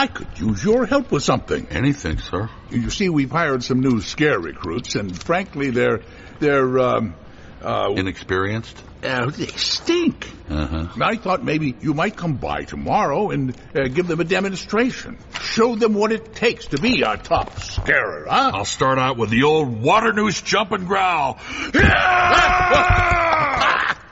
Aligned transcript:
I 0.00 0.06
could 0.06 0.28
use 0.38 0.64
your 0.64 0.86
help 0.86 1.12
with 1.12 1.22
something. 1.22 1.66
Anything, 1.68 2.20
sir. 2.20 2.48
You 2.70 2.88
see, 2.88 3.10
we've 3.10 3.30
hired 3.30 3.62
some 3.62 3.80
new 3.80 4.00
scare 4.00 4.40
recruits, 4.40 4.94
and 4.94 5.14
frankly, 5.14 5.68
they're 5.68 6.00
they're 6.38 6.78
um, 6.78 7.14
uh, 7.60 7.92
Inexperienced? 7.94 8.82
uh, 9.02 9.28
they 9.28 9.48
stink. 9.48 10.26
Uh-huh. 10.48 10.86
I 11.02 11.16
thought 11.16 11.44
maybe 11.44 11.76
you 11.82 11.92
might 11.92 12.16
come 12.16 12.36
by 12.36 12.62
tomorrow 12.62 13.28
and 13.28 13.54
uh, 13.74 13.88
give 13.88 14.06
them 14.06 14.20
a 14.20 14.24
demonstration. 14.24 15.18
Show 15.38 15.74
them 15.76 15.92
what 15.92 16.12
it 16.12 16.34
takes 16.34 16.68
to 16.68 16.78
be 16.78 17.02
a 17.02 17.18
top 17.18 17.60
scarer, 17.60 18.24
huh? 18.26 18.52
I'll 18.54 18.64
start 18.64 18.98
out 18.98 19.18
with 19.18 19.28
the 19.28 19.42
old 19.42 19.82
Waternoose 19.82 20.40
jump 20.42 20.72
and 20.72 20.86
growl. 20.86 21.38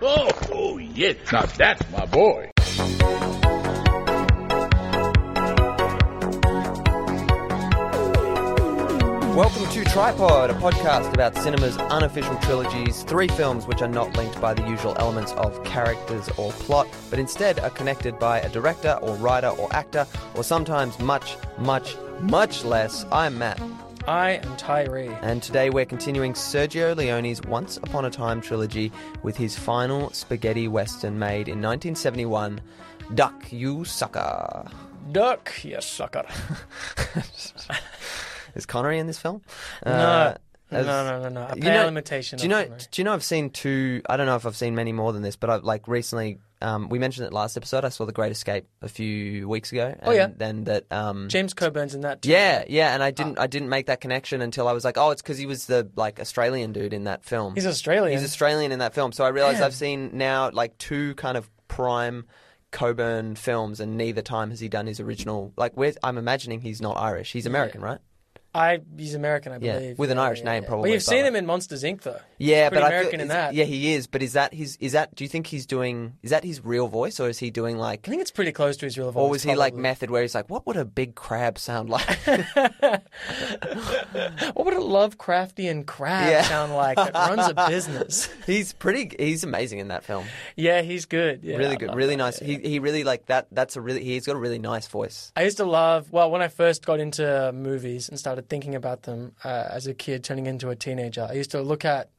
oh, 0.03 0.29
oh, 0.53 0.77
yes. 0.77 1.17
Now 1.33 1.47
that's 1.47 1.91
my 1.91 2.05
boy. 2.05 2.51
Tripod, 9.99 10.51
a 10.51 10.55
podcast 10.55 11.13
about 11.13 11.35
cinema's 11.35 11.77
unofficial 11.77 12.37
trilogies, 12.37 13.03
three 13.03 13.27
films 13.27 13.67
which 13.67 13.83
are 13.83 13.89
not 13.89 14.17
linked 14.17 14.41
by 14.41 14.55
the 14.55 14.63
usual 14.69 14.95
elements 14.97 15.33
of 15.33 15.65
characters 15.65 16.29
or 16.37 16.53
plot, 16.53 16.87
but 17.11 17.19
instead 17.19 17.59
are 17.59 17.71
connected 17.71 18.17
by 18.17 18.39
a 18.39 18.49
director 18.51 18.97
or 19.03 19.17
writer 19.17 19.49
or 19.49 19.75
actor, 19.75 20.07
or 20.37 20.45
sometimes 20.45 20.97
much, 21.01 21.37
much, 21.59 21.97
much 22.21 22.65
less. 22.65 23.07
I'm 23.11 23.39
Matt, 23.39 23.61
I 24.07 24.35
am 24.35 24.57
Tyrie. 24.57 25.11
and 25.21 25.43
today 25.43 25.69
we're 25.69 25.85
continuing 25.85 26.33
Sergio 26.33 26.95
Leone's 26.95 27.43
Once 27.43 27.77
Upon 27.79 28.05
a 28.05 28.11
Time 28.11 28.41
trilogy 28.41 28.93
with 29.25 29.37
his 29.37 29.59
final 29.59 30.11
spaghetti 30.11 30.69
western 30.69 31.19
made 31.19 31.49
in 31.49 31.61
1971, 31.61 32.61
Duck 33.17 33.51
You 33.51 33.85
Sucker. 33.85 34.71
Duck, 35.11 35.53
you 35.65 35.81
sucker. 35.81 36.25
Is 38.59 38.67
Connery 38.67 38.99
in 38.99 39.07
this 39.07 39.19
film? 39.19 39.41
no, 39.87 39.93
Uh, 39.93 40.35
no, 40.71 40.79
as- 40.81 40.87
no, 40.87 41.23
no, 41.23 41.29
no. 41.31 41.41
A 41.51 41.57
you 41.57 41.63
know- 41.63 41.89
imitation 41.89 42.37
Do 42.39 42.43
you 42.43 42.49
know? 42.51 42.63
Connery. 42.65 42.81
Do 42.91 43.01
you 43.01 43.05
know? 43.05 43.15
I've 43.15 43.25
seen 43.25 43.49
two. 43.49 44.03
I 44.09 44.17
don't 44.19 44.27
know 44.27 44.37
if 44.37 44.45
I've 44.45 44.57
seen 44.57 44.75
many 44.75 44.93
more 44.93 45.15
than 45.15 45.23
this, 45.23 45.37
but 45.37 45.49
I've 45.49 45.65
like 45.65 45.89
recently. 45.89 46.39
Um, 46.61 46.89
we 46.89 46.99
mentioned 46.99 47.25
it 47.29 47.33
last 47.33 47.57
episode. 47.57 47.85
I 47.85 47.89
saw 47.89 48.05
The 48.05 48.13
Great 48.13 48.33
Escape 48.33 48.67
a 48.83 48.89
few 48.89 49.49
weeks 49.49 49.71
ago. 49.71 49.95
And 49.97 50.01
Oh, 50.09 50.11
yeah. 50.11 50.27
Then 50.37 50.65
that. 50.65 50.87
Um, 50.93 51.29
James 51.29 51.55
Coburn's 51.55 51.95
in 51.95 52.01
that 52.01 52.21
too. 52.23 52.31
yeah, 52.31 52.65
yeah, 52.69 52.93
and 52.95 53.03
I 53.03 53.13
didn't. 53.13 53.39
I 53.39 53.47
didn't 53.47 53.69
make 53.69 53.87
that 53.87 54.01
connection 54.01 54.43
until 54.43 54.67
I 54.67 54.73
was 54.73 54.85
like, 54.85 54.99
oh, 54.99 55.11
it's 55.11 55.23
because 55.23 55.39
he 55.39 55.47
was 55.47 55.67
the 55.67 55.89
like 55.95 56.19
Australian 56.21 56.73
dude 56.73 56.93
in 56.93 57.05
that 57.05 57.25
film. 57.25 57.55
He's 57.55 57.65
Australian. 57.67 58.19
He's 58.19 58.29
Australian 58.29 58.73
in 58.73 58.81
that 58.81 58.93
film. 58.93 59.13
So 59.13 59.25
I 59.25 59.29
realized. 59.29 59.63
I've 59.63 59.73
seen 59.75 60.11
now 60.15 60.51
like 60.53 60.77
two 60.79 61.15
kind 61.15 61.37
of 61.37 61.49
prime 61.69 62.27
Coburn 62.73 63.35
films, 63.37 63.81
and 63.81 63.97
neither 63.97 64.21
time 64.21 64.51
has 64.51 64.61
he 64.61 64.69
done 64.69 64.87
his 64.87 65.01
original. 65.01 65.53
Like, 65.57 65.73
I'm 66.03 66.19
imagining 66.19 66.61
he's 66.61 66.83
not 66.83 66.97
Irish. 66.99 67.33
He's 67.33 67.47
American, 67.47 67.81
right? 67.81 67.99
I, 68.55 68.81
he's 68.97 69.15
American, 69.15 69.53
I 69.53 69.59
believe. 69.59 69.83
Yeah, 69.91 69.95
with 69.99 70.11
an 70.11 70.19
Irish 70.19 70.43
name, 70.43 70.63
But 70.63 70.69
probably, 70.69 70.93
you've 70.93 71.05
but 71.05 71.11
seen 71.11 71.25
him 71.25 71.37
in 71.37 71.47
Monsters 71.47 71.83
Inc. 71.85 72.03
though. 72.03 72.21
Yeah, 72.39 72.69
Pretty 72.69 72.83
but 72.83 72.87
American 72.87 73.21
I 73.21 73.23
in 73.23 73.29
that. 73.29 73.55
Yeah, 73.55 73.65
he 73.65 73.95
is. 73.95 74.07
But 74.07 74.23
is 74.23 74.35
that 74.35 74.55
his? 74.55 74.77
Is 74.81 74.93
that? 74.93 75.15
Do 75.15 75.25
you 75.25 75.29
think 75.29 75.47
he's 75.49 75.67
doing? 75.67 76.15
Is 76.23 76.31
that 76.31 76.45
his 76.45 76.65
real 76.65 76.87
voice, 76.89 77.19
or 77.21 77.29
is 77.29 77.39
he 77.39 77.51
doing 77.51 77.77
like? 77.79 78.07
I 78.07 78.11
think 78.11 78.23
it's 78.23 78.31
pretty 78.31 78.53
close 78.53 78.77
to 78.79 78.87
his 78.87 78.97
real 78.97 79.11
voice. 79.11 79.21
Or 79.21 79.29
was 79.29 79.43
he 79.43 79.55
like 79.57 79.75
method, 79.75 80.11
where 80.11 80.23
he's 80.23 80.35
like, 80.35 80.49
"What 80.49 80.67
would 80.67 80.77
a 80.77 80.85
big 80.85 81.15
crab 81.17 81.59
sound 81.59 81.91
like?" 81.91 82.19
What 84.55 84.65
would 84.65 84.75
a 84.75 84.79
Lovecraftian 84.81 85.87
crab 85.87 86.29
Yeah. 86.31 86.43
sound 86.43 86.75
like 86.75 86.97
that 86.97 87.15
runs 87.15 87.49
a 87.57 87.69
business? 87.69 88.29
he's 88.47 88.73
pretty. 88.73 89.11
He's 89.19 89.45
amazing 89.45 89.79
in 89.79 89.89
that 89.89 90.05
film. 90.05 90.27
Yeah, 90.57 90.83
he's 90.83 91.07
good. 91.07 91.43
Yeah, 91.45 91.57
really 91.57 91.77
good. 91.77 91.95
Really 91.95 92.15
that, 92.17 92.23
nice. 92.23 92.43
yeah. 92.43 92.59
He 92.59 92.69
he 92.71 92.79
really 92.79 93.05
like 93.05 93.27
that. 93.27 93.49
That's 93.53 93.77
a 93.77 93.81
really. 93.81 94.03
He's 94.05 94.27
got 94.27 94.37
a 94.37 94.39
really 94.39 94.59
nice 94.59 94.87
voice. 94.89 95.33
I 95.37 95.43
used 95.43 95.57
to 95.59 95.65
love, 95.65 96.11
well, 96.13 96.31
when 96.31 96.43
I 96.43 96.49
first 96.49 96.85
got 96.85 97.01
into 97.01 97.53
movies 97.53 98.09
and 98.09 98.19
started 98.19 98.49
thinking 98.49 98.75
about 98.75 99.03
them 99.03 99.33
uh, 99.45 99.69
as 99.71 99.87
a 99.87 99.95
kid 99.95 100.25
turning 100.25 100.47
into 100.47 100.71
a 100.71 100.77
teenager, 100.77 101.27
I 101.29 101.35
used 101.35 101.51
to 101.53 101.63
look 101.63 101.85
at 101.85 102.11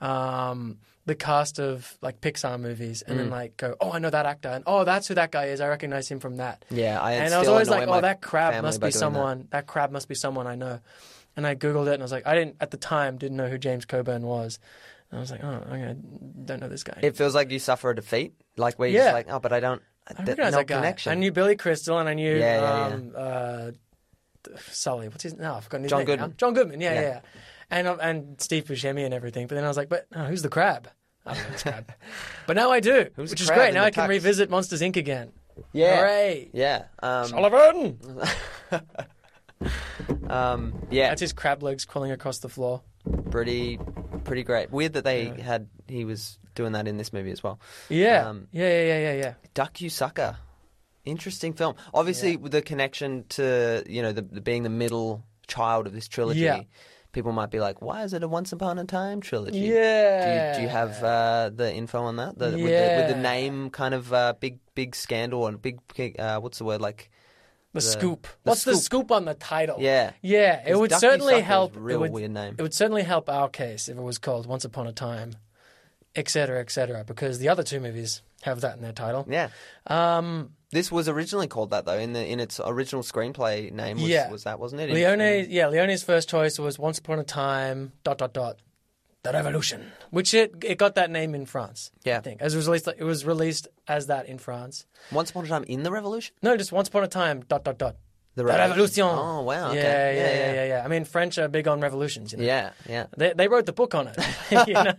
um, 0.00 0.78
the 1.06 1.14
cast 1.14 1.58
of 1.58 1.96
like 2.02 2.20
Pixar 2.20 2.60
movies 2.60 3.02
and 3.02 3.16
Mm. 3.16 3.18
then 3.22 3.30
like 3.30 3.56
go, 3.56 3.74
oh, 3.80 3.92
I 3.92 3.98
know 3.98 4.10
that 4.10 4.26
actor. 4.26 4.48
And 4.48 4.64
oh, 4.66 4.84
that's 4.84 5.08
who 5.08 5.14
that 5.14 5.30
guy 5.32 5.46
is. 5.46 5.60
I 5.60 5.68
recognize 5.68 6.08
him 6.10 6.20
from 6.20 6.36
that. 6.36 6.64
Yeah, 6.70 7.00
I 7.00 7.12
and 7.12 7.34
I 7.34 7.38
was 7.38 7.48
always 7.48 7.68
like, 7.68 7.88
oh, 7.88 8.00
that 8.00 8.20
crab 8.20 8.62
must 8.62 8.80
be 8.80 8.84
doing 8.84 8.92
that. 8.92 8.98
someone, 8.98 9.48
that. 9.50 9.66
crab 9.66 9.90
must 9.90 10.08
be 10.08 10.14
someone 10.14 10.46
I 10.46 10.54
know. 10.56 10.80
And 11.36 11.46
I 11.46 11.54
Googled 11.54 11.86
it 11.88 11.94
and 11.94 12.02
I 12.02 12.04
was 12.04 12.12
like, 12.12 12.26
I 12.26 12.34
didn't, 12.34 12.56
at 12.60 12.70
the 12.70 12.76
time, 12.76 13.16
didn't 13.18 13.36
know 13.36 13.48
who 13.48 13.56
James 13.56 13.84
Coburn 13.86 14.22
was. 14.22 14.58
And 15.10 15.18
I 15.18 15.20
was 15.20 15.30
like, 15.30 15.42
oh, 15.42 15.48
okay, 15.68 15.84
I 15.90 15.94
don't 16.44 16.60
know 16.60 16.68
this 16.68 16.82
guy. 16.84 16.98
It 17.02 17.16
feels 17.16 17.34
like 17.34 17.50
you 17.50 17.58
suffer 17.58 17.90
a 17.90 17.94
defeat, 17.96 18.34
like 18.56 18.78
where 18.78 18.88
you're 18.88 18.98
Yeah. 19.00 19.06
just 19.06 19.14
like, 19.14 19.26
oh, 19.30 19.38
but 19.40 19.52
I 19.52 19.60
don't. 19.60 19.82
I 20.06 20.12
th- 20.14 20.28
recognize 20.28 20.52
no 20.52 20.58
that 20.58 20.66
guy. 20.66 20.76
connection. 20.76 21.12
I 21.12 21.14
knew 21.14 21.32
Billy 21.32 21.56
Crystal 21.56 21.98
and 21.98 22.08
I 22.08 22.14
knew 22.14 22.36
Yeah, 22.36 22.60
yeah, 22.88 22.94
um, 22.94 23.12
uh, 23.16 23.70
Sully. 24.70 25.08
What's 25.08 25.22
his? 25.22 25.36
No, 25.36 25.54
I've 25.54 25.64
forgotten 25.64 25.84
his 25.84 25.90
John 25.90 25.98
name. 26.00 26.06
Goodman. 26.06 26.34
John 26.36 26.54
Goodman. 26.54 26.80
Yeah. 26.80 26.94
yeah, 26.94 27.00
yeah. 27.00 27.20
And 27.70 27.86
um, 27.86 27.98
and 28.00 28.40
Steve 28.40 28.64
Buscemi 28.64 29.04
and 29.04 29.14
everything. 29.14 29.46
But 29.46 29.54
then 29.56 29.64
I 29.64 29.68
was 29.68 29.76
like, 29.76 29.88
but 29.88 30.06
oh, 30.14 30.24
who's 30.24 30.42
the 30.42 30.48
crab? 30.48 30.88
I 31.26 31.34
don't 31.34 31.44
know 31.44 31.50
this 31.50 31.62
crab. 31.62 31.92
but 32.46 32.56
now 32.56 32.70
I 32.70 32.80
do, 32.80 33.06
Who's 33.14 33.30
which 33.30 33.40
is 33.40 33.50
great. 33.50 33.74
Now 33.74 33.84
I 33.84 33.90
can 33.90 34.04
tux? 34.04 34.08
revisit 34.08 34.50
Monsters 34.50 34.80
Inc. 34.80 34.96
again. 34.96 35.32
yeah, 35.72 35.96
Hooray! 35.98 36.50
yeah, 36.52 36.84
um, 37.02 37.26
Sullivan. 37.26 37.98
um, 40.28 40.74
yeah. 40.90 41.08
That's 41.10 41.20
his 41.20 41.32
crab 41.32 41.62
legs 41.62 41.84
crawling 41.84 42.10
across 42.12 42.38
the 42.38 42.48
floor. 42.48 42.82
pretty 43.30 43.78
pretty 44.24 44.42
great. 44.42 44.70
Weird 44.70 44.94
that 44.94 45.04
they 45.04 45.26
had 45.26 45.68
he 45.88 46.04
was 46.04 46.38
doing 46.54 46.72
that 46.72 46.88
in 46.88 46.96
this 46.96 47.12
movie 47.12 47.30
as 47.30 47.42
well. 47.42 47.60
Yeah. 47.88 48.28
Um, 48.28 48.48
yeah, 48.52 48.68
yeah, 48.68 48.82
yeah, 48.82 48.98
yeah, 48.98 49.12
yeah. 49.14 49.34
Duck 49.54 49.80
You 49.80 49.90
Sucker. 49.90 50.36
Interesting 51.04 51.52
film. 51.54 51.76
Obviously, 51.94 52.36
with 52.36 52.52
the 52.52 52.62
connection 52.62 53.24
to 53.30 53.84
you 53.88 54.02
know 54.02 54.12
the, 54.12 54.22
the 54.22 54.40
being 54.40 54.62
the 54.62 54.68
middle 54.70 55.24
child 55.46 55.86
of 55.86 55.92
this 55.92 56.08
trilogy, 56.08 56.40
Yeah. 56.40 56.62
People 57.12 57.32
might 57.32 57.50
be 57.50 57.60
like, 57.60 57.80
"Why 57.82 58.02
is 58.04 58.12
it 58.12 58.22
a 58.22 58.28
Once 58.28 58.52
Upon 58.52 58.78
a 58.78 58.84
Time 58.84 59.20
trilogy?" 59.20 59.58
Yeah. 59.58 60.52
Do 60.54 60.58
you, 60.58 60.58
do 60.58 60.62
you 60.64 60.68
have 60.68 61.02
uh, 61.02 61.50
the 61.54 61.72
info 61.74 62.02
on 62.02 62.16
that? 62.16 62.38
The, 62.38 62.46
with, 62.46 62.56
the, 62.56 62.60
with 63.06 63.08
the 63.08 63.20
name 63.20 63.70
kind 63.70 63.94
of 63.94 64.12
uh, 64.12 64.34
big 64.38 64.58
big 64.74 64.94
scandal 64.94 65.46
and 65.46 65.60
big, 65.60 65.80
big 65.96 66.18
uh, 66.20 66.40
what's 66.40 66.58
the 66.58 66.64
word 66.64 66.80
like? 66.80 67.10
The, 67.72 67.78
the- 67.78 67.80
scoop. 67.82 68.22
the 68.42 68.50
What's 68.50 68.64
the 68.64 68.72
scoop. 68.74 68.82
scoop 68.84 69.12
on 69.12 69.26
the 69.26 69.34
title? 69.34 69.76
Yeah. 69.78 70.10
Yeah, 70.22 70.60
it 70.66 70.76
would 70.76 70.90
Duck 70.90 71.00
You 71.02 71.08
certainly 71.08 71.34
Sucker 71.34 71.44
help. 71.44 71.76
a 71.76 71.78
real 71.80 71.98
it 71.98 72.00
would, 72.00 72.12
weird 72.12 72.32
name. 72.32 72.56
It 72.58 72.62
would 72.62 72.74
certainly 72.74 73.04
help 73.04 73.28
our 73.30 73.48
case 73.48 73.88
if 73.88 73.96
it 73.96 74.02
was 74.02 74.18
called 74.18 74.46
Once 74.46 74.64
Upon 74.64 74.88
a 74.88 74.92
Time, 74.92 75.34
etc., 76.16 76.58
etc., 76.60 77.04
because 77.04 77.38
the 77.38 77.48
other 77.48 77.62
two 77.62 77.78
movies 77.78 78.22
have 78.42 78.62
that 78.62 78.74
in 78.76 78.82
their 78.82 78.92
title. 78.92 79.24
Yeah. 79.30 79.50
Um, 79.86 80.50
This 80.72 80.92
was 80.92 81.08
originally 81.08 81.48
called 81.48 81.70
that 81.70 81.84
though 81.84 81.98
in 81.98 82.12
the 82.12 82.24
in 82.24 82.38
its 82.40 82.60
original 82.64 83.02
screenplay 83.02 83.72
name 83.72 83.96
was, 83.96 84.08
Yeah. 84.08 84.30
was 84.30 84.44
that 84.44 84.60
wasn't 84.60 84.82
it? 84.82 84.90
Leone, 84.90 85.46
yeah, 85.50 85.66
Leone's 85.68 86.02
first 86.04 86.28
choice 86.28 86.58
was 86.58 86.78
Once 86.78 86.98
Upon 86.98 87.18
a 87.18 87.24
Time, 87.24 87.92
dot 88.04 88.18
dot 88.18 88.32
dot, 88.32 88.58
the 89.24 89.32
Revolution, 89.32 89.90
which 90.10 90.32
it 90.32 90.54
it 90.62 90.78
got 90.78 90.94
that 90.94 91.10
name 91.10 91.34
in 91.34 91.44
France. 91.44 91.90
Yeah. 92.04 92.18
I 92.18 92.20
think 92.20 92.40
as 92.40 92.54
it 92.54 92.56
was 92.56 92.66
released, 92.68 92.88
it 92.88 93.02
was 93.04 93.24
released 93.26 93.66
as 93.88 94.06
that 94.06 94.26
in 94.26 94.38
France. 94.38 94.86
Once 95.10 95.30
Upon 95.30 95.44
a 95.44 95.48
Time 95.48 95.64
in 95.64 95.82
the 95.82 95.90
Revolution. 95.90 96.34
No, 96.40 96.56
just 96.56 96.70
Once 96.70 96.86
Upon 96.88 97.02
a 97.02 97.08
Time, 97.08 97.40
dot 97.48 97.64
dot 97.64 97.76
dot. 97.78 97.96
The 98.36 98.44
Revolution. 98.44 99.04
Oh 99.04 99.42
wow. 99.42 99.70
Okay. 99.70 99.76
Yeah, 99.78 100.10
yeah, 100.12 100.30
yeah, 100.38 100.52
yeah, 100.54 100.64
yeah, 100.66 100.82
I 100.84 100.88
mean, 100.88 101.04
French 101.04 101.36
are 101.38 101.48
big 101.48 101.66
on 101.66 101.80
revolutions. 101.80 102.30
You 102.30 102.38
know? 102.38 102.44
Yeah, 102.44 102.70
yeah. 102.88 103.06
They, 103.16 103.32
they 103.32 103.48
wrote 103.48 103.66
the 103.66 103.72
book 103.72 103.92
on 103.96 104.06
it, 104.06 104.16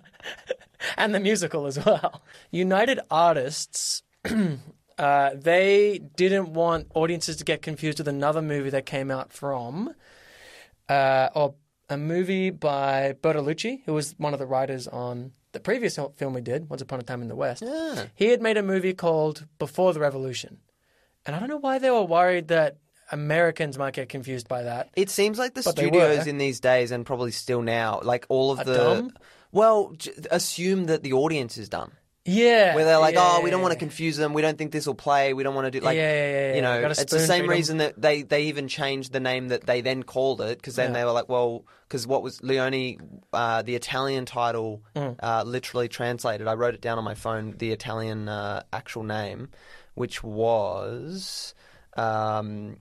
and 0.98 1.16
the 1.16 1.20
musical 1.22 1.66
as 1.66 1.84
well. 1.84 2.22
United 2.52 3.00
Artists, 3.10 4.04
uh, 5.02 5.32
they 5.34 6.00
didn't 6.16 6.54
want 6.54 6.88
audiences 6.94 7.38
to 7.38 7.44
get 7.44 7.64
confused 7.64 7.98
with 7.98 8.08
another 8.08 8.42
movie 8.42 8.70
that 8.70 8.86
came 8.86 9.10
out 9.10 9.34
from, 9.34 9.96
uh, 10.88 11.30
or 11.34 11.56
a 11.90 11.98
movie 11.98 12.52
by 12.52 13.16
Bertolucci, 13.20 13.82
who 13.86 13.94
was 13.94 14.14
one 14.20 14.34
of 14.34 14.40
the 14.40 14.46
writers 14.46 14.88
on 14.88 15.32
the 15.54 15.60
previous 15.60 15.98
film 16.16 16.34
we 16.36 16.42
did, 16.42 16.70
Once 16.70 16.84
Upon 16.84 17.00
a 17.00 17.04
Time 17.04 17.24
in 17.24 17.28
the 17.30 17.36
West. 17.36 17.64
Yeah. 17.66 18.06
He 18.14 18.28
had 18.28 18.42
made 18.44 18.58
a 18.58 18.64
movie 18.64 18.94
called 18.94 19.48
Before 19.58 19.92
the 19.92 20.00
Revolution, 20.00 20.60
and 21.26 21.36
I 21.36 21.40
don't 21.40 21.50
know 21.50 21.58
why 21.58 21.80
they 21.80 21.90
were 21.90 22.04
worried 22.04 22.50
that 22.50 22.78
Americans 23.12 23.80
might 23.80 23.96
get 23.96 24.08
confused 24.08 24.48
by 24.48 24.64
that. 24.64 24.90
It 24.96 25.10
seems 25.10 25.40
like 25.40 25.56
the 25.56 25.64
But 25.64 25.78
studios 25.78 26.28
in 26.28 26.38
these 26.38 26.60
days, 26.60 26.92
and 26.92 27.06
probably 27.08 27.32
still 27.32 27.64
now, 27.64 28.02
like 28.04 28.28
all 28.30 28.52
of 28.52 28.60
Are 28.60 28.64
the. 28.66 28.74
dumb? 28.76 29.14
Well, 29.52 29.96
assume 30.30 30.86
that 30.86 31.04
the 31.04 31.14
audience 31.14 31.58
is 31.58 31.68
dumb. 31.68 31.92
Yeah, 32.24 32.76
Where 32.76 32.86
they're 32.86 33.00
like, 33.00 33.16
yeah, 33.16 33.38
oh, 33.38 33.42
we 33.42 33.50
don't 33.50 33.64
want 33.64 33.74
to 33.74 33.80
confuse 33.80 34.16
them. 34.16 34.34
We 34.34 34.44
don't 34.44 34.56
think 34.56 34.72
this 34.72 34.86
will 34.86 34.94
play. 34.94 35.34
We 35.34 35.42
don't 35.42 35.56
want 35.56 35.66
to 35.66 35.72
do 35.72 35.80
like, 35.84 35.96
Yeah, 35.98 36.12
yeah, 36.14 36.30
yeah, 36.50 36.56
you 36.56 36.62
know, 36.62 36.90
it's 36.90 37.06
the 37.06 37.20
same 37.20 37.48
reason 37.48 37.78
that 37.78 38.00
they 38.00 38.22
they 38.22 38.44
even 38.44 38.68
changed 38.68 39.12
the 39.12 39.20
name 39.20 39.48
that 39.48 39.66
they 39.66 39.82
then 39.82 40.04
called 40.04 40.40
it 40.42 40.60
because 40.60 40.76
then 40.76 40.94
they 40.94 41.04
were 41.04 41.12
like, 41.14 41.30
well, 41.30 41.66
because 41.88 42.06
what 42.06 42.22
was 42.22 42.42
Leone, 42.44 43.22
uh, 43.34 43.64
the 43.64 43.76
Italian 43.76 44.26
title, 44.26 44.84
Mm. 44.96 45.16
uh, 45.22 45.44
literally 45.46 45.88
translated. 45.88 46.48
I 46.48 46.54
wrote 46.54 46.76
it 46.76 46.82
down 46.82 47.00
on 47.00 47.04
my 47.04 47.16
phone. 47.16 47.56
The 47.58 47.72
Italian 47.72 48.30
uh, 48.30 48.64
actual 48.72 49.04
name, 49.04 49.50
which 49.96 50.24
was. 50.24 51.56
Um, 51.98 52.78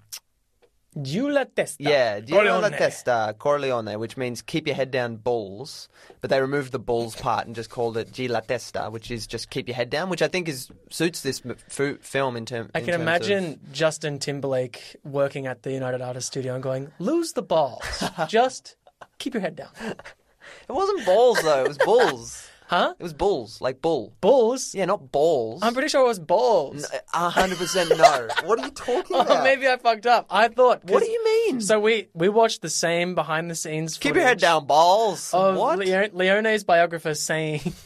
Giù 0.98 1.32
la 1.32 1.44
testa. 1.44 1.82
Yeah, 1.82 2.18
Diego 2.18 2.42
La 2.42 2.50
Corleone. 2.52 2.76
Testa, 2.76 3.34
Corleone, 3.38 3.98
which 3.98 4.16
means 4.16 4.42
keep 4.42 4.66
your 4.66 4.74
head 4.74 4.90
down 4.90 5.16
balls. 5.16 5.88
But 6.20 6.30
they 6.30 6.40
removed 6.40 6.72
the 6.72 6.80
balls 6.80 7.14
part 7.14 7.46
and 7.46 7.54
just 7.54 7.70
called 7.70 7.96
it 7.96 8.10
G 8.12 8.26
La 8.26 8.40
Testa, 8.40 8.90
which 8.90 9.10
is 9.10 9.26
just 9.26 9.50
keep 9.50 9.68
your 9.68 9.76
head 9.76 9.88
down, 9.88 10.10
which 10.10 10.20
I 10.20 10.26
think 10.28 10.48
is 10.48 10.68
suits 10.90 11.22
this 11.22 11.42
fu- 11.68 11.98
film 11.98 12.36
in, 12.36 12.44
term, 12.44 12.70
I 12.74 12.80
can 12.80 12.88
terms 12.90 13.02
imagine 13.02 13.60
Justin 13.72 14.18
Timberlake 14.18 14.96
working 15.04 15.46
at 15.46 15.62
the 15.62 15.72
United 15.72 16.02
Artists 16.02 16.28
Studio 16.28 16.54
and 16.54 16.62
going, 16.62 16.90
"Lose 16.98 17.32
the 17.32 17.42
balls, 17.42 17.84
just 18.28 18.76
keep 19.18 19.32
your 19.34 19.42
head 19.42 19.54
down." 19.56 19.70
It 19.80 20.72
wasn't 20.72 21.06
balls 21.06 21.40
though; 21.42 21.64
it 21.64 21.68
was 21.68 21.78
bulls. 21.78 22.48
Huh? 22.70 22.94
It 23.00 23.02
was 23.02 23.12
bulls, 23.12 23.60
like 23.60 23.82
bull. 23.82 24.12
Balls? 24.20 24.76
Yeah, 24.76 24.84
not 24.84 25.10
balls. 25.10 25.60
I'm 25.60 25.72
pretty 25.72 25.88
sure 25.88 26.04
it 26.04 26.06
was 26.06 26.20
balls. 26.20 26.86
A 27.12 27.28
hundred 27.28 27.58
percent 27.58 27.90
no. 27.90 28.28
What 28.44 28.60
are 28.60 28.64
you 28.66 28.70
talking 28.70 29.16
Oh, 29.16 29.22
about? 29.22 29.42
maybe 29.42 29.66
I 29.66 29.76
fucked 29.76 30.06
up. 30.06 30.26
I 30.30 30.46
thought. 30.46 30.84
What 30.84 31.02
do 31.02 31.10
you 31.10 31.24
mean? 31.24 31.60
So 31.62 31.80
we 31.80 32.06
we 32.14 32.28
watched 32.28 32.62
the 32.62 32.70
same 32.70 33.16
behind 33.16 33.50
the 33.50 33.56
scenes. 33.56 33.98
keep 33.98 34.14
your 34.14 34.22
head 34.22 34.38
down, 34.38 34.66
balls. 34.66 35.34
Of 35.34 35.56
what? 35.56 35.80
Leo- 35.80 36.10
Leone's 36.12 36.62
biographer 36.62 37.14
saying. 37.14 37.72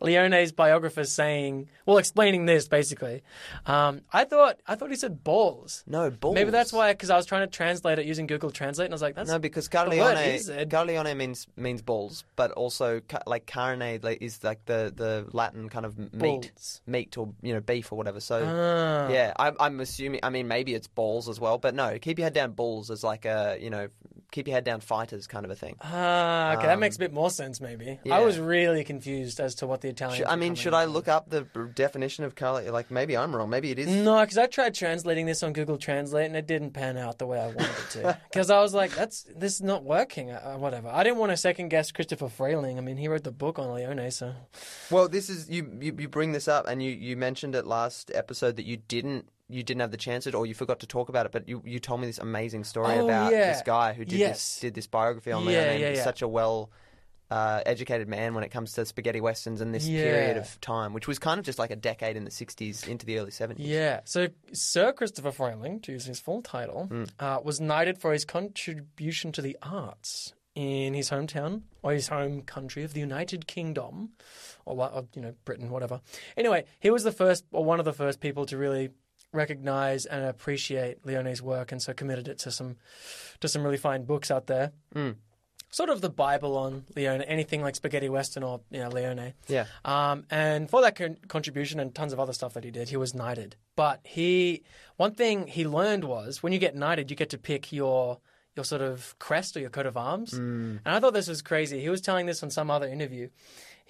Leone's 0.00 0.52
biographer 0.52 1.04
saying, 1.04 1.68
well, 1.86 1.98
explaining 1.98 2.46
this 2.46 2.68
basically. 2.68 3.22
Um, 3.66 4.02
I 4.12 4.24
thought 4.24 4.60
I 4.66 4.74
thought 4.74 4.90
he 4.90 4.96
said 4.96 5.22
balls. 5.24 5.84
no 5.86 6.10
balls. 6.10 6.34
Maybe 6.34 6.50
that's 6.50 6.72
why, 6.72 6.92
because 6.92 7.10
I 7.10 7.16
was 7.16 7.26
trying 7.26 7.42
to 7.42 7.46
translate 7.46 7.98
it 7.98 8.06
using 8.06 8.26
Google 8.26 8.50
Translate, 8.50 8.86
and 8.86 8.92
I 8.92 8.96
was 8.96 9.02
like, 9.02 9.14
"That's 9.14 9.30
No, 9.30 9.38
because 9.38 9.68
Carleone. 9.68 10.68
Carleone 10.68 11.16
means 11.16 11.46
means 11.56 11.82
balls, 11.82 12.24
but 12.36 12.50
also 12.52 13.00
like 13.26 13.46
carne 13.46 14.00
like, 14.02 14.18
is 14.20 14.42
like 14.44 14.64
the, 14.66 14.92
the 14.94 15.26
Latin 15.32 15.68
kind 15.68 15.86
of 15.86 15.98
meat, 15.98 16.52
Balls. 16.52 16.80
meat 16.86 17.16
or 17.16 17.32
you 17.42 17.54
know 17.54 17.60
beef 17.60 17.92
or 17.92 17.96
whatever. 17.96 18.20
So 18.20 18.42
Ah. 18.44 19.08
yeah, 19.12 19.32
I'm, 19.36 19.56
I'm 19.60 19.80
assuming. 19.80 20.20
I 20.22 20.30
mean, 20.30 20.48
maybe 20.48 20.74
it's 20.74 20.88
balls 20.88 21.28
as 21.28 21.40
well, 21.40 21.58
but 21.58 21.74
no, 21.74 21.98
keep 21.98 22.18
your 22.18 22.26
head 22.26 22.34
down. 22.34 22.52
Balls 22.52 22.90
is 22.90 23.02
like 23.04 23.24
a 23.24 23.56
you 23.60 23.70
know 23.70 23.88
keep 24.30 24.46
your 24.48 24.54
head 24.54 24.64
down 24.64 24.80
fighters 24.80 25.26
kind 25.26 25.44
of 25.44 25.50
a 25.50 25.54
thing. 25.54 25.76
Ah, 25.80 26.54
okay, 26.56 26.66
that 26.66 26.78
makes 26.78 26.96
a 26.96 26.98
bit 26.98 27.12
more 27.12 27.30
sense. 27.30 27.60
Maybe 27.60 27.98
I 28.10 28.20
was 28.20 28.38
really 28.38 28.84
confused 28.84 29.40
as 29.40 29.54
to 29.56 29.66
what 29.66 29.80
the 29.80 29.88
Italian. 29.88 30.18
Should- 30.18 30.26
I 30.26 30.36
mean, 30.36 30.54
should 30.54 30.74
I 30.74 30.84
look 30.84 31.08
up 31.08 31.30
the 31.30 31.42
definition 31.74 32.24
of 32.24 32.34
Carle? 32.34 32.70
Like 32.72 32.90
maybe 32.90 33.16
I'm 33.16 33.34
wrong. 33.34 33.50
Maybe 33.50 33.70
it 33.70 33.78
is. 33.78 33.88
No, 33.88 34.20
because 34.20 34.38
I 34.38 34.46
tried 34.46 34.74
translating 34.74 35.26
this 35.26 35.42
on 35.42 35.52
Google 35.52 35.78
Translate 35.78 36.26
and 36.26 36.36
it 36.36 36.46
didn't 36.46 36.70
pan 36.72 36.96
out 36.96 37.18
the 37.18 37.26
way 37.26 37.40
I 37.40 37.46
wanted 37.46 37.62
it 37.62 37.90
to. 37.90 38.18
Because 38.30 38.50
I 38.50 38.60
was 38.60 38.72
like, 38.74 38.92
"That's 38.94 39.24
this 39.34 39.54
is 39.54 39.62
not 39.62 39.82
working." 39.84 40.30
Uh, 40.30 40.54
whatever. 40.56 40.88
I 40.88 41.02
didn't 41.02 41.18
want 41.18 41.30
to 41.32 41.36
second 41.36 41.68
guess 41.68 41.90
Christopher 41.92 42.26
Frayling. 42.28 42.78
I 42.78 42.80
mean, 42.80 42.96
he 42.96 43.08
wrote 43.08 43.24
the 43.24 43.32
book 43.32 43.58
on 43.58 43.72
Leone, 43.74 44.10
so 44.10 44.34
Well, 44.90 45.08
this 45.08 45.28
is 45.28 45.50
you, 45.50 45.68
you. 45.80 45.96
You 45.98 46.08
bring 46.08 46.32
this 46.32 46.46
up, 46.48 46.66
and 46.68 46.82
you 46.82 46.90
you 46.90 47.16
mentioned 47.16 47.54
it 47.54 47.66
last 47.66 48.10
episode 48.14 48.56
that 48.56 48.64
you 48.66 48.76
didn't. 48.76 49.28
You 49.50 49.62
didn't 49.62 49.80
have 49.80 49.90
the 49.90 49.96
chance 49.96 50.24
to, 50.24 50.34
or 50.36 50.46
you 50.46 50.54
forgot 50.54 50.80
to 50.80 50.86
talk 50.86 51.08
about 51.08 51.26
it. 51.26 51.32
But 51.32 51.48
you, 51.48 51.62
you 51.64 51.78
told 51.80 52.00
me 52.00 52.06
this 52.06 52.18
amazing 52.18 52.64
story 52.64 52.94
Oh, 52.98 53.04
about 53.06 53.32
yeah. 53.32 53.52
this 53.52 53.62
guy 53.62 53.92
who 53.92 54.04
did 54.04 54.18
Yes. 54.18 54.36
this 54.54 54.60
did 54.60 54.74
this 54.74 54.86
biography 54.86 55.32
on 55.32 55.42
Yeah, 55.44 55.48
Leone. 55.50 55.80
yeah, 55.80 55.88
He's 55.90 55.98
yeah. 55.98 56.04
such 56.04 56.22
a 56.22 56.28
well 56.28 56.70
uh, 57.30 57.62
educated 57.64 58.08
man 58.08 58.34
when 58.34 58.42
it 58.42 58.50
comes 58.50 58.72
to 58.72 58.84
spaghetti 58.84 59.20
westerns 59.20 59.60
in 59.60 59.70
this 59.70 59.86
Yeah. 59.86 60.02
period 60.02 60.36
of 60.36 60.60
time, 60.60 60.92
which 60.92 61.06
was 61.06 61.20
kind 61.20 61.38
of 61.38 61.44
just 61.46 61.60
like 61.60 61.70
a 61.70 61.76
decade 61.76 62.16
in 62.16 62.24
the 62.24 62.30
'60s 62.30 62.88
into 62.88 63.06
the 63.06 63.18
early 63.20 63.30
'70s. 63.30 63.54
Yeah. 63.58 64.00
So 64.04 64.28
Sir 64.52 64.92
Christopher 64.92 65.30
Frayling, 65.30 65.80
to 65.84 65.92
use 65.92 66.06
his 66.06 66.18
full 66.18 66.42
title, 66.42 66.86
Hmm. 66.86 67.04
uh, 67.20 67.38
was 67.44 67.60
knighted 67.60 67.98
for 67.98 68.12
his 68.12 68.24
contribution 68.24 69.30
to 69.32 69.42
the 69.42 69.56
arts 69.62 70.34
in 70.56 70.94
his 70.94 71.10
hometown 71.10 71.62
or 71.82 71.92
his 71.92 72.08
home 72.08 72.42
country 72.42 72.82
of 72.82 72.92
the 72.94 73.00
United 73.00 73.46
Kingdom, 73.46 74.10
or, 74.66 74.90
or 74.92 75.06
you 75.14 75.22
know 75.22 75.34
Britain, 75.44 75.70
whatever. 75.70 76.00
Anyway, 76.36 76.64
he 76.80 76.90
was 76.90 77.04
the 77.04 77.12
first 77.12 77.44
or 77.52 77.64
one 77.64 77.78
of 77.78 77.84
the 77.84 77.92
first 77.92 78.20
people 78.20 78.44
to 78.46 78.56
really 78.56 78.90
recognize 79.32 80.06
and 80.06 80.24
appreciate 80.24 81.04
Leone's 81.04 81.42
work, 81.42 81.72
and 81.72 81.80
so 81.80 81.92
committed 81.92 82.28
it 82.28 82.38
to 82.40 82.50
some 82.50 82.76
to 83.40 83.48
some 83.48 83.62
really 83.62 83.76
fine 83.76 84.04
books 84.04 84.30
out 84.30 84.46
there. 84.46 84.72
Hmm. 84.92 85.10
Sort 85.72 85.88
of 85.88 86.00
the 86.00 86.10
Bible 86.10 86.56
on 86.56 86.84
Leone, 86.96 87.22
anything 87.22 87.62
like 87.62 87.76
spaghetti 87.76 88.08
western 88.08 88.42
or 88.42 88.60
you 88.70 88.80
know 88.80 88.88
Leone. 88.88 89.34
Yeah. 89.46 89.66
Um, 89.84 90.24
and 90.28 90.68
for 90.68 90.82
that 90.82 90.96
con- 90.96 91.18
contribution 91.28 91.78
and 91.78 91.94
tons 91.94 92.12
of 92.12 92.18
other 92.18 92.32
stuff 92.32 92.54
that 92.54 92.64
he 92.64 92.72
did, 92.72 92.88
he 92.88 92.96
was 92.96 93.14
knighted. 93.14 93.54
But 93.76 94.00
he, 94.04 94.64
one 94.96 95.14
thing 95.14 95.46
he 95.46 95.64
learned 95.64 96.04
was 96.04 96.42
when 96.42 96.52
you 96.52 96.58
get 96.58 96.74
knighted, 96.74 97.08
you 97.10 97.16
get 97.16 97.30
to 97.30 97.38
pick 97.38 97.72
your 97.72 98.18
your 98.56 98.64
sort 98.64 98.82
of 98.82 99.14
crest 99.20 99.56
or 99.56 99.60
your 99.60 99.70
coat 99.70 99.86
of 99.86 99.96
arms. 99.96 100.32
And 100.32 100.80
I 100.84 100.98
thought 100.98 101.14
this 101.14 101.28
was 101.28 101.40
crazy. 101.40 101.80
He 101.80 101.88
was 101.88 102.00
telling 102.00 102.26
this 102.26 102.42
on 102.42 102.50
some 102.50 102.68
other 102.68 102.88
interview. 102.88 103.28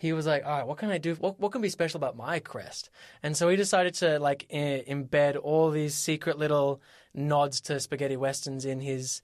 He 0.00 0.14
was 0.14 0.25
like, 0.25 0.47
"All 0.47 0.50
right, 0.56 0.67
what 0.67 0.79
can 0.79 0.91
I 0.91 0.97
do? 0.97 1.14
What 1.17 1.38
what 1.38 1.52
can 1.52 1.61
be 1.61 1.69
special 1.69 1.99
about 1.99 2.17
my 2.17 2.38
crest?" 2.38 2.88
And 3.23 3.37
so 3.37 3.50
he 3.50 3.56
decided 3.56 3.93
to 3.97 4.19
like 4.19 4.47
I- 4.50 4.82
embed 4.88 5.37
all 5.43 5.70
these 5.70 5.94
secret 5.94 6.38
little 6.38 6.81
nods 7.12 7.61
to 7.62 7.79
spaghetti 7.79 8.17
westerns 8.17 8.64
in 8.64 8.81
his. 8.81 9.20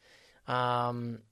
Um, 0.46 1.22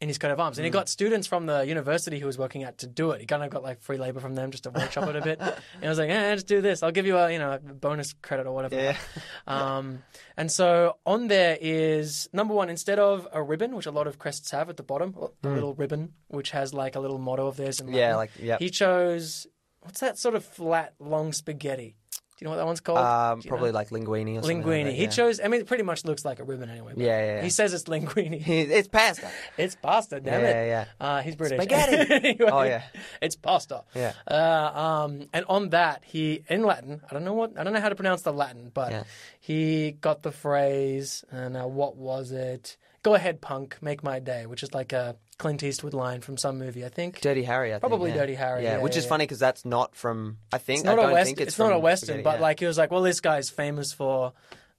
in 0.00 0.08
his 0.08 0.18
coat 0.18 0.30
of 0.30 0.38
arms. 0.38 0.58
And 0.58 0.64
he 0.64 0.70
got 0.70 0.88
students 0.88 1.26
from 1.26 1.46
the 1.46 1.66
university 1.66 2.18
he 2.18 2.24
was 2.24 2.38
working 2.38 2.62
at 2.62 2.78
to 2.78 2.86
do 2.86 3.10
it. 3.10 3.20
He 3.20 3.26
kind 3.26 3.42
of 3.42 3.50
got 3.50 3.62
like 3.64 3.80
free 3.80 3.96
labor 3.96 4.20
from 4.20 4.34
them 4.34 4.52
just 4.52 4.64
to 4.64 4.70
workshop 4.70 5.08
it 5.08 5.16
a 5.16 5.20
bit. 5.20 5.40
And 5.40 5.84
I 5.84 5.88
was 5.88 5.98
like, 5.98 6.08
eh, 6.10 6.34
just 6.34 6.46
do 6.46 6.60
this. 6.60 6.82
I'll 6.82 6.92
give 6.92 7.06
you 7.06 7.16
a, 7.16 7.32
you 7.32 7.38
know, 7.38 7.52
a 7.52 7.58
bonus 7.58 8.12
credit 8.22 8.46
or 8.46 8.54
whatever. 8.54 8.76
Yeah. 8.76 8.96
Um, 9.46 10.02
and 10.36 10.52
so 10.52 10.96
on 11.06 11.28
there 11.28 11.56
is 11.58 12.28
number 12.34 12.52
one, 12.52 12.68
instead 12.68 12.98
of 12.98 13.26
a 13.32 13.42
ribbon, 13.42 13.74
which 13.74 13.86
a 13.86 13.90
lot 13.90 14.06
of 14.06 14.18
crests 14.18 14.50
have 14.50 14.68
at 14.68 14.76
the 14.76 14.82
bottom, 14.82 15.16
the 15.40 15.48
little 15.48 15.74
ribbon, 15.74 16.12
which 16.28 16.50
has 16.50 16.74
like 16.74 16.96
a 16.96 17.00
little 17.00 17.18
motto 17.18 17.46
of 17.46 17.56
theirs 17.56 17.80
in 17.80 17.86
Latin. 17.86 17.94
Hmm. 17.94 17.98
Yeah, 17.98 18.16
like, 18.16 18.30
yeah. 18.38 18.56
He 18.58 18.68
chose, 18.68 19.46
what's 19.80 20.00
that 20.00 20.18
sort 20.18 20.34
of 20.34 20.44
flat, 20.44 20.94
long 21.00 21.32
spaghetti? 21.32 21.96
Do 22.38 22.44
you 22.44 22.46
know 22.46 22.50
what 22.52 22.56
that 22.58 22.66
one's 22.66 22.80
called? 22.80 22.98
Um, 22.98 23.42
probably 23.42 23.70
know? 23.70 23.74
like 23.74 23.90
linguine 23.90 24.30
or 24.38 24.42
something. 24.42 24.62
Linguine. 24.62 24.76
Like 24.84 24.84
that, 24.86 24.92
He 24.94 25.02
yeah. 25.04 25.08
chose, 25.10 25.40
I 25.42 25.48
mean, 25.48 25.60
it 25.62 25.66
pretty 25.66 25.82
much 25.82 26.04
looks 26.04 26.24
like 26.24 26.38
a 26.38 26.44
ribbon 26.44 26.70
anyway. 26.70 26.92
Yeah, 26.96 27.06
yeah, 27.06 27.26
yeah. 27.36 27.42
He 27.42 27.50
says 27.50 27.74
it's 27.74 27.84
linguine. 27.84 28.46
it's 28.46 28.86
pasta. 28.86 29.28
It's 29.58 29.74
pasta, 29.74 30.20
damn 30.20 30.42
Yeah, 30.42 30.48
it. 30.48 30.52
yeah, 30.52 30.64
yeah. 30.66 30.84
Uh, 31.04 31.20
he's 31.22 31.34
British. 31.34 31.58
Spaghetti. 31.60 32.14
Anyway, 32.28 32.50
Oh, 32.52 32.62
yeah. 32.62 32.82
It's 33.20 33.34
pasta. 33.34 33.82
Yeah. 33.94 34.12
Uh, 34.30 34.70
um, 35.04 35.28
and 35.32 35.44
on 35.48 35.70
that, 35.70 36.04
he 36.04 36.44
in 36.48 36.62
Latin. 36.62 37.00
I 37.10 37.12
don't 37.12 37.24
know 37.24 37.34
what. 37.34 37.58
I 37.58 37.64
don't 37.64 37.72
know 37.72 37.80
how 37.80 37.88
to 37.88 37.96
pronounce 37.96 38.22
the 38.22 38.32
Latin, 38.32 38.70
but 38.72 38.92
Yeah. 38.92 39.02
he 39.40 39.92
got 40.00 40.22
the 40.22 40.30
phrase. 40.30 41.24
And 41.32 41.56
uh, 41.56 41.64
what 41.66 41.96
was 41.96 42.30
it? 42.30 42.76
Go 43.08 43.14
ahead, 43.14 43.40
punk, 43.40 43.78
make 43.80 44.02
my 44.02 44.18
day, 44.18 44.44
which 44.44 44.62
is 44.62 44.74
like 44.74 44.92
a 44.92 45.16
Clint 45.38 45.62
Eastwood 45.62 45.94
line 45.94 46.20
from 46.20 46.36
some 46.36 46.58
movie, 46.58 46.84
I 46.84 46.90
think. 46.90 47.22
Dirty 47.22 47.42
Harry, 47.42 47.70
I 47.70 47.76
think. 47.78 47.88
Probably 47.88 48.10
yeah. 48.10 48.18
Dirty 48.18 48.34
Harry, 48.34 48.64
yeah, 48.64 48.82
which 48.82 48.92
yeah, 48.92 48.98
is 48.98 49.04
yeah. 49.04 49.08
funny 49.08 49.24
because 49.24 49.38
that's 49.38 49.64
not 49.64 49.94
from. 49.94 50.36
I 50.52 50.58
think 50.58 50.80
It's 50.80 50.84
not 50.84 50.98
I 50.98 51.02
a 51.02 51.04
don't 51.06 51.12
western. 51.14 51.24
think 51.24 51.40
It's, 51.40 51.48
it's, 51.54 51.58
not 51.58 51.72
a 51.72 51.78
western, 51.78 52.22
but 52.22 52.34
yeah. 52.34 52.42
like 52.42 52.60
he 52.60 52.66
was 52.66 52.76
like, 52.76 52.90
well, 52.90 53.00
this 53.00 53.20
guy's 53.22 53.48
famous 53.48 53.94
for. 53.94 54.34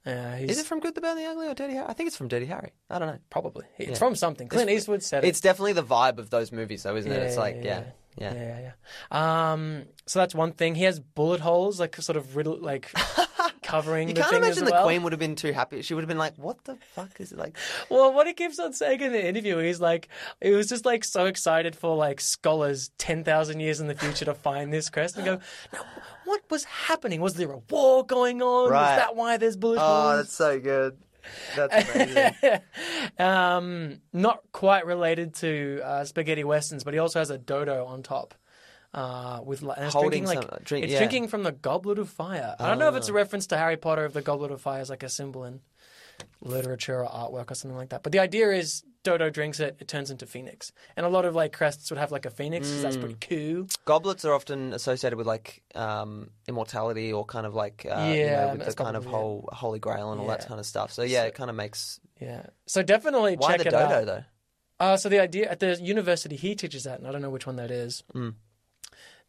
Uh, 0.06 0.36
he's 0.36 0.50
Is 0.50 0.58
it 0.60 0.66
from 0.66 0.78
Good, 0.78 0.94
the 0.94 1.00
Bad, 1.00 1.18
and 1.18 1.26
the 1.26 1.28
Ugly 1.28 1.48
or 1.48 1.54
Dirty 1.54 1.74
Harry? 1.74 1.86
I 1.88 1.92
think 1.92 2.06
it's 2.06 2.16
from 2.16 2.28
Dirty 2.28 2.46
Harry. 2.46 2.70
I 2.88 3.00
don't 3.00 3.08
know. 3.08 3.18
probably? 3.30 3.64
It's 3.78 3.90
Yeah. 3.90 3.98
from 3.98 4.14
something. 4.14 4.46
Clint 4.46 4.70
Eastwood 4.70 5.02
said 5.02 5.24
it. 5.24 5.28
It's 5.28 5.40
definitely 5.40 5.72
the 5.72 5.82
vibe 5.82 6.18
of 6.18 6.30
those 6.30 6.52
movies, 6.52 6.84
though, 6.84 6.94
isn't 6.94 7.10
it? 7.10 7.20
It's 7.24 7.36
like, 7.36 7.56
yeah, 7.64 7.82
yeah. 8.16 8.32
yeah, 8.32 8.42
yeah, 8.60 8.72
yeah. 9.10 9.52
Um, 9.52 9.86
so 10.06 10.20
that's 10.20 10.36
one 10.36 10.52
thing. 10.52 10.76
He 10.76 10.84
has 10.84 11.00
bullet 11.00 11.40
holes, 11.40 11.80
like 11.80 11.96
sort 11.96 12.16
of 12.16 12.36
riddle, 12.36 12.58
like 12.60 12.92
covering 13.70 14.08
You 14.08 14.14
can't 14.14 14.32
imagine 14.34 14.64
the. 14.64 14.80
Queen 14.82 15.02
would 15.02 15.12
have 15.12 15.18
been 15.20 15.36
too 15.36 15.52
happy. 15.52 15.82
She 15.82 15.94
would 15.94 16.02
have 16.02 16.08
been 16.08 16.18
like, 16.18 16.34
"What 16.36 16.64
the 16.64 16.76
fuck 16.94 17.20
is 17.20 17.32
it 17.32 17.38
like?" 17.38 17.56
Well, 17.88 18.12
what 18.12 18.26
he 18.26 18.32
keeps 18.32 18.58
on 18.58 18.72
saying 18.72 19.00
in 19.00 19.12
the 19.12 19.24
interview, 19.26 19.58
he's 19.58 19.80
like, 19.80 20.08
he 20.42 20.50
was 20.50 20.68
just 20.68 20.84
like 20.84 21.04
so 21.04 21.26
excited 21.26 21.76
for 21.76 21.96
like 21.96 22.20
scholars 22.20 22.90
ten 22.98 23.24
thousand 23.24 23.60
years 23.60 23.80
in 23.80 23.86
the 23.86 23.94
future 23.94 24.24
to 24.24 24.34
find 24.34 24.72
this 24.72 24.90
crest 24.90 25.16
and 25.16 25.24
go, 25.24 25.38
now, 25.72 25.80
what 26.24 26.42
was 26.50 26.64
happening? 26.64 27.20
Was 27.20 27.34
there 27.34 27.50
a 27.52 27.58
war 27.70 28.04
going 28.04 28.42
on? 28.42 28.70
Right. 28.70 28.96
Was 28.96 28.98
that 28.98 29.16
why 29.16 29.36
there's 29.36 29.56
bullet 29.56 29.78
Oh, 29.80 29.86
holes? 30.12 30.16
that's 30.16 30.34
so 30.34 30.60
good. 30.60 30.96
That's 31.56 31.94
amazing. 31.94 32.60
um, 33.18 34.00
not 34.12 34.40
quite 34.52 34.86
related 34.86 35.34
to 35.36 35.80
uh, 35.84 36.04
spaghetti 36.04 36.44
westerns, 36.44 36.84
but 36.84 36.94
he 36.94 36.98
also 37.00 37.18
has 37.18 37.30
a 37.30 37.38
dodo 37.38 37.84
on 37.86 38.02
top. 38.02 38.34
Uh, 38.92 39.40
with 39.44 39.62
and 39.62 39.70
it's 39.84 39.92
Holding 39.94 40.24
drinking 40.24 40.26
like 40.26 40.50
some- 40.50 40.58
drink- 40.64 40.84
it's 40.84 40.92
yeah. 40.94 40.98
drinking 40.98 41.28
from 41.28 41.44
the 41.44 41.52
goblet 41.52 41.98
of 42.00 42.08
fire. 42.08 42.56
I 42.58 42.68
don't 42.68 42.78
know 42.80 42.88
if 42.88 42.96
it's 42.96 43.08
a 43.08 43.12
reference 43.12 43.46
to 43.48 43.56
Harry 43.56 43.76
Potter 43.76 44.04
if 44.04 44.12
the 44.12 44.22
goblet 44.22 44.50
of 44.50 44.60
fire 44.60 44.80
is 44.80 44.90
like 44.90 45.04
a 45.04 45.08
symbol 45.08 45.44
in 45.44 45.60
literature 46.42 47.04
or 47.04 47.08
artwork 47.08 47.50
or 47.50 47.54
something 47.54 47.76
like 47.78 47.90
that. 47.90 48.02
But 48.02 48.12
the 48.12 48.18
idea 48.18 48.50
is 48.50 48.82
Dodo 49.02 49.30
drinks 49.30 49.60
it, 49.60 49.76
it 49.78 49.88
turns 49.88 50.10
into 50.10 50.26
phoenix, 50.26 50.72
and 50.96 51.06
a 51.06 51.08
lot 51.08 51.24
of 51.24 51.34
like 51.34 51.52
crests 51.52 51.88
would 51.90 51.98
have 51.98 52.10
like 52.12 52.26
a 52.26 52.30
phoenix 52.30 52.66
phoenix. 52.68 52.68
'cause 52.68 52.82
that's 52.82 52.96
pretty 52.96 53.16
cool. 53.54 53.66
Goblets 53.84 54.24
are 54.24 54.34
often 54.34 54.72
associated 54.74 55.16
with 55.16 55.26
like 55.26 55.62
um, 55.74 56.30
immortality 56.48 57.12
or 57.12 57.24
kind 57.24 57.46
of 57.46 57.54
like 57.54 57.86
uh, 57.88 57.94
you 58.08 58.20
Yeah, 58.22 58.40
know, 58.46 58.48
with 58.50 58.58
the 58.58 58.64
that's 58.64 58.74
kind 58.74 58.96
of 58.96 59.04
probably 59.04 59.18
it. 59.18 59.22
whole 59.22 59.48
holy 59.52 59.78
grail 59.78 60.12
and 60.12 60.20
all 60.20 60.26
that 60.26 60.40
Yeah. 60.42 60.48
kind 60.48 60.60
of 60.60 60.66
stuff. 60.66 60.92
So 60.92 61.02
yeah, 61.02 61.22
it 61.24 61.34
kind 61.34 61.48
of 61.48 61.56
makes. 61.56 62.00
Yeah, 62.20 62.46
so 62.66 62.82
definitely 62.82 63.36
Why 63.36 63.52
check 63.52 63.60
the 63.62 63.68
it 63.68 63.70
dodo 63.70 63.94
out. 63.94 64.04
though? 64.06 64.24
Uh, 64.80 64.96
so 64.96 65.08
the 65.08 65.20
idea 65.20 65.48
at 65.50 65.60
the 65.60 65.76
university 65.80 66.36
he 66.36 66.54
teaches 66.54 66.86
at, 66.86 66.98
and 66.98 67.06
I 67.08 67.12
don't 67.12 67.22
know 67.22 67.30
which 67.30 67.46
one 67.46 67.56
that 67.56 67.70
is. 67.70 68.02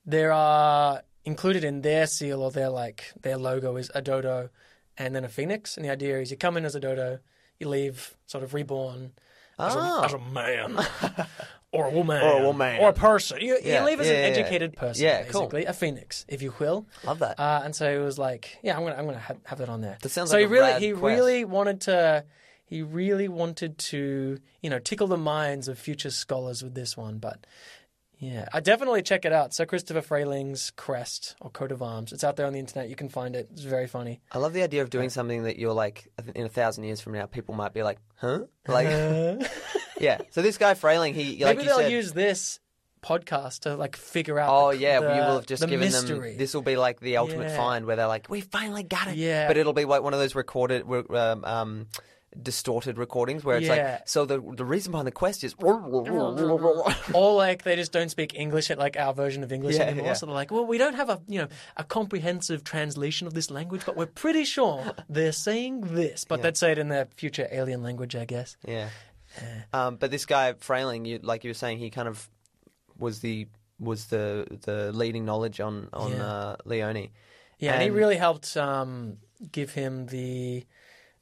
There 0.05 0.31
are 0.31 1.03
included 1.25 1.63
in 1.63 1.81
their 1.81 2.07
seal 2.07 2.41
or 2.41 2.51
their 2.51 2.69
like 2.69 3.11
their 3.21 3.37
logo 3.37 3.75
is 3.77 3.91
a 3.93 4.01
dodo 4.01 4.49
and 4.97 5.15
then 5.15 5.23
a 5.23 5.29
phoenix, 5.29 5.77
and 5.77 5.85
the 5.85 5.89
idea 5.91 6.19
is 6.19 6.31
you 6.31 6.37
come 6.37 6.57
in 6.57 6.65
as 6.65 6.75
a 6.75 6.79
dodo, 6.79 7.19
you 7.59 7.67
leave 7.69 8.15
sort 8.25 8.43
of 8.43 8.53
reborn 8.53 9.11
as, 9.59 9.73
Ah. 9.75 10.01
a, 10.01 10.05
as 10.05 10.13
a 10.13 10.19
man. 10.19 10.77
Or 11.73 11.85
a 11.85 11.89
woman, 11.89 12.21
Or 12.21 12.41
a 12.41 12.45
woman. 12.45 12.81
or 12.81 12.89
a 12.89 12.93
person. 12.93 13.39
You, 13.39 13.57
Yeah, 13.63 13.79
you 13.79 13.85
leave 13.85 14.01
as 14.01 14.07
yeah, 14.07 14.13
an 14.13 14.33
yeah, 14.33 14.39
educated 14.39 14.75
person, 14.75 15.05
Yeah, 15.05 15.23
cool. 15.23 15.43
basically 15.43 15.65
a 15.67 15.71
phoenix, 15.73 16.25
if 16.27 16.41
you 16.41 16.53
will. 16.59 16.85
Love 17.05 17.19
that. 17.19 17.39
Uh, 17.39 17.61
and 17.63 17.73
so 17.73 17.89
it 17.89 18.03
was 18.03 18.19
like, 18.19 18.57
yeah, 18.61 18.75
I'm 18.75 18.83
gonna, 18.83 18.97
I'm 18.97 19.05
gonna 19.05 19.19
have, 19.19 19.37
have 19.45 19.59
that 19.59 19.69
on 19.69 19.79
there. 19.79 19.97
That 20.01 20.09
sounds 20.09 20.31
so 20.31 20.35
like 20.35 20.41
he 20.41 20.45
a 20.47 20.49
really, 20.49 20.79
he 20.81 20.91
quest. 20.91 21.01
really 21.01 21.45
wanted 21.45 21.79
to. 21.81 22.25
he 22.65 22.81
really 22.81 23.29
wanted 23.29 23.77
to, 23.77 24.39
you 24.61 24.69
know, 24.69 24.79
tickle 24.79 25.07
the 25.07 25.15
minds 25.15 25.69
of 25.69 25.79
future 25.79 26.09
scholars 26.09 26.61
with 26.61 26.75
this 26.75 26.97
one. 26.97 27.19
But 27.19 27.47
yeah, 28.21 28.47
I 28.53 28.59
definitely 28.59 29.01
check 29.01 29.25
it 29.25 29.33
out. 29.33 29.51
So 29.51 29.65
Christopher 29.65 30.01
Frayling's 30.01 30.71
crest 30.75 31.35
or 31.41 31.49
coat 31.49 31.71
of 31.71 31.81
arms. 31.81 32.13
It's 32.13 32.23
out 32.23 32.35
there 32.35 32.45
on 32.45 32.53
the 32.53 32.59
internet. 32.59 32.87
You 32.87 32.95
can 32.95 33.09
find 33.09 33.35
it. 33.35 33.49
It's 33.51 33.63
very 33.63 33.87
funny. 33.87 34.21
I 34.31 34.37
love 34.37 34.53
the 34.53 34.61
idea 34.61 34.83
of 34.83 34.91
doing 34.91 35.09
something 35.09 35.43
that 35.43 35.57
you're 35.57 35.73
like 35.73 36.07
in 36.35 36.45
a 36.45 36.49
thousand 36.49 36.83
years 36.83 37.01
from 37.01 37.13
now, 37.13 37.25
people 37.25 37.55
might 37.55 37.73
be 37.73 37.81
like, 37.81 37.97
"Huh?" 38.17 38.41
Like, 38.67 38.87
yeah. 39.99 40.19
So 40.29 40.43
this 40.43 40.59
guy 40.59 40.75
Frayling, 40.75 41.15
he 41.15 41.43
like 41.43 41.57
Maybe 41.57 41.67
they'll 41.67 41.79
said, 41.79 41.91
use 41.91 42.13
this 42.13 42.59
podcast 43.01 43.61
to 43.61 43.75
like 43.75 43.95
figure 43.95 44.37
out. 44.37 44.49
Oh 44.53 44.71
the, 44.71 44.77
yeah, 44.77 44.99
the, 44.99 45.15
you 45.15 45.21
will 45.21 45.35
have 45.37 45.47
just 45.47 45.61
the 45.61 45.67
given 45.67 45.87
mystery. 45.87 46.29
them. 46.31 46.37
This 46.37 46.53
will 46.53 46.61
be 46.61 46.75
like 46.75 46.99
the 46.99 47.17
ultimate 47.17 47.49
Yeah. 47.49 47.57
find 47.57 47.85
where 47.87 47.95
they're 47.95 48.05
like, 48.07 48.27
"We 48.29 48.41
finally 48.41 48.83
got 48.83 49.07
it." 49.07 49.15
Yeah. 49.15 49.47
but 49.47 49.57
it'll 49.57 49.73
be 49.73 49.85
like 49.85 50.03
one 50.03 50.13
of 50.13 50.19
those 50.19 50.35
recorded, 50.35 50.83
um, 51.09 51.43
um, 51.43 51.87
distorted 52.41 52.97
recordings 52.97 53.43
where 53.43 53.57
it's 53.57 53.67
Yeah. 53.67 53.73
like, 53.99 54.07
so 54.07 54.25
the 54.25 54.39
the 54.55 54.65
reason 54.65 54.91
behind 54.91 55.07
the 55.07 55.11
quest 55.11 55.43
is, 55.43 55.53
or 57.13 57.35
like 57.35 57.63
they 57.63 57.75
just 57.75 57.91
don't 57.91 58.09
speak 58.09 58.33
English 58.35 58.71
at 58.71 58.77
like 58.77 58.97
our 58.97 59.13
version 59.13 59.43
of 59.43 59.51
English 59.51 59.75
Yeah, 59.75 59.83
anymore. 59.83 60.07
yeah. 60.07 60.13
So 60.13 60.25
they're 60.25 60.35
like, 60.35 60.51
well, 60.51 60.65
we 60.65 60.77
don't 60.77 60.95
have 60.95 61.09
a 61.09 61.21
you 61.27 61.39
know 61.41 61.47
a 61.77 61.83
comprehensive 61.83 62.63
translation 62.63 63.27
of 63.27 63.33
this 63.33 63.51
language, 63.51 63.81
but 63.85 63.95
we're 63.97 64.05
pretty 64.05 64.45
sure 64.45 64.93
they're 65.09 65.31
saying 65.31 65.81
this. 65.81 66.25
But 66.25 66.41
they'd 66.41 66.57
say 66.57 66.71
it 66.71 66.77
in 66.77 66.89
their 66.89 67.07
future 67.17 67.47
alien 67.51 67.83
language, 67.83 68.15
I 68.15 68.25
guess. 68.25 68.57
yeah. 68.67 68.89
Um, 69.71 69.95
but 69.95 70.11
this 70.11 70.25
guy 70.25 70.53
Frayling, 70.53 71.05
you 71.05 71.19
like 71.21 71.43
you 71.43 71.49
were 71.49 71.55
saying, 71.55 71.77
he 71.79 71.89
kind 71.89 72.07
of 72.07 72.29
was 72.97 73.19
the 73.19 73.47
was 73.79 74.05
the 74.07 74.45
the 74.65 74.91
leading 74.91 75.25
knowledge 75.25 75.59
on 75.59 75.89
on 75.93 76.13
uh, 76.13 76.57
Leone. 76.65 77.09
Yeah, 77.57 77.73
and, 77.73 77.83
he 77.83 77.89
really 77.91 78.17
helped 78.17 78.57
um, 78.57 79.17
give 79.51 79.71
him 79.71 80.07
the 80.07 80.65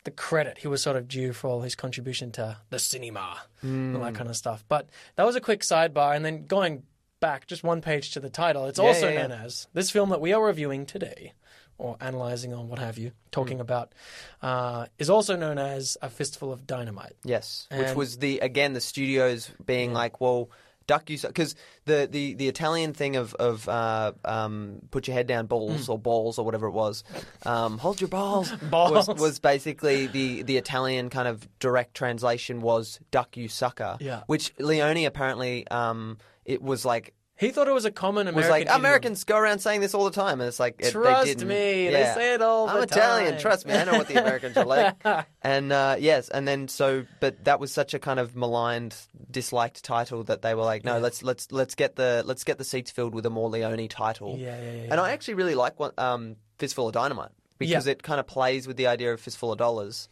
the 0.09 0.15
credit 0.15 0.57
he 0.59 0.67
was 0.67 0.81
sort 0.81 0.95
of 0.97 1.07
due 1.07 1.33
for 1.33 1.47
all 1.47 1.61
his 1.61 1.75
contribution 1.75 2.31
to 2.31 2.57
the 2.69 2.79
cinema 2.79 3.37
and 3.61 3.95
Hmm. 3.95 4.01
that 4.01 4.15
kind 4.15 4.29
of 4.29 4.35
stuff. 4.35 4.63
But 4.67 4.89
that 5.15 5.25
was 5.25 5.35
a 5.35 5.41
quick 5.41 5.61
sidebar, 5.61 6.15
and 6.15 6.23
then 6.25 6.45
going 6.47 6.83
back 7.19 7.47
just 7.47 7.63
one 7.63 7.81
page 7.81 8.11
to 8.11 8.19
the 8.19 8.29
title, 8.29 8.65
it's 8.65 8.79
Yeah, 8.79 8.85
also 8.85 9.07
yeah, 9.07 9.13
yeah. 9.13 9.27
known 9.27 9.31
as 9.45 9.67
this 9.73 9.91
film 9.91 10.09
that 10.09 10.21
we 10.21 10.33
are 10.33 10.43
reviewing 10.43 10.85
today, 10.85 11.33
or 11.77 11.95
analyzing 12.01 12.53
or 12.53 12.65
what 12.65 12.79
have 12.79 12.97
you, 12.97 13.11
talking 13.31 13.57
Hmm. 13.57 13.61
about, 13.61 13.93
uh, 14.41 14.85
is 14.97 15.09
also 15.09 15.35
known 15.35 15.57
as 15.57 15.97
a 16.01 16.09
fistful 16.09 16.51
of 16.51 16.65
dynamite. 16.65 17.15
Yes, 17.23 17.67
which 17.75 17.95
was 17.95 18.17
the 18.19 18.39
again 18.39 18.73
the 18.73 18.81
studios 18.81 19.51
being 19.65 19.93
like, 19.93 20.19
well, 20.21 20.49
duck 20.89 21.09
you 21.09 21.17
because 21.21 21.55
the, 21.85 22.07
the 22.11 22.33
the 22.33 22.47
Italian 22.47 22.93
thing 22.93 23.15
of 23.15 23.33
of 23.35 23.67
uh, 23.69 24.11
um, 24.25 24.81
put 24.91 25.07
your 25.07 25.13
head 25.15 25.27
down, 25.27 25.45
balls 25.45 25.85
Mm. 25.85 25.89
or 25.89 25.97
balls 25.99 26.37
or 26.39 26.43
whatever 26.45 26.67
it 26.67 26.71
was, 26.83 27.03
um, 27.45 27.77
hold 27.77 28.01
your 28.01 28.07
balls, 28.09 28.51
Balls. 28.75 29.07
Was, 29.07 29.19
was 29.19 29.39
basically 29.39 30.07
the 30.07 30.41
the 30.43 30.57
Italian 30.57 31.09
kind 31.09 31.27
of 31.27 31.47
direct 31.59 31.93
translation 31.93 32.61
was 32.61 32.99
duck 33.11 33.37
you 33.37 33.47
sucker, 33.47 33.97
Yeah. 33.99 34.23
which 34.27 34.51
Leone 34.59 35.05
apparently 35.05 35.67
um, 35.69 36.17
it 36.45 36.61
was 36.61 36.83
like. 36.85 37.13
He 37.39 37.51
thought 37.51 37.69
it 37.69 37.73
was 37.73 37.85
a 37.85 37.91
common 37.91 38.27
American. 38.27 38.35
Was 38.35 38.49
like 38.49 38.61
idiom. 38.63 38.75
Americans 38.75 39.23
go 39.23 39.37
around 39.37 39.59
saying 39.59 39.79
this 39.79 39.93
all 39.93 40.03
the 40.03 40.11
time, 40.11 40.41
and 40.41 40.47
it's 40.49 40.59
like 40.59 40.75
it, 40.79 40.91
Trust 40.91 41.25
they 41.25 41.33
didn't. 41.35 41.47
me, 41.47 41.89
they 41.89 42.11
say 42.13 42.33
it 42.33 42.41
all 42.41 42.65
the 42.67 42.71
time. 42.73 42.77
I'm 42.79 42.83
Italian. 42.83 43.31
time. 43.31 43.39
Trust 43.41 43.65
me, 43.65 43.73
I 43.73 43.85
know 43.85 43.93
what 43.93 44.07
the 44.09 44.19
Americans 44.21 44.57
are 44.57 44.65
like. 44.65 44.95
and 45.41 45.71
uh, 45.71 45.95
yes, 45.99 46.27
and 46.27 46.45
then 46.45 46.67
so, 46.67 47.05
but 47.21 47.45
that 47.45 47.61
was 47.61 47.71
such 47.71 47.93
a 47.93 47.99
kind 47.99 48.19
of 48.19 48.35
maligned, 48.35 48.93
disliked 49.31 49.83
title 49.85 50.23
that 50.25 50.41
they 50.41 50.53
were 50.53 50.63
like, 50.63 50.83
no, 50.83 50.99
let's 50.99 51.23
let's 51.23 51.49
let's 51.51 51.75
get 51.75 51.95
the 51.95 52.23
let's 52.25 52.43
get 52.43 52.57
the 52.57 52.65
seats 52.65 52.91
filled 52.91 53.15
with 53.15 53.25
a 53.25 53.29
more 53.29 53.49
Leone 53.49 53.87
title. 53.87 54.37
Yeah, 54.37 54.61
yeah, 54.61 54.71
yeah, 54.71 54.87
And 54.91 54.99
I 54.99 55.11
actually 55.11 55.35
really 55.35 55.55
like 55.55 55.79
what 55.79 55.97
um, 55.97 56.35
Fistful 56.57 56.87
of 56.87 56.93
Dynamite 56.93 57.31
because 57.57 57.85
Yeah. 57.85 57.93
it 57.93 58.03
kind 58.03 58.19
of 58.19 58.27
plays 58.27 58.67
with 58.67 58.75
the 58.75 58.87
idea 58.87 59.13
of 59.13 59.21
Fistful 59.21 59.53
of 59.53 59.57
Dollars. 59.57 60.09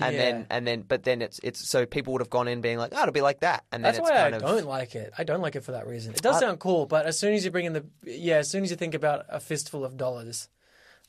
And 0.00 0.14
Yeah. 0.16 0.22
then, 0.22 0.46
and 0.50 0.66
then, 0.66 0.80
but 0.82 1.02
then 1.04 1.22
it's 1.22 1.38
it's 1.42 1.68
so 1.68 1.86
people 1.86 2.12
would 2.14 2.22
have 2.22 2.30
gone 2.30 2.48
in 2.48 2.60
being 2.60 2.78
like, 2.78 2.92
oh, 2.94 3.02
it'll 3.02 3.12
be 3.12 3.20
like 3.20 3.40
that, 3.40 3.64
and 3.72 3.84
then 3.84 3.92
That's 3.94 4.02
why 4.10 4.16
I 4.16 4.28
of 4.28 4.40
don't 4.42 4.66
like 4.66 4.94
it. 4.94 5.12
I 5.18 5.24
don't 5.24 5.40
like 5.42 5.56
it 5.56 5.62
for 5.64 5.72
that 5.72 5.86
reason. 5.86 6.14
It 6.14 6.22
does 6.22 6.36
I- 6.36 6.40
sound 6.40 6.58
cool, 6.60 6.86
but 6.86 7.06
as 7.06 7.18
soon 7.18 7.34
as 7.34 7.44
you 7.44 7.50
bring 7.50 7.66
in 7.66 7.72
the 7.72 7.84
yeah, 8.04 8.36
as 8.36 8.50
soon 8.50 8.64
as 8.64 8.70
you 8.70 8.76
think 8.76 8.94
about 8.94 9.26
a 9.28 9.40
fistful 9.40 9.84
of 9.84 9.96
dollars, 9.96 10.48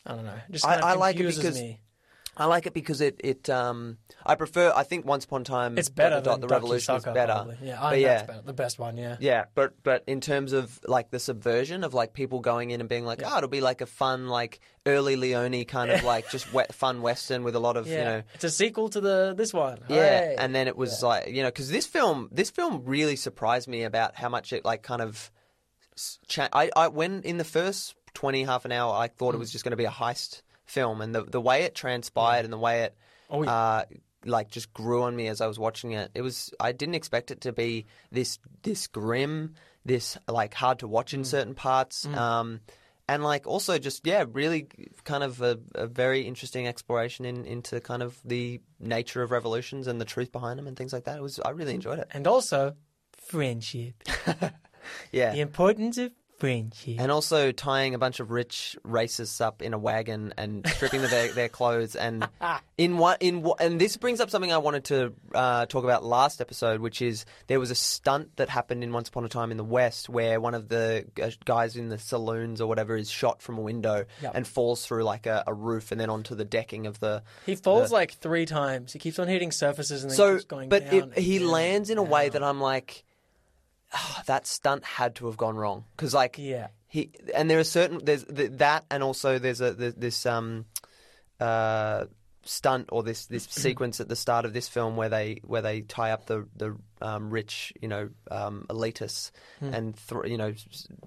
I 0.06 0.16
don't 0.16 0.26
know. 0.26 0.40
Just 0.50 0.66
I- 0.66 0.80
I 0.80 0.94
like 0.94 1.16
it 1.20 1.26
because 1.26 1.60
me. 1.60 1.80
I 2.38 2.46
like 2.46 2.66
it 2.66 2.74
because 2.74 3.02
it 3.02 3.20
it 3.24 3.50
um 3.50 3.98
I 4.26 4.36
prefer 4.36 4.72
I 4.74 4.84
think 4.84 5.06
Once 5.06 5.26
Upon 5.26 5.42
a 5.42 5.44
Time 5.44 5.78
It's 5.78 5.90
better 5.90 6.22
dot, 6.22 6.40
the 6.40 6.48
Ducky 6.48 6.62
Revolution 6.62 6.96
is 6.96 7.04
better. 7.04 7.34
Probably. 7.34 7.58
Yeah, 7.62 7.84
I 7.84 7.90
but 7.92 8.00
yeah, 8.00 8.24
better. 8.24 8.42
the 8.46 8.54
best 8.54 8.80
one. 8.80 8.96
Yeah. 8.98 9.18
Yeah, 9.20 9.46
but 9.54 9.74
but 9.84 10.04
in 10.08 10.22
terms 10.22 10.54
of 10.54 10.80
like 10.88 11.12
the 11.12 11.20
subversion 11.20 11.84
of 11.84 11.94
like 11.94 12.14
people 12.14 12.40
going 12.40 12.72
in 12.72 12.80
and 12.80 12.88
being 12.90 13.04
like, 13.06 13.22
oh, 13.26 13.38
it'll 13.38 13.50
be 13.50 13.60
like 13.62 13.82
a 13.82 13.86
fun 13.86 14.28
like 14.30 14.62
early 14.86 15.18
Leone 15.18 15.66
kind 15.66 15.92
of 15.92 16.04
like 16.04 16.30
just 16.32 16.52
wet, 16.54 16.74
fun 16.74 17.02
western 17.02 17.44
with 17.44 17.56
a 17.56 17.60
lot 17.60 17.76
of 17.76 17.86
Yeah, 17.86 17.98
you 17.98 18.04
know. 18.06 18.24
it's 18.34 18.46
a 18.46 18.50
sequel 18.50 18.88
to 18.90 19.02
the 19.02 19.34
this 19.36 19.54
one. 19.54 19.80
Yeah, 19.90 19.96
Hooray. 20.22 20.36
and 20.40 20.56
then 20.56 20.68
it 20.68 20.78
was 20.78 21.04
like 21.04 21.28
you 21.28 21.44
know 21.44 21.50
because 21.50 21.70
this 21.70 21.86
film 21.86 22.30
this 22.32 22.50
film 22.50 22.84
really 22.86 23.18
surprised 23.18 23.68
me 23.68 23.84
about 23.84 24.16
how 24.16 24.30
much 24.30 24.54
it 24.54 24.64
like 24.64 24.84
kind 24.84 25.02
of 25.02 25.30
cha- 26.28 26.50
I 26.54 26.70
I 26.76 26.88
when 26.88 27.22
in 27.24 27.38
the 27.38 27.44
first 27.44 27.96
twenty 28.14 28.44
half 28.44 28.66
an 28.66 28.72
hour 28.72 28.94
I 28.96 29.08
thought 29.10 29.36
it 29.36 29.38
Mm. 29.38 29.42
was 29.42 29.52
just 29.52 29.64
going 29.64 29.72
to 29.72 29.78
be 29.78 29.86
a 29.86 29.90
heist 29.92 30.42
film 30.72 31.02
and 31.02 31.14
the 31.14 31.24
the 31.24 31.42
way 31.42 31.64
it 31.64 31.76
transpired 31.76 32.44
and 32.46 32.54
the 32.54 32.58
way 32.58 32.84
it 32.84 32.94
Oh, 33.30 33.44
yeah. 33.44 33.52
uh, 33.54 33.84
like 34.26 34.50
just 34.50 34.74
grew 34.74 35.04
on 35.04 35.16
me 35.16 35.28
as 35.28 35.42
I 35.42 35.48
was 35.48 35.58
watching 35.60 35.92
it. 35.94 36.12
It 36.14 36.22
was 36.22 36.54
I 36.60 36.72
didn't 36.74 36.96
expect 36.96 37.32
it 37.32 37.42
to 37.42 37.52
be 37.54 37.86
this 38.12 38.40
this 38.64 38.88
grim, 38.88 39.54
this 39.86 40.18
like 40.28 40.54
hard 40.54 40.80
to 40.80 40.88
watch 40.88 41.12
Mm. 41.12 41.20
in 41.20 41.24
certain 41.26 41.56
parts. 41.56 42.06
Um, 42.06 42.60
and 43.08 43.24
like 43.24 43.48
also 43.48 43.78
just 43.78 44.06
yeah, 44.08 44.24
really 44.32 44.68
kind 45.04 45.24
of 45.24 45.42
a, 45.42 45.60
a 45.76 45.88
very 45.88 46.22
interesting 46.22 46.68
exploration 46.68 47.26
in, 47.26 47.46
into 47.46 47.80
kind 47.82 48.04
of 48.04 48.18
the 48.24 48.62
nature 48.80 49.22
of 49.24 49.32
revolutions 49.32 49.88
and 49.88 50.00
the 50.00 50.06
truth 50.06 50.32
behind 50.32 50.58
them 50.60 50.68
and 50.68 50.78
things 50.78 50.94
like 50.94 51.06
that. 51.06 51.18
It 51.18 51.22
was 51.22 51.40
I 51.44 51.50
really 51.52 51.74
enjoyed 51.74 52.00
it. 52.00 52.08
and 52.12 52.28
also 52.28 52.76
friendship. 53.18 53.96
Yeah. 55.12 55.32
The 55.32 55.42
importance 55.42 56.00
of 56.00 56.12
And 57.00 57.12
also 57.12 57.52
tying 57.52 57.94
a 57.96 57.98
bunch 58.00 58.20
of 58.20 58.32
rich 58.32 58.78
racists 58.86 59.40
up 59.42 59.62
in 59.62 59.74
a 59.74 59.78
wagon 59.78 60.34
and 60.38 60.68
stripping 60.68 61.02
their, 61.02 61.28
their 61.34 61.50
clothes 61.60 61.96
and 61.96 62.28
in 62.78 62.98
what 62.98 63.22
in 63.22 63.42
what 63.44 63.62
and 63.62 63.80
this 63.80 63.96
brings 63.98 64.20
up 64.20 64.30
something 64.30 64.52
I 64.52 64.58
wanted 64.58 64.84
to 64.86 65.14
uh, 65.36 65.66
talk 65.68 65.84
about 65.84 66.04
last 66.04 66.42
episode, 66.42 66.82
which 66.82 67.02
is 67.02 67.26
there 67.48 67.60
was 67.60 67.72
a 67.72 67.76
stunt 67.76 68.36
that 68.38 68.50
happened 68.50 68.84
in 68.84 68.92
Once 68.92 69.10
Upon 69.10 69.24
a 69.26 69.30
Time 69.30 69.52
in 69.52 69.58
the 69.58 69.64
West 69.64 70.10
where 70.10 70.40
one 70.40 70.54
of 70.56 70.68
the 70.70 71.06
guys 71.46 71.76
in 71.76 71.90
the 71.90 71.98
saloons 72.00 72.60
or 72.62 72.68
whatever 72.68 72.96
is 72.98 73.10
shot 73.10 73.42
from 73.42 73.58
a 73.58 73.62
window 73.62 74.06
Yep. 74.22 74.32
and 74.36 74.48
falls 74.48 74.86
through 74.86 75.04
like 75.04 75.26
a, 75.28 75.44
a 75.48 75.54
roof 75.54 75.92
and 75.92 76.02
then 76.02 76.10
onto 76.10 76.34
the 76.36 76.46
decking 76.46 76.88
of 76.88 77.00
the. 77.00 77.24
he 77.46 77.56
falls 77.56 77.92
like 77.92 78.14
three 78.14 78.46
times. 78.46 78.94
He 78.94 79.00
keeps 79.00 79.20
on 79.20 79.28
hitting 79.28 79.52
surfaces 79.52 80.04
and 80.04 80.12
then 80.12 80.18
So, 80.18 80.34
keeps 80.36 80.46
going 80.46 80.70
but 80.70 80.90
down. 80.90 81.14
it, 81.16 81.20
he 81.22 81.40
lands 81.40 81.90
in 81.90 81.98
a 81.98 82.04
way 82.04 82.30
down. 82.30 82.42
that 82.42 82.44
I'm 82.44 82.60
like, 82.62 83.04
"Ah, 83.94 84.24
that 84.26 84.48
stunt 84.48 84.84
had 84.86 85.16
to 85.16 85.26
have 85.28 85.38
gone 85.38 85.56
wrong 85.56 85.84
because 85.96 86.14
like 86.14 86.38
Yeah. 86.38 86.68
he 86.88 87.12
and 87.36 87.50
there 87.50 87.60
are 87.60 87.64
certain 87.64 88.04
there's 88.06 88.24
th- 88.26 88.52
that 88.56 88.86
and 88.90 89.04
also 89.04 89.38
there's 89.40 89.62
a 89.62 89.74
there's 89.74 89.96
this 89.96 90.26
um 90.26 90.66
uh 91.40 92.06
stunt 92.44 92.90
or 92.92 93.04
this 93.04 93.28
this 93.28 93.44
sequence 93.50 94.00
at 94.00 94.10
the 94.10 94.16
start 94.16 94.46
of 94.46 94.54
this 94.54 94.68
film 94.68 94.96
where 94.96 95.10
they 95.10 95.40
where 95.46 95.62
they 95.62 95.82
tie 95.82 96.12
up 96.12 96.26
the 96.26 96.48
the 96.56 96.76
um, 97.02 97.30
rich 97.30 97.74
you 97.82 97.88
know 97.88 98.10
um, 98.30 98.66
elitists 98.70 99.32
and 99.62 99.96
th- 100.08 100.26
you 100.26 100.38
know 100.38 100.54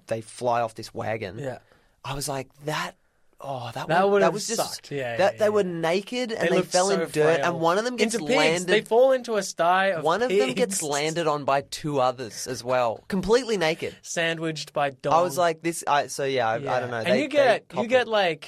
they 0.07 0.21
fly 0.21 0.61
off 0.61 0.75
this 0.75 0.93
wagon. 0.93 1.35
Hmm. 1.37 1.43
Yeah. 1.43 1.57
I 2.03 2.13
was 2.13 2.29
like 2.29 2.49
that. 2.65 2.95
Oh, 3.41 3.69
that, 3.73 3.87
That 3.89 4.09
would, 4.09 4.21
that 4.21 4.27
have 4.27 4.33
was 4.33 4.47
just 4.47 4.75
sucked. 4.75 4.91
Yeah, 4.91 5.17
that 5.17 5.33
yeah, 5.33 5.39
they 5.39 5.45
yeah. 5.45 5.49
were 5.49 5.63
naked 5.63 6.31
and 6.31 6.49
they, 6.49 6.55
look 6.55 6.65
fell 6.67 6.87
so 6.87 6.93
in 6.93 6.99
dirt, 7.01 7.11
frail. 7.11 7.39
and 7.43 7.59
one 7.59 7.77
of 7.77 7.83
them 7.83 7.97
gets 7.97 8.15
into 8.15 8.25
pigs. 8.25 8.37
landed. 8.37 8.67
They 8.67 8.81
fall 8.81 9.11
into 9.11 9.35
a 9.35 9.43
sty 9.43 9.87
of 9.87 10.03
one 10.03 10.23
of 10.23 10.29
them 10.29 10.53
gets 10.53 10.81
landed 10.81 11.27
on 11.27 11.43
by 11.43 11.61
two 11.61 11.99
others 11.99 12.47
as 12.47 12.63
well, 12.63 13.03
completely 13.09 13.57
naked. 13.57 13.95
sandwiched 14.01 14.71
by 14.71 14.91
dogs. 14.91 15.15
I 15.15 15.21
was 15.21 15.37
like, 15.37 15.61
this. 15.61 15.83
I, 15.85 16.07
so 16.07 16.23
yeah, 16.23 16.47
I, 16.47 16.55
I 16.55 16.79
don't 16.79 16.89
know. 16.91 16.97
And 16.97 17.07
They- 17.07 17.21
you 17.23 17.27
get 17.27 17.65
you 17.75 17.87
get 17.87 18.07
like 18.07 18.47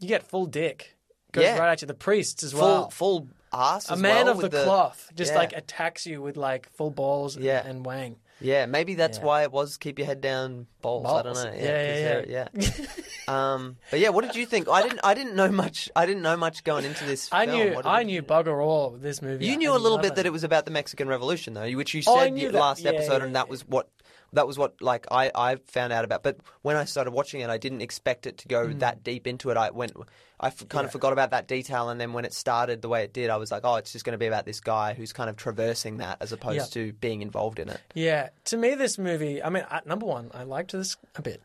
you 0.00 0.08
get 0.08 0.24
full 0.24 0.46
dick 0.46 0.96
goes 1.32 1.44
Yeah. 1.44 1.58
right 1.58 1.70
at 1.70 1.82
you. 1.82 1.86
The 1.86 1.94
priests 1.94 2.42
as 2.42 2.52
full 2.52 2.60
well. 2.62 2.90
full 2.90 3.28
ass. 3.52 3.90
a 3.90 3.96
man 3.96 4.24
well 4.26 4.30
of 4.30 4.42
with 4.42 4.50
the, 4.50 4.64
cloth 4.64 5.10
just 5.14 5.34
like 5.34 5.52
attacks 5.52 6.04
you 6.06 6.20
with 6.20 6.36
like 6.36 6.68
full 6.72 6.90
balls 6.90 7.36
and, 7.36 7.44
Yeah. 7.44 7.64
and 7.64 7.86
wang. 7.86 8.16
Yeah, 8.40 8.66
maybe 8.66 8.94
that's 8.94 9.18
Yeah. 9.18 9.24
why 9.24 9.42
it 9.42 9.52
was 9.52 9.76
keep 9.76 9.98
your 9.98 10.06
head 10.06 10.20
down 10.20 10.66
balls. 10.80 11.06
I 11.06 11.22
don't 11.22 11.34
know. 11.34 11.52
Yeah, 11.54 11.60
yeah, 11.60 12.22
they're- 12.22 12.26
yeah. 12.28 12.70
um, 13.28 13.76
but 13.90 14.00
yeah, 14.00 14.08
what 14.08 14.24
did 14.24 14.34
you 14.34 14.46
think? 14.46 14.68
I 14.68 14.82
didn't. 14.82 15.00
I 15.04 15.14
didn't 15.14 15.36
know 15.36 15.50
much. 15.50 15.90
I 15.94 16.06
didn't 16.06 16.22
know 16.22 16.36
much 16.36 16.64
going 16.64 16.84
into 16.84 17.04
this. 17.04 17.28
I 17.32 17.46
film. 17.46 17.58
knew 17.58 17.80
I 17.84 18.02
knew 18.02 18.22
bugger 18.22 18.62
all 18.64 18.90
this 18.90 19.20
movie. 19.22 19.46
You 19.46 19.56
knew 19.56 19.72
a 19.72 19.78
little 19.78 19.98
bit 19.98 20.04
nothing. 20.08 20.16
that 20.16 20.26
it 20.26 20.32
was 20.32 20.44
about 20.44 20.64
the 20.64 20.70
Mexican 20.70 21.06
Revolution, 21.08 21.54
though, 21.54 21.70
which 21.72 21.92
you 21.94 22.02
Oh, 22.06 22.18
said 22.18 22.34
that. 22.36 22.52
last 22.54 22.80
Yeah, 22.82 22.90
episode, 22.92 23.18
yeah, 23.18 23.24
and 23.24 23.36
that 23.36 23.46
yeah. 23.46 23.50
was 23.50 23.62
what 23.68 23.88
that 24.32 24.46
was 24.46 24.58
what 24.58 24.80
like 24.80 25.06
I, 25.10 25.30
I 25.34 25.56
found 25.66 25.92
out 25.92 26.04
about. 26.04 26.22
But 26.22 26.38
when 26.62 26.76
I 26.76 26.84
started 26.84 27.10
watching 27.12 27.40
it, 27.40 27.50
I 27.50 27.58
didn't 27.58 27.80
expect 27.80 28.26
it 28.26 28.38
to 28.38 28.48
go 28.48 28.66
Hmm. 28.68 28.78
that 28.78 29.02
deep 29.02 29.26
into 29.26 29.50
it. 29.50 29.56
I 29.56 29.70
went, 29.70 29.92
I 30.38 30.48
f- 30.48 30.68
kind 30.68 30.84
of 30.86 30.92
forgot 30.92 31.12
about 31.12 31.30
that 31.32 31.48
detail, 31.48 31.88
and 31.90 32.00
then 32.00 32.12
when 32.12 32.24
it 32.24 32.32
started 32.32 32.80
the 32.82 32.88
way 32.88 33.02
it 33.04 33.12
did, 33.12 33.28
I 33.30 33.36
was 33.36 33.50
like, 33.50 33.62
oh, 33.64 33.76
it's 33.76 33.92
just 33.92 34.04
going 34.04 34.12
to 34.14 34.18
be 34.18 34.26
about 34.26 34.44
this 34.46 34.60
guy 34.60 34.94
who's 34.94 35.12
kind 35.12 35.28
of 35.28 35.36
traversing 35.36 35.98
that 35.98 36.18
as 36.20 36.32
opposed 36.32 36.56
Yeah. 36.76 36.82
to 36.86 36.92
being 36.94 37.22
involved 37.22 37.58
in 37.58 37.68
it. 37.68 37.80
Yeah, 37.94 38.30
to 38.46 38.56
me, 38.56 38.74
this 38.74 38.98
movie. 38.98 39.42
I 39.42 39.50
mean, 39.50 39.64
I, 39.70 39.80
number 39.84 40.06
one, 40.06 40.30
I 40.32 40.44
liked 40.44 40.72
this 40.72 40.96
a 41.16 41.22
bit. 41.22 41.42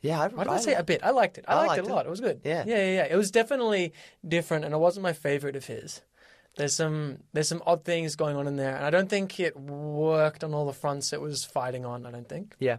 Yeah, 0.00 0.20
I, 0.20 0.28
Why 0.28 0.44
did 0.44 0.52
I, 0.52 0.58
say 0.58 0.74
a 0.74 0.84
bit? 0.84 1.00
I 1.02 1.10
liked 1.10 1.38
it. 1.38 1.44
I, 1.48 1.54
I 1.54 1.56
liked, 1.56 1.68
liked 1.70 1.78
it 1.80 1.84
a 1.86 1.88
it. 1.88 1.94
lot. 1.94 2.06
It 2.06 2.10
was 2.10 2.20
good. 2.20 2.40
Yeah. 2.44 2.62
yeah, 2.66 2.76
yeah, 2.76 2.94
yeah. 2.94 3.06
It 3.10 3.16
was 3.16 3.32
definitely 3.32 3.92
different, 4.26 4.64
and 4.64 4.72
it 4.72 4.78
wasn't 4.78 5.02
my 5.02 5.12
favorite 5.12 5.56
of 5.56 5.66
his. 5.66 6.02
There's 6.58 6.74
some 6.74 7.20
there's 7.32 7.48
some 7.48 7.62
odd 7.66 7.84
things 7.84 8.14
going 8.16 8.36
on 8.36 8.46
in 8.46 8.56
there, 8.56 8.76
and 8.76 8.84
I 8.84 8.90
don't 8.90 9.08
think 9.08 9.40
it 9.40 9.56
worked 9.58 10.44
on 10.44 10.52
all 10.52 10.66
the 10.66 10.72
fronts 10.74 11.12
it 11.14 11.20
was 11.20 11.44
fighting 11.44 11.86
on. 11.86 12.04
I 12.04 12.10
don't 12.10 12.28
think. 12.28 12.54
Yeah. 12.58 12.76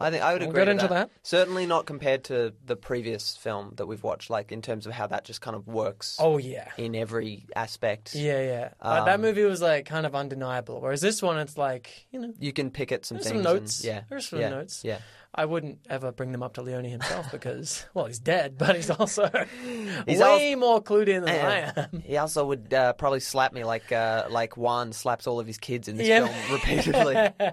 I 0.00 0.10
think 0.12 0.22
I 0.22 0.32
would 0.32 0.42
We'll 0.42 0.50
agree 0.50 0.60
get 0.60 0.68
into 0.68 0.82
that. 0.86 1.08
that. 1.08 1.10
Certainly 1.24 1.66
not 1.66 1.84
compared 1.84 2.22
to 2.30 2.54
the 2.64 2.76
previous 2.76 3.36
film 3.36 3.72
that 3.78 3.86
we've 3.86 4.04
watched, 4.04 4.30
like 4.30 4.52
in 4.52 4.62
terms 4.62 4.86
of 4.86 4.92
how 4.92 5.08
that 5.08 5.24
just 5.24 5.40
kind 5.40 5.56
of 5.56 5.66
works 5.66 6.16
Oh 6.20 6.38
yeah, 6.38 6.68
in 6.76 6.94
every 6.94 7.46
aspect. 7.56 8.14
yeah, 8.14 8.40
yeah. 8.40 8.68
Uh, 8.80 9.04
that 9.06 9.16
Um, 9.16 9.22
movie 9.22 9.42
was 9.42 9.60
like 9.60 9.86
kind 9.86 10.06
of 10.06 10.14
undeniable, 10.14 10.80
whereas 10.80 11.00
this 11.00 11.20
one, 11.20 11.36
it's 11.38 11.58
like 11.58 12.06
you 12.12 12.20
know, 12.20 12.32
You 12.38 12.52
can 12.52 12.70
pick 12.70 12.92
at 12.92 13.04
some 13.06 13.16
things. 13.16 13.26
some 13.26 13.36
and- 13.38 13.44
notes. 13.44 13.84
yeah. 13.84 14.02
There's 14.08 14.28
some 14.28 14.38
yeah. 14.38 14.50
notes. 14.50 14.82
Yeah. 14.84 14.98
I 15.34 15.44
wouldn't 15.44 15.80
ever 15.90 16.10
bring 16.10 16.32
them 16.32 16.42
up 16.42 16.54
to 16.54 16.62
Leone 16.62 16.84
himself 16.84 17.30
because, 17.32 17.84
well, 17.94 18.06
he's 18.06 18.18
dead, 18.18 18.56
but 18.58 18.74
he's 18.76 18.90
also 18.90 19.30
He's 20.06 20.18
way 20.20 20.54
more 20.54 20.82
clued 20.82 21.06
in 21.08 21.24
than. 21.24 21.44
I 21.46 21.72
am. 21.92 22.00
He 22.00 22.16
also 22.16 22.46
would 22.46 22.72
uh, 22.72 22.94
probably 22.94 23.20
slap 23.20 23.52
me 23.52 23.62
like 23.62 23.92
uh, 23.92 24.26
like 24.30 24.56
Juan 24.56 24.92
slaps 24.92 25.26
all 25.26 25.38
of 25.38 25.46
his 25.46 25.58
kids 25.58 25.86
in 25.86 25.96
this 25.96 26.08
Yeah. 26.08 26.26
film 26.26 26.52
repeatedly. 26.52 27.28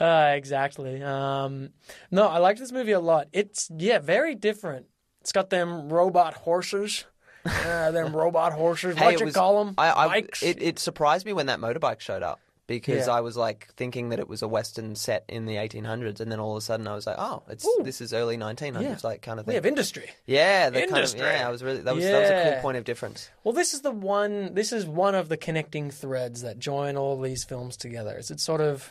Uh, 0.00 0.32
exactly. 0.34 1.02
Um, 1.02 1.70
no, 2.10 2.26
I 2.26 2.38
liked 2.38 2.58
this 2.58 2.72
movie 2.72 2.92
a 2.92 3.00
lot. 3.00 3.28
It's 3.32 3.70
yeah, 3.76 3.98
very 4.00 4.34
different. 4.34 4.86
It's 5.20 5.30
got 5.32 5.50
them 5.50 5.88
robot 5.92 6.34
horses. 6.34 7.04
Uh, 7.44 7.90
them 7.92 8.14
robot 8.16 8.52
horses. 8.52 8.96
Hey, 8.96 9.04
what 9.06 9.20
you 9.20 9.26
was- 9.26 9.34
call 9.34 9.64
them? 9.64 9.74
I, 9.78 9.92
I, 9.92 10.08
Bikes. 10.08 10.42
it, 10.42 10.60
it 10.60 10.78
surprised 10.78 11.24
me 11.26 11.32
when 11.32 11.46
that 11.46 11.60
motorbike 11.60 12.00
showed 12.00 12.22
up 12.22 12.40
because 12.66 13.06
Yeah. 13.06 13.14
I 13.14 13.20
was 13.20 13.36
like 13.36 13.68
thinking 13.76 14.10
that 14.10 14.18
it 14.18 14.28
was 14.28 14.40
a 14.42 14.48
Western 14.48 14.94
set 14.94 15.24
in 15.28 15.46
the 15.46 15.56
1800s, 15.56 16.20
and 16.20 16.30
then 16.30 16.38
all 16.40 16.52
of 16.52 16.58
a 16.58 16.60
sudden 16.60 16.86
I 16.86 16.94
was 16.94 17.06
like, 17.06 17.16
oh, 17.18 17.42
it's 17.48 17.66
Ooh. 17.66 17.80
this 17.82 18.00
is 18.00 18.12
early 18.14 18.36
1900s, 18.36 18.82
Yeah. 18.82 18.96
like 19.02 19.20
kind 19.22 19.40
of 19.40 19.46
we 19.46 19.50
thing. 19.50 19.56
have 19.56 19.66
industry. 19.66 20.10
yeah, 20.26 20.70
the 20.70 20.78
kind 20.80 20.90
of 20.92 20.96
Industry. 20.98 21.20
yeah. 21.20 21.48
I 21.48 21.50
was 21.50 21.62
really 21.62 21.80
that 21.80 21.94
was 21.94 22.04
that 22.04 22.20
was 22.20 22.30
a 22.30 22.50
cool 22.52 22.62
point 22.62 22.76
of 22.78 22.84
difference. 22.84 23.30
Well, 23.44 23.52
this 23.52 23.74
is 23.74 23.80
the 23.82 23.90
one. 23.90 24.54
This 24.54 24.72
is 24.72 24.86
one 24.86 25.14
of 25.14 25.28
the 25.28 25.36
connecting 25.36 25.90
threads 25.90 26.42
that 26.42 26.58
join 26.58 26.96
all 26.96 27.20
these 27.20 27.44
films 27.44 27.76
together. 27.76 28.16
Is 28.16 28.30
it's 28.30 28.44
sort 28.44 28.60
of 28.60 28.90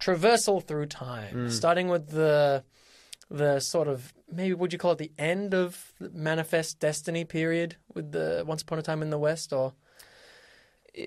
traversal 0.00 0.64
through 0.66 0.86
time, 0.86 1.46
Mm. 1.48 1.50
starting 1.52 1.88
with 1.88 2.08
the 2.10 2.64
the 3.32 3.60
sort 3.60 3.86
of 3.86 4.12
maybe 4.32 4.54
would 4.54 4.72
you 4.72 4.78
call 4.78 4.90
it 4.92 4.98
the 4.98 5.12
end 5.16 5.54
of 5.54 5.92
the 6.00 6.10
Manifest 6.10 6.80
Destiny 6.80 7.24
period 7.24 7.76
with 7.94 8.10
the 8.10 8.42
Once 8.44 8.62
Upon 8.62 8.78
a 8.78 8.82
Time 8.82 9.02
in 9.02 9.10
the 9.10 9.18
West, 9.18 9.52
or 9.52 9.74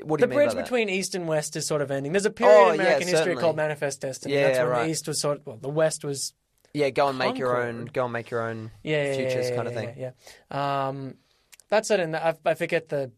What 0.03 0.19
do 0.19 0.25
the 0.25 0.27
you 0.27 0.27
mean 0.29 0.37
bridge 0.37 0.49
by 0.49 0.53
that? 0.55 0.63
between 0.63 0.89
East 0.89 1.13
and 1.15 1.27
West 1.27 1.55
is 1.55 1.67
sort 1.67 1.81
of 1.81 1.91
ending. 1.91 2.11
There's 2.13 2.25
a 2.25 2.29
period 2.31 2.53
Oh, 2.55 2.69
in 2.71 2.75
yeah, 2.75 2.81
American 2.83 3.07
history 3.07 3.17
certainly. 3.25 3.41
called 3.41 3.55
Manifest 3.57 4.01
Destiny. 4.01 4.35
Yeah, 4.35 4.47
That's 4.47 4.59
when 4.59 4.67
right. 4.69 4.83
the 4.85 4.91
East 4.91 5.07
was 5.07 5.19
sort 5.21 5.39
of 5.39 5.45
well, 5.45 5.57
the 5.57 5.69
West 5.69 6.03
was 6.05 6.33
Yeah, 6.73 6.89
go 6.89 7.09
and 7.09 7.17
make 7.17 7.37
your 7.37 7.55
own. 7.57 7.73
Concord. 7.75 7.93
Go 7.93 8.03
and 8.05 8.13
make 8.13 8.29
your 8.31 8.41
own 8.47 8.71
yeah, 8.83 9.05
yeah, 9.05 9.15
futures 9.15 9.49
yeah, 9.49 9.55
kind 9.55 9.67
of 9.67 9.73
yeah, 9.73 9.79
thing. 9.79 9.93
Yeah, 9.97 10.11
yeah. 10.51 10.87
Um, 10.87 11.15
that's 11.69 11.91
it, 11.91 11.99
and 11.99 12.15
I, 12.15 12.35
I 12.45 12.53
forget 12.53 12.89
the 12.89 13.11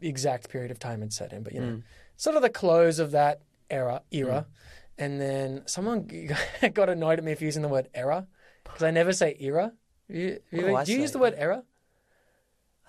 exact 0.00 0.48
period 0.50 0.70
of 0.70 0.78
time 0.78 1.02
it's 1.02 1.16
set 1.16 1.32
in, 1.32 1.42
but 1.42 1.52
you 1.54 1.60
know, 1.60 1.66
Mm. 1.66 1.82
sort 2.16 2.36
of 2.36 2.42
the 2.42 2.50
close 2.50 2.98
of 2.98 3.12
that 3.12 3.40
era, 3.70 4.02
era, 4.10 4.46
and 4.98 5.20
then 5.20 5.62
someone 5.66 6.08
got 6.74 6.88
annoyed 6.88 7.18
at 7.18 7.24
me 7.24 7.34
for 7.34 7.44
using 7.44 7.62
the 7.62 7.68
word 7.68 7.88
era 7.94 8.26
because 8.64 8.82
I 8.82 8.90
never 8.90 9.12
say 9.12 9.36
era. 9.38 9.72
You, 10.08 10.40
you- 10.50 10.66
Oh, 10.68 10.74
I 10.74 10.84
do 10.84 10.92
you 10.92 11.00
use 11.00 11.12
the 11.12 11.18
word 11.18 11.34
era? 11.36 11.62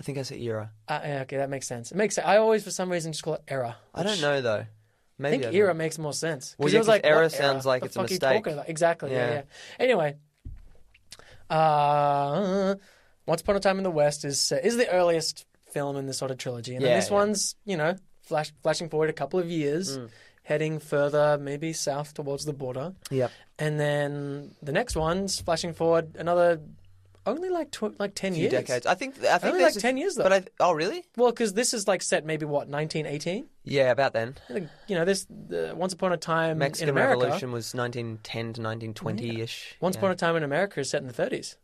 I 0.03 0.05
think 0.05 0.17
I 0.17 0.23
said 0.23 0.39
era. 0.41 0.69
Uh, 0.87 0.99
yeah, 1.01 1.21
okay, 1.21 1.37
that 1.37 1.49
makes 1.49 1.65
sense. 1.65 1.91
It 1.93 1.95
makes 1.95 2.15
sense. 2.15 2.27
I 2.27 2.35
always, 2.37 2.61
for 2.61 2.71
some 2.71 2.91
reason, 2.91 3.13
just 3.13 3.23
call 3.23 3.35
it 3.35 3.43
era. 3.47 3.77
I 3.95 4.03
don't 4.03 4.19
know 4.19 4.41
though. 4.41 4.65
I 4.65 4.67
Maybe 5.17 5.31
think 5.31 5.43
don't. 5.43 5.55
era 5.55 5.73
makes 5.73 5.97
more 5.97 6.11
sense. 6.11 6.55
Well, 6.57 6.67
it 6.67 6.73
yeah, 6.73 6.79
was 6.79 6.87
'cause 6.87 6.93
like 6.95 7.05
era 7.05 7.29
sounds 7.29 7.65
like 7.65 7.81
The 7.83 7.85
it's 7.85 7.95
a 7.95 8.01
mistake. 8.01 8.45
Exactly. 8.67 9.11
Yeah. 9.13 9.27
Yeah. 9.27 9.33
yeah. 9.35 9.41
Anyway, 9.79 10.15
uh, 11.49 12.75
Once 13.25 13.41
Upon 13.41 13.55
a 13.55 13.59
Time 13.59 13.77
in 13.77 13.83
the 13.83 13.91
West 13.91 14.25
is 14.25 14.51
uh, 14.51 14.59
is 14.61 14.75
the 14.75 14.89
earliest 14.91 15.45
film 15.71 15.95
in 15.95 16.05
this 16.05 16.17
sort 16.17 16.31
of 16.31 16.37
trilogy, 16.37 16.75
and 16.75 16.83
then 16.83 16.91
Yeah, 16.91 16.99
this 16.99 17.09
one's 17.09 17.55
you 17.65 17.77
know 17.77 17.95
flash, 18.23 18.51
flashing 18.61 18.89
forward 18.89 19.09
a 19.09 19.13
couple 19.13 19.39
of 19.39 19.49
years, 19.49 19.97
Mm. 19.97 20.09
heading 20.43 20.79
further 20.79 21.37
maybe 21.39 21.73
south 21.73 22.13
towards 22.13 22.43
the 22.45 22.53
border, 22.53 22.93
Yep. 23.09 23.31
and 23.59 23.79
then 23.79 24.55
the 24.61 24.71
next 24.73 24.95
one's 24.95 25.39
flashing 25.39 25.73
forward 25.73 26.15
another 26.17 26.59
only 27.25 27.49
like 27.49 27.71
tw- 27.71 27.97
like 27.99 28.15
ten 28.15 28.35
years. 28.35 28.51
decades. 28.51 28.85
I 28.85 28.95
think. 28.95 29.15
I 29.23 29.37
think 29.37 29.53
Only 29.53 29.59
there's 29.59 29.75
like 29.75 29.79
a- 29.83 29.87
10 29.87 29.97
years, 29.97 30.15
though. 30.15 30.23
But 30.23 30.33
I. 30.33 30.43
Oh 30.59 30.71
really? 30.73 31.03
Well, 31.15 31.31
because 31.31 31.53
this 31.53 31.73
is 31.73 31.87
like 31.87 32.01
set 32.01 32.25
maybe 32.25 32.45
what 32.45 32.67
1918. 32.67 33.45
Yeah, 33.63 33.91
about 33.91 34.13
then. 34.13 34.35
You 34.87 34.95
know, 34.95 35.05
this 35.05 35.25
the 35.29 35.73
Once 35.75 35.93
Upon 35.93 36.11
a 36.11 36.17
Time 36.17 36.57
Mexican 36.57 36.89
in 36.89 36.95
America. 36.95 37.19
Revolution 37.19 37.51
was 37.51 37.73
1910 37.73 38.41
to 38.41 38.61
1920 38.61 39.41
ish. 39.41 39.77
Once 39.79 39.95
yeah. 39.95 39.99
Upon 39.99 40.11
a 40.11 40.15
Time 40.15 40.35
in 40.35 40.43
America 40.43 40.79
is 40.79 40.89
set 40.89 41.01
in 41.01 41.07
the 41.07 41.13
30s. 41.13 41.55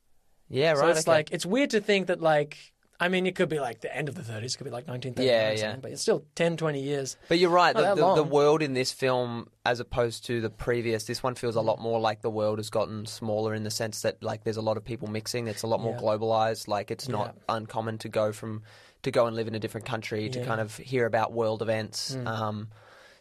Yeah, 0.50 0.72
right. 0.72 0.78
So 0.80 0.88
it's 0.88 1.00
okay. 1.02 1.12
like 1.12 1.32
it's 1.32 1.46
weird 1.46 1.70
to 1.72 1.82
think 1.82 2.08
that 2.08 2.22
like 2.22 2.58
I 3.00 3.08
mean 3.08 3.26
it 3.26 3.36
could 3.36 3.50
be 3.50 3.60
like 3.60 3.82
the 3.82 3.96
end 3.96 4.10
of 4.10 4.16
the 4.16 4.22
30s, 4.22 4.54
it 4.54 4.58
could 4.58 4.66
be 4.66 4.72
like 4.72 4.88
1930 4.88 5.26
Yeah, 5.28 5.52
yeah. 5.52 5.76
but 5.82 5.92
it's 5.92 6.02
still 6.02 6.26
10, 6.36 6.58
20 6.58 6.82
years. 6.82 7.16
But 7.30 7.40
you're 7.40 7.50
right. 7.50 7.76
The, 7.76 7.96
the, 7.96 8.16
the 8.16 8.24
world 8.24 8.62
in 8.62 8.74
this 8.74 8.92
film, 8.92 9.50
as 9.66 9.80
opposed 9.80 10.26
to 10.26 10.42
the 10.42 10.50
previous, 10.50 11.06
this 11.06 11.24
one 11.24 11.36
feels 11.36 11.56
a 11.56 11.62
lot 11.62 11.80
more 11.80 12.00
like 12.00 12.22
the 12.22 12.30
world 12.30 12.60
has 12.60 12.70
gotten 12.70 13.06
smaller 13.06 13.54
in 13.54 13.64
the 13.64 13.72
sense 13.72 14.02
that 14.02 14.22
like 14.22 14.44
there's 14.44 14.58
a 14.58 14.62
lot 14.62 14.76
of 14.78 14.84
people 14.84 15.08
mixing. 15.08 15.48
It's 15.48 15.64
a 15.64 15.68
lot 15.68 15.80
more 15.80 15.94
Yeah. 15.94 16.02
globalized. 16.02 16.68
Like 16.68 16.92
it's 16.92 17.08
not 17.08 17.36
Yeah. 17.38 17.56
uncommon 17.56 18.00
to 18.00 18.10
go 18.10 18.32
from 18.34 18.64
to 19.04 19.12
go 19.12 19.28
and 19.28 19.36
live 19.36 19.48
in 19.48 19.56
a 19.56 19.60
different 19.60 19.86
country 19.88 20.28
to 20.30 20.40
Yeah. 20.40 20.46
kind 20.46 20.60
of 20.60 20.76
hear 20.76 21.06
about 21.06 21.32
world 21.32 21.62
events. 21.62 22.16
Mm. 22.16 22.28
Um, 22.28 22.68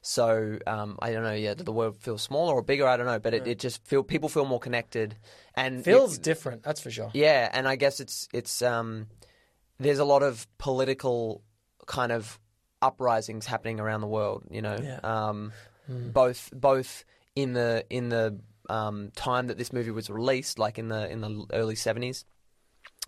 so 0.02 0.58
um, 0.66 0.98
I 1.00 1.12
don't 1.12 1.22
know. 1.22 1.32
Yeah, 1.34 1.54
the 1.54 1.72
world 1.72 1.96
feels 1.96 2.22
smaller 2.22 2.54
or 2.54 2.62
bigger. 2.62 2.86
I 2.86 2.96
don't 2.96 3.06
know, 3.06 3.18
but 3.18 3.34
it, 3.34 3.46
it 3.46 3.58
just 3.58 3.84
feel 3.84 4.02
people 4.02 4.28
feel 4.28 4.44
more 4.44 4.60
connected 4.60 5.16
and 5.54 5.84
Feels 5.84 6.18
different, 6.18 6.62
that's 6.62 6.80
for 6.80 6.90
sure. 6.90 7.10
yeah, 7.14 7.48
and 7.52 7.66
I 7.68 7.76
guess 7.76 8.00
it's 8.00 8.28
it's 8.32 8.62
um, 8.62 9.06
there's 9.78 9.98
a 9.98 10.04
lot 10.04 10.22
of 10.22 10.46
political 10.58 11.42
kind 11.86 12.12
of 12.12 12.38
uprisings 12.82 13.46
happening 13.46 13.80
around 13.80 14.00
the 14.00 14.06
world. 14.08 14.44
You 14.50 14.62
know, 14.62 14.76
Yeah. 14.82 15.00
um, 15.02 15.52
Mm. 15.90 16.12
both 16.12 16.50
both 16.52 17.04
in 17.34 17.52
the 17.54 17.84
in 17.90 18.08
the 18.10 18.38
um, 18.68 19.10
time 19.16 19.46
that 19.46 19.56
this 19.56 19.72
movie 19.72 19.90
was 19.90 20.10
released, 20.10 20.58
like 20.58 20.78
in 20.78 20.88
the 20.88 21.08
in 21.10 21.20
the 21.22 21.46
early 21.52 21.74
seventies, 21.76 22.24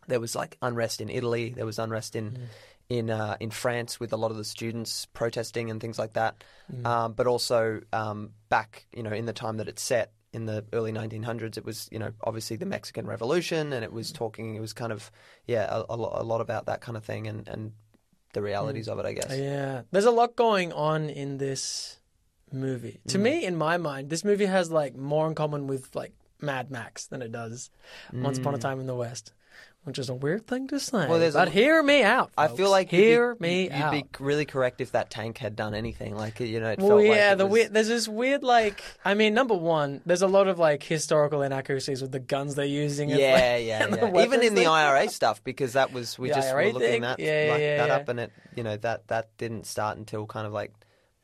there 0.08 0.18
was 0.20 0.34
like 0.34 0.56
unrest 0.62 1.00
in 1.00 1.10
Italy. 1.10 1.50
There 1.50 1.66
was 1.66 1.78
unrest 1.78 2.16
in. 2.16 2.30
Mm. 2.32 2.46
In 2.88 3.08
uh, 3.08 3.36
in 3.38 3.50
France, 3.52 4.00
with 4.00 4.12
a 4.12 4.16
lot 4.16 4.32
of 4.32 4.36
the 4.36 4.42
students 4.42 5.06
protesting 5.12 5.70
and 5.70 5.80
things 5.80 5.96
like 5.96 6.14
that, 6.14 6.42
Mm. 6.74 6.84
um, 6.84 7.12
but 7.12 7.28
also 7.28 7.82
um, 7.92 8.32
back, 8.48 8.84
you 8.92 9.04
know, 9.04 9.12
in 9.12 9.26
the 9.26 9.32
time 9.32 9.58
that 9.58 9.68
it's 9.68 9.80
set 9.80 10.10
in 10.32 10.46
the 10.46 10.64
early 10.72 10.92
1900s, 10.92 11.56
it 11.56 11.64
was, 11.64 11.88
you 11.90 11.98
know, 11.98 12.12
obviously 12.22 12.56
the 12.56 12.66
Mexican 12.66 13.06
Revolution, 13.06 13.72
and 13.72 13.84
it 13.84 13.92
was 13.92 14.12
mm. 14.12 14.14
talking, 14.14 14.54
it 14.54 14.60
was 14.60 14.72
kind 14.72 14.92
of, 14.92 15.10
yeah, 15.46 15.66
a, 15.68 15.84
a, 15.90 15.96
lot, 15.96 16.20
a 16.20 16.24
lot 16.24 16.40
about 16.40 16.66
that 16.66 16.80
kind 16.80 16.96
of 16.96 17.04
thing 17.04 17.26
and, 17.26 17.48
and 17.48 17.72
the 18.32 18.42
realities 18.42 18.86
mm. 18.88 18.92
of 18.92 18.98
it, 19.00 19.06
I 19.06 19.12
guess. 19.12 19.36
Yeah. 19.36 19.82
There's 19.90 20.04
a 20.04 20.10
lot 20.10 20.36
going 20.36 20.72
on 20.72 21.10
in 21.10 21.38
this 21.38 21.98
movie. 22.52 23.00
To 23.08 23.18
Mm. 23.18 23.22
me, 23.22 23.44
in 23.44 23.56
my 23.56 23.76
mind, 23.76 24.10
this 24.10 24.24
movie 24.24 24.46
has 24.46 24.70
like 24.70 24.94
more 24.96 25.26
in 25.26 25.34
common 25.34 25.66
with 25.66 25.94
like 25.94 26.12
Mad 26.40 26.70
Max 26.70 27.06
than 27.06 27.22
it 27.22 27.32
does 27.32 27.70
Once 28.12 28.38
Upon 28.38 28.54
a 28.54 28.58
mm. 28.58 28.62
Time 28.62 28.80
in 28.80 28.86
the 28.86 28.94
West. 28.94 29.32
Which 29.84 29.98
is 29.98 30.10
a 30.10 30.14
weird 30.14 30.46
thing 30.46 30.68
to 30.68 30.78
say. 30.78 31.08
Well, 31.08 31.18
there's 31.18 31.34
a- 31.34 31.38
but 31.38 31.48
hear 31.48 31.82
me 31.82 32.02
out. 32.02 32.30
I 32.36 32.48
feel 32.48 32.56
folks. 32.58 32.70
like 32.70 32.92
you'd 32.92 32.98
hear 33.00 33.34
be, 33.34 33.40
me 33.40 33.62
you'd 33.64 33.72
out. 33.72 33.92
be 33.92 34.04
really 34.18 34.44
correct 34.44 34.82
if 34.82 34.92
that 34.92 35.08
tank 35.08 35.38
had 35.38 35.56
done 35.56 35.74
anything. 35.74 36.14
Like, 36.14 36.38
you 36.38 36.60
know, 36.60 36.68
it 36.70 36.78
Well, 36.78 36.88
felt 36.88 37.00
like 37.00 37.08
yeah, 37.16 37.32
it 37.32 37.36
the 37.38 37.46
was- 37.46 37.52
weird. 37.52 37.72
There's 37.72 37.88
this 37.88 38.06
weird, 38.06 38.42
like, 38.42 38.82
I 39.06 39.14
mean, 39.14 39.32
number 39.32 39.54
one, 39.54 40.02
there's 40.04 40.20
a 40.20 40.26
lot 40.28 40.48
of 40.48 40.58
like 40.58 40.82
historical 40.82 41.40
inaccuracies 41.40 42.02
with 42.02 42.12
the 42.12 42.18
guns 42.20 42.56
they're 42.56 42.66
using. 42.66 43.10
and, 43.10 43.18
Yeah, 43.20 43.32
like, 43.32 43.66
yeah, 43.66 43.86
the 44.10 44.10
yeah. 44.14 44.22
Even 44.22 44.42
in 44.42 44.54
the 44.54 44.66
IRA 44.66 45.08
stuff, 45.08 45.42
because 45.44 45.72
that 45.72 45.94
was 45.94 46.18
we 46.18 46.28
The 46.28 46.34
just 46.34 46.48
IRA 46.50 46.66
were 46.66 46.72
looking 46.74 46.88
thing? 46.88 47.00
that 47.02 47.18
Yeah, 47.18 47.44
yeah, 47.46 47.50
like, 47.52 47.60
yeah, 47.60 47.76
that 47.78 47.88
yeah. 47.88 47.94
up, 47.96 48.08
and 48.10 48.20
it 48.20 48.32
you 48.54 48.62
know 48.62 48.76
that 48.76 49.08
that 49.08 49.28
didn't 49.38 49.66
start 49.66 49.96
until 49.96 50.26
kind 50.26 50.46
of 50.46 50.52
like 50.52 50.72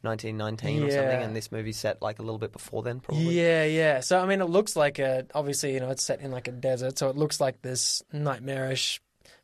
1919 0.06 0.82
or 0.84 0.90
something, 0.90 1.22
and 1.22 1.36
this 1.36 1.52
movie 1.52 1.72
set 1.72 2.00
like 2.00 2.18
a 2.18 2.22
little 2.22 2.38
bit 2.38 2.52
before 2.52 2.82
then, 2.82 3.00
probably. 3.00 3.38
Yeah, 3.38 3.64
yeah. 3.64 4.00
So 4.00 4.18
I 4.18 4.26
mean, 4.26 4.40
it 4.40 4.46
looks 4.46 4.76
like 4.76 4.98
a 4.98 5.26
obviously, 5.34 5.74
you 5.74 5.80
know, 5.80 5.90
it's 5.90 6.02
set 6.02 6.20
in 6.20 6.30
like 6.30 6.48
a 6.48 6.52
desert, 6.52 6.98
so 6.98 7.10
it 7.10 7.16
looks 7.16 7.40
like 7.40 7.62
this 7.62 8.02
nightmarish 8.12 9.00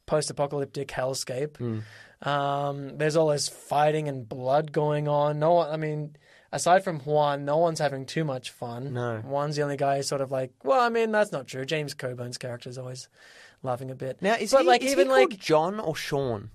post-apocalyptic 0.06 0.88
hellscape. 0.88 1.56
Hmm. 1.56 1.80
Um, 2.28 2.98
there's 2.98 3.16
all 3.16 3.28
this 3.28 3.48
fighting 3.48 4.08
and 4.08 4.28
blood 4.28 4.72
going 4.72 5.08
on. 5.08 5.38
No 5.38 5.54
one, 5.54 5.70
I 5.70 5.76
mean, 5.76 6.16
aside 6.52 6.84
from 6.84 7.00
Juan, 7.00 7.44
no 7.44 7.58
one's 7.58 7.80
having 7.80 8.06
too 8.06 8.24
much 8.24 8.50
fun. 8.50 8.92
No. 8.92 9.18
Juan's 9.18 9.56
the 9.56 9.62
only 9.62 9.76
guy 9.76 9.96
who's 9.96 10.08
sort 10.08 10.20
of 10.20 10.30
like, 10.30 10.52
well, 10.62 10.80
I 10.80 10.88
mean, 10.88 11.10
that's 11.10 11.32
not 11.32 11.48
true. 11.48 11.64
James 11.64 11.94
Coburn's 11.94 12.38
character 12.38 12.68
is 12.68 12.78
always 12.78 13.08
laughing 13.62 13.90
a 13.90 13.94
bit. 13.94 14.22
Now, 14.22 14.34
is 14.34 14.52
but 14.52 14.62
he, 14.62 14.66
like 14.68 14.82
is 14.82 14.92
even 14.92 15.08
he 15.08 15.12
like 15.12 15.38
John 15.38 15.80
or 15.80 15.96
Sean? 15.96 16.50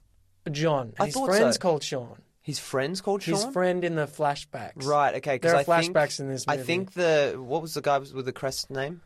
John, 0.49 0.93
I 0.99 1.05
his 1.05 1.13
thought 1.13 1.27
friend's 1.27 1.55
so. 1.55 1.59
called 1.59 1.83
Sean. 1.83 2.21
His 2.47 2.59
friend's 2.59 3.01
called 3.01 3.21
Sean. 3.23 3.35
His 3.35 3.45
friend 3.47 3.83
in 3.83 3.95
the 3.95 4.07
flashbacks. 4.07 4.85
Right. 4.85 5.15
Okay. 5.15 5.31
There 5.37 5.51
Because 5.51 5.67
are 5.67 5.73
I 5.73 5.81
think 5.81 5.93
flashbacks 5.93 6.19
in 6.21 6.29
this 6.29 6.45
I 6.47 6.53
movie. 6.55 6.65
think 6.65 6.93
the 6.93 7.35
what 7.37 7.61
was 7.61 7.73
the 7.73 7.81
guy 7.81 7.97
with 7.99 8.23
the 8.23 8.31
crest 8.31 8.69
name? 8.71 9.01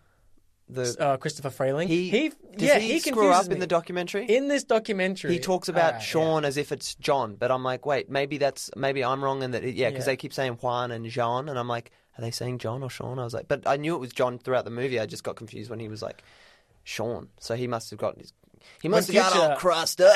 The 0.69 0.95
uh, 0.99 1.17
Christopher 1.17 1.49
Frayling. 1.49 1.88
he, 1.88 2.08
he 2.12 2.30
does 2.30 2.38
yeah, 2.58 2.77
he, 2.77 2.93
he 2.93 2.99
screw 2.99 3.13
confuses 3.13 3.47
up 3.47 3.51
in 3.51 3.58
the 3.60 3.65
documentary. 3.65 4.25
In 4.25 4.47
this 4.47 4.63
documentary, 4.63 5.34
he 5.34 5.39
talks 5.39 5.69
about 5.69 5.95
Ah, 5.95 5.99
Sean 5.99 6.45
as 6.45 6.56
if 6.56 6.71
it's 6.71 6.93
John, 6.95 7.36
but 7.36 7.49
I'm 7.49 7.63
like, 7.63 7.88
wait, 7.88 8.12
maybe 8.12 8.38
that's 8.38 8.69
maybe 8.75 9.04
I'm 9.04 9.23
wrong 9.23 9.41
in 9.41 9.49
that. 9.51 9.63
Yeah, 9.63 9.89
because 9.89 10.04
Yeah. 10.06 10.12
they 10.12 10.17
keep 10.17 10.34
saying 10.34 10.54
Juan 10.62 10.91
and 10.91 11.04
Jean, 11.08 11.49
and 11.49 11.58
I'm 11.58 11.67
like, 11.67 11.89
are 12.17 12.21
they 12.21 12.30
saying 12.32 12.60
John 12.60 12.84
or 12.84 12.91
Sean? 12.91 13.17
I 13.17 13.23
was 13.23 13.34
like, 13.34 13.47
but 13.47 13.65
I 13.65 13.75
knew 13.77 13.95
it 13.95 13.99
was 13.99 14.13
John 14.13 14.38
throughout 14.38 14.65
the 14.65 14.71
movie. 14.71 14.99
I 14.99 15.08
just 15.08 15.23
got 15.23 15.36
confused 15.36 15.71
when 15.71 15.80
he 15.80 15.88
was 15.89 16.04
like 16.04 16.23
Sean. 16.84 17.30
So 17.39 17.56
he 17.56 17.65
must 17.67 17.89
have 17.89 17.99
got 17.99 18.17
his 18.19 18.32
he 18.82 18.88
must 18.88 19.12
have 19.12 19.34
When 19.34 19.41
got 19.41 19.52
all 19.52 19.58
crossed 19.58 20.02
up. 20.02 20.15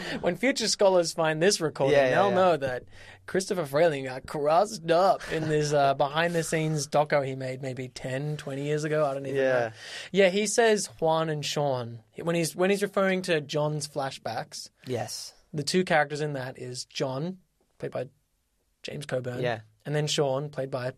when 0.20 0.36
future 0.36 0.68
scholars 0.68 1.12
find 1.12 1.42
this 1.42 1.60
recording, 1.60 1.96
Yeah, 1.96 2.08
yeah, 2.08 2.14
they'll 2.16 2.28
yeah. 2.30 2.34
know 2.34 2.56
that 2.56 2.84
Christopher 3.26 3.64
Frayling 3.64 4.04
got 4.04 4.26
crossed 4.26 4.90
up 4.90 5.22
in 5.32 5.48
this 5.48 5.72
uh, 5.72 5.94
behind 5.98 6.34
the 6.34 6.42
scenes 6.42 6.88
doco 6.88 7.24
he 7.24 7.36
made 7.36 7.62
maybe 7.62 7.88
10, 7.88 8.36
20 8.36 8.64
years 8.64 8.84
ago. 8.84 9.06
I 9.06 9.14
don't 9.14 9.26
even 9.26 9.38
know. 9.38 9.70
Yeah, 10.12 10.28
he 10.30 10.46
says 10.46 10.88
Juan 11.00 11.28
and 11.28 11.44
Sean. 11.44 12.00
When 12.20 12.34
he's 12.34 12.56
when 12.56 12.70
he's 12.70 12.82
referring 12.82 13.22
to 13.22 13.40
John's 13.40 13.86
flashbacks, 13.86 14.70
yes. 14.86 15.32
the 15.52 15.62
two 15.62 15.84
characters 15.84 16.20
in 16.20 16.32
that 16.32 16.58
is 16.58 16.84
John, 16.86 17.38
played 17.78 17.92
by 17.92 18.08
James 18.82 19.06
Coburn. 19.06 19.40
Yeah. 19.40 19.60
And 19.86 19.94
then 19.94 20.06
Sean, 20.06 20.50
played 20.50 20.70
by 20.70 20.92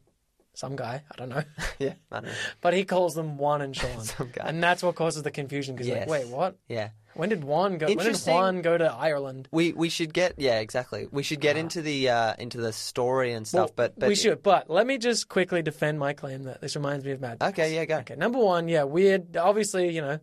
some 0.54 0.76
guy, 0.76 1.02
I 1.10 1.16
don't 1.16 1.28
know. 1.30 1.42
Yeah. 1.78 1.94
I 2.10 2.16
don't 2.20 2.26
know. 2.26 2.32
But 2.60 2.74
he 2.74 2.84
calls 2.84 3.14
them 3.14 3.38
Juan 3.38 3.62
and 3.62 3.74
Sean. 3.74 4.00
Some 4.04 4.30
guy. 4.32 4.44
And 4.46 4.62
that's 4.62 4.82
what 4.82 4.94
causes 4.94 5.22
the 5.22 5.30
confusion 5.30 5.74
because 5.74 5.88
Yes. 5.88 6.08
like, 6.08 6.24
wait, 6.24 6.28
what? 6.28 6.56
Yeah. 6.68 6.90
When 7.14 7.28
did 7.28 7.44
Juan 7.44 7.76
go 7.76 7.86
when 7.88 7.98
did 7.98 8.16
Juan 8.26 8.62
go 8.62 8.78
to 8.78 8.90
Ireland? 8.90 9.46
We 9.52 9.72
we 9.74 9.90
should 9.90 10.14
get 10.14 10.32
yeah 10.38 10.60
exactly. 10.60 11.08
We 11.10 11.22
should 11.22 11.40
get 11.40 11.58
into 11.58 11.82
the 11.82 12.08
uh, 12.08 12.34
into 12.38 12.56
the 12.58 12.72
story 12.72 13.32
and 13.34 13.46
stuff. 13.46 13.58
Ah. 13.60 13.64
Well, 13.64 13.72
but, 13.88 13.98
but 13.98 14.08
we 14.08 14.14
should. 14.14 14.42
But 14.42 14.70
let 14.70 14.86
me 14.86 14.96
just 14.96 15.28
quickly 15.28 15.60
defend 15.60 15.98
my 15.98 16.14
claim 16.14 16.44
that 16.44 16.62
this 16.62 16.74
reminds 16.74 17.04
me 17.04 17.10
of 17.12 17.20
Mad 17.20 17.38
Max. 17.40 17.52
Okay, 17.52 17.74
yeah, 17.74 17.84
go. 17.84 17.98
Okay, 17.98 18.16
number 18.16 18.38
one, 18.38 18.66
yeah, 18.66 18.84
weird. 18.84 19.36
Obviously, 19.36 19.90
you 19.94 20.00
know, 20.00 20.20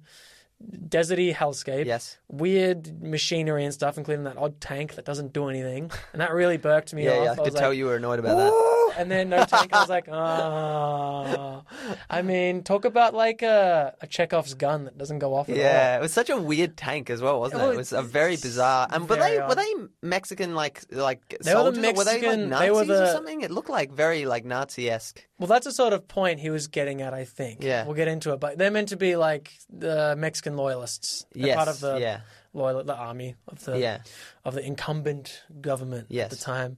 deserty 0.87 1.31
hellscape. 1.33 1.85
Yes. 1.85 2.17
Weird 2.27 3.01
machinery 3.03 3.65
and 3.65 3.73
stuff, 3.73 3.99
including 3.99 4.23
that 4.23 4.37
odd 4.37 4.59
tank 4.59 4.95
that 4.95 5.05
doesn't 5.05 5.31
do 5.31 5.47
anything, 5.47 5.91
and 6.13 6.21
that 6.21 6.31
really 6.33 6.57
burked 6.57 6.91
me 6.93 7.05
Yeah, 7.05 7.11
off. 7.11 7.23
yeah. 7.23 7.31
I 7.31 7.35
was 7.35 7.49
could 7.49 7.55
tell 7.59 7.69
like, 7.69 7.77
you 7.77 7.85
were 7.85 7.97
annoyed 7.97 8.17
about 8.19 8.37
that. 8.37 8.78
And 8.99 9.09
then 9.09 9.29
no 9.29 9.45
tank. 9.45 9.71
I 9.73 9.79
was 9.79 9.89
like, 9.89 10.09
oh. 10.09 11.63
I 12.09 12.21
mean, 12.21 12.63
talk 12.63 12.83
about 12.83 13.13
like 13.13 13.41
a, 13.41 13.95
a 14.01 14.07
Chekhov's 14.07 14.53
gun 14.55 14.83
that 14.85 14.97
doesn't 14.97 15.19
go 15.19 15.35
off 15.35 15.47
at 15.47 15.53
all. 15.53 15.57
Yeah, 15.57 15.97
it 15.97 16.01
was 16.01 16.12
such 16.12 16.29
a 16.29 16.38
weird 16.38 16.75
tank 16.75 17.09
as 17.09 17.21
well, 17.21 17.39
wasn't 17.39 17.62
it? 17.63 17.69
It 17.73 17.77
was 17.77 17.93
a 17.93 18.01
very 18.01 18.35
bizarre. 18.35 18.88
And 18.91 19.07
were 19.07 19.15
they 19.15 19.39
were 19.39 19.55
they 19.55 19.73
Mexican 20.01 20.53
like 20.53 20.83
like 20.91 21.21
They 21.41 21.55
were 21.55 21.71
the 21.71 21.81
soldiers? 21.81 21.85
or 21.85 21.93
were 21.93 22.03
they 22.03 22.27
like 22.27 22.39
Nazis 22.39 22.88
they 22.88 22.93
were 22.93 23.03
or 23.03 23.07
something? 23.07 23.41
It 23.41 23.51
looked 23.51 23.69
like 23.69 23.91
very 23.93 24.25
like 24.25 24.43
Nazi 24.43 24.89
esque. 24.89 25.25
Well, 25.39 25.47
that's 25.47 25.65
the 25.65 25.71
sort 25.71 25.93
of 25.93 26.07
point 26.07 26.41
he 26.41 26.49
was 26.49 26.67
getting 26.67 27.01
at, 27.01 27.13
I 27.13 27.23
think. 27.23 27.63
Yeah. 27.63 27.85
We'll 27.85 27.95
get 27.95 28.09
into 28.09 28.33
it, 28.33 28.41
but 28.41 28.57
they're 28.57 28.71
meant 28.71 28.89
to 28.89 28.97
be 28.97 29.15
like 29.15 29.53
the 29.69 30.15
Mexican 30.17 30.57
loyalists. 30.57 31.25
They're 31.33 31.47
Yes, 31.47 31.55
part 31.55 31.69
of 31.69 31.79
the 31.79 31.97
yeah. 31.99 32.21
loyal 32.53 32.83
the 32.83 32.95
army 32.95 33.35
of 33.47 33.63
the 33.63 33.79
Yeah. 33.79 33.99
of 34.43 34.55
the 34.55 34.62
incumbent 34.65 35.41
government 35.62 36.07
Yes. 36.09 36.25
at 36.33 36.38
the 36.38 36.43
time. 36.43 36.77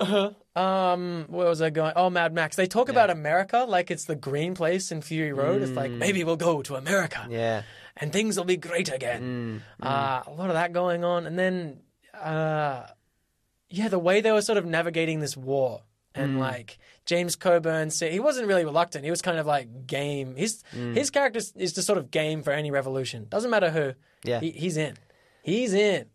um, 0.54 1.24
where 1.28 1.48
was 1.48 1.62
I 1.62 1.70
going? 1.70 1.92
Oh, 1.96 2.10
Mad 2.10 2.32
Max. 2.34 2.56
They 2.56 2.66
talk 2.66 2.88
about 2.88 3.08
America 3.10 3.64
like 3.68 3.90
it's 3.90 4.04
the 4.04 4.14
green 4.16 4.54
place 4.54 4.92
in 4.92 5.00
Fury 5.02 5.32
Road. 5.32 5.62
It's 5.62 5.70
Mm. 5.72 5.76
like 5.76 5.90
maybe 5.90 6.24
we'll 6.24 6.36
go 6.36 6.62
to 6.62 6.74
America 6.76 7.26
Yeah, 7.30 7.62
and 7.96 8.12
things 8.12 8.36
will 8.36 8.44
be 8.44 8.56
great 8.58 8.92
again. 8.92 9.62
Mm, 9.80 9.86
Uh, 9.86 10.22
a 10.26 10.32
lot 10.32 10.48
of 10.48 10.54
that 10.54 10.72
going 10.72 11.04
on, 11.04 11.26
and 11.26 11.38
then, 11.38 11.80
uh, 12.14 12.86
yeah, 13.70 13.88
the 13.88 13.98
way 13.98 14.20
they 14.20 14.32
were 14.32 14.42
sort 14.42 14.58
of 14.58 14.66
navigating 14.66 15.20
this 15.20 15.36
war, 15.36 15.82
Mm. 16.14 16.22
and 16.22 16.38
like 16.40 16.78
James 17.06 17.34
Coburn, 17.36 17.88
said, 17.90 18.12
he 18.12 18.20
wasn't 18.20 18.46
really 18.46 18.64
reluctant. 18.66 19.04
He 19.04 19.10
was 19.10 19.22
kind 19.22 19.38
of 19.38 19.46
like 19.46 19.86
game. 19.86 20.36
His 20.36 20.62
Mm. 20.76 20.94
his 20.94 21.10
character 21.10 21.40
is 21.56 21.72
just 21.72 21.86
sort 21.86 21.98
of 21.98 22.10
game 22.10 22.42
for 22.42 22.52
any 22.52 22.70
revolution. 22.70 23.26
Doesn't 23.30 23.50
matter 23.50 23.70
who. 23.70 23.94
Yeah. 24.22 24.40
he, 24.40 24.50
he's 24.50 24.76
in. 24.76 24.96
He's 25.42 25.72
in. 25.72 26.06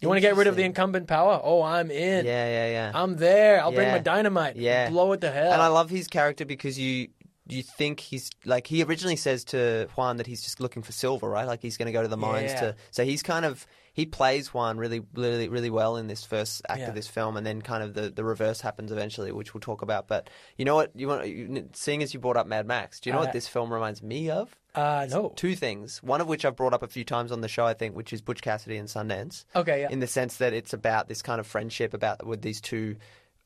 You 0.00 0.08
want 0.08 0.18
to 0.18 0.20
get 0.20 0.36
rid 0.36 0.46
of 0.46 0.54
the 0.56 0.62
incumbent 0.62 1.08
power? 1.08 1.40
Oh, 1.42 1.62
I'm 1.62 1.90
in. 1.90 2.24
yeah, 2.24 2.48
yeah, 2.48 2.70
yeah. 2.70 2.92
I'm 2.94 3.16
there. 3.16 3.60
I'll 3.60 3.72
bring 3.72 3.90
my 3.90 3.98
dynamite. 3.98 4.56
Yeah. 4.56 4.90
blow 4.90 5.12
it 5.12 5.20
to 5.22 5.30
hell. 5.30 5.52
and 5.52 5.60
I 5.62 5.68
love 5.68 5.90
his 5.90 6.06
character 6.08 6.44
because 6.44 6.78
you 6.78 7.08
you 7.50 7.62
think 7.62 7.98
he's 7.98 8.30
like 8.44 8.66
he 8.66 8.82
originally 8.84 9.16
says 9.16 9.42
to 9.42 9.88
Juan 9.96 10.18
that 10.18 10.26
he's 10.26 10.42
just 10.42 10.60
looking 10.60 10.82
for 10.82 10.92
silver, 10.92 11.28
right? 11.28 11.46
Like 11.46 11.62
he's 11.62 11.78
going 11.78 11.86
to 11.86 11.92
go 11.92 12.02
to 12.02 12.08
the 12.08 12.16
mines 12.16 12.52
Yeah. 12.52 12.60
to. 12.60 12.76
So 12.90 13.04
he's 13.04 13.22
kind 13.22 13.44
of 13.46 13.66
he 13.94 14.04
plays 14.06 14.52
Juan 14.54 14.76
really, 14.78 15.00
really, 15.14 15.48
really 15.48 15.70
well 15.70 15.96
in 15.96 16.06
this 16.06 16.24
first 16.24 16.62
act 16.68 16.80
Yeah. 16.80 16.88
of 16.90 16.94
this 16.94 17.08
film, 17.08 17.36
and 17.38 17.44
then 17.46 17.62
kind 17.62 17.82
of 17.82 17.94
the, 17.94 18.10
the 18.10 18.22
reverse 18.22 18.60
happens 18.60 18.92
eventually, 18.92 19.32
which 19.32 19.54
we'll 19.54 19.60
talk 19.62 19.80
about. 19.82 20.06
But 20.06 20.28
you 20.58 20.64
know 20.66 20.74
what? 20.76 20.92
You 20.94 21.08
want 21.08 21.26
you, 21.26 21.68
seeing 21.72 22.02
as 22.02 22.12
you 22.14 22.20
brought 22.20 22.36
up 22.36 22.46
Mad 22.46 22.66
Max, 22.66 23.00
do 23.00 23.08
you 23.10 23.14
know 23.14 23.20
Uh, 23.20 23.24
what 23.24 23.32
this 23.32 23.48
film 23.48 23.72
reminds 23.72 24.02
me 24.02 24.28
of? 24.30 24.54
Uh, 24.78 25.06
no. 25.10 25.32
Two 25.34 25.56
things. 25.56 26.00
One 26.04 26.20
of 26.20 26.28
which 26.28 26.44
I've 26.44 26.54
brought 26.54 26.72
up 26.72 26.84
a 26.84 26.88
few 26.88 27.04
times 27.04 27.32
on 27.32 27.40
the 27.40 27.48
show, 27.48 27.64
I 27.64 27.74
think, 27.74 27.96
which 27.96 28.12
is 28.12 28.20
Butch 28.20 28.42
Cassidy 28.42 28.76
and 28.76 28.88
Sundance 28.88 29.44
Okay, 29.56 29.80
yeah. 29.80 29.88
in 29.90 29.98
the 29.98 30.06
sense 30.06 30.36
that 30.36 30.52
it's 30.52 30.72
about 30.72 31.08
this 31.08 31.20
kind 31.20 31.40
of 31.40 31.46
friendship 31.46 31.94
about 31.94 32.24
with 32.24 32.42
these 32.42 32.60
two 32.60 32.96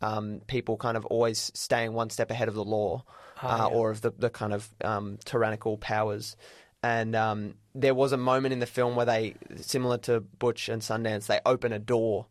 um, 0.03 0.43
people 0.47 0.77
kind 0.77 0.97
of 0.97 1.07
always 1.07 1.51
staying 1.55 1.95
one 1.95 2.11
step 2.11 2.31
ahead 2.31 2.49
of 2.49 2.55
the 2.55 2.65
law 2.65 3.05
uh, 3.43 3.69
or 3.73 3.91
of 3.91 4.03
the, 4.03 4.11
the 4.11 4.29
kind 4.29 4.53
of 4.53 4.69
um, 4.85 5.19
tyrannical 5.25 5.79
powers. 5.79 6.37
And 6.83 7.17
um, 7.17 7.55
there 7.75 7.95
was 7.95 8.13
a 8.13 8.17
moment 8.19 8.53
in 8.53 8.59
the 8.59 8.67
film 8.67 8.95
where 8.95 9.07
they, 9.07 9.35
similar 9.57 9.99
to 9.99 10.21
Butch 10.21 10.69
and 10.69 10.83
Sundance, 10.83 11.29
they 11.29 11.41
open 11.47 11.73
a 11.73 11.79
door 11.79 12.27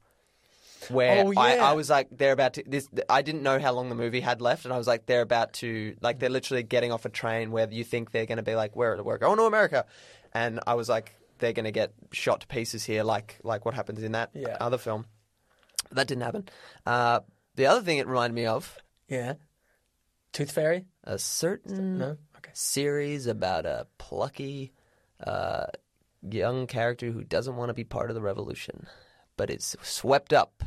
where 0.89 1.23
Oh, 1.25 1.33
I, 1.37 1.55
yeah. 1.55 1.65
I 1.69 1.73
was 1.73 1.89
like, 1.89 2.07
they're 2.11 2.31
about 2.31 2.53
to. 2.55 2.63
This 2.65 2.87
I 3.09 3.21
didn't 3.21 3.43
know 3.43 3.59
how 3.59 3.71
long 3.73 3.89
the 3.89 3.95
movie 3.95 4.21
had 4.21 4.41
left, 4.41 4.65
and 4.65 4.73
I 4.73 4.77
was 4.77 4.87
like, 4.87 5.05
they're 5.05 5.21
about 5.21 5.53
to, 5.53 5.95
like, 6.01 6.19
they're 6.19 6.29
literally 6.29 6.63
getting 6.63 6.91
off 6.91 7.05
a 7.05 7.09
train 7.09 7.51
where 7.51 7.69
you 7.69 7.83
think 7.83 8.11
they're 8.11 8.25
going 8.25 8.37
to 8.37 8.43
be 8.43 8.55
like, 8.55 8.75
where 8.75 9.01
we're 9.03 9.17
going 9.17 9.37
to 9.37 9.43
America, 9.43 9.85
and 10.33 10.59
I 10.65 10.73
was 10.75 10.89
like, 10.89 11.13
they're 11.39 11.53
going 11.53 11.65
to 11.65 11.71
get 11.71 11.93
shot 12.11 12.41
to 12.41 12.47
pieces 12.47 12.83
here, 12.85 13.03
like 13.03 13.37
like 13.43 13.65
what 13.65 13.73
happens 13.73 14.01
in 14.03 14.11
that 14.13 14.29
Yeah. 14.33 14.57
other 14.59 14.77
film. 14.77 15.05
But 15.89 15.95
that 15.97 16.07
didn't 16.07 16.23
happen. 16.23 16.47
Uh, 16.85 17.19
the 17.55 17.65
other 17.65 17.81
thing 17.81 17.97
it 17.97 18.07
reminded 18.07 18.35
me 18.35 18.45
of 18.45 18.77
yeah. 19.07 19.33
Tooth 20.31 20.51
Fairy? 20.51 20.85
a 21.03 21.17
certain 21.19 21.97
No. 21.97 22.17
Okay. 22.37 22.51
series 22.53 23.27
about 23.27 23.65
a 23.65 23.87
plucky 23.97 24.71
uh, 25.25 25.65
young 26.21 26.67
character 26.67 27.11
who 27.11 27.23
doesn't 27.23 27.55
want 27.57 27.69
to 27.69 27.73
be 27.73 27.83
part 27.83 28.09
of 28.09 28.15
the 28.15 28.21
revolution, 28.21 28.87
but 29.41 29.49
is 29.49 29.75
swept 29.81 30.33
up. 30.33 30.63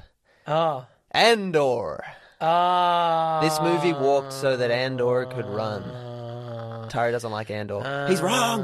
Oh. 0.48 0.84
Andor. 1.12 2.02
Ah. 2.40 3.38
This 3.40 3.60
movie 3.60 3.92
walked 3.92 4.32
so 4.32 4.56
that 4.56 4.72
Andor 4.72 5.26
could 5.26 5.46
run. 5.46 5.82
Tara 6.88 7.12
doesn't 7.12 7.30
like 7.30 7.52
Andor. 7.52 8.06
He's 8.08 8.20
wrong. 8.20 8.62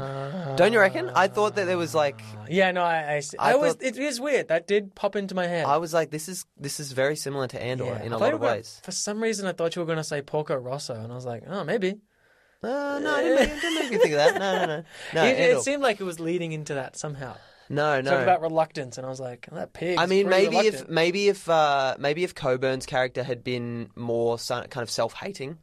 Don't 0.57 0.73
you 0.73 0.79
reckon? 0.81 1.09
I 1.15 1.29
thought 1.29 1.55
that 1.55 1.65
there 1.65 1.77
was 1.77 1.95
like 1.95 2.19
Yeah, 2.49 2.71
no, 2.71 2.81
I, 2.83 2.97
I. 2.97 3.21
I 3.39 3.49
I 3.51 3.53
thought- 3.53 3.81
it 3.81 3.97
is 3.97 4.19
weird. 4.19 4.49
That 4.49 4.67
did 4.67 4.93
pop 4.95 5.15
into 5.15 5.33
my 5.33 5.47
head. 5.47 5.63
I 5.65 5.77
was 5.77 5.93
like 5.93 6.11
this 6.11 6.27
is 6.27 6.45
this 6.57 6.81
is 6.81 6.91
very 6.91 7.15
similar 7.15 7.47
to 7.47 7.63
Andor 7.63 7.85
Yeah. 7.85 8.03
in 8.03 8.11
I 8.11 8.17
a 8.17 8.19
lot 8.19 8.33
of 8.33 8.41
gonna- 8.41 8.51
ways. 8.55 8.81
For 8.83 8.91
some 8.91 9.23
reason, 9.23 9.47
I 9.47 9.53
thought 9.53 9.77
you 9.77 9.81
were 9.81 9.85
going 9.85 9.97
to 9.97 10.03
say 10.03 10.21
Porco 10.21 10.55
Rosso, 10.57 10.95
and 10.95 11.09
I 11.09 11.15
was 11.15 11.25
like, 11.25 11.43
oh, 11.47 11.63
maybe. 11.63 12.01
Uh, 12.61 12.99
no, 13.01 13.15
I 13.15 13.23
didn't 13.23 13.39
make, 13.39 13.61
didn't 13.61 13.75
make 13.79 13.91
me 13.91 13.97
think 13.97 14.11
of 14.11 14.17
that. 14.23 14.33
No, 14.37 14.59
no, 14.59 14.65
no. 14.65 14.83
No, 15.15 15.23
it, 15.25 15.39
it 15.39 15.61
seemed 15.61 15.81
like 15.81 16.01
it 16.01 16.03
was 16.03 16.19
leading 16.19 16.51
into 16.51 16.73
that 16.75 16.97
somehow. 16.97 17.33
No, 17.71 18.01
no. 18.01 18.09
Talking 18.11 18.23
about 18.23 18.41
reluctance, 18.41 18.97
and 18.97 19.05
I 19.05 19.09
was 19.09 19.19
like, 19.19 19.47
oh, 19.51 19.55
that 19.55 19.73
pig. 19.73 19.97
I 19.97 20.05
mean, 20.05 20.29
maybe 20.29 20.57
if 20.57 20.87
maybe 20.89 21.29
if 21.29 21.49
uh, 21.49 21.95
maybe 21.99 22.23
if 22.23 22.35
Coburn's 22.35 22.85
character 22.85 23.23
had 23.23 23.43
been 23.43 23.89
more 23.95 24.37
kind 24.37 24.77
of 24.77 24.89
self-hating 24.89 25.57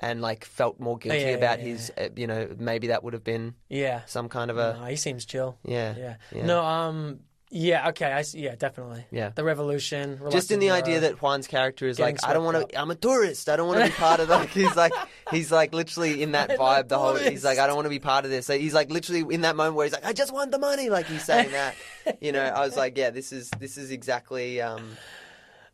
and 0.00 0.20
like 0.22 0.44
felt 0.44 0.80
more 0.80 0.96
guilty 0.98 1.20
yeah, 1.20 1.28
yeah, 1.30 1.36
about 1.36 1.58
yeah, 1.60 1.66
his, 1.66 1.92
uh, 1.96 2.08
you 2.16 2.26
know, 2.26 2.48
maybe 2.58 2.88
that 2.88 3.04
would 3.04 3.12
have 3.12 3.24
been 3.24 3.54
yeah, 3.68 4.00
some 4.06 4.28
kind 4.28 4.50
of 4.50 4.58
a 4.58 4.76
no, 4.80 4.86
he 4.86 4.96
seems 4.96 5.24
chill. 5.24 5.58
yeah, 5.64 5.94
Yeah. 5.96 6.14
yeah. 6.32 6.46
No, 6.46 6.64
um, 6.64 7.20
yeah, 7.50 7.88
okay, 7.88 8.12
I 8.12 8.22
see, 8.22 8.40
yeah, 8.40 8.54
definitely. 8.54 9.04
Yeah. 9.10 9.30
The 9.34 9.42
revolution. 9.42 10.20
Just 10.30 10.50
in 10.52 10.60
the 10.60 10.70
idea 10.70 11.00
that 11.00 11.16
Juan's 11.20 11.48
character 11.48 11.88
is 11.88 11.96
Getting 11.96 12.14
like, 12.16 12.24
I 12.24 12.32
don't 12.32 12.44
want 12.44 12.70
to. 12.70 12.80
I'm 12.80 12.90
a 12.90 12.94
tourist. 12.94 13.48
I 13.48 13.56
don't 13.56 13.66
want 13.66 13.80
to 13.80 13.86
be 13.86 13.92
part 13.92 14.20
of 14.20 14.28
that. 14.28 14.48
He's 14.60 14.76
like, 14.76 14.92
he's 15.30 15.50
like 15.50 15.74
literally 15.74 16.22
in 16.22 16.32
that 16.32 16.50
vibe. 16.58 16.88
The 16.88 16.98
whole. 16.98 17.16
He's 17.16 17.44
like, 17.44 17.58
I 17.58 17.66
don't 17.66 17.74
want 17.76 17.86
to 17.86 17.90
be 17.90 17.98
part 17.98 18.24
of 18.24 18.30
this. 18.30 18.46
So 18.46 18.56
he's 18.56 18.72
like 18.74 18.90
literally 18.90 19.34
in 19.34 19.40
that 19.40 19.56
moment 19.56 19.74
where 19.76 19.86
he's 19.86 19.92
like, 19.92 20.04
I 20.06 20.12
just 20.12 20.32
want 20.32 20.52
the 20.52 20.58
money. 20.58 20.90
Like 20.90 21.06
he's 21.06 21.24
saying 21.24 21.50
that. 21.50 21.74
you 22.20 22.30
know, 22.32 22.42
I 22.42 22.64
was 22.64 22.76
like, 22.76 22.96
yeah, 22.96 23.10
this 23.10 23.32
is 23.32 23.50
this 23.58 23.76
is 23.76 23.90
exactly. 23.90 24.60
Um, 24.60 24.96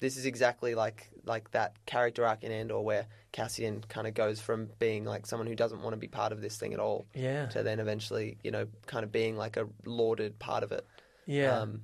this 0.00 0.16
is 0.16 0.26
exactly 0.26 0.74
like 0.74 1.10
like 1.24 1.50
that 1.52 1.74
character 1.86 2.26
arc 2.26 2.44
in 2.44 2.52
Andor 2.52 2.80
where 2.80 3.06
Cassian 3.32 3.82
kind 3.88 4.06
of 4.06 4.14
goes 4.14 4.40
from 4.40 4.68
being 4.78 5.04
like 5.04 5.26
someone 5.26 5.46
who 5.46 5.54
doesn't 5.54 5.82
want 5.82 5.94
to 5.94 5.98
be 5.98 6.08
part 6.08 6.32
of 6.32 6.40
this 6.40 6.56
thing 6.56 6.72
at 6.74 6.80
all 6.80 7.06
Yeah. 7.14 7.46
to 7.46 7.62
then 7.62 7.80
eventually, 7.80 8.38
you 8.44 8.50
know, 8.50 8.66
kind 8.86 9.04
of 9.04 9.12
being 9.12 9.36
like 9.36 9.56
a 9.56 9.66
lauded 9.84 10.38
part 10.38 10.62
of 10.62 10.72
it. 10.72 10.86
Yeah. 11.26 11.60
Um, 11.60 11.82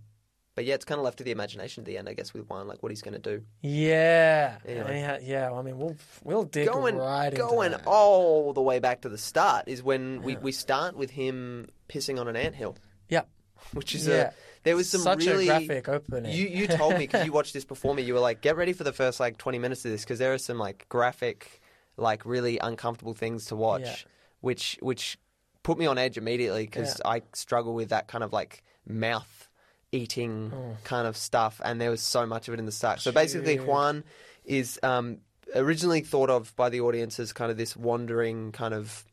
but 0.55 0.65
yeah, 0.67 0.75
it's 0.75 0.85
kind 0.85 0.99
of 0.99 1.05
left 1.05 1.19
to 1.19 1.25
the 1.25 1.31
imagination 1.31 1.81
at 1.83 1.87
the 1.87 1.97
end, 1.97 2.09
I 2.09 2.15
guess, 2.15 2.35
with 2.35 2.49
one 2.49 2.69
like 2.69 2.83
what 2.83 2.93
he's 2.93 3.01
going 3.03 3.15
to 3.15 3.19
do. 3.39 3.43
yeah. 3.63 4.59
Anyway. 4.67 4.85
And 4.87 4.95
he 4.97 5.01
had- 5.01 5.23
yeah, 5.23 5.51
well, 5.51 5.59
I 5.61 5.63
mean, 5.63 5.79
we'll, 5.79 5.97
we'll 6.25 6.45
dig 6.45 6.69
going 6.69 6.97
right 6.97 7.27
into 7.33 7.39
going 7.39 7.71
that. 7.73 7.87
all 7.87 8.53
the 8.53 8.61
way 8.63 8.79
back 8.79 9.03
to 9.03 9.09
the 9.09 9.19
start 9.19 9.69
is 9.69 9.83
when 9.83 10.23
we, 10.23 10.37
we 10.37 10.53
start 10.53 10.97
with 10.97 11.11
him 11.11 11.69
pissing 11.89 12.21
on 12.21 12.29
an 12.29 12.37
anthill, 12.37 12.77
Yeah. 13.09 13.23
which 13.73 13.95
is 13.95 14.07
Yeah. 14.07 14.15
a 14.15 14.33
there 14.65 14.77
was 14.77 14.89
some 14.89 15.01
Such 15.01 15.27
really 15.27 15.49
a 15.49 15.59
graphic 15.59 15.89
opening. 15.89 16.31
You 16.37 16.47
you 16.47 16.69
told 16.69 16.93
me 16.93 17.01
because 17.01 17.27
you 17.27 17.33
watched 17.39 17.53
this 17.53 17.65
before 17.65 17.97
me. 17.97 18.03
You 18.03 18.15
were 18.15 18.21
like, 18.21 18.43
get 18.43 18.57
ready 18.57 18.73
for 18.73 18.85
the 18.85 18.93
first 18.93 19.19
like 19.19 19.37
twenty 19.37 19.59
minutes 19.59 19.85
of 19.85 19.91
this 19.91 20.03
because 20.03 20.21
there 20.21 20.33
are 20.35 20.39
some 20.39 20.57
like 20.57 20.87
graphic, 20.89 21.61
like 21.97 22.25
really 22.25 22.59
uncomfortable 22.59 23.13
things 23.15 23.47
to 23.47 23.57
watch, 23.57 23.83
Yeah. 23.83 23.97
which 24.41 24.79
which 24.81 25.19
put 25.65 25.79
me 25.79 25.87
on 25.87 25.99
edge 25.99 26.17
immediately 26.17 26.63
because 26.65 27.01
Yeah. 27.05 27.11
I 27.11 27.23
struggle 27.35 27.75
with 27.75 27.89
that 27.89 28.07
kind 28.07 28.23
of 28.23 28.33
like 28.33 28.63
mouth 28.87 29.49
eating 29.93 30.53
Oh. 30.55 30.77
kind 30.85 31.07
of 31.07 31.17
stuff, 31.17 31.61
and 31.65 31.81
there 31.81 31.91
was 31.91 32.01
so 32.03 32.27
much 32.27 32.49
of 32.49 32.55
it 32.55 32.61
in 32.61 32.67
the 32.67 32.73
start. 32.73 33.01
So 33.01 33.13
basically, 33.13 33.57
Juan 33.59 34.05
is 34.45 34.79
um, 34.83 35.19
originally 35.55 36.01
thought 36.01 36.31
of 36.31 36.55
by 36.57 36.69
the 36.71 36.81
audience 36.81 37.21
as 37.21 37.33
kind 37.33 37.51
of 37.51 37.57
this 37.57 37.77
wandering 37.77 38.53
kind 38.53 38.75
of 38.75 39.05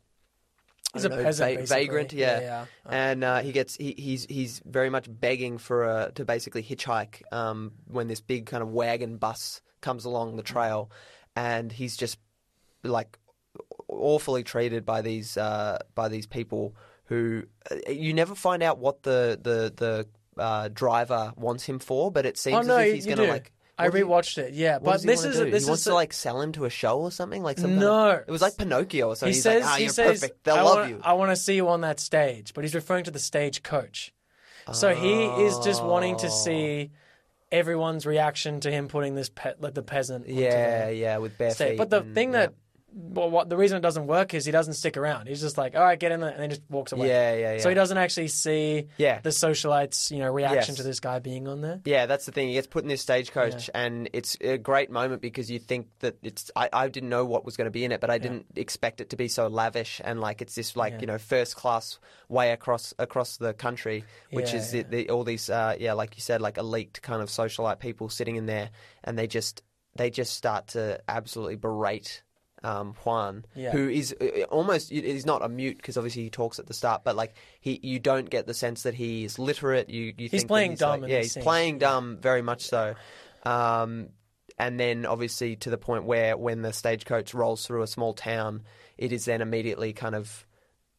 He's 0.94 1.04
a 1.04 1.08
know, 1.08 1.22
peasant, 1.22 1.60
va- 1.60 1.66
vagrant, 1.66 2.12
yeah. 2.12 2.40
Yeah, 2.40 2.40
yeah. 2.40 2.64
And 2.90 3.22
uh, 3.22 3.40
he 3.42 3.52
gets 3.52 3.76
he, 3.76 3.94
he's 3.96 4.24
he's 4.24 4.60
very 4.64 4.90
much 4.90 5.06
begging 5.08 5.58
for 5.58 5.84
a, 5.84 6.12
to 6.16 6.24
basically 6.24 6.64
hitchhike 6.64 7.22
um, 7.32 7.72
when 7.86 8.08
this 8.08 8.20
big 8.20 8.46
kind 8.46 8.60
of 8.62 8.70
wagon 8.70 9.16
bus 9.16 9.60
comes 9.82 10.04
along 10.04 10.36
the 10.36 10.42
trail, 10.42 10.90
and 11.36 11.70
he's 11.70 11.96
just 11.96 12.18
like 12.82 13.18
awfully 13.88 14.42
treated 14.42 14.84
by 14.84 15.02
these 15.02 15.36
uh, 15.36 15.78
by 15.94 16.08
these 16.08 16.26
people 16.26 16.74
who 17.10 17.42
uh, 17.70 17.90
you 17.90 18.14
never 18.14 18.34
find 18.34 18.62
out 18.62 18.78
what 18.78 19.02
the 19.02 19.38
the 19.42 20.06
the 20.36 20.42
uh, 20.42 20.68
driver 20.68 21.34
wants 21.36 21.64
him 21.64 21.78
for, 21.78 22.10
but 22.10 22.24
it 22.24 22.38
seems 22.38 22.56
Oh 22.56 22.62
no, 22.62 22.76
as 22.78 22.86
if 22.88 22.94
he's 22.94 23.06
gonna 23.06 23.24
like. 23.28 23.52
I 23.76 23.84
what 23.84 23.92
does 23.92 24.00
he- 24.00 24.06
rewatched 24.06 24.38
it. 24.38 24.54
Yeah, 24.54 24.78
but 24.78 25.02
this 25.02 25.24
is 25.24 25.38
do? 25.38 25.50
this 25.50 25.64
he 25.64 25.68
wants 25.70 25.82
is 25.82 25.84
to 25.88 25.94
like 25.94 26.12
sell 26.12 26.40
him 26.40 26.52
to 26.52 26.66
a 26.66 26.70
show 26.70 27.00
or 27.00 27.10
something 27.10 27.42
like 27.42 27.58
something. 27.58 27.78
No. 27.78 28.10
it 28.10 28.28
was 28.30 28.42
like 28.42 28.56
Pinocchio 28.58 29.08
or 29.08 29.16
something. 29.16 29.32
he 29.32 29.36
he's 29.36 29.42
says 29.42 29.62
like, 29.64 29.70
ah, 29.72 29.76
he 29.76 29.84
you're 29.84 29.92
says 29.92 30.20
perfect. 30.20 30.44
They'll 30.44 30.56
I 30.56 30.60
love 30.62 30.76
wanna, 30.76 30.88
you. 30.90 31.00
I 31.02 31.12
want 31.14 31.30
to 31.30 31.36
see 31.36 31.54
you 31.56 31.68
on 31.68 31.80
that 31.82 31.98
stage, 31.98 32.52
but 32.54 32.62
he's 32.64 32.74
referring 32.74 33.04
to 33.04 33.10
the 33.10 33.18
stage 33.18 33.62
coach. 33.62 34.12
So 34.72 34.94
he 34.94 35.24
is 35.24 35.58
just 35.60 35.82
wanting 35.82 36.16
to 36.18 36.30
see 36.30 36.90
everyone's 37.50 38.06
reaction 38.06 38.60
to 38.60 38.70
him 38.70 38.86
putting 38.86 39.14
this 39.16 39.28
pe- 39.28 39.54
like 39.58 39.74
the 39.74 39.82
peasant. 39.82 40.28
Yeah, 40.28 40.90
yeah, 40.90 41.18
with 41.18 41.36
bare 41.38 41.50
stage. 41.50 41.70
feet. 41.70 41.78
But 41.78 41.90
the 41.90 42.02
and- 42.02 42.14
thing 42.14 42.32
yeah. 42.34 42.48
Well, 42.92 43.30
what 43.30 43.48
the 43.48 43.56
reason 43.56 43.76
it 43.78 43.80
doesn't 43.80 44.06
work 44.06 44.34
is 44.34 44.44
he 44.44 44.52
doesn't 44.52 44.74
stick 44.74 44.96
around. 44.96 45.26
He's 45.28 45.40
just 45.40 45.56
like, 45.58 45.74
all 45.76 45.82
right, 45.82 45.98
get 45.98 46.12
in 46.12 46.20
there, 46.20 46.30
and 46.30 46.40
then 46.40 46.50
just 46.50 46.62
walks 46.68 46.92
away. 46.92 47.08
Yeah, 47.08 47.34
yeah, 47.34 47.52
yeah. 47.54 47.58
So 47.60 47.68
he 47.68 47.74
doesn't 47.74 47.96
actually 47.98 48.28
see 48.28 48.88
Yeah. 48.98 49.20
the 49.20 49.30
socialites, 49.30 50.10
you 50.10 50.18
know, 50.18 50.30
reaction 50.32 50.72
Yes. 50.72 50.76
to 50.76 50.82
this 50.82 51.00
guy 51.00 51.18
being 51.18 51.46
on 51.48 51.60
there. 51.60 51.80
Yeah, 51.84 52.06
that's 52.06 52.26
the 52.26 52.32
thing. 52.32 52.48
He 52.48 52.54
gets 52.54 52.66
put 52.66 52.82
in 52.82 52.88
this 52.88 53.00
stagecoach, 53.02 53.70
and 53.74 54.08
it's 54.12 54.36
a 54.40 54.58
great 54.58 54.90
moment 54.90 55.22
because 55.22 55.50
you 55.50 55.58
think 55.58 55.88
that 56.00 56.16
it's. 56.22 56.50
I, 56.56 56.68
I 56.72 56.88
didn't 56.88 57.08
know 57.10 57.24
what 57.24 57.44
was 57.44 57.56
going 57.56 57.66
to 57.66 57.70
be 57.70 57.84
in 57.84 57.92
it, 57.92 58.00
but 58.00 58.10
I 58.10 58.18
didn't 58.18 58.46
expect 58.56 59.00
it 59.00 59.10
to 59.10 59.16
be 59.16 59.28
so 59.28 59.46
lavish 59.46 60.00
and 60.04 60.20
like 60.20 60.42
it's 60.42 60.54
this 60.54 60.76
like 60.76 60.94
Yeah. 60.94 61.00
you 61.02 61.06
know 61.06 61.18
first 61.18 61.56
class 61.56 61.98
way 62.28 62.50
across 62.52 62.92
across 62.98 63.36
the 63.36 63.54
country, 63.54 64.04
which 64.30 64.52
Yeah, 64.52 64.58
is 64.58 64.74
yeah. 64.74 64.82
The, 64.82 65.04
the, 65.04 65.10
all 65.10 65.24
these 65.24 65.48
uh, 65.50 65.76
yeah, 65.78 65.92
like 65.92 66.16
you 66.16 66.22
said, 66.22 66.40
like 66.40 66.58
elite 66.58 67.00
kind 67.02 67.22
of 67.22 67.28
socialite 67.28 67.78
people 67.78 68.08
sitting 68.08 68.36
in 68.36 68.46
there, 68.46 68.70
and 69.04 69.18
they 69.18 69.26
just 69.26 69.62
they 69.96 70.10
just 70.10 70.34
start 70.34 70.68
to 70.68 71.00
absolutely 71.08 71.56
berate. 71.56 72.22
Um, 72.62 72.94
Juan, 73.04 73.46
Yeah. 73.54 73.70
who 73.70 73.88
is 73.88 74.14
uh, 74.20 74.42
almost 74.50 74.92
is 74.92 75.24
not 75.24 75.42
a 75.42 75.48
mute 75.48 75.78
because 75.78 75.96
obviously 75.96 76.24
he 76.24 76.30
talks 76.30 76.58
at 76.58 76.66
the 76.66 76.74
start, 76.74 77.04
but 77.04 77.16
like 77.16 77.34
he 77.60 77.80
you 77.82 77.98
don't 77.98 78.28
get 78.28 78.46
the 78.46 78.52
sense 78.52 78.82
that 78.82 78.92
he 78.94 79.24
is 79.24 79.38
literate. 79.38 79.88
You 79.88 80.12
you 80.18 80.28
think 80.28 80.46
playing 80.46 80.70
he's 80.72 80.80
dumb 80.80 81.00
like- 81.00 81.10
yeah, 81.10 81.18
he's 81.20 81.32
scene. 81.32 81.42
playing 81.42 81.78
dumb 81.78 82.18
very 82.20 82.42
much 82.42 82.62
so. 82.66 82.94
Um, 83.44 84.10
and 84.58 84.78
then 84.78 85.06
obviously 85.06 85.56
to 85.56 85.70
the 85.70 85.78
point 85.78 86.04
where 86.04 86.36
when 86.36 86.60
the 86.60 86.72
stagecoach 86.74 87.32
rolls 87.32 87.66
through 87.66 87.82
a 87.82 87.86
small 87.86 88.12
town, 88.12 88.62
it 88.98 89.12
is 89.12 89.24
then 89.24 89.40
immediately 89.40 89.94
kind 89.94 90.14
of 90.14 90.46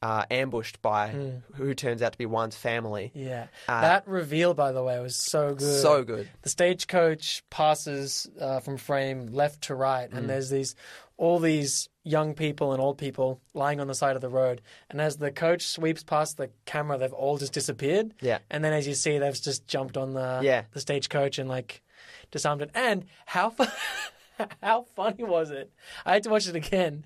uh, 0.03 0.25
ambushed 0.31 0.81
by 0.81 1.09
who 1.53 1.75
turns 1.75 2.01
out 2.01 2.11
to 2.13 2.17
be 2.17 2.25
Juan's 2.25 2.55
family. 2.55 3.11
Yeah, 3.13 3.45
Uh, 3.67 3.81
that 3.81 4.07
reveal, 4.07 4.55
by 4.55 4.71
the 4.71 4.81
way, 4.81 4.99
was 4.99 5.15
so 5.15 5.53
good. 5.53 5.79
So 5.79 6.03
good. 6.03 6.27
The 6.41 6.49
stagecoach 6.49 7.43
passes 7.51 8.27
uh, 8.39 8.61
from 8.61 8.77
frame 8.77 9.27
left 9.27 9.65
to 9.65 9.75
right, 9.75 10.09
Mm. 10.09 10.17
and 10.17 10.27
there's 10.29 10.49
these 10.49 10.73
all 11.21 11.37
these 11.37 11.87
young 12.03 12.33
people 12.33 12.71
and 12.73 12.81
old 12.81 12.97
people 12.97 13.39
lying 13.53 13.79
on 13.79 13.85
the 13.85 13.93
side 13.93 14.15
of 14.15 14.23
the 14.23 14.27
road. 14.29 14.59
And 14.89 14.99
as 14.99 15.17
the 15.17 15.29
coach 15.31 15.61
sweeps 15.67 16.03
past 16.03 16.37
the 16.37 16.49
camera, 16.65 16.97
they've 16.97 17.13
all 17.13 17.37
just 17.37 17.53
disappeared. 17.53 18.15
Yeah. 18.21 18.39
And 18.49 18.63
then 18.63 18.73
as 18.73 18.87
you 18.87 18.95
see, 18.95 19.19
they've 19.19 19.39
just 19.39 19.67
jumped 19.67 19.97
on 19.97 20.13
the 20.15 20.39
Yeah. 20.41 20.63
the 20.71 20.79
stagecoach 20.79 21.37
and 21.37 21.47
like 21.47 21.83
disarmed 22.31 22.63
it. 22.63 22.71
And 22.73 23.05
how 23.27 23.51
fu- 23.51 23.65
how 24.63 24.87
funny 24.95 25.23
was 25.23 25.51
it? 25.51 25.71
I 26.07 26.13
had 26.13 26.23
to 26.23 26.31
watch 26.31 26.47
it 26.47 26.55
again. 26.55 27.05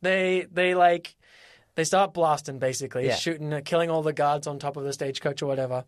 They 0.00 0.46
they 0.52 0.74
like 0.74 1.14
they 1.76 1.84
start 1.84 2.12
blasting 2.14 2.58
basically, 2.58 3.06
Yeah. 3.06 3.14
shooting, 3.14 3.52
uh, 3.52 3.60
killing 3.64 3.90
all 3.90 4.02
the 4.02 4.12
guards 4.12 4.48
on 4.48 4.58
top 4.58 4.76
of 4.76 4.82
the 4.82 4.92
stagecoach 4.92 5.40
or 5.40 5.46
whatever. 5.46 5.84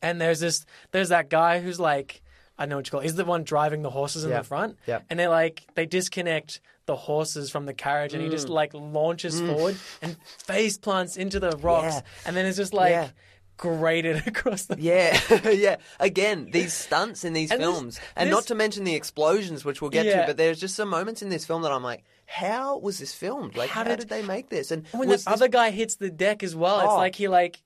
And 0.00 0.18
there's 0.20 0.40
this, 0.40 0.64
there's 0.92 1.10
that 1.10 1.28
guy 1.28 1.60
who's 1.60 1.78
like, 1.78 2.22
I 2.58 2.66
know 2.66 2.76
what 2.76 2.86
you 2.86 2.90
call 2.92 3.00
it. 3.00 3.04
He's 3.04 3.14
the 3.14 3.24
one 3.24 3.44
driving 3.44 3.82
the 3.82 3.90
horses 3.90 4.24
in 4.24 4.30
the 4.30 4.42
front. 4.42 4.78
Yeah. 4.86 5.00
And 5.10 5.18
they 5.18 5.28
like, 5.28 5.66
they 5.74 5.86
disconnect 5.86 6.60
the 6.88 6.96
horses 6.96 7.50
from 7.50 7.64
the 7.66 7.74
carriage 7.74 8.12
and 8.14 8.20
he 8.22 8.28
Mm. 8.28 8.32
just 8.32 8.48
like 8.48 8.72
launches 8.74 9.40
forward 9.40 9.76
and 10.02 10.16
face 10.24 10.76
plants 10.76 11.16
into 11.16 11.38
the 11.38 11.52
rocks. 11.58 11.94
Yeah. 11.94 12.00
And 12.26 12.36
then 12.36 12.44
it's 12.46 12.56
just 12.56 12.74
like 12.74 12.90
Yeah. 12.90 13.10
grated 13.56 14.26
across 14.26 14.64
the. 14.64 14.76
Yeah, 14.80 15.18
yeah. 15.50 15.76
Again, 16.00 16.48
these 16.52 16.72
stunts 16.74 17.24
in 17.24 17.32
these 17.32 17.50
And 17.52 17.60
this- 17.60 17.66
films, 17.68 18.00
and 18.16 18.28
this- 18.28 18.34
not 18.34 18.46
to 18.46 18.54
mention 18.54 18.84
the 18.84 18.94
explosions, 18.94 19.64
which 19.64 19.80
we'll 19.80 19.90
get 19.90 20.06
Yeah. 20.06 20.22
to. 20.22 20.26
But 20.26 20.36
there's 20.36 20.58
just 20.60 20.74
some 20.74 20.88
moments 20.88 21.22
in 21.22 21.28
this 21.28 21.44
film 21.44 21.62
that 21.62 21.72
I'm 21.72 21.82
like, 21.84 22.04
how 22.26 22.78
was 22.78 22.98
this 22.98 23.12
filmed? 23.14 23.56
Like, 23.56 23.70
how, 23.70 23.84
How 23.84 23.88
did, 23.90 24.00
did- 24.00 24.08
they 24.08 24.22
make 24.22 24.48
this? 24.48 24.70
And 24.70 24.86
When 24.92 25.08
was 25.08 25.24
the 25.24 25.30
this- 25.30 25.34
other 25.40 25.48
guy 25.48 25.70
hits 25.70 25.96
the 25.96 26.10
deck 26.10 26.42
as 26.42 26.56
well, 26.56 26.80
it's 26.80 26.88
Oh. 26.90 26.96
like 26.96 27.14
he 27.14 27.28
like. 27.28 27.60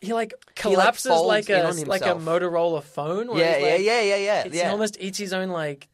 He 0.00 0.12
like 0.14 0.32
like, 0.32 0.54
collapses 0.54 1.10
folds 1.10 1.26
like, 1.26 1.50
in 1.50 1.56
a 1.56 1.72
like 1.86 2.02
a 2.02 2.14
himself. 2.14 2.22
Motorola 2.22 2.84
phone. 2.84 3.26
where 3.32 3.38
yeah, 3.40 3.76
he's, 3.78 3.84
yeah, 3.86 4.00
yeah, 4.00 4.02
yeah, 4.02 4.16
yeah, 4.16 4.42
It's, 4.44 4.54
yeah. 4.54 4.64
He 4.66 4.70
almost 4.70 4.96
eats 5.00 5.18
his 5.18 5.32
own 5.32 5.48
like 5.48 5.88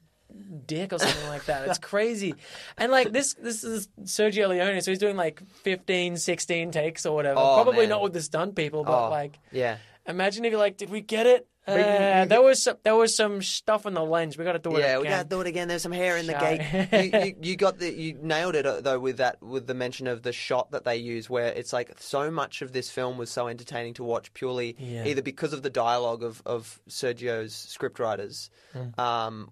dick 0.66 0.92
or 0.92 0.99
something 0.99 1.29
like 1.29 1.44
that. 1.47 1.68
It's 1.68 1.79
crazy. 1.79 2.35
And 2.79 2.90
like 2.92 3.12
this 3.12 3.35
this 3.35 3.64
is 3.64 3.88
Sergio 4.03 4.49
Leone, 4.49 4.81
so 4.81 4.90
he's 4.90 4.99
doing 4.99 5.16
like 5.16 5.42
15, 5.62 6.16
16 6.16 6.70
takes 6.70 7.07
or 7.07 7.14
whatever. 7.14 7.38
Oh, 7.40 7.55
Probably 7.62 7.81
man. 7.83 7.90
not 7.90 8.03
with 8.03 8.12
the 8.12 8.23
stunt 8.23 8.55
people, 8.57 8.85
but 8.85 9.07
Oh, 9.07 9.11
like 9.11 9.38
yeah. 9.53 9.79
imagine 10.07 10.44
if 10.44 10.51
you're 10.51 10.61
like, 10.61 10.77
did 10.77 10.90
we 10.90 11.01
get 11.01 11.27
it? 11.27 11.47
Uh, 11.66 11.73
you- 11.73 12.29
there 12.29 12.42
was 12.42 12.62
some, 12.62 12.77
there 12.83 12.94
was 12.94 13.16
some 13.16 13.40
stuff 13.40 13.87
in 13.87 13.94
the 13.94 14.05
lens. 14.05 14.37
We 14.37 14.44
got 14.44 14.53
to 14.53 14.59
do 14.59 14.77
it 14.77 14.81
Yeah, 14.81 14.87
again. 14.99 15.01
we 15.01 15.09
gotta 15.09 15.29
do 15.29 15.40
it 15.40 15.47
again. 15.47 15.66
There's 15.66 15.81
some 15.81 15.92
hair 15.92 16.18
in 16.18 16.27
the 16.27 16.35
gate. 16.35 17.11
you, 17.14 17.20
you, 17.20 17.35
you 17.53 17.57
got 17.57 17.79
the 17.79 17.90
you 17.90 18.18
nailed 18.20 18.55
it 18.55 18.66
uh, 18.66 18.83
though 18.83 18.99
with 18.99 19.16
that 19.16 19.42
with 19.42 19.66
the 19.66 19.73
mention 19.73 20.07
of 20.07 20.20
the 20.23 20.31
shot 20.33 20.73
that 20.73 20.85
they 20.85 20.97
use, 20.99 21.31
where 21.31 21.47
it's 21.47 21.73
like 21.73 21.90
so 21.99 22.31
much 22.31 22.61
of 22.61 22.73
this 22.73 22.90
film 22.90 23.16
was 23.16 23.31
so 23.31 23.49
entertaining 23.49 23.94
to 23.94 24.05
watch 24.05 24.35
purely 24.35 24.77
Yeah. 24.79 25.07
either 25.07 25.23
because 25.23 25.55
of 25.55 25.62
the 25.62 25.70
dialogue 25.70 26.23
of 26.23 26.42
of 26.44 26.79
Sergio's 26.87 27.55
scriptwriters, 27.55 28.51
Hmm. 28.75 29.01
um, 29.01 29.51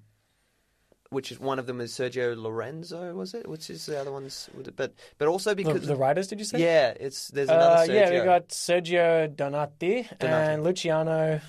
which 1.13 1.31
is 1.31 1.39
one 1.39 1.59
of 1.59 1.67
them 1.67 1.81
is 1.81 1.93
Sergio 1.93 2.37
Lorenzo, 2.37 3.15
was 3.15 3.35
it? 3.35 3.49
Which 3.49 3.71
is 3.71 3.87
the 3.87 4.01
other 4.01 4.11
ones? 4.11 4.49
But 4.77 4.95
but 5.19 5.29
also 5.29 5.55
because 5.55 5.87
the 5.87 5.97
writers, 5.97 6.29
did 6.29 6.39
you 6.39 6.45
say? 6.45 6.61
yeah, 6.61 6.95
it's 6.99 7.29
there's 7.29 7.49
another 7.49 7.83
Uh, 7.83 7.87
Sergio. 7.87 7.95
yeah, 7.95 8.19
we 8.21 8.25
got 8.25 8.49
Sergio 8.49 9.37
Donati, 9.37 10.09
and 10.21 10.65
Luciano. 10.65 11.41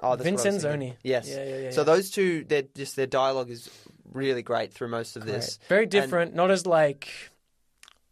Oh, 0.00 0.16
that's 0.16 0.30
what 0.30 0.46
I 0.46 0.50
Vincenzoni. 0.50 0.96
Yes. 1.02 1.28
Yeah, 1.28 1.44
yeah, 1.44 1.58
yeah, 1.58 1.70
so 1.70 1.82
those 1.84 2.10
two, 2.10 2.44
they're 2.44 2.64
just 2.76 2.94
their 2.96 3.06
dialogue 3.06 3.48
is 3.50 3.70
really 4.12 4.42
great 4.42 4.72
through 4.72 4.88
most 4.88 5.16
of 5.16 5.24
this. 5.24 5.58
Right. 5.62 5.68
Very 5.68 5.82
And- 5.84 5.90
different. 5.90 6.34
not 6.34 6.50
as 6.50 6.66
like. 6.66 7.08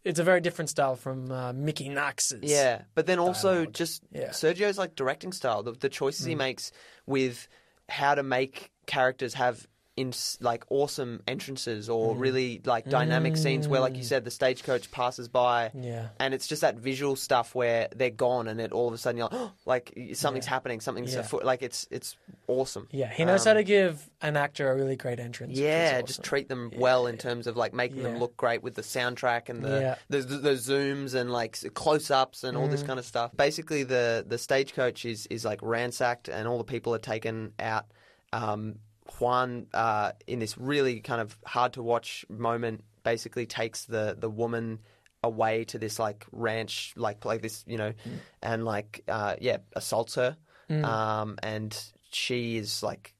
It's 0.03 0.19
a 0.19 0.23
very 0.23 0.41
different 0.41 0.69
style 0.69 0.95
from 0.97 1.31
uh, 1.31 1.53
Mickey 1.53 1.87
Knox's. 1.87 2.39
Yeah, 2.43 2.81
but 2.93 3.05
then 3.05 3.19
also 3.19 3.53
dialogue. 3.53 3.73
just 3.73 4.01
Yeah. 4.11 4.29
Sergio's 4.29 4.77
like 4.77 4.95
directing 4.95 5.31
style, 5.31 5.63
the, 5.63 5.71
the 5.71 5.87
choices 5.87 6.25
Mm. 6.25 6.29
he 6.29 6.35
makes 6.35 6.71
with 7.05 7.47
how 7.87 8.13
to 8.15 8.23
make 8.23 8.69
characters 8.85 9.33
have 9.35 9.65
in 9.95 10.11
like 10.41 10.63
awesome 10.71 11.21
entrances 11.27 11.87
Mm. 11.87 11.93
or 11.93 12.15
really 12.15 12.59
like 12.65 12.89
dynamic 12.89 13.37
scenes 13.37 13.67
where, 13.67 13.79
like 13.79 13.95
you 13.95 14.01
said, 14.03 14.25
the 14.25 14.31
stagecoach 14.31 14.89
passes 14.89 15.27
by. 15.27 15.69
Yeah. 15.75 16.07
And 16.19 16.33
it's 16.33 16.47
just 16.47 16.61
that 16.63 16.77
visual 16.77 17.15
stuff 17.15 17.53
where 17.53 17.89
they're 17.95 18.09
gone, 18.09 18.47
and 18.47 18.59
it 18.59 18.71
all 18.71 18.87
of 18.87 18.93
a 18.95 18.97
sudden 18.97 19.19
you're 19.19 19.27
like, 19.31 19.39
oh, 19.39 19.51
like 19.67 19.93
something's 20.13 20.45
Yeah. 20.45 20.49
happening, 20.49 20.81
something's 20.81 21.13
Yeah. 21.13 21.19
afoot. 21.19 21.45
Like 21.45 21.61
it's 21.61 21.85
it's 21.91 22.17
awesome. 22.47 22.87
Yeah, 22.91 23.09
he 23.13 23.23
knows 23.23 23.45
Um, 23.45 23.51
how 23.51 23.53
to 23.53 23.63
give 23.63 24.09
an 24.21 24.35
actor 24.35 24.71
a 24.71 24.75
really 24.75 24.95
great 24.95 25.19
entrance. 25.19 25.57
Yeah, 25.59 25.91
awesome. 25.97 26.07
just 26.07 26.23
treat 26.23 26.49
them 26.49 26.71
well 26.75 27.05
in 27.05 27.19
terms 27.19 27.45
of 27.45 27.55
like 27.55 27.73
making 27.73 28.01
them 28.01 28.17
look 28.17 28.35
great 28.35 28.63
with 28.63 28.73
the 28.73 28.81
soundtrack 28.81 29.49
and 29.49 29.63
the 29.63 29.79
Yeah. 29.79 29.95
the, 30.09 30.21
the, 30.21 30.37
the 30.37 30.51
zooms 30.53 31.13
and 31.13 31.31
like 31.31 31.55
close 31.75 32.09
ups 32.09 32.43
and 32.43 32.57
all 32.57 32.67
Mm. 32.67 32.71
this 32.71 32.81
kind 32.81 32.97
of 32.97 33.05
stuff. 33.05 33.29
Basically, 33.37 33.83
the 33.83 34.25
the 34.27 34.39
stagecoach 34.39 35.05
is 35.05 35.27
is 35.27 35.45
like 35.45 35.59
ransacked 35.61 36.29
and 36.29 36.47
all 36.47 36.57
the 36.57 36.63
people 36.63 36.95
are 36.95 36.99
taken 36.99 37.53
out. 37.59 37.85
Um, 38.31 38.79
Juan, 39.19 39.67
uh, 39.73 40.11
in 40.27 40.39
this 40.39 40.57
really 40.57 40.99
kind 41.01 41.21
of 41.21 41.37
hard 41.45 41.73
to 41.73 41.83
watch 41.83 42.25
moment, 42.29 42.83
basically 43.03 43.45
takes 43.45 43.85
the 43.85 44.15
the 44.19 44.29
woman 44.29 44.79
away 45.23 45.63
to 45.65 45.77
this 45.79 45.99
like 45.99 46.25
ranch, 46.31 46.93
like 46.97 47.23
like 47.25 47.41
this, 47.41 47.63
you 47.67 47.77
know, 47.77 47.91
Mm. 48.05 48.19
and 48.41 48.65
like 48.65 49.03
uh, 49.07 49.35
yeah, 49.39 49.57
assaults 49.75 50.15
her. 50.15 50.37
Um, 50.69 51.37
and 51.43 51.77
she 52.11 52.57
is 52.57 52.81
like 52.81 53.13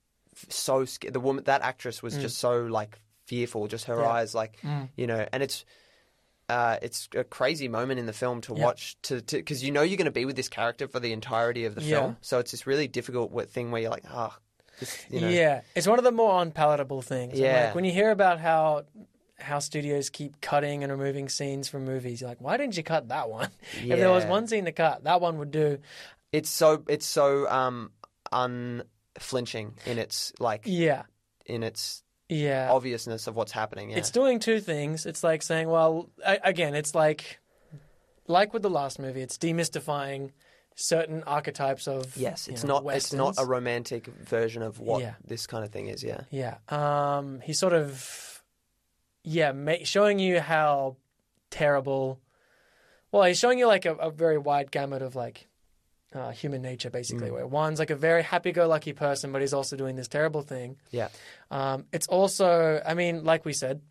so 0.49 0.85
scared. 0.85 1.13
The 1.13 1.19
woman, 1.19 1.43
that 1.45 1.61
actress, 1.61 2.01
was 2.01 2.17
just 2.17 2.37
so 2.39 2.63
like 2.63 2.99
fearful. 3.27 3.67
Just 3.67 3.85
her 3.85 3.95
Mm. 3.97 4.01
Yeah. 4.01 4.07
Mm. 4.07 4.11
eyes, 4.13 4.35
like 4.35 4.57
you 4.97 5.07
know, 5.07 5.25
and 5.31 5.43
it's. 5.43 5.65
Uh, 6.49 6.77
it's 6.81 7.07
a 7.15 7.23
crazy 7.23 7.69
moment 7.69 8.01
in 8.01 8.05
the 8.05 8.11
film 8.13 8.41
to 8.41 8.53
Yeah. 8.53 8.65
watch 8.65 8.97
to 9.03 9.21
because 9.21 9.63
you 9.63 9.71
know 9.71 9.81
you're 9.81 9.95
going 9.97 10.05
to 10.05 10.11
be 10.11 10.25
with 10.25 10.35
this 10.35 10.49
character 10.49 10.89
for 10.89 10.99
the 10.99 11.13
entirety 11.13 11.63
of 11.63 11.73
the 11.73 11.81
Yeah. 11.81 11.99
film, 12.01 12.17
so 12.19 12.37
it's 12.39 12.51
this 12.51 12.67
really 12.67 12.87
difficult 12.87 13.31
thing 13.49 13.71
where 13.71 13.81
you're 13.81 13.89
like, 13.89 14.03
oh, 14.11 14.35
this, 14.79 15.05
you 15.09 15.21
know, 15.21 15.29
Yeah, 15.29 15.61
it's 15.75 15.87
one 15.87 15.97
of 15.99 16.03
the 16.05 16.11
more 16.11 16.41
unpalatable 16.41 17.01
things. 17.01 17.39
Yeah. 17.39 17.65
like, 17.65 17.75
when 17.75 17.85
you 17.85 17.91
hear 17.91 18.11
about 18.11 18.39
how 18.39 18.83
how 19.39 19.59
studios 19.59 20.09
keep 20.09 20.39
cutting 20.41 20.83
and 20.83 20.91
removing 20.91 21.27
scenes 21.27 21.67
from 21.67 21.83
movies, 21.83 22.21
you're 22.21 22.29
like, 22.29 22.39
why 22.39 22.55
didn't 22.55 22.77
you 22.77 22.83
cut 22.83 23.09
that 23.09 23.29
one? 23.29 23.49
if 23.83 23.99
there 23.99 24.09
was 24.11 24.25
one 24.25 24.47
scene 24.47 24.65
to 24.65 24.71
cut, 24.71 25.03
that 25.03 25.19
one 25.21 25.37
would 25.39 25.51
do. 25.51 25.79
it's 26.31 26.49
so 26.49 26.83
it's 26.87 27.05
so 27.05 27.49
um 27.49 27.91
unflinching 28.31 29.73
in 29.85 29.97
its 29.99 30.33
like 30.39 30.63
Yeah, 30.65 31.03
in 31.45 31.63
its 31.63 32.03
yeah. 32.29 32.69
obviousness 32.71 33.27
of 33.27 33.35
what's 33.35 33.51
happening. 33.51 33.91
Yeah. 33.91 33.97
It's 33.97 34.11
doing 34.11 34.39
two 34.39 34.59
things. 34.59 35.05
It's 35.05 35.23
like 35.23 35.41
saying, 35.41 35.67
well, 35.69 36.09
a- 36.25 36.39
again, 36.43 36.73
it's 36.75 36.95
like 36.95 37.39
like 38.27 38.53
with 38.53 38.61
the 38.61 38.69
last 38.69 38.99
movie, 38.99 39.21
it's 39.21 39.37
demystifying 39.37 40.31
certain 40.75 41.23
archetypes 41.23 41.87
of 41.87 42.15
Yes, 42.17 42.47
you 42.47 42.53
it's 42.53 42.63
know, 42.63 42.79
not. 42.79 42.95
It's 42.95 43.13
not 43.13 43.35
a 43.37 43.45
romantic 43.45 44.07
version 44.07 44.61
of 44.61 44.79
what 44.79 45.01
Yeah. 45.01 45.13
this 45.25 45.45
kind 45.47 45.63
of 45.63 45.71
thing 45.71 45.87
is. 45.87 46.03
Yeah. 46.03 46.21
Yeah. 46.31 46.57
Um, 46.69 47.41
he's 47.41 47.59
sort 47.59 47.73
of, 47.73 48.43
yeah, 49.23 49.51
ma- 49.51 49.83
showing 49.83 50.19
you 50.19 50.39
how 50.39 50.97
terrible. 51.51 52.19
Well, 53.11 53.23
he's 53.23 53.37
showing 53.37 53.59
you 53.59 53.67
like 53.67 53.85
a, 53.85 53.93
a 53.95 54.09
very 54.11 54.37
wide 54.37 54.71
gamut 54.71 55.01
of 55.03 55.15
like 55.15 55.47
uh, 56.13 56.31
human 56.31 56.61
nature, 56.61 56.89
basically. 56.89 57.29
Mm. 57.29 57.33
Where 57.33 57.47
one's 57.47 57.79
like 57.79 57.89
a 57.89 57.95
very 57.95 58.21
happy-go-lucky 58.23 58.93
person, 58.93 59.31
but 59.31 59.41
he's 59.41 59.53
also 59.53 59.75
doing 59.75 59.95
this 59.95 60.07
terrible 60.07 60.41
thing. 60.41 60.77
Yeah. 60.91 61.09
Um, 61.51 61.85
it's 61.91 62.07
also, 62.07 62.81
I 62.85 62.93
mean, 62.93 63.23
like 63.23 63.45
we 63.45 63.53
said, 63.53 63.81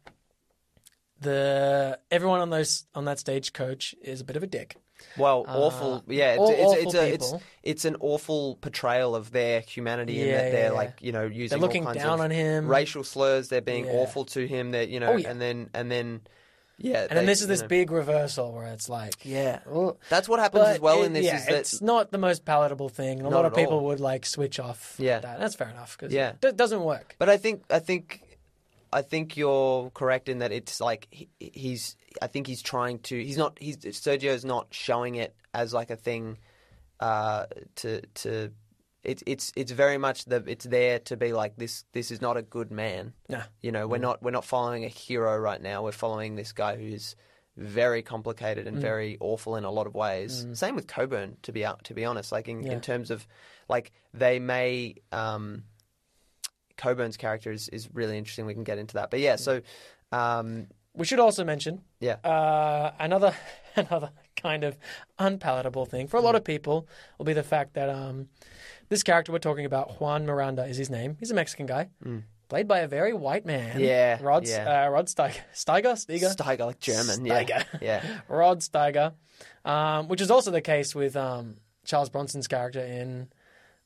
the 1.21 1.99
everyone 2.11 2.41
on 2.41 2.51
those 2.51 2.85
on 2.95 3.05
that 3.05 3.19
stage 3.19 3.53
coach 3.53 3.95
is 4.03 4.21
a 4.21 4.25
bit 4.25 4.37
of 4.37 4.43
a 4.43 4.47
dick. 4.47 4.77
Well, 5.17 5.45
awful. 5.49 6.03
Yeah, 6.09 6.33
it's, 6.33 6.41
Uh, 6.41 6.45
awful 6.45 6.83
it's, 6.83 6.95
a, 6.95 7.13
it's 7.15 7.33
it's 7.63 7.85
an 7.85 7.97
awful 8.01 8.57
portrayal 8.57 9.15
of 9.15 9.31
their 9.33 9.61
humanity 9.61 10.21
in 10.21 10.29
Yeah, 10.29 10.37
that 10.43 10.53
they're 10.53 10.65
yeah. 10.67 10.71
like 10.71 10.99
you 11.01 11.13
know 11.13 11.25
using 11.25 11.59
They're 11.59 11.67
looking 11.67 11.87
all 11.87 11.93
kinds 11.93 12.05
down 12.05 12.21
on 12.21 12.31
him. 12.31 12.69
racial 12.69 13.05
slurs. 13.05 13.49
They're 13.49 13.61
being 13.61 13.87
Yeah. 13.87 13.93
awful 13.93 14.25
to 14.27 14.47
him. 14.47 14.73
That 14.73 14.89
you 14.89 15.01
know, 15.01 15.13
Oh, 15.13 15.17
yeah. 15.17 15.31
and 15.31 15.41
then 15.41 15.71
and 15.75 15.91
then 15.91 16.23
yeah, 16.79 17.07
And 17.09 17.17
then 17.19 17.27
this 17.27 17.41
is 17.43 17.47
this 17.47 17.61
know. 17.61 17.69
big 17.69 17.93
reversal 17.93 18.51
where 18.53 18.67
it's 18.67 18.89
like, 18.89 19.15
Yeah, 19.25 19.61
well, 19.67 19.99
that's 20.09 20.29
what 20.29 20.41
happens 20.41 20.65
as 20.67 20.81
well 20.81 21.03
it- 21.03 21.07
in 21.07 21.13
this. 21.13 21.25
yeah, 21.25 21.37
is 21.37 21.47
that 21.47 21.55
it's 21.55 21.81
not 21.83 22.11
the 22.11 22.19
most 22.19 22.45
palatable 22.45 22.89
thing, 22.89 23.21
a 23.21 23.29
lot 23.29 23.45
of 23.45 23.55
people 23.55 23.75
all. 23.75 23.85
would 23.85 24.01
like 24.01 24.27
switch 24.27 24.59
off. 24.59 24.95
Yeah. 24.99 25.21
that. 25.21 25.39
that's 25.39 25.55
fair 25.55 25.69
enough 25.69 25.97
because 25.97 26.13
Yeah. 26.13 26.33
it 26.43 26.57
doesn't 26.57 26.83
work. 26.83 27.15
But 27.21 27.29
I 27.29 27.37
think 27.37 27.63
I 27.71 27.79
think 27.79 28.22
I 28.93 29.03
think 29.03 29.37
you're 29.37 29.91
correct 29.91 30.29
in 30.29 30.39
that 30.41 30.53
it's 30.53 30.81
like 30.81 31.09
he, 31.11 31.29
he's 31.39 31.97
I 32.21 32.27
think 32.27 32.47
he's 32.47 32.63
trying 32.63 32.99
to 33.01 33.23
he's 33.23 33.39
not 33.39 33.57
he's 33.61 33.79
Sergio's 33.79 34.45
not 34.45 34.67
showing 34.71 35.15
it 35.17 35.35
as 35.55 35.73
like 35.73 35.91
a 35.91 35.97
thing 35.97 36.39
uh, 37.01 37.47
to 37.77 38.01
to 38.15 38.51
it's 39.03 39.23
it's 39.27 39.53
it's 39.57 39.73
very 39.73 39.99
much 39.99 40.27
the 40.27 40.45
it's 40.47 40.65
there 40.65 40.99
to 41.01 41.17
be 41.17 41.33
like 41.33 41.57
this 41.57 41.85
this 41.93 42.11
is 42.11 42.21
not 42.21 42.37
a 42.37 42.43
good 42.43 42.71
man. 42.71 43.13
Nah. 43.29 43.43
You 43.61 43.73
know, 43.73 43.89
we're 43.89 43.99
not 43.99 44.23
we're 44.23 44.31
not 44.31 44.45
following 44.45 44.85
a 44.85 44.89
hero 44.89 45.37
right 45.39 45.61
now. 45.61 45.83
We're 45.83 45.93
following 45.93 46.37
this 46.37 46.53
guy 46.53 46.77
who's 46.77 47.17
very 47.57 48.03
complicated 48.03 48.65
Mm. 48.65 48.69
and 48.69 48.79
very 48.79 49.19
awful 49.21 49.57
in 49.57 49.65
a 49.65 49.71
lot 49.71 49.87
of 49.87 49.95
ways. 49.95 50.47
Same 50.55 50.75
with 50.77 50.87
Coburn, 50.87 51.37
to 51.43 51.53
be 51.53 51.65
out 51.65 51.85
to 51.85 51.95
be 51.95 52.05
honest. 52.05 52.31
Like 52.33 52.49
in, 52.49 52.63
Yeah. 52.63 52.73
in 52.73 52.81
terms 52.81 53.11
of 53.11 53.27
like 53.69 53.91
they 54.15 54.39
may 54.39 54.95
um, 55.11 55.65
Coburn's 56.83 57.17
character 57.17 57.51
is, 57.53 57.69
is 57.69 57.89
really 57.93 58.17
interesting. 58.19 58.47
We 58.47 58.55
can 58.55 58.65
get 58.65 58.79
into 58.79 58.95
that, 58.95 59.11
but 59.11 59.21
yeah. 59.21 59.37
So 59.37 59.61
um, 60.11 60.67
We 60.95 61.05
should 61.07 61.21
also 61.21 61.45
mention 61.45 61.83
yeah, 62.01 62.17
uh, 62.25 62.93
another 62.99 63.33
another 63.77 64.11
kind 64.37 64.65
of 64.65 64.77
unpalatable 65.19 65.87
thing 65.87 66.09
for 66.09 66.17
a 66.17 66.21
Mm. 66.21 66.25
lot 66.25 66.35
of 66.35 66.45
people 66.45 66.87
will 67.19 67.25
be 67.25 67.33
the 67.33 67.43
fact 67.55 67.75
that 67.75 67.89
um, 67.89 68.29
this 68.89 69.03
character 69.03 69.33
we're 69.33 69.39
talking 69.51 69.65
about, 69.65 70.01
Juan 70.01 70.27
Miranda, 70.27 70.65
is 70.67 70.77
his 70.77 70.91
name. 70.91 71.17
He's 71.21 71.31
a 71.31 71.35
Mexican 71.35 71.67
guy. 71.67 71.89
Played 72.49 72.69
by 72.69 72.81
a 72.81 72.89
very 72.89 73.15
white 73.15 73.47
man. 73.47 73.79
Mm. 73.81 73.87
Yeah, 73.87 74.19
Rod, 74.21 74.47
yeah. 74.47 74.85
Uh, 74.87 74.91
Rod 74.91 75.07
Steiger. 75.07 75.41
Steiger? 75.55 75.95
Steiger? 76.05 76.37
Steiger 76.37 76.67
like 76.67 76.81
German. 76.81 77.21
Steiger. 77.25 77.65
Yeah, 77.81 78.03
yeah. 78.05 78.21
Rod 78.29 78.61
Steiger, 78.61 79.15
um, 79.65 80.09
which 80.09 80.21
is 80.21 80.31
also 80.31 80.51
the 80.51 80.61
case 80.61 80.95
with 80.95 81.17
um, 81.17 81.57
Charles 81.87 82.11
Bronson's 82.11 82.47
character 82.49 82.81
in 82.85 83.29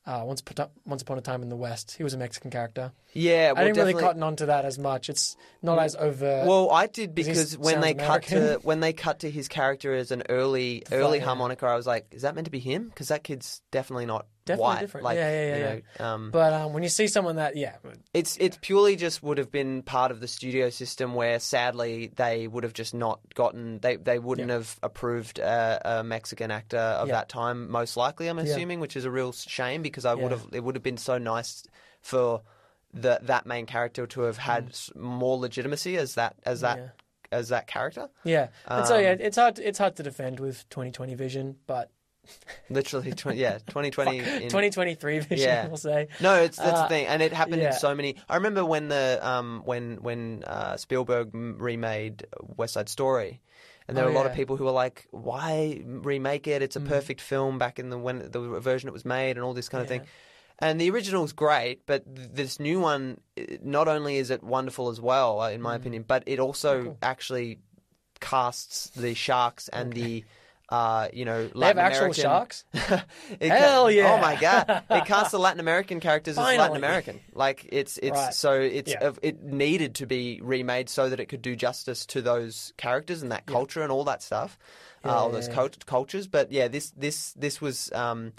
uh, 0.07 0.23
Once, 0.25 0.41
Upon- 0.41 0.69
Once 0.85 1.01
Upon 1.03 1.17
a 1.17 1.21
Time 1.21 1.43
in 1.43 1.49
the 1.49 1.55
West. 1.55 1.95
He 1.97 2.03
was 2.03 2.13
a 2.13 2.17
Mexican 2.17 2.49
character. 2.49 2.91
Yeah, 3.13 3.51
well, 3.51 3.61
I 3.61 3.65
didn't 3.67 3.85
really 3.85 3.93
cotton 4.01 4.23
on 4.23 4.37
to 4.37 4.47
that 4.47 4.65
as 4.65 4.79
much. 4.79 5.09
It's 5.09 5.35
not 5.61 5.77
as 5.79 5.95
overt. 5.95 6.47
Well, 6.47 6.71
I 6.71 6.87
did 6.87 7.13
because 7.13 7.57
when 7.57 7.81
they 7.81 7.93
cut 7.93 8.23
to 8.23 8.59
when 8.63 8.79
they 8.79 8.93
cut 8.93 9.19
to 9.19 9.29
his 9.29 9.47
character 9.47 9.93
as 9.93 10.11
an 10.11 10.23
early 10.29 10.83
early 10.91 11.19
harmonica, 11.19 11.65
I 11.67 11.75
was 11.75 11.85
like, 11.85 12.07
is 12.11 12.21
that 12.23 12.33
meant 12.33 12.45
to 12.45 12.51
be 12.51 12.59
him? 12.59 12.87
Because 12.87 13.09
that 13.09 13.23
kid's 13.23 13.61
definitely 13.71 14.05
not 14.05 14.25
Definitely 14.47 14.63
white. 14.63 14.79
different. 14.79 15.03
Like, 15.05 15.17
Yeah, 15.17 15.29
yeah, 15.31 15.55
you 15.55 15.61
yeah, 15.63 15.79
know, 15.99 16.05
um, 16.05 16.31
but 16.31 16.53
um, 16.53 16.73
when 16.73 16.83
you 16.83 16.89
see 16.89 17.07
someone 17.07 17.35
that, 17.35 17.55
yeah, 17.55 17.75
it's 18.13 18.35
it's 18.37 18.57
purely 18.61 18.95
just 18.95 19.21
would 19.21 19.37
have 19.37 19.51
been 19.51 19.83
part 19.83 20.11
of 20.11 20.19
the 20.19 20.27
studio 20.27 20.69
system 20.71 21.13
where 21.13 21.39
sadly 21.39 22.11
they 22.15 22.47
would 22.47 22.63
have 22.63 22.73
just 22.73 22.93
not 22.93 23.19
gotten 23.35 23.79
they 23.79 23.95
they 23.97 24.17
wouldn't 24.19 24.49
have 24.49 24.79
approved 24.81 25.39
a, 25.39 25.99
a 25.99 26.03
Mexican 26.03 26.49
actor 26.51 26.77
of 26.77 27.07
Yeah. 27.09 27.13
that 27.15 27.29
time 27.29 27.69
most 27.69 27.95
likely 27.97 28.27
I'm 28.27 28.39
assuming 28.39 28.79
which 28.79 28.95
is 28.95 29.05
a 29.05 29.11
real 29.11 29.31
shame 29.33 29.81
because 29.83 30.05
I 30.05 30.13
would 30.15 30.31
have 30.31 30.45
it 30.53 30.63
would 30.63 30.75
have 30.75 30.83
been 30.83 30.97
so 30.97 31.17
nice 31.17 31.63
for 32.01 32.41
the 32.93 33.19
that 33.23 33.45
main 33.45 33.65
character 33.65 34.07
to 34.07 34.21
have 34.21 34.37
had 34.37 34.69
s 34.69 34.89
more 34.95 35.37
legitimacy 35.37 35.97
as 35.97 36.15
that 36.15 36.35
as 36.45 36.61
that 36.61 36.77
Mm. 36.77 36.81
Yeah. 37.31 37.37
as 37.39 37.49
that 37.49 37.67
character 37.67 38.07
yeah. 38.23 38.47
and 38.67 38.87
so 38.87 38.95
Um, 38.95 39.03
yeah, 39.03 39.15
it's 39.19 39.35
hard. 39.35 39.59
It's 39.59 39.77
hard 39.77 39.97
to 39.97 40.03
defend 40.03 40.39
with 40.39 40.67
2020 40.69 41.13
vision, 41.15 41.57
but 41.67 41.91
literally 42.69 43.11
20, 43.23 43.37
yeah 43.39 43.57
2020 43.67 44.17
in, 44.19 44.23
2023 44.49 45.19
vision, 45.19 45.37
Yeah. 45.37 45.67
we'll 45.67 45.77
say. 45.77 46.07
No, 46.21 46.35
it's 46.35 46.57
that's 46.57 46.79
Uh, 46.79 46.83
the 46.83 46.87
thing, 46.89 47.07
and 47.07 47.21
it 47.21 47.33
happened 47.33 47.61
yeah. 47.61 47.67
in 47.67 47.73
so 47.73 47.93
many. 47.95 48.15
I 48.29 48.35
remember 48.35 48.63
when 48.65 48.87
the 48.89 49.19
um 49.21 49.61
when 49.65 49.97
when 50.01 50.43
uh, 50.45 50.77
Spielberg 50.77 51.29
remade 51.33 52.25
West 52.41 52.73
Side 52.73 52.89
Story, 52.89 53.41
and 53.87 53.95
there 53.95 54.03
Oh, 54.03 54.07
were 54.07 54.13
a 54.13 54.15
lot 54.15 54.25
of 54.25 54.31
yeah. 54.31 54.35
Mm. 54.35 54.37
people 54.37 54.57
who 54.57 54.65
were 54.65 54.71
like, 54.71 55.07
"Why 55.11 55.81
remake 55.85 56.47
it? 56.47 56.61
It's 56.61 56.75
a 56.75 56.81
perfect 56.81 57.21
film 57.21 57.57
back 57.57 57.79
in 57.79 57.89
the 57.89 57.97
when 57.97 58.29
the 58.31 58.39
version 58.59 58.87
it 58.89 58.93
was 58.93 59.05
made, 59.05 59.31
and 59.37 59.41
all 59.45 59.53
this 59.53 59.69
kind 59.69 59.81
of 59.81 59.87
thing." 59.87 60.01
And 60.59 60.81
the 60.81 60.89
original's 60.89 61.33
great, 61.33 61.85
but 61.85 62.03
th- 62.15 62.29
this 62.33 62.59
new 62.59 62.79
one, 62.79 63.21
not 63.61 63.87
only 63.87 64.17
is 64.17 64.31
it 64.31 64.41
wonderful 64.41 64.89
as 64.89 64.99
well, 64.99 65.39
uh, 65.39 65.51
in 65.51 65.59
Mm. 65.59 65.63
my 65.63 65.75
opinion, 65.75 66.03
but 66.07 66.23
it 66.25 66.39
also 66.39 66.97
actually 67.03 67.59
casts 68.19 68.89
the 68.95 69.13
sharks 69.13 69.69
and 69.69 69.93
the. 69.93 70.23
Uh, 70.69 71.07
you 71.13 71.23
know, 71.23 71.43
They 71.43 71.47
have 71.47 71.77
Latin 71.77 71.79
actual 71.79 71.99
American- 72.01 72.21
sharks. 72.23 72.65
it 73.39 73.49
Hell 73.51 73.83
ca- 73.85 73.87
yeah. 73.89 74.13
Oh 74.13 74.17
my 74.21 74.35
god! 74.35 74.83
It 74.89 75.05
casts 75.13 75.31
the 75.31 75.39
Latin 75.39 75.61
American 75.61 76.01
characters 76.01 76.37
as 76.37 76.43
Latin 76.43 76.75
American. 76.75 77.21
Like 77.33 77.67
it's 77.71 77.97
it's 77.97 78.17
Right. 78.17 78.33
so 78.33 78.53
it's 78.59 78.91
Yeah. 78.91 79.11
it 79.21 79.41
needed 79.41 79.95
to 79.95 80.05
be 80.05 80.41
remade 80.43 80.89
so 80.89 81.07
that 81.09 81.21
it 81.21 81.27
could 81.27 81.41
do 81.41 81.55
justice 81.55 82.05
to 82.07 82.21
those 82.21 82.73
characters 82.77 83.21
and 83.21 83.31
that 83.31 83.45
culture 83.45 83.81
and 83.81 83.91
all 83.93 84.03
that 84.05 84.21
stuff, 84.21 84.57
uh, 85.05 85.09
all 85.09 85.29
those 85.29 85.47
yeah, 85.47 85.53
cult- 85.53 85.85
cultures. 85.85 86.27
But 86.27 86.51
yeah, 86.51 86.67
this 86.67 86.91
this 86.97 87.31
this 87.33 87.61
was. 87.61 87.89
Um, 87.93 88.33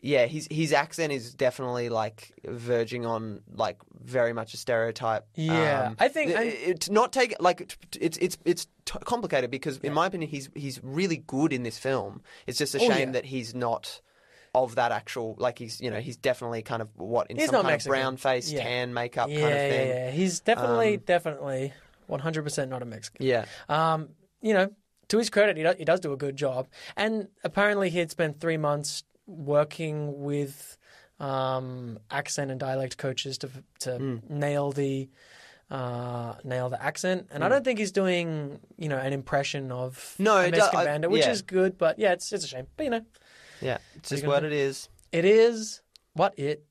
yeah, 0.00 0.26
his 0.26 0.46
his 0.50 0.72
accent 0.72 1.12
is 1.12 1.34
definitely 1.34 1.88
like 1.88 2.32
verging 2.44 3.04
on 3.06 3.40
like 3.52 3.78
very 4.00 4.32
much 4.32 4.54
a 4.54 4.56
stereotype. 4.56 5.26
Yeah, 5.34 5.88
um, 5.88 5.96
I 5.98 6.08
think- 6.08 6.32
it's 6.34 6.88
not 6.90 7.12
take 7.12 7.34
like 7.40 7.76
it's 8.00 8.16
it's 8.18 8.38
it's 8.44 8.66
t- 8.84 8.98
complicated 9.04 9.50
because 9.50 9.78
in 9.78 9.92
my 9.92 10.06
opinion 10.06 10.30
he's 10.30 10.48
he's 10.54 10.80
really 10.82 11.16
good 11.26 11.52
in 11.52 11.62
this 11.64 11.78
film. 11.78 12.22
It's 12.46 12.58
just 12.58 12.74
a 12.74 12.78
Oh, 12.78 12.88
shame 12.88 13.08
yeah. 13.08 13.12
that 13.12 13.24
he's 13.24 13.54
not 13.54 14.00
of 14.54 14.76
that 14.76 14.92
actual 14.92 15.34
like 15.38 15.58
he's 15.58 15.80
you 15.80 15.90
know 15.90 16.00
he's 16.00 16.16
definitely 16.16 16.62
kind 16.62 16.80
of 16.80 16.88
what 16.96 17.30
in 17.30 17.36
He's 17.36 17.46
some 17.46 17.56
kind 17.56 17.66
Mexican. 17.66 17.92
of 17.94 18.00
brown 18.00 18.16
face 18.16 18.50
Yeah. 18.50 18.62
tan 18.62 18.94
makeup 18.94 19.28
Yeah, 19.28 19.40
kind 19.40 19.52
of 19.52 19.58
yeah, 19.58 19.68
thing. 19.68 19.88
yeah. 19.88 20.10
He's 20.10 20.40
definitely, 20.40 20.96
definitely 20.96 21.72
100% 22.08 22.68
not 22.68 22.82
a 22.82 22.86
Mexican. 22.86 23.26
Yeah. 23.26 23.44
Um, 23.68 24.08
you 24.40 24.54
know, 24.54 24.70
to 25.08 25.18
his 25.18 25.28
credit, 25.30 25.56
he, 25.58 25.62
do, 25.62 25.74
he 25.76 25.84
does 25.84 26.00
do 26.00 26.12
a 26.12 26.16
good 26.16 26.36
job. 26.36 26.66
And 26.96 27.28
apparently, 27.44 27.90
he 27.90 27.98
had 27.98 28.10
spent 28.10 28.40
three 28.40 28.56
months 28.56 29.04
working 29.28 30.20
with 30.22 30.76
um, 31.20 31.98
accent 32.10 32.50
and 32.50 32.58
dialect 32.58 32.96
coaches 32.98 33.38
to 33.38 33.50
to 33.80 33.96
Hmm. 33.98 34.16
nail 34.28 34.72
the 34.72 35.08
uh, 35.70 36.34
nail 36.44 36.70
the 36.70 36.82
accent. 36.82 37.26
Hmm. 37.28 37.34
And 37.34 37.44
I 37.44 37.48
don't 37.48 37.64
think 37.64 37.78
he's 37.78 37.92
doing 37.92 38.60
you 38.78 38.88
know 38.88 38.98
an 38.98 39.12
impression 39.12 39.70
of 39.70 40.14
No, 40.18 40.38
a 40.38 40.50
Mexican 40.50 40.80
I- 40.80 40.84
bandit, 40.84 41.10
which 41.10 41.24
yeah. 41.26 41.30
is 41.32 41.42
good. 41.42 41.76
But 41.78 41.98
yeah, 41.98 42.12
it's 42.12 42.32
it's 42.32 42.44
a 42.44 42.48
shame. 42.48 42.66
But 42.76 42.84
you 42.84 42.90
know, 42.90 43.04
Yeah, 43.60 43.78
it's 43.96 44.08
just 44.10 44.26
what 44.26 44.44
it 44.44 44.52
is. 44.52 44.88
it 45.12 45.24
is 45.24 45.82
what 46.14 46.38
it 46.38 46.64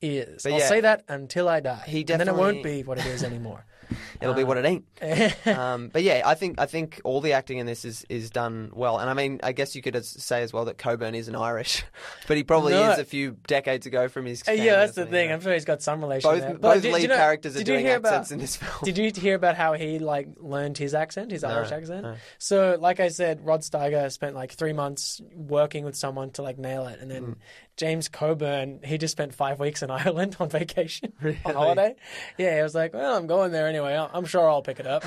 is. 0.00 0.42
But 0.44 0.52
I'll 0.52 0.58
yeah. 0.60 0.68
say 0.68 0.80
that 0.82 1.04
until 1.08 1.48
I 1.48 1.60
die. 1.60 1.82
He 1.86 2.04
definitely... 2.04 2.12
and 2.12 2.20
then 2.20 2.28
it 2.28 2.38
won't 2.38 2.62
be 2.64 2.82
what 2.84 2.98
it 2.98 3.06
is 3.06 3.22
anymore. 3.24 3.64
It'll 4.24 4.34
be 4.34 4.44
what 4.44 4.56
it 4.56 4.64
ain't. 4.64 4.84
Uh, 5.00 5.50
um, 5.60 5.88
but 5.88 6.02
yeah, 6.02 6.22
I 6.24 6.34
think 6.34 6.58
I 6.60 6.66
think 6.66 7.00
all 7.04 7.20
the 7.20 7.32
acting 7.34 7.58
in 7.58 7.66
this 7.66 7.84
is, 7.84 8.04
is 8.08 8.30
done 8.30 8.70
well, 8.74 8.98
and 8.98 9.08
I 9.08 9.14
mean, 9.14 9.40
I 9.42 9.52
guess 9.52 9.76
you 9.76 9.82
could 9.82 9.96
as- 9.96 10.08
say 10.08 10.42
as 10.42 10.52
well 10.52 10.64
that 10.66 10.78
Coburn 10.78 11.14
isn't 11.14 11.34
Irish, 11.34 11.84
but 12.28 12.36
he 12.36 12.42
probably 12.44 12.72
No. 12.72 12.90
is 12.92 12.98
a 12.98 13.04
few 13.04 13.36
decades 13.46 13.86
ago 13.86 14.08
from 14.08 14.26
his. 14.26 14.42
Family, 14.42 14.64
yeah, 14.64 14.76
that's 14.76 14.94
the 14.94 15.06
thing. 15.06 15.28
Yeah. 15.28 15.34
I'm 15.34 15.40
sure 15.40 15.52
he's 15.52 15.64
got 15.64 15.82
some 15.82 16.00
relation 16.00 16.30
both 16.30 16.40
there. 16.40 16.54
Both 16.58 16.82
did- 16.82 16.92
lead 16.92 17.02
you 17.02 17.08
know- 17.08 17.16
characters 17.16 17.56
are 17.56 17.62
doing 17.64 17.84
hear 17.84 17.96
accents 17.96 18.30
about, 18.30 18.34
in 18.34 18.38
this 18.40 18.56
film. 18.56 18.72
Did 18.82 18.98
you 18.98 19.10
hear 19.20 19.34
about 19.34 19.54
how 19.56 19.74
he 19.74 19.98
like 19.98 20.28
learned 20.38 20.78
his 20.78 20.94
accent, 20.94 21.30
his 21.30 21.44
Irish 21.44 21.70
accent? 21.72 22.06
So, 22.38 22.76
like 22.80 23.00
I 23.00 23.08
said, 23.08 23.44
Rod 23.44 23.60
Steiger 23.60 24.10
spent 24.10 24.34
like 24.34 24.52
three 24.52 24.72
months 24.72 25.20
working 25.34 25.84
with 25.84 25.96
someone 25.96 26.30
to 26.32 26.42
like 26.42 26.58
nail 26.58 26.86
it, 26.86 27.00
and 27.00 27.10
then 27.10 27.22
Hmm. 27.24 27.32
James 27.76 28.08
Coburn 28.08 28.80
he 28.84 28.98
just 28.98 29.12
spent 29.12 29.34
five 29.34 29.58
weeks 29.58 29.82
in 29.82 29.90
Ireland 29.90 30.36
on 30.38 30.48
vacation 30.48 31.12
on 31.44 31.54
holiday. 31.54 31.96
Yeah, 32.38 32.56
he 32.56 32.62
was 32.62 32.74
like, 32.74 32.94
"Well, 32.94 33.16
I'm 33.16 33.26
going 33.26 33.50
there 33.52 33.66
anyway. 33.66 33.94
I'm 34.14 34.24
sure 34.24 34.48
I'll 34.48 34.62
pick 34.62 34.80
it 34.80 34.86
up." 34.86 35.04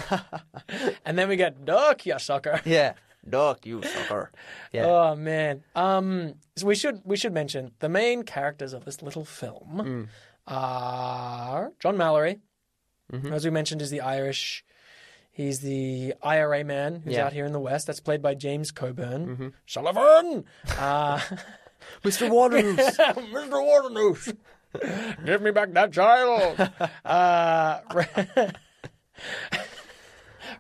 and 1.06 1.18
then 1.18 1.28
we 1.30 1.36
get 1.36 1.66
Duck, 1.66 2.06
you 2.06 2.20
sucker. 2.20 2.62
yeah, 2.66 2.94
Duck, 3.28 3.66
you 3.66 3.82
sucker. 3.82 4.32
Yeah, 4.72 4.86
Oh 4.86 5.16
man. 5.16 5.64
Um 5.76 6.36
so 6.56 6.68
we 6.68 6.76
should 6.76 7.02
we 7.04 7.18
should 7.18 7.34
mention 7.34 7.72
the 7.80 7.90
main 7.90 8.22
characters 8.24 8.74
of 8.74 8.86
this 8.86 9.02
little 9.02 9.26
film 9.26 9.82
Mm. 9.84 10.08
are 10.48 11.72
John 11.80 11.98
Mallory, 11.98 12.40
Mm-hmm. 13.12 13.32
as 13.34 13.46
we 13.46 13.52
mentioned, 13.52 13.82
is 13.82 13.90
the 13.90 14.02
Irish 14.02 14.64
He's 15.32 15.60
the 15.62 16.16
IRA 16.24 16.64
man 16.64 17.02
who's 17.06 17.14
Yeah. 17.14 17.28
out 17.28 17.34
here 17.34 17.46
in 17.46 17.52
the 17.54 17.60
West. 17.60 17.86
That's 17.86 18.00
played 18.00 18.24
by 18.24 18.34
James 18.34 18.72
Coburn. 18.72 19.54
Sullivan! 19.68 20.46
Uh, 20.80 21.20
Mr. 22.04 22.28
Waternoose. 22.30 22.98
Mr. 22.98 23.64
Waternoose! 23.64 24.34
Give 25.26 25.42
me 25.44 25.52
back 25.52 25.72
that 25.74 25.92
child! 25.94 26.58
uh, 27.06 27.80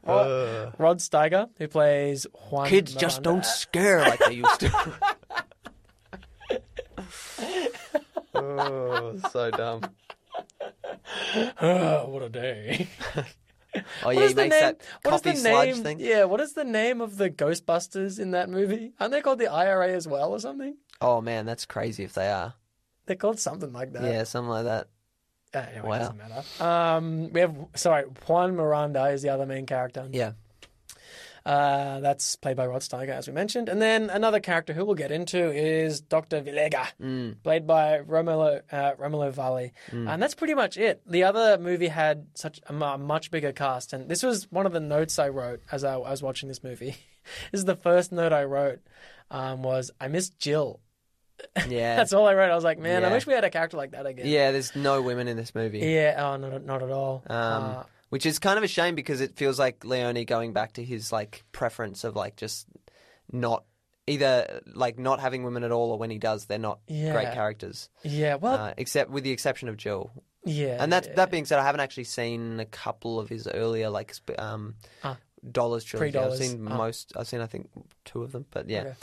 Rod, 0.06 0.28
uh. 0.28 0.72
Rod 0.78 1.00
Steiger, 1.00 1.50
who 1.58 1.68
plays 1.68 2.28
Juan 2.50 2.68
Kids 2.68 2.94
just 2.94 3.24
don't 3.24 3.46
scare 3.46 4.02
like 4.02 4.20
they 4.20 4.34
used 4.34 4.60
to. 4.62 4.94
oh, 8.36 9.20
so 9.32 9.52
dumb. 9.52 9.82
Oh, 11.62 12.10
what 12.10 12.24
a 12.24 12.30
day. 12.30 12.88
Oh 14.04 14.10
yeah, 14.10 14.22
is 14.22 14.30
he 14.30 14.34
the 14.34 14.42
makes 14.42 14.56
name? 14.56 14.62
that 14.62 14.82
what 15.04 15.14
is 15.14 15.22
coffee 15.22 15.32
the 15.32 15.38
sludge 15.38 15.68
name? 15.76 15.84
thing. 15.84 16.00
Yeah, 16.00 16.24
what 16.24 16.42
is 16.42 16.54
the 16.54 16.64
name 16.64 17.00
of 17.00 17.18
the 17.18 17.30
Ghostbusters 17.30 18.20
in 18.20 18.32
that 18.32 18.50
movie? 18.50 18.94
Aren't 19.00 19.12
they 19.12 19.22
called 19.22 19.38
the 19.38 19.52
IRA 19.52 19.90
as 19.90 20.08
well 20.08 20.32
or 20.32 20.40
something? 20.40 20.78
Oh 21.00 21.22
man, 21.22 21.46
that's 21.46 21.68
crazy 21.68 22.04
if 22.04 22.14
they 22.14 22.32
are. 22.32 22.56
They're 23.06 23.16
called 23.18 23.40
something 23.40 23.72
like 23.74 23.94
that. 23.94 24.04
Yeah, 24.04 24.24
something 24.24 24.50
like 24.50 24.66
that. 24.66 24.88
Uh, 25.54 25.60
anyway, 25.72 25.88
Wow. 25.90 25.96
it 25.96 26.00
doesn't 26.00 26.18
matter. 26.18 26.44
Um, 26.64 27.30
we 27.34 27.40
have 27.42 27.56
sorry, 27.76 28.04
Juan 28.28 28.56
Miranda 28.56 29.06
is 29.08 29.22
the 29.22 29.30
other 29.30 29.46
main 29.46 29.66
character. 29.66 30.08
Yeah. 30.12 30.32
Uh, 31.46 32.02
that's 32.02 32.36
played 32.36 32.58
by 32.58 32.68
Rod 32.68 32.82
Steiger, 32.82 33.12
as 33.12 33.26
we 33.26 33.34
mentioned, 33.34 33.70
and 33.70 33.82
then 33.82 34.10
another 34.10 34.42
character 34.42 34.74
who 34.74 34.84
we'll 34.84 34.96
get 34.96 35.14
into 35.14 35.38
is 35.50 36.02
Doctor 36.02 36.42
Villega, 36.42 36.88
Mm. 37.02 37.42
played 37.42 37.66
by 37.66 38.00
Romolo 38.00 38.60
uh, 38.70 38.92
Romolo 38.98 39.32
Valli, 39.32 39.72
and 39.94 40.22
that's 40.22 40.36
pretty 40.36 40.56
much 40.56 40.76
it. 40.76 41.02
The 41.10 41.24
other 41.24 41.58
movie 41.58 41.88
had 41.88 42.28
such 42.34 42.60
a 42.68 42.74
much 42.74 43.32
bigger 43.32 43.54
cast, 43.54 43.94
and 43.94 44.10
this 44.10 44.24
was 44.24 44.52
one 44.52 44.66
of 44.66 44.74
the 44.74 44.82
notes 44.82 45.18
I 45.20 45.30
wrote 45.30 45.62
as 45.72 45.86
I, 45.86 45.94
I 45.94 46.12
was 46.12 46.22
watching 46.22 46.50
this 46.50 46.62
movie. 46.66 46.98
this 47.54 47.60
is 47.60 47.66
the 47.66 47.78
first 47.78 48.12
note 48.12 48.34
I 48.34 48.44
wrote 48.44 48.82
um, 49.32 49.64
was 49.64 49.90
I 50.02 50.10
miss 50.10 50.30
Jill. 50.32 50.82
Yeah. 51.68 51.96
That's 51.96 52.14
all 52.14 52.28
I 52.28 52.34
wrote. 52.34 52.52
I 52.52 52.56
was 52.56 52.64
like, 52.64 52.80
man, 52.80 53.04
I 53.04 53.08
Yeah. 53.08 53.14
wish 53.14 53.28
we 53.28 53.34
had 53.34 53.44
a 53.44 53.50
character 53.50 53.78
like 53.78 53.92
that 53.92 54.06
again. 54.06 54.26
yeah, 54.28 54.52
there's 54.52 54.76
no 54.76 55.02
women 55.02 55.28
in 55.28 55.38
this 55.38 55.54
movie. 55.56 55.80
Yeah, 55.80 56.16
oh, 56.18 56.38
not, 56.38 56.64
not 56.66 56.84
at 56.84 56.92
all. 56.92 57.24
Um, 57.28 57.36
Uh, 57.64 57.84
which 58.10 58.26
is 58.26 58.40
kind 58.40 58.58
of 58.58 58.64
a 58.64 58.68
shame 58.68 58.96
because 58.96 59.20
it 59.22 59.36
feels 59.36 59.60
like 59.60 59.84
Leone 59.84 60.24
going 60.26 60.54
back 60.54 60.74
to 60.74 60.84
his 60.84 61.12
like 61.12 61.44
preference 61.52 62.04
of 62.04 62.16
like 62.16 62.36
just 62.38 62.66
not 63.32 63.66
either 64.08 64.62
like 64.74 64.98
not 64.98 65.20
having 65.20 65.44
women 65.44 65.64
at 65.64 65.72
all 65.72 65.92
or 65.92 65.98
when 65.98 66.10
he 66.10 66.18
does 66.18 66.46
they're 66.46 66.58
not 66.58 66.80
Yeah. 66.88 67.12
great 67.12 67.34
characters. 67.34 67.90
yeah, 68.04 68.36
well, 68.36 68.56
Uh, 68.56 68.74
except 68.78 69.10
with 69.12 69.24
the 69.26 69.32
exception 69.32 69.68
of 69.68 69.76
Jill. 69.76 70.12
yeah. 70.46 70.78
And 70.82 70.94
that 70.94 71.08
yeah. 71.08 71.14
that 71.16 71.32
being 71.32 71.44
said, 71.46 71.60
I 71.60 71.64
haven't 71.66 71.82
actually 71.82 72.06
seen 72.06 72.60
a 72.62 72.66
couple 72.66 73.20
of 73.20 73.28
his 73.28 73.48
earlier 73.48 73.90
like 73.90 74.14
sp- 74.16 74.40
um, 74.40 74.76
Ah. 75.04 75.18
Dollars 75.52 75.84
trilogy. 75.84 76.18
I've 76.18 76.38
seen 76.38 76.66
Ah. 76.70 76.78
most. 76.78 77.12
I've 77.18 77.28
seen 77.28 77.42
I 77.42 77.48
think 77.48 77.70
two 78.06 78.24
of 78.24 78.32
them, 78.32 78.46
but 78.52 78.70
yeah, 78.70 78.80
Okay. 78.82 78.94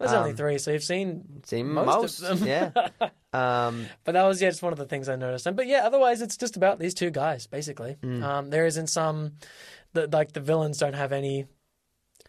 There's 0.00 0.12
only 0.12 0.30
um, 0.30 0.36
three, 0.36 0.58
so 0.58 0.70
you've 0.72 0.82
seen 0.82 1.42
seen 1.44 1.68
most, 1.72 1.86
most. 1.86 2.22
of 2.22 2.40
them. 2.40 2.48
yeah. 2.48 2.88
Um, 3.32 3.86
But 4.02 4.12
that 4.12 4.24
was 4.24 4.42
yeah, 4.42 4.48
just 4.48 4.60
one 4.60 4.72
of 4.72 4.78
the 4.80 4.86
things 4.86 5.08
I 5.08 5.14
noticed. 5.14 5.46
And 5.46 5.54
but 5.56 5.68
yeah, 5.68 5.82
otherwise 5.86 6.20
it's 6.20 6.36
just 6.36 6.56
about 6.56 6.80
these 6.80 6.94
two 6.94 7.10
guys 7.10 7.46
basically. 7.46 7.96
Mm. 8.02 8.24
Um, 8.24 8.50
there 8.50 8.66
isn't 8.66 8.88
some, 8.88 9.34
the, 9.92 10.08
like 10.08 10.32
the 10.32 10.40
villains 10.40 10.78
don't 10.78 10.94
have 10.94 11.12
any, 11.12 11.46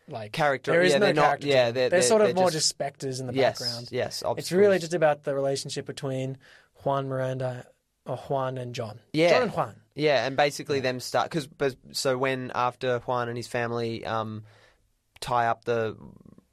like 0.08 0.32
Character- 0.32 0.72
There 0.74 0.84
is 0.84 0.92
yeah, 0.92 1.00
no 1.00 1.06
they're 1.08 1.14
character. 1.16 1.48
to 1.48 1.52
yeah, 1.52 1.64
they're- 1.72 1.72
they're, 1.72 1.90
they're- 1.90 2.02
sort 2.04 2.22
of 2.22 2.28
they're 2.28 2.36
more 2.36 2.46
just- 2.52 2.58
just 2.58 2.70
specters 2.70 3.20
in 3.20 3.26
the 3.26 3.34
yes, 3.34 3.58
background. 3.60 3.88
yes. 3.92 4.22
Obviously. 4.24 4.40
It's 4.46 4.52
really 4.52 4.78
just 4.78 4.94
about 4.94 5.24
the 5.24 5.34
relationship 5.34 5.88
between 5.88 6.38
Juan 6.84 7.08
Miranda 7.08 7.66
or 8.06 8.18
Juan 8.18 8.60
and 8.60 8.76
John. 8.76 9.00
Yeah. 9.14 9.30
John 9.32 9.42
and 9.44 9.52
Juan. 9.54 9.76
Yeah, 9.96 10.26
and 10.28 10.38
basically 10.38 10.82
them 10.82 11.00
start 11.00 11.32
because 11.32 11.48
so 11.94 12.16
when 12.18 12.52
after 12.54 13.00
Juan 13.00 13.28
and 13.28 13.38
his 13.38 13.48
family 13.48 14.06
um, 14.06 14.44
tie 15.20 15.48
up 15.48 15.66
the 15.66 15.98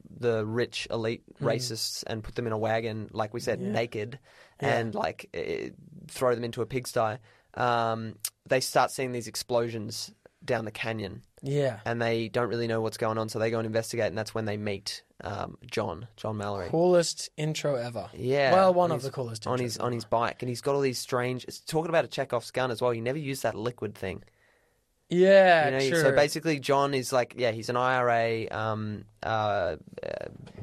the 0.09 0.45
rich 0.45 0.87
elite 0.91 1.23
racists 1.41 2.03
and 2.07 2.23
put 2.23 2.35
them 2.35 2.47
in 2.47 2.53
a 2.53 2.57
wagon, 2.57 3.09
like 3.13 3.33
we 3.33 3.39
said. 3.39 3.61
Yeah. 3.61 3.71
naked, 3.71 4.19
Yeah. 4.61 4.77
and 4.79 4.95
like 4.95 5.29
eh, 5.33 5.69
throw 6.07 6.35
them 6.35 6.43
into 6.43 6.61
a 6.61 6.65
pigsty, 6.65 7.17
um, 7.55 8.15
they 8.47 8.59
start 8.59 8.91
seeing 8.91 9.11
these 9.11 9.27
explosions 9.27 10.11
down 10.43 10.63
the 10.65 10.71
canyon, 10.71 11.21
Yeah. 11.41 11.79
and 11.85 12.01
they 12.01 12.29
don't 12.29 12.47
really 12.47 12.67
know 12.67 12.79
what's 12.81 12.97
going 12.97 13.17
on, 13.17 13.27
so 13.29 13.39
they 13.39 13.51
go 13.51 13.59
and 13.59 13.65
investigate, 13.65 14.07
and 14.07 14.17
that's 14.17 14.33
when 14.33 14.45
they 14.45 14.55
meet 14.57 15.03
um, 15.21 15.57
John, 15.69 16.07
John 16.15 16.37
Mallory. 16.37 16.69
Coolest 16.69 17.29
intro 17.35 17.75
ever. 17.75 18.09
Yeah, 18.13 18.53
Well, 18.53 18.73
one 18.73 18.91
of 18.91 19.01
the 19.01 19.11
coolest 19.11 19.45
on 19.47 19.59
his 19.59 19.77
on 19.77 19.91
his 19.91 20.05
bike, 20.05 20.41
and 20.41 20.47
he's 20.49 20.61
got 20.61 20.75
all 20.75 20.81
these 20.81 20.97
strange. 20.97 21.43
It's 21.43 21.59
talking 21.59 21.89
about 21.89 22.05
a 22.05 22.07
Chekhov's 22.07 22.51
gun 22.51 22.71
as 22.71 22.81
well. 22.81 22.91
He 22.91 23.01
never 23.01 23.17
used 23.17 23.43
that 23.43 23.53
liquid 23.55 23.95
thing. 23.95 24.23
Yeah, 25.09 25.65
You 25.65 25.71
know, 25.71 25.89
true. 25.89 26.01
So 26.01 26.15
basically, 26.15 26.59
John 26.59 26.93
is 26.93 27.11
like, 27.11 27.33
yeah, 27.37 27.51
he's 27.51 27.69
an 27.69 27.77
IRA 27.77 28.47
um, 28.51 29.05
uh, 29.23 29.75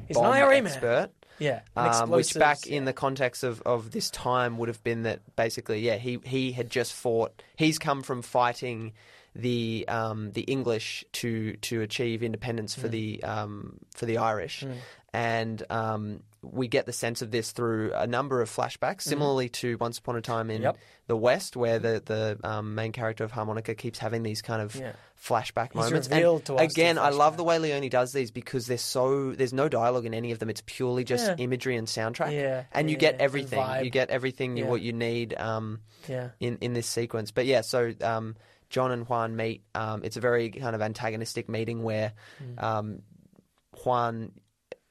He's 0.07 0.17
an 0.17 0.25
IRA 0.25 0.61
man. 0.61 0.65
expert. 0.67 1.09
yeah, 1.37 1.61
Um, 1.75 2.09
which 2.09 2.33
back 2.33 2.53
explosives, 2.57 2.67
in 2.77 2.85
the 2.85 2.93
context 2.93 3.43
of, 3.43 3.61
of 3.63 3.91
this 3.91 4.09
time 4.09 4.57
would 4.57 4.69
have 4.69 4.83
been 4.83 5.03
that 5.03 5.19
basically, 5.35 5.81
yeah, 5.81 5.97
he, 5.97 6.19
he 6.23 6.51
had 6.53 6.69
just 6.69 6.93
fought. 6.93 7.43
He's 7.57 7.77
come 7.77 8.01
from 8.03 8.21
fighting 8.21 8.93
the 9.35 9.85
um, 9.87 10.31
the 10.31 10.41
English 10.41 11.03
to 11.13 11.53
to 11.57 11.81
achieve 11.81 12.23
independence 12.23 12.73
for 12.73 12.87
the 12.87 13.21
um, 13.23 13.77
for 13.95 14.05
the 14.07 14.17
Irish, 14.17 14.65
and 15.13 15.63
um, 15.69 16.23
we 16.51 16.67
get 16.67 16.85
the 16.85 16.93
sense 16.93 17.21
of 17.21 17.31
this 17.31 17.51
through 17.51 17.93
a 17.93 18.07
number 18.07 18.41
of 18.41 18.49
flashbacks, 18.49 19.01
similarly 19.01 19.49
to 19.49 19.77
Once 19.77 19.97
Upon 19.99 20.15
a 20.15 20.21
Time 20.21 20.49
in. 20.49 20.61
Yep. 20.61 20.77
the 21.07 21.15
West, 21.15 21.55
where 21.55 21.79
the 21.79 22.01
the 22.05 22.37
um, 22.43 22.75
main 22.75 22.91
character 22.91 23.23
of 23.23 23.31
Harmonica 23.31 23.73
keeps 23.75 23.97
having 23.97 24.23
these 24.23 24.41
kind 24.41 24.61
of 24.61 24.75
Yeah. 24.75 24.91
flashback 25.17 25.71
He's 25.71 25.75
moments. 25.85 26.07
and 26.09 26.45
to 26.45 26.55
us 26.55 26.71
again, 26.73 26.97
I 26.97 27.09
love 27.11 27.37
the 27.37 27.45
way 27.45 27.59
Leone 27.59 27.87
does 27.89 28.11
these 28.11 28.29
because 28.29 28.67
they're 28.67 28.77
so 28.77 29.31
there's 29.31 29.53
no 29.53 29.69
dialogue 29.69 30.05
in 30.05 30.13
any 30.13 30.31
of 30.33 30.39
them. 30.39 30.49
It's 30.49 30.61
purely 30.65 31.05
just 31.05 31.25
Yeah. 31.25 31.35
imagery 31.37 31.77
and 31.77 31.87
soundtrack. 31.87 32.33
Yeah, 32.33 32.63
and 32.73 32.89
you 32.91 32.97
get 32.97 33.21
everything. 33.21 33.63
You 33.85 33.89
get 33.89 34.09
everything 34.09 34.57
you 34.57 34.65
what 34.65 34.81
you 34.81 34.91
need 34.91 35.33
um, 35.37 35.79
yeah. 36.09 36.29
in 36.41 36.57
in 36.59 36.73
this 36.73 36.87
sequence. 36.87 37.31
But 37.31 37.45
yeah, 37.45 37.61
so 37.61 37.93
um, 38.01 38.35
John 38.69 38.91
and 38.91 39.07
Juan 39.07 39.37
meet. 39.37 39.63
Um, 39.75 40.03
it's 40.03 40.17
a 40.17 40.21
very 40.21 40.49
kind 40.49 40.75
of 40.75 40.81
antagonistic 40.81 41.47
meeting 41.47 41.83
where 41.83 42.11
Mm. 42.43 42.61
um, 42.63 43.01
Juan. 43.83 44.31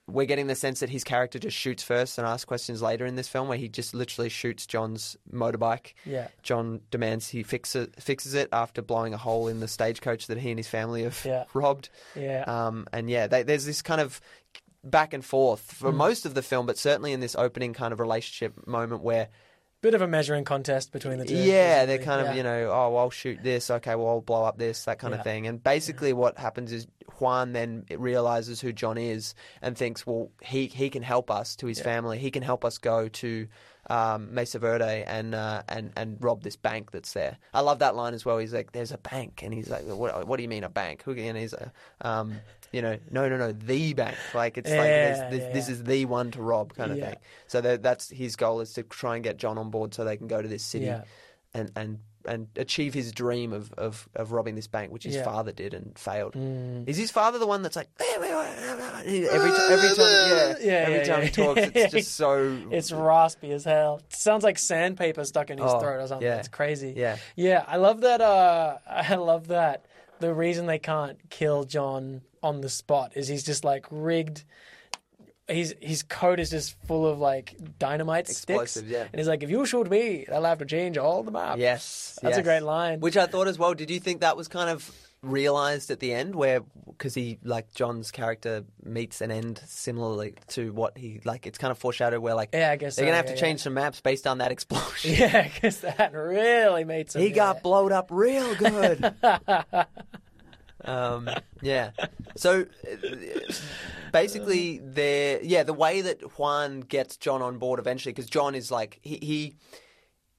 We're 0.08 0.26
getting 0.26 0.46
the 0.46 0.54
sense 0.54 0.80
that 0.80 0.88
his 0.90 1.02
character 1.02 1.38
just 1.40 1.56
shoots 1.56 1.82
first 1.82 2.16
and 2.16 2.26
asks 2.26 2.44
questions 2.44 2.80
later 2.80 3.04
in 3.06 3.16
this 3.16 3.26
film, 3.26 3.48
where 3.48 3.58
he 3.58 3.68
just 3.68 3.92
literally 3.92 4.28
shoots 4.28 4.64
John's 4.64 5.16
motorbike. 5.32 5.94
Yeah. 6.04 6.28
John 6.44 6.80
demands 6.92 7.28
he 7.28 7.42
fix 7.42 7.74
it, 7.74 8.00
fixes 8.00 8.34
it 8.34 8.48
after 8.52 8.82
blowing 8.82 9.14
a 9.14 9.16
hole 9.18 9.48
in 9.48 9.58
the 9.60 9.66
stagecoach 9.68 10.28
that 10.28 10.38
he 10.38 10.50
and 10.50 10.58
his 10.58 10.68
family 10.68 11.02
have 11.02 11.20
Yeah. 11.24 11.44
robbed. 11.54 11.88
Yeah. 12.14 12.44
Um, 12.46 12.86
and 12.92 13.10
yeah, 13.10 13.26
they, 13.26 13.42
there's 13.42 13.64
this 13.66 13.82
kind 13.82 14.00
of 14.00 14.20
back 14.84 15.12
and 15.12 15.24
forth 15.24 15.60
for 15.72 15.90
Hmm. 15.90 15.96
most 15.96 16.24
of 16.24 16.34
the 16.34 16.42
film, 16.42 16.66
but 16.66 16.78
certainly 16.78 17.12
in 17.12 17.18
this 17.18 17.34
opening 17.34 17.72
kind 17.72 17.92
of 17.92 17.98
relationship 17.98 18.64
moment 18.66 19.02
where, 19.02 19.28
Bit 19.82 19.94
of 19.94 20.00
a 20.02 20.08
measuring 20.08 20.44
contest 20.44 20.90
between 20.90 21.18
the 21.18 21.26
two. 21.26 21.36
yeah, 21.36 21.84
they're 21.84 21.98
kind 21.98 22.20
of, 22.22 22.28
Yeah. 22.28 22.34
you 22.34 22.42
know, 22.42 22.70
oh, 22.72 22.90
well, 22.90 22.98
I'll 22.98 23.10
shoot 23.10 23.42
this. 23.42 23.70
Okay, 23.70 23.94
well, 23.94 24.08
I'll 24.08 24.20
blow 24.20 24.42
up 24.44 24.58
this, 24.58 24.84
that 24.84 24.98
kind 24.98 25.12
Yeah. 25.12 25.18
of 25.18 25.24
thing. 25.24 25.46
And 25.46 25.62
basically 25.62 26.12
what 26.12 26.38
happens 26.38 26.72
is 26.72 26.86
Juan 27.18 27.52
then 27.52 27.84
realizes 27.90 28.60
who 28.60 28.72
John 28.72 28.98
is 28.98 29.34
and 29.62 29.76
thinks, 29.76 30.06
well, 30.06 30.30
he, 30.42 30.66
he 30.66 30.88
can 30.90 31.02
help 31.02 31.30
us 31.30 31.56
to 31.56 31.66
his 31.66 31.80
family. 31.80 32.18
He 32.18 32.30
can 32.30 32.42
help 32.42 32.64
us 32.64 32.78
go 32.78 33.08
to 33.08 33.48
um, 33.88 34.34
Mesa 34.34 34.58
Verde 34.58 35.04
and, 35.06 35.34
uh, 35.34 35.62
and, 35.68 35.92
and 35.94 36.16
rob 36.20 36.42
this 36.42 36.56
bank 36.56 36.90
that's 36.90 37.12
there. 37.12 37.36
I 37.54 37.60
love 37.60 37.78
that 37.78 37.94
line 37.94 38.14
as 38.14 38.24
well. 38.24 38.38
He's 38.38 38.52
like, 38.54 38.72
there's 38.72 38.92
a 38.92 38.98
bank. 38.98 39.42
And 39.44 39.54
he's 39.54 39.68
like, 39.70 39.84
what, 39.84 40.26
what 40.26 40.36
do 40.38 40.42
you 40.42 40.48
mean 40.48 40.64
a 40.64 40.68
bank? 40.68 41.04
And 41.06 41.36
he's, 41.36 41.54
uh, 41.54 41.68
um, 42.00 42.34
you 42.76 42.82
know, 42.82 42.98
no, 43.10 43.28
no, 43.28 43.36
no, 43.38 43.52
the 43.52 43.94
bank. 43.94 44.16
Like, 44.34 44.58
it's 44.58 44.70
like, 44.70 44.78
Yeah, 44.90 44.98
there's, 45.14 45.30
this, 45.32 45.42
yeah, 45.48 45.52
this 45.52 45.68
is 45.70 45.82
the 45.84 46.04
one 46.04 46.30
to 46.32 46.42
rob 46.42 46.74
kind 46.74 46.92
of 46.92 46.98
Yeah. 46.98 47.06
thing. 47.06 47.16
So 47.48 47.60
that, 47.62 47.82
that's 47.82 48.10
his 48.10 48.36
goal 48.36 48.60
is 48.60 48.74
to 48.74 48.82
try 48.82 49.14
and 49.16 49.24
get 49.24 49.38
John 49.38 49.56
on 49.56 49.70
board 49.70 49.94
so 49.94 50.04
they 50.04 50.16
can 50.18 50.26
go 50.28 50.42
to 50.42 50.48
this 50.48 50.62
city 50.62 50.92
and, 51.54 51.70
and, 51.74 51.98
and 52.26 52.48
achieve 52.56 52.92
his 52.92 53.12
dream 53.12 53.52
of, 53.52 53.72
of, 53.78 54.08
of 54.14 54.32
robbing 54.32 54.56
this 54.56 54.66
bank, 54.66 54.92
which 54.92 55.04
his 55.04 55.16
father 55.16 55.52
did 55.52 55.72
and 55.74 55.96
failed. 55.98 56.34
Mm. 56.34 56.88
Is 56.88 56.96
his 56.98 57.10
father 57.10 57.38
the 57.38 57.46
one 57.46 57.62
that's 57.62 57.76
like 57.76 57.88
every 58.14 58.28
every, 58.28 59.50
every 59.70 59.88
time 59.96 60.06
yeah, 60.28 60.54
Yeah, 60.60 60.72
every 60.88 61.06
time 61.06 61.22
he 61.22 61.30
talks 61.30 61.60
it's 61.74 61.92
just 61.92 62.12
so 62.16 62.58
It's 62.70 62.90
raspy 62.92 63.52
as 63.52 63.64
hell. 63.64 64.00
It 64.10 64.14
sounds 64.16 64.44
like 64.44 64.58
sandpaper 64.58 65.24
stuck 65.24 65.50
in 65.50 65.58
his 65.58 65.70
Oh, 65.70 65.80
throat 65.80 66.02
or 66.02 66.06
something. 66.08 66.26
yeah. 66.26 66.38
It's 66.38 66.48
crazy. 66.48 66.94
Yeah. 66.96 67.16
Yeah, 67.36 67.64
I 67.66 67.76
love 67.76 68.00
that. 68.02 68.20
Uh, 68.20 68.78
I 68.90 69.14
love 69.14 69.48
that. 69.48 69.86
The 70.18 70.32
reason 70.34 70.66
they 70.66 70.78
can't 70.78 71.18
kill 71.30 71.64
John 71.64 72.22
on 72.42 72.60
the 72.60 72.68
spot 72.68 73.12
is 73.16 73.28
he's 73.28 73.44
just 73.44 73.64
like 73.64 73.86
rigged. 73.90 74.44
His 75.48 75.76
his 75.80 76.02
coat 76.02 76.40
is 76.40 76.50
just 76.50 76.76
full 76.86 77.06
of 77.06 77.20
like 77.20 77.54
dynamite 77.78 78.26
sticks. 78.28 78.76
Yeah. 78.84 79.02
And 79.02 79.14
he's 79.14 79.28
like, 79.28 79.42
if 79.44 79.50
you 79.50 79.64
shoot 79.64 79.88
me, 79.88 80.24
they'll 80.28 80.42
have 80.42 80.58
to 80.58 80.64
change 80.66 80.98
all 80.98 81.22
the 81.22 81.30
maps. 81.30 81.60
yes 81.60 82.18
That's 82.20 82.38
a 82.38 82.42
great 82.42 82.62
line. 82.64 82.98
which 83.00 83.16
I 83.16 83.26
thought 83.26 83.46
as 83.46 83.56
well. 83.58 83.72
Did 83.74 83.88
you 83.90 84.00
think 84.00 84.22
that 84.22 84.36
was 84.36 84.48
kind 84.48 84.68
of 84.70 84.90
realized 85.22 85.90
at 85.90 85.98
the 85.98 86.12
end 86.12 86.34
where 86.34 86.60
because 86.88 87.14
he 87.14 87.38
like 87.42 87.72
John's 87.74 88.10
character 88.10 88.64
meets 88.84 89.20
an 89.20 89.30
end 89.30 89.60
similarly 89.66 90.34
to 90.48 90.72
what 90.72 90.96
he 90.98 91.20
like 91.24 91.46
it's 91.46 91.58
kind 91.58 91.70
of 91.72 91.78
foreshadowed 91.78 92.20
where 92.20 92.34
like 92.34 92.50
Yeah, 92.52 92.70
I 92.70 92.76
guess 92.76 92.96
they're 92.96 93.04
so, 93.04 93.06
gonna 93.06 93.16
have 93.16 93.24
yeah, 93.26 93.32
to 93.32 93.36
yeah. 93.36 93.40
change 93.40 93.60
some 93.60 93.74
maps 93.74 94.00
based 94.00 94.26
on 94.26 94.38
that 94.38 94.50
explosion. 94.52 95.14
Yeah, 95.18 95.44
because 95.48 95.78
that 95.80 96.12
really 96.12 96.84
made 96.84 97.10
some. 97.10 97.22
He 97.22 97.30
got 97.30 97.62
blowed 97.62 97.92
up 97.92 98.08
real 98.10 98.54
good. 98.56 99.14
Um, 100.86 101.28
yeah. 101.62 101.90
So 102.36 102.62
uh, 102.62 103.52
basically, 104.12 104.80
they're 104.82 105.42
yeah 105.42 105.62
the 105.62 105.72
way 105.72 106.00
that 106.02 106.38
Juan 106.38 106.80
gets 106.80 107.16
John 107.16 107.42
on 107.42 107.58
board 107.58 107.78
eventually 107.78 108.12
because 108.12 108.30
John 108.30 108.54
is 108.54 108.70
like 108.70 108.98
he, 109.02 109.18
he. 109.22 109.56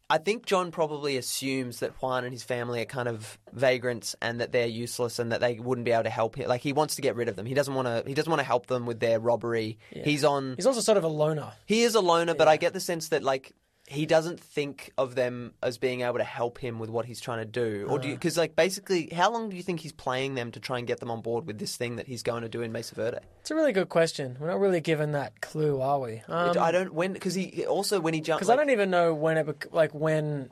I 0.10 0.20
think 0.20 0.46
John 0.46 0.72
probably 0.72 1.18
assumes 1.18 1.82
that 1.82 1.92
Juan 2.02 2.24
and 2.24 2.32
his 2.32 2.42
family 2.42 2.82
are 2.82 2.86
kind 2.86 3.10
of 3.10 3.38
vagrants 3.52 4.16
and 4.22 4.40
that 4.40 4.54
they're 4.54 4.66
useless 4.66 5.20
and 5.20 5.34
that 5.34 5.42
they 5.42 5.56
wouldn't 5.56 5.84
be 5.84 5.92
able 5.92 6.04
to 6.04 6.10
help 6.10 6.38
him. 6.38 6.48
Like 6.48 6.62
he 6.62 6.72
wants 6.72 6.96
to 6.96 7.02
get 7.02 7.18
rid 7.18 7.28
of 7.28 7.36
them. 7.36 7.46
He 7.46 7.54
doesn't 7.54 7.74
want 7.74 7.90
to. 7.90 8.04
He 8.08 8.14
doesn't 8.14 8.30
want 8.30 8.40
to 8.40 8.46
help 8.46 8.68
them 8.68 8.86
with 8.86 9.02
their 9.02 9.20
robbery. 9.20 9.80
He's 9.92 10.24
on. 10.24 10.56
He's 10.56 10.66
also 10.66 10.80
sort 10.80 10.98
of 10.98 11.04
a 11.04 11.10
loner. 11.10 11.52
He 11.66 11.82
is 11.82 11.96
a 11.96 12.00
loner, 12.02 12.36
but 12.36 12.48
I 12.48 12.56
get 12.56 12.72
the 12.74 12.80
sense 12.80 13.10
that 13.10 13.22
like 13.22 13.54
he 13.90 14.06
doesn't 14.06 14.40
think 14.42 14.92
of 14.98 15.16
them 15.16 15.54
as 15.64 15.78
being 15.78 16.02
able 16.02 16.18
to 16.18 16.24
help 16.26 16.58
him 16.58 16.78
with 16.78 16.90
what 16.90 17.06
he's 17.06 17.22
trying 17.22 17.40
to 17.40 17.46
do, 17.46 17.88
or 17.90 17.98
do 18.00 18.10
you? 18.10 18.16
Because 18.16 18.38
like 18.38 18.54
basically, 18.56 19.08
how 19.08 19.32
long 19.32 19.50
do 19.50 19.56
you 19.56 19.64
think 19.64 19.80
he's 19.80 19.94
playing 19.94 20.36
them 20.36 20.52
to 20.52 20.60
try 20.60 20.78
and 20.78 20.86
get 20.86 21.00
them 21.00 21.10
on 21.10 21.22
board 21.22 21.48
with 21.48 21.58
this 21.58 21.78
thing 21.78 21.96
that 21.96 22.06
he's 22.06 22.22
going 22.22 22.42
to 22.44 22.50
do 22.50 22.62
in 22.62 22.74
Mesa 22.74 22.96
Verde? 22.96 23.20
It's 23.40 23.50
a 23.50 23.56
really 23.56 23.72
good 23.72 23.88
question. 23.88 24.36
We're 24.42 24.48
not 24.48 24.60
really 24.60 24.82
given 24.82 25.14
that 25.14 25.40
clue, 25.40 25.80
are 25.80 26.00
we? 26.02 26.22
Um, 26.28 26.58
I 26.60 26.72
don't 26.72 26.94
when 26.94 27.14
because 27.14 27.34
he 27.34 27.66
also 27.66 28.02
when 28.02 28.14
he 28.14 28.20
jumped. 28.20 28.42
Because 28.42 28.50
I 28.50 28.58
don't 28.58 28.72
even 28.72 28.90
know 28.90 29.14
when 29.14 29.38
it 29.38 29.74
like 29.74 29.94
when 29.94 30.50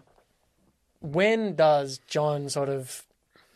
when 1.01 1.55
does 1.55 1.99
John 2.07 2.49
sort 2.49 2.69
of 2.69 3.03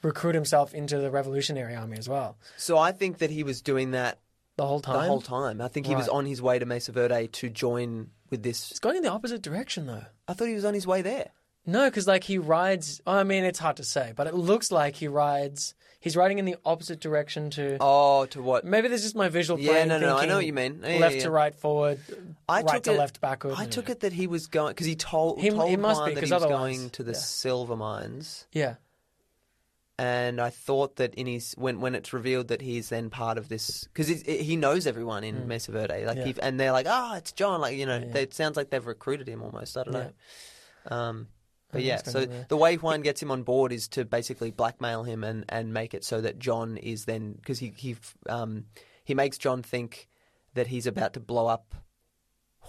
recruit 0.01 0.36
himself 0.36 0.73
into 0.73 0.97
the 0.97 1.09
Revolutionary 1.09 1.75
Army 1.75 1.97
as 1.97 2.07
well? 2.09 2.38
So 2.57 2.77
I 2.77 2.91
think 2.91 3.19
that 3.19 3.30
he 3.32 3.43
was 3.43 3.61
doing 3.61 3.91
that 3.91 4.19
The 4.57 4.65
whole 4.65 4.82
time. 4.82 5.01
the 5.01 5.07
whole 5.07 5.21
time. 5.21 5.61
I 5.61 5.67
think 5.67 5.86
he 5.88 5.95
was 5.95 6.07
on 6.09 6.25
his 6.25 6.41
way 6.41 6.59
to 6.59 6.65
Mesa 6.65 6.91
Verde 6.91 7.27
to 7.27 7.49
join 7.49 8.09
with 8.30 8.43
this. 8.43 8.71
It's 8.71 8.80
going 8.80 8.97
in 8.97 9.03
the 9.03 9.11
opposite 9.11 9.41
direction 9.41 9.86
though. 9.86 10.05
I 10.27 10.34
thought 10.34 10.47
he 10.47 10.53
was 10.55 10.65
on 10.65 10.73
his 10.73 10.86
way 10.88 11.01
there. 11.01 11.30
No, 11.65 11.86
because 11.86 12.07
like 12.07 12.23
he 12.23 12.38
rides. 12.38 13.01
I 13.05 13.23
mean, 13.23 13.43
it's 13.43 13.59
hard 13.59 13.77
to 13.77 13.84
say, 13.84 14.13
but 14.15 14.27
it 14.27 14.34
looks 14.34 14.71
like 14.71 14.95
he 14.95 15.07
rides. 15.07 15.75
He's 16.01 16.15
riding 16.15 16.39
in 16.39 16.45
the 16.45 16.55
opposite 16.63 17.01
direction 17.01 17.49
to. 17.51 17.77
Oh, 17.82 18.25
to 18.27 18.41
what? 18.41 18.63
Maybe 18.63 18.88
this 18.88 19.03
is 19.03 19.13
my 19.13 19.27
visual 19.27 19.59
Yeah, 19.59 19.84
no, 19.84 19.99
no, 19.99 20.07
no, 20.07 20.17
I 20.17 20.25
know 20.25 20.38
what 20.38 20.45
you 20.45 20.53
mean. 20.53 20.80
Yeah, 20.82 20.97
left 20.97 21.15
yeah, 21.17 21.23
to 21.23 21.32
right, 21.32 21.53
forward, 21.53 21.99
I 22.47 22.61
right 22.61 22.75
took 22.75 22.84
to 22.84 22.93
it, 22.93 22.97
left, 22.97 23.19
backward. 23.19 23.55
I 23.57 23.65
took 23.65 23.89
it 23.89 23.99
that 23.99 24.13
he 24.13 24.25
was 24.25 24.47
going 24.47 24.69
because 24.71 24.88
he 24.88 24.95
told 24.95 25.41
He- 25.41 25.49
told 25.49 25.69
he 25.69 25.75
must 25.75 26.05
be, 26.05 26.13
that 26.13 26.21
he 26.23 26.32
was 26.32 26.43
otherwise- 26.43 26.77
going 26.77 26.89
to 26.91 27.03
the 27.03 27.11
yeah. 27.11 27.17
silver 27.17 27.75
mines. 27.75 28.45
Yeah, 28.53 28.75
and 30.00 30.39
I 30.39 30.50
thought 30.50 30.95
that 30.95 31.14
in 31.16 31.28
his 31.28 31.54
when 31.58 31.82
when 31.82 31.93
it's 31.95 32.14
revealed 32.14 32.47
that 32.47 32.62
he's 32.62 32.89
then 32.89 33.10
part 33.10 33.38
of 33.38 33.50
this 33.50 33.84
because 33.86 34.08
he 34.08 34.56
knows 34.56 34.88
everyone 34.88 35.24
in 35.24 35.47
Mesa 35.47 35.72
Verde, 35.72 36.06
like 36.06 36.18
Mm. 36.18 36.20
Yeah. 36.20 36.26
he, 36.34 36.41
and 36.41 36.60
they're 36.60 36.72
like, 36.72 36.88
oh, 36.89 37.16
it's 37.16 37.32
John, 37.34 37.62
like 37.62 37.76
you 37.78 37.86
know, 37.86 37.97
Yeah. 38.00 38.12
they, 38.14 38.24
it 38.24 38.34
sounds 38.34 38.56
like 38.58 38.70
they've 38.70 38.86
recruited 38.86 39.28
him 39.28 39.41
almost. 39.43 39.78
I 39.78 39.84
don't 39.84 39.93
Yeah. 39.93 40.10
know. 40.89 40.95
Um, 40.95 41.28
but 41.72 41.84
yeah, 41.84 41.97
so 42.04 42.26
the 42.47 42.58
way 42.58 42.78
Juan 42.78 43.02
gets 43.02 43.22
him 43.22 43.30
on 43.30 43.43
board 43.43 43.72
is 43.72 43.88
to 43.89 44.04
basically 44.06 44.50
blackmail 44.50 45.04
him 45.04 45.24
and, 45.24 45.45
and 45.50 45.72
make 45.74 45.93
it 45.93 46.04
so 46.04 46.20
that 46.22 46.39
John 46.39 46.78
is 46.78 47.06
then 47.06 47.34
because 47.34 47.60
he 47.60 47.74
he 47.76 47.95
um, 48.28 48.66
he 49.04 49.14
makes 49.14 49.38
John 49.38 49.62
think 49.62 50.08
that 50.56 50.68
he's 50.68 50.88
about 50.88 51.14
to 51.14 51.20
blow 51.20 51.45
up 51.47 51.76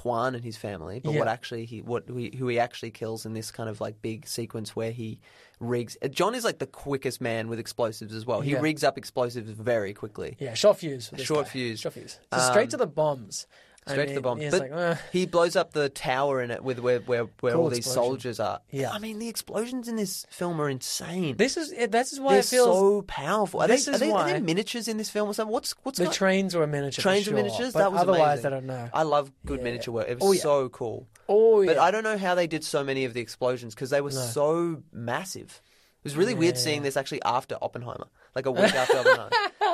Juan 0.04 0.34
and 0.34 0.44
his 0.44 0.56
family, 0.56 1.00
but 1.02 1.14
what 1.14 1.28
actually 1.28 1.64
he 1.64 1.82
what 1.82 2.04
who 2.06 2.16
he, 2.16 2.34
who 2.36 2.48
he 2.48 2.58
actually 2.58 2.90
kills 2.90 3.26
in 3.26 3.32
this 3.34 3.50
kind 3.50 3.68
of 3.68 3.80
like 3.80 4.00
big 4.02 4.26
sequence 4.26 4.74
where 4.76 4.90
he 4.92 5.20
rigs. 5.60 5.96
uh, 6.02 6.08
John 6.08 6.34
is 6.34 6.42
like 6.44 6.58
the 6.58 6.66
quickest 6.66 7.20
man 7.20 7.48
with 7.48 7.58
explosives 7.58 8.14
as 8.14 8.24
well. 8.26 8.40
He 8.40 8.52
Yeah. 8.52 8.60
rigs 8.60 8.82
up 8.82 8.96
explosives 8.96 9.50
very 9.50 9.92
quickly. 9.92 10.36
yeah. 10.38 10.54
Short 10.54 10.78
fuse. 10.78 11.10
Short 11.18 11.44
guy. 11.46 11.50
fuse. 11.50 11.80
Short 11.80 11.94
fuse. 11.94 12.18
So 12.32 12.38
straight 12.40 12.64
Um, 12.64 12.68
to 12.70 12.76
the 12.78 12.86
bombs. 12.86 13.46
I 13.86 13.92
Straight 13.92 14.08
to 14.08 14.14
the 14.14 14.20
bomb. 14.20 14.38
But 14.38 14.52
like, 14.60 14.72
"Uh." 14.72 14.94
he 15.10 15.24
blows 15.26 15.56
up 15.56 15.72
the 15.72 15.88
tower 15.88 16.42
in 16.42 16.50
it 16.50 16.62
with 16.62 16.78
where 16.80 17.00
where, 17.00 17.24
where 17.40 17.54
Cool 17.54 17.62
all 17.62 17.68
these 17.70 17.78
explosion. 17.78 18.02
soldiers 18.04 18.38
are. 18.40 18.60
Yeah. 18.70 18.90
I 18.92 18.98
mean 18.98 19.18
the 19.18 19.28
explosions 19.28 19.88
in 19.88 19.96
this 19.96 20.26
film 20.30 20.60
are 20.60 20.68
insane. 20.68 21.36
This 21.38 21.56
is 21.56 21.70
this 21.90 22.12
is 22.12 22.20
why 22.20 22.32
They're 22.32 22.40
it 22.40 22.44
feels 22.46 22.66
so 22.66 23.02
powerful. 23.02 23.62
Are, 23.62 23.68
they, 23.68 23.74
This 23.76 23.88
are, 23.88 23.92
is 23.92 24.00
they, 24.00 24.10
are 24.12 24.26
there 24.26 24.40
miniatures 24.40 24.86
in 24.86 24.98
this 24.98 25.08
film 25.08 25.30
or 25.30 25.34
something? 25.34 25.52
What's 25.52 25.74
what's 25.82 25.98
the 25.98 26.04
got- 26.04 26.14
trains 26.14 26.54
were 26.54 26.66
miniature. 26.66 27.02
trains 27.02 27.24
sure, 27.24 27.34
and 27.36 27.42
miniatures? 27.44 27.72
That 27.72 27.90
was 27.90 28.02
otherwise, 28.02 28.40
amazing. 28.44 28.46
I 28.46 28.50
don't 28.50 28.66
know. 28.66 28.90
I 28.92 29.02
love 29.02 29.32
good 29.46 29.58
Yeah. 29.60 29.64
miniature 29.64 29.94
work. 29.94 30.08
It 30.08 30.20
was 30.20 30.28
Oh, 30.28 30.32
yeah. 30.32 30.40
so 30.42 30.68
cool. 30.68 31.08
oh, 31.28 31.62
yeah. 31.62 31.72
But. 31.74 31.78
I 31.78 31.90
don't 31.90 32.04
know 32.04 32.18
how 32.18 32.34
they 32.34 32.46
did 32.46 32.62
so 32.62 32.84
many 32.84 33.06
of 33.06 33.14
the 33.14 33.20
explosions 33.20 33.74
because 33.74 33.88
they 33.90 34.02
were 34.02 34.10
so 34.10 34.82
massive. 34.92 35.62
It 36.02 36.04
was 36.04 36.16
really 36.16 36.34
weird 36.34 36.56
seeing 36.58 36.82
this 36.82 36.96
actually 36.96 37.22
after 37.22 37.56
Oppenheimer, 37.60 38.06
like 38.34 38.46
a 38.46 38.50
week 38.50 38.74
after 38.74 38.96
Oppenheimer, 39.00 39.30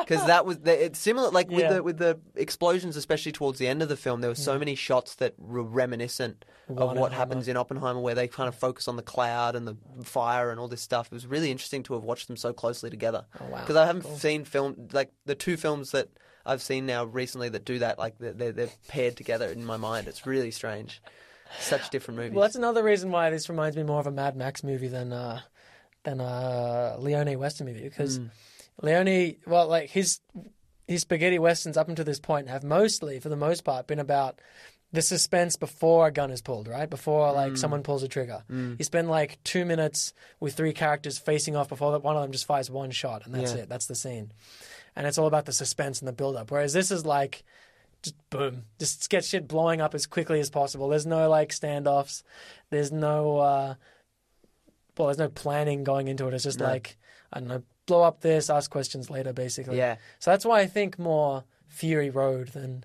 because 0.06 0.26
that 0.26 0.46
was 0.46 0.58
the, 0.60 0.84
it's 0.86 0.98
similar. 0.98 1.30
Like 1.30 1.48
with 1.50 1.60
Yeah. 1.60 1.72
the 1.74 1.82
with 1.82 1.98
the 1.98 2.18
explosions, 2.36 2.96
especially 2.96 3.32
towards 3.32 3.58
the 3.58 3.66
end 3.66 3.82
of 3.82 3.88
the 3.88 3.96
film, 3.96 4.20
there 4.20 4.30
were 4.30 4.34
so 4.34 4.58
many 4.58 4.74
shots 4.74 5.16
that 5.16 5.34
were 5.38 5.62
reminiscent 5.62 6.44
of 6.68 6.76
what 6.76 6.86
Oppenheimer. 6.88 7.14
happens 7.14 7.48
in 7.48 7.56
Oppenheimer, 7.56 8.00
where 8.00 8.14
they 8.14 8.28
kind 8.28 8.48
of 8.48 8.54
focus 8.54 8.88
on 8.88 8.96
the 8.96 9.02
cloud 9.02 9.56
and 9.56 9.66
the 9.66 9.76
fire 10.04 10.50
and 10.50 10.58
all 10.60 10.68
this 10.68 10.80
stuff. 10.82 11.06
It 11.06 11.12
was 11.12 11.26
really 11.26 11.50
interesting 11.50 11.82
to 11.84 11.94
have 11.94 12.02
watched 12.04 12.28
them 12.28 12.36
so 12.36 12.52
closely 12.52 12.90
together. 12.90 13.26
Oh, 13.40 13.44
wow. 13.46 13.60
Because 13.60 13.76
I 13.76 13.86
haven't 13.86 14.06
seen 14.18 14.44
film 14.44 14.88
like 14.92 15.12
the 15.26 15.34
two 15.34 15.56
films 15.56 15.90
that 15.92 16.08
I've 16.44 16.62
seen 16.62 16.86
now 16.86 17.04
recently 17.04 17.48
that 17.50 17.64
do 17.64 17.78
that. 17.80 17.98
Like 17.98 18.18
they're, 18.18 18.32
they're, 18.32 18.52
they're 18.52 18.70
paired 18.88 19.16
together 19.16 19.46
in 19.48 19.64
my 19.64 19.76
mind. 19.76 20.06
It's 20.08 20.26
really 20.26 20.50
strange. 20.52 21.02
Such 21.60 21.90
different 21.90 22.18
movies. 22.18 22.32
Well, 22.34 22.42
that's 22.42 22.56
another 22.56 22.82
reason 22.82 23.10
why 23.12 23.30
this 23.30 23.48
reminds 23.48 23.76
me 23.76 23.84
more 23.84 24.00
of 24.00 24.06
a 24.06 24.10
Mad 24.10 24.36
Max 24.36 24.64
movie 24.64 24.88
than 24.88 25.12
uh, 25.12 25.40
than 26.02 26.20
a 26.20 26.96
Leone 26.98 27.38
Western 27.38 27.66
movie 27.68 27.82
because 27.84 28.16
Hmm. 28.18 28.26
Leone, 28.82 29.36
well, 29.46 29.68
like 29.68 29.90
his 29.90 30.20
his 30.86 31.00
spaghetti 31.02 31.38
westerns 31.38 31.76
up 31.76 31.88
until 31.88 32.04
this 32.04 32.20
point 32.20 32.48
have 32.48 32.62
mostly, 32.62 33.18
for 33.18 33.28
the 33.28 33.36
most 33.36 33.64
part, 33.64 33.86
been 33.88 33.98
about 33.98 34.40
the 34.92 35.02
suspense 35.02 35.56
before 35.56 36.06
a 36.06 36.12
gun 36.12 36.30
is 36.30 36.40
pulled, 36.40 36.68
right? 36.68 36.88
Before 36.88 37.32
like 37.32 37.52
Hmm. 37.52 37.56
someone 37.56 37.82
pulls 37.82 38.04
a 38.04 38.08
trigger. 38.08 38.44
You 38.48 38.84
spend 38.84 39.10
like 39.10 39.42
two 39.42 39.64
minutes 39.64 40.12
with 40.38 40.54
three 40.54 40.72
characters 40.72 41.18
facing 41.18 41.56
off 41.56 41.68
before 41.68 41.90
that 41.92 42.04
one 42.04 42.14
of 42.16 42.22
them 42.22 42.30
just 42.32 42.46
fires 42.46 42.70
one 42.70 42.92
shot, 42.92 43.26
and 43.26 43.34
that's 43.34 43.52
Yeah. 43.52 43.62
it. 43.62 43.68
That's 43.68 43.86
the 43.86 43.96
scene, 43.96 44.32
and 44.94 45.06
it's 45.06 45.18
all 45.18 45.26
about 45.26 45.44
the 45.46 45.52
suspense 45.52 45.98
and 46.00 46.06
the 46.06 46.12
build 46.12 46.36
up. 46.36 46.50
Whereas 46.52 46.72
this 46.72 46.90
is 46.92 47.04
like 47.04 47.42
just 48.02 48.14
boom, 48.30 48.66
just 48.78 49.10
get 49.10 49.24
shit 49.24 49.48
blowing 49.48 49.80
up 49.80 49.92
as 49.94 50.06
quickly 50.06 50.38
as 50.38 50.50
possible. 50.50 50.88
There's 50.88 51.06
no 51.06 51.28
like 51.28 51.48
standoffs. 51.50 52.22
There's 52.70 52.92
no 52.92 53.38
uh, 53.38 53.74
well, 54.96 55.08
there's 55.08 55.18
no 55.18 55.28
planning 55.30 55.82
going 55.82 56.06
into 56.06 56.28
it. 56.28 56.34
It's 56.34 56.44
just 56.44 56.60
No. 56.60 56.66
like 56.66 56.96
I 57.32 57.40
don't 57.40 57.48
know, 57.48 57.62
blow 57.86 58.02
up 58.02 58.20
this, 58.20 58.50
ask 58.50 58.70
questions 58.70 59.08
later, 59.10 59.32
basically. 59.32 59.78
Yeah. 59.78 59.96
So 60.18 60.30
that's 60.30 60.44
why 60.44 60.60
I 60.60 60.66
think 60.66 60.98
more 60.98 61.44
Fury 61.68 62.10
Road 62.10 62.48
than, 62.48 62.84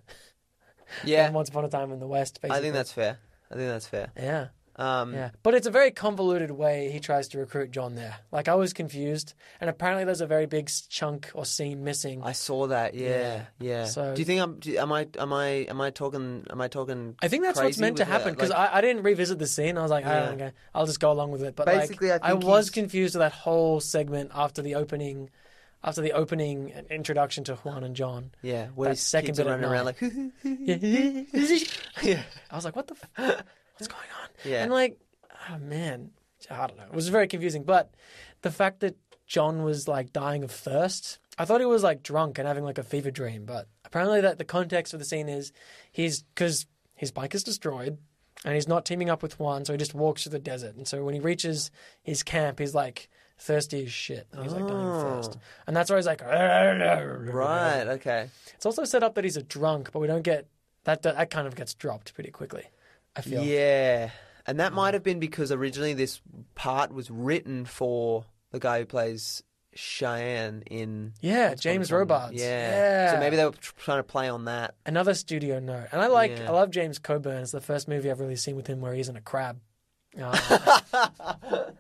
yeah. 1.03 1.25
than 1.25 1.33
Once 1.33 1.49
Upon 1.49 1.65
a 1.65 1.69
Time 1.69 1.91
in 1.91 1.99
the 1.99 2.07
West. 2.07 2.39
Basically. 2.41 2.57
I 2.57 2.61
think 2.61 2.73
that's 2.73 2.91
fair. 2.91 3.17
I 3.51 3.55
think 3.55 3.67
that's 3.67 3.87
fair. 3.87 4.11
yeah. 4.15 4.47
Um, 4.78 5.13
Yeah, 5.13 5.30
but 5.43 5.53
it's 5.53 5.67
a 5.67 5.72
very 5.72 5.91
convoluted 5.91 6.49
way 6.51 6.89
he 6.91 6.99
tries 6.99 7.28
to 7.30 7.39
recruit 7.39 7.72
John 7.72 7.95
there. 7.95 8.15
Like 8.32 8.47
I 8.47 8.55
was 8.55 8.74
confused, 8.74 9.34
and 9.59 9.69
apparently 9.69 10.05
there's 10.05 10.22
a 10.22 10.28
very 10.28 10.45
big 10.45 10.69
chunk 10.89 11.30
or 11.34 11.45
scene 11.45 11.84
missing. 11.84 12.22
I 12.24 12.32
saw 12.32 12.67
that. 12.67 12.93
Yeah, 12.93 13.45
yeah. 13.59 13.86
So- 13.86 14.13
do 14.15 14.22
you 14.22 14.26
think 14.26 14.41
I'm? 14.41 14.59
Do, 14.59 14.78
am 14.78 14.91
I? 14.91 15.07
Am 15.19 15.34
I? 15.34 15.47
Am 15.69 15.82
I 15.82 15.89
talking? 15.89 16.45
Am 16.49 16.61
I 16.61 16.67
talking? 16.67 17.15
I 17.22 17.28
think 17.28 17.43
that's 17.43 17.59
what's 17.59 17.78
meant 17.78 17.97
to 17.97 18.05
happen 18.05 18.34
because 18.34 18.49
Like, 18.49 18.72
I, 18.74 18.78
I 18.78 18.82
didn't 18.82 19.03
revisit 19.03 19.39
the 19.39 19.47
scene. 19.47 19.78
I 19.78 19.82
was 19.82 19.91
like, 19.91 20.05
Yeah. 20.05 20.30
okay, 20.36 20.51
I'll 20.74 20.86
just 20.86 20.99
go 20.99 21.11
along 21.11 21.32
with 21.32 21.43
it. 21.43 21.55
But 21.55 21.65
Basically, 21.65 22.09
like, 22.09 22.24
I 22.24 22.32
think 22.32 22.43
was 22.45 22.67
he's- 22.67 22.69
confused 22.74 23.15
with 23.15 23.19
that 23.22 23.34
whole 23.34 23.80
segment 23.82 24.32
after 24.34 24.61
the 24.61 24.76
opening, 24.76 25.30
after 25.84 26.01
the 26.01 26.13
opening 26.13 26.69
introduction 26.89 27.43
to 27.45 27.55
Juan 27.55 27.84
and 27.84 27.95
John. 27.95 28.32
yeah, 28.41 28.67
where 28.76 28.89
that 28.89 28.97
second 28.97 29.36
bit 29.36 29.45
running 29.45 29.65
around 29.65 29.86
like. 29.86 30.01
yeah. 32.01 32.24
I 32.49 32.55
was 32.55 32.65
like, 32.65 32.76
what 32.76 32.88
the, 32.88 32.95
f- 33.17 33.43
what's 33.82 33.93
mm. 33.93 33.97
going 33.97 34.09
on? 34.21 34.29
Yeah. 34.51 34.63
And 34.63 34.71
like, 34.71 34.97
oh 35.49 35.57
man, 35.59 36.11
I 36.49 36.67
don't 36.67 36.77
know. 36.77 36.86
It 36.86 36.95
was 36.95 37.09
very 37.09 37.27
confusing. 37.27 37.63
But 37.63 37.93
the 38.41 38.51
fact 38.51 38.79
that 38.82 38.97
John 39.27 39.63
was 39.63 39.88
like 39.88 40.13
dying 40.13 40.43
of 40.43 40.51
thirst, 40.51 41.19
I 41.38 41.45
thought 41.45 41.61
he 41.61 41.65
was 41.65 41.84
like 41.84 42.03
drunk 42.03 42.38
and 42.38 42.47
having 42.47 42.63
like 42.63 42.77
a 42.77 42.84
fever 42.84 43.11
dream. 43.11 43.45
But 43.45 43.67
apparently, 43.86 44.21
that 44.21 44.38
the 44.38 44.45
context 44.45 44.93
of 44.93 44.99
the 44.99 45.05
scene 45.05 45.29
is 45.29 45.51
he's 45.91 46.23
because 46.23 46.65
his 46.95 47.11
bike 47.11 47.36
is 47.36 47.43
destroyed. 47.43 47.97
And 48.43 48.55
he's 48.55 48.67
not 48.67 48.86
teaming 48.86 49.09
up 49.11 49.21
with 49.21 49.39
Juan, 49.39 49.65
so 49.65 49.73
he 49.73 49.77
just 49.77 49.93
walks 49.93 50.23
through 50.23 50.32
the 50.32 50.39
desert. 50.39 50.75
And 50.75 50.88
so 50.88 51.03
when 51.03 51.13
he 51.13 51.19
reaches 51.19 51.69
his 52.01 52.23
camp, 52.23 52.57
he's 52.57 52.73
like 52.73 53.07
thirsty 53.38 53.84
as 53.84 53.91
shit. 53.91 54.27
And 54.32 54.41
he's 54.41 54.53
like 54.53 54.67
dying 54.67 54.88
of 54.88 55.01
thirst. 55.01 55.38
Oh. 55.38 55.41
And 55.67 55.75
that's 55.75 55.91
where 55.91 55.97
he's 55.99 56.07
like, 56.07 56.23
right. 56.23 57.84
Okay. 57.88 58.29
It's 58.55 58.65
also 58.65 58.84
set 58.84 59.03
up 59.03 59.13
that 59.15 59.23
he's 59.23 59.38
a 59.38 59.43
drunk, 59.43 59.91
but 59.91 59.99
we 59.99 60.07
don't 60.07 60.23
get 60.23 60.47
that. 60.86 61.03
That 61.03 61.29
kind 61.29 61.45
of 61.45 61.55
gets 61.55 61.75
dropped 61.75 62.15
pretty 62.15 62.32
quickly. 62.32 62.63
I 63.16 63.22
feel. 63.22 63.43
Yeah, 63.43 64.12
and 64.47 64.59
that 64.59 64.74
might 64.74 64.93
have 64.93 65.03
been 65.03 65.20
because 65.20 65.51
originally 65.51 65.93
this 65.93 66.22
part 66.55 66.93
was 66.93 67.09
written 67.12 67.66
for 67.66 68.26
the 68.51 68.59
guy 68.59 68.80
who 68.80 68.86
plays 68.86 69.43
Cheyenne 69.74 70.64
in. 70.68 71.14
Yeah, 71.22 71.49
Once 71.49 71.62
Upon 71.66 71.72
a 71.72 71.74
James 71.74 71.89
Time. 71.89 71.97
Robards. 71.97 72.34
Yeah. 72.36 72.45
Yeah. 72.72 73.12
So 73.14 73.20
maybe 73.20 73.36
they 73.36 73.45
were 73.45 73.51
trying 73.78 73.99
to 73.99 74.03
play 74.03 74.30
on 74.30 74.45
that. 74.45 74.76
Another 74.86 75.14
studio 75.14 75.59
note, 75.59 75.88
and 75.91 76.01
I 76.01 76.07
like. 76.07 76.32
Yeah. 76.32 76.49
I 76.49 76.51
love 76.51 76.72
James 76.72 76.99
Coburn. 76.99 77.41
It's 77.41 77.51
the 77.51 77.62
first 77.62 77.88
movie 77.88 78.09
I've 78.12 78.20
really 78.20 78.36
seen 78.36 78.55
with 78.55 78.68
him 78.68 78.82
where 78.82 78.93
he's 78.93 79.09
in 79.09 79.16
a 79.16 79.22
crab. 79.22 79.59
Uh, 80.22 80.82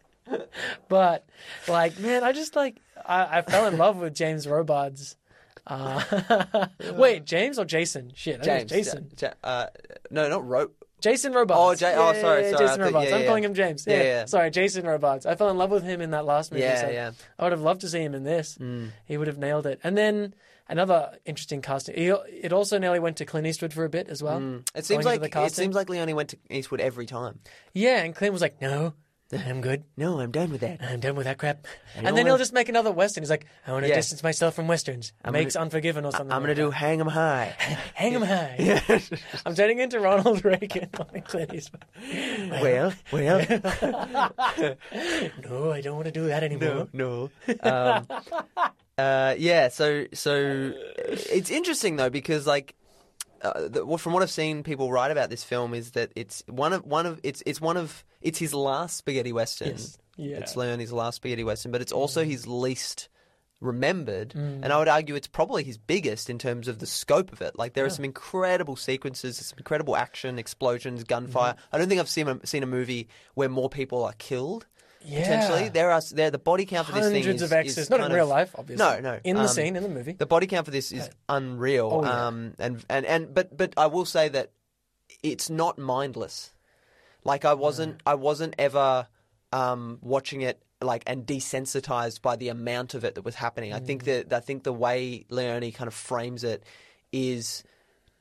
but 0.87 1.25
like, 1.67 1.99
man, 1.99 2.23
I 2.23 2.31
just 2.31 2.55
like 2.55 2.77
I, 3.05 3.39
I 3.39 3.41
fell 3.41 3.67
in 3.67 3.77
love 3.77 3.97
with 3.97 4.13
James 4.15 4.47
Robards. 4.47 5.17
Uh, 5.67 6.67
wait, 6.93 7.25
James 7.25 7.59
or 7.59 7.65
Jason? 7.65 8.11
Shit, 8.15 8.41
James. 8.43 8.69
Jason. 8.69 9.11
Ja- 9.19 9.29
Ja- 9.43 9.49
uh, 9.49 9.67
no, 10.09 10.27
not 10.29 10.47
Ro. 10.47 10.69
Jason 11.01 11.33
Robards. 11.33 11.59
Oh, 11.59 11.71
Ja- 11.71 11.93
oh, 11.97 12.11
Yeah, 12.13 12.21
sorry, 12.21 12.51
sorry, 12.51 12.65
Jason 12.65 12.81
Robards. 12.81 13.09
yeah, 13.09 13.15
I'm 13.15 13.21
yeah. 13.21 13.27
calling 13.27 13.43
him 13.43 13.53
James. 13.53 13.85
Yeah. 13.87 14.25
Sorry, 14.25 14.49
Jason 14.51 14.85
Robards. 14.85 15.25
I 15.25 15.35
fell 15.35 15.49
in 15.49 15.57
love 15.57 15.71
with 15.71 15.83
him 15.83 15.99
in 16.01 16.11
that 16.11 16.25
last 16.25 16.51
movie. 16.51 16.63
Yeah, 16.63 16.81
so 16.81 16.89
yeah. 16.89 17.11
I 17.37 17.43
would 17.43 17.51
have 17.51 17.61
loved 17.61 17.81
to 17.81 17.89
see 17.89 17.99
him 18.01 18.13
in 18.15 18.23
this. 18.23 18.55
Hmm. 18.55 18.87
He 19.05 19.17
would 19.17 19.27
have 19.27 19.37
nailed 19.37 19.65
it. 19.65 19.79
And 19.83 19.97
then 19.97 20.33
another 20.69 21.17
interesting 21.25 21.61
casting. 21.61 21.95
He, 21.95 22.07
it 22.07 22.53
also 22.53 22.77
nearly 22.77 22.99
went 22.99 23.17
to 23.17 23.25
Clint 23.25 23.45
Eastwood 23.47 23.73
for 23.73 23.83
a 23.83 23.89
bit 23.89 24.07
as 24.07 24.23
well. 24.23 24.39
Hmm. 24.39 24.57
It 24.75 24.85
seems 24.85 25.03
like 25.05 25.21
the 25.21 25.43
it 25.43 25.53
seems 25.53 25.75
like 25.75 25.89
Leone 25.89 26.15
went 26.15 26.29
to 26.29 26.37
Eastwood 26.49 26.79
every 26.81 27.05
time. 27.05 27.39
Yeah, 27.73 28.01
and 28.03 28.15
Clint 28.15 28.33
was 28.33 28.41
like, 28.41 28.61
"No, 28.61 28.93
I'm 29.33 29.61
good. 29.61 29.83
No, 29.95 30.19
I'm 30.19 30.31
done 30.31 30.51
with 30.51 30.61
that. 30.61 30.79
I'm 30.81 30.99
done 30.99 31.15
with 31.15 31.25
that 31.25 31.37
crap." 31.37 31.65
And 31.95 32.17
then 32.17 32.25
he'll 32.25 32.37
just 32.37 32.53
make 32.53 32.67
another 32.69 32.91
western. 32.91 33.23
He's 33.23 33.29
like, 33.29 33.45
"I 33.65 33.71
want 33.71 33.83
to 33.83 33.89
Yeah. 33.89 33.95
distance 33.95 34.23
myself 34.23 34.55
from 34.55 34.67
westerns." 34.67 35.13
I'm 35.23 35.33
Makes 35.33 35.55
Unforgiven 35.55 36.03
or 36.05 36.11
something. 36.11 36.31
I'm 36.31 36.41
like 36.43 36.55
gonna 36.55 36.67
do 36.67 36.71
Hang 36.71 36.99
'em 36.99 37.07
High. 37.07 37.55
Hang 37.93 38.15
'em 38.15 38.21
high. 38.23 38.81
I'm 39.45 39.55
turning 39.55 39.79
into 39.79 39.99
Ronald 39.99 40.43
Reagan 40.45 40.89
on 40.99 41.21
Clint 41.21 41.53
Eastwood. 41.53 41.85
well, 42.61 42.93
well, 43.11 43.39
No, 45.43 45.71
I 45.71 45.81
don't 45.81 45.95
want 45.95 46.05
to 46.05 46.11
do 46.11 46.27
that 46.27 46.43
anymore. 46.43 46.87
no. 46.93 47.29
Um, 47.61 48.07
uh, 48.97 49.35
yeah, 49.37 49.69
so 49.69 50.05
so 50.13 50.73
it's 51.07 51.49
interesting 51.49 51.95
though 51.95 52.09
because 52.09 52.45
like 52.47 52.75
uh, 53.41 53.67
the, 53.69 53.85
well, 53.85 53.97
from 53.97 54.13
what 54.13 54.21
I've 54.21 54.31
seen 54.31 54.63
people 54.63 54.91
write 54.91 55.11
about 55.11 55.29
this 55.29 55.43
film 55.43 55.73
is 55.73 55.91
that 55.91 56.11
it's 56.15 56.43
one 56.47 56.73
of 56.73 56.85
one 56.85 57.05
of 57.05 57.19
it's 57.23 57.41
it's 57.45 57.59
one 57.61 57.77
of 57.77 58.03
it's 58.21 58.39
his 58.39 58.53
last 58.53 58.97
spaghetti 58.97 59.33
western. 59.33 59.69
Yes. 59.69 59.97
Yeah. 60.17 60.37
It's 60.37 60.55
Leone's 60.55 60.91
last 60.91 61.15
spaghetti 61.15 61.43
western, 61.43 61.71
but 61.71 61.81
it's 61.81 61.91
also 61.91 62.23
his 62.23 62.45
least 62.47 63.07
remembered 63.59 64.29
Mm. 64.29 64.63
and 64.63 64.73
I 64.73 64.79
would 64.79 64.87
argue 64.87 65.13
it's 65.15 65.27
probably 65.27 65.63
his 65.63 65.77
biggest 65.77 66.29
in 66.31 66.39
terms 66.39 66.67
of 66.67 66.79
the 66.79 66.87
scope 66.87 67.31
of 67.31 67.41
it. 67.41 67.57
Like 67.57 67.73
there 67.73 67.85
are 67.85 67.89
some 67.91 68.03
incredible 68.05 68.75
sequences, 68.75 69.37
some 69.37 69.57
incredible 69.59 69.95
action, 69.95 70.39
explosions, 70.39 71.03
gunfire. 71.03 71.53
Mm-hmm. 71.53 71.75
I 71.75 71.77
don't 71.77 71.87
think 71.87 71.99
I've 72.01 72.09
seen 72.09 72.27
a, 72.27 72.45
seen 72.47 72.63
a 72.63 72.67
movie 72.67 73.07
where 73.35 73.49
more 73.49 73.69
people 73.69 74.03
are 74.03 74.13
killed. 74.17 74.65
Yeah. 75.03 75.19
Potentially, 75.21 75.69
there 75.69 75.91
are 75.91 76.01
there 76.11 76.29
the 76.31 76.37
body 76.39 76.65
count 76.65 76.87
for 76.87 76.93
this 76.93 77.05
thing 77.05 77.21
Hundreds 77.23 77.41
is, 77.43 77.51
of 77.51 77.53
X's. 77.57 77.77
is 77.77 77.89
Not 77.89 78.01
in 78.01 78.11
real 78.11 78.23
of- 78.25 78.29
life, 78.29 78.55
obviously. 78.57 78.83
No, 78.85 78.99
no. 78.99 79.19
In 79.23 79.35
the 79.35 79.43
um, 79.43 79.47
scene, 79.47 79.75
in 79.75 79.81
the 79.83 79.89
movie. 79.89 80.13
the 80.13 80.27
body 80.27 80.45
count 80.47 80.65
for 80.65 80.71
this 80.71 80.91
is 80.91 81.09
unreal. 81.29 81.89
Oh, 81.91 82.03
yeah. 82.03 82.27
Um, 82.27 82.53
and 82.59 82.83
and 82.89 83.05
and 83.05 83.33
but 83.33 83.55
but 83.55 83.73
I 83.77 83.87
will 83.87 84.05
say 84.05 84.29
that 84.29 84.51
it's 85.23 85.49
not 85.49 85.77
mindless. 85.79 86.51
Like 87.23 87.45
I 87.45 87.53
wasn't 87.53 88.01
I 88.05 88.15
wasn't 88.15 88.55
ever 88.57 89.07
um, 89.53 89.99
watching 90.01 90.41
it 90.41 90.61
like 90.81 91.03
and 91.05 91.25
desensitized 91.25 92.21
by 92.21 92.35
the 92.35 92.49
amount 92.49 92.93
of 92.95 93.03
it 93.03 93.15
that 93.15 93.23
was 93.23 93.35
happening. 93.35 93.73
I 93.73 93.79
Mm. 93.79 93.85
think 93.85 94.03
that 94.05 94.33
I 94.33 94.39
think 94.39 94.63
the 94.63 94.73
way 94.73 95.25
Leone 95.29 95.71
kind 95.71 95.87
of 95.87 95.93
frames 95.93 96.43
it 96.43 96.63
is 97.11 97.63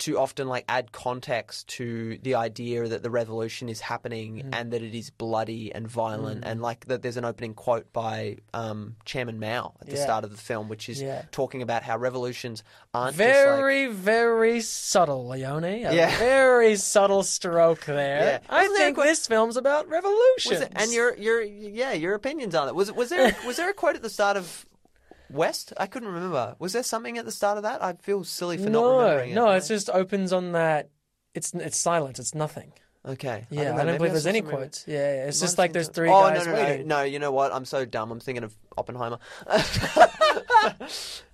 to 0.01 0.19
often 0.19 0.49
like 0.49 0.65
add 0.69 0.93
context 0.93 1.69
to 1.69 2.19
the 2.23 2.35
idea 2.35 2.87
that 2.89 3.03
the 3.03 3.11
revolution 3.11 3.69
is 3.69 3.81
happening 3.81 4.43
Mm. 4.45 4.49
and 4.55 4.73
that 4.73 4.83
it 4.83 4.95
is 4.95 5.11
bloody 5.11 5.73
and 5.75 5.87
violent 5.89 6.45
and 6.45 6.61
like 6.63 6.87
that 6.87 7.03
there's 7.03 7.17
an 7.17 7.25
opening 7.25 7.55
quote 7.55 7.93
by 7.93 8.37
um, 8.55 8.97
Chairman 9.05 9.39
Mao 9.39 9.75
at 9.81 9.87
the 9.89 9.97
Yeah. 9.97 10.03
start 10.03 10.25
of 10.25 10.31
the 10.31 10.37
film 10.37 10.69
which 10.69 10.89
is 10.89 11.01
Yeah. 11.01 11.23
talking 11.33 11.63
about 11.63 11.83
how 11.83 11.97
revolutions 11.97 12.63
aren't 12.95 13.17
just 13.17 13.29
like 13.29 13.35
Very, 13.35 13.87
very 13.87 14.61
subtle, 14.61 15.29
Leone. 15.29 15.65
A 15.65 15.95
Yeah. 15.95 16.19
very 16.19 16.77
subtle 16.77 17.23
stroke 17.23 17.85
there. 17.85 18.41
I 18.49 18.67
there 18.69 18.77
think 18.77 18.97
qu- 18.97 19.03
this 19.05 19.27
film's 19.27 19.57
about 19.57 19.89
revolution. 19.89 20.53
Was 20.53 20.61
it, 20.63 20.73
and 20.77 20.93
your 20.93 21.15
your 21.17 21.43
yeah 21.43 21.93
your 21.93 22.15
opinions 22.15 22.55
on 22.55 22.69
it 22.69 22.75
was 22.75 22.91
was 22.93 23.11
there 23.11 23.37
was 23.47 23.57
there 23.57 23.71
a 23.71 23.75
quote 23.75 23.97
at 23.97 24.03
the 24.03 24.11
start 24.11 24.37
of 24.37 24.67
West? 25.31 25.73
I 25.77 25.87
couldn't 25.87 26.09
remember. 26.09 26.57
Was 26.59 26.73
there 26.73 26.83
something 26.83 27.19
at 27.19 27.25
the 27.25 27.33
start 27.33 27.57
of 27.57 27.63
that? 27.65 27.83
I 27.83 27.95
feel 27.95 28.25
silly 28.25 28.59
for 28.59 28.71
not 28.71 28.99
remembering 28.99 29.31
it. 29.31 29.35
no, 29.35 29.51
it 29.51 29.65
just 29.67 29.91
opens 29.91 30.33
on 30.33 30.53
that. 30.53 30.91
It's 31.35 31.55
it's 31.55 31.77
silent. 31.77 32.19
It's 32.19 32.35
nothing. 32.35 32.73
okay. 33.07 33.47
Yeah, 33.51 33.61
I 33.61 33.65
don't, 33.65 33.77
know, 33.77 33.85
maybe 33.85 33.99
believe 33.99 34.11
I 34.11 34.13
there's 34.15 34.27
any 34.27 34.43
quotes. 34.43 34.85
Yeah, 34.87 34.95
yeah, 34.97 35.27
it's 35.27 35.41
Might 35.41 35.47
just 35.47 35.59
like 35.59 35.73
there's 35.73 35.89
three 35.89 36.11
oh, 36.11 36.29
guys 36.29 36.45
no, 36.45 36.53
no, 36.53 36.59
waiting. 36.59 36.89
No, 36.89 36.99
no, 36.99 37.03
you 37.05 37.19
know 37.19 37.33
what? 37.33 37.53
I'm 37.53 37.65
so 37.65 37.85
dumb. 37.85 38.11
I'm 38.11 38.21
thinking 38.21 38.45
of 38.45 38.55
Oppenheimer. 38.77 39.19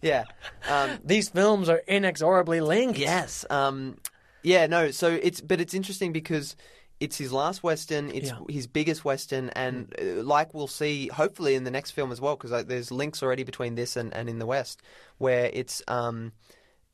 yeah. 0.03 0.25
Um, 0.69 0.99
These 1.05 1.31
films 1.31 1.69
are 1.69 1.83
inexorably 1.89 2.61
linked. 2.61 2.99
Yes. 2.99 3.45
Um, 3.49 3.99
yeah. 4.43 4.67
No. 4.67 4.91
So 4.91 5.11
it's 5.11 5.41
but 5.41 5.61
it's 5.61 5.75
interesting 5.75 6.13
because 6.13 6.57
it's 7.01 7.19
his 7.19 7.33
last 7.33 7.63
western. 7.63 8.11
It's 8.11 8.29
Yeah. 8.31 8.39
his 8.49 8.67
biggest 8.67 9.05
western, 9.05 9.51
and 9.51 9.93
uh, 10.01 10.23
like 10.23 10.55
we'll 10.55 10.67
see, 10.67 11.09
hopefully 11.09 11.55
in 11.55 11.65
the 11.65 11.71
next 11.71 11.91
film 11.93 12.11
as 12.13 12.21
well, 12.21 12.37
because 12.37 12.65
there's 12.67 12.91
links 12.91 13.23
already 13.23 13.45
between 13.45 13.75
this 13.75 13.97
and, 13.97 14.15
and 14.15 14.29
in 14.29 14.39
the 14.39 14.47
West, 14.47 14.83
where 15.19 15.51
it's. 15.53 15.83
Um, 15.89 16.33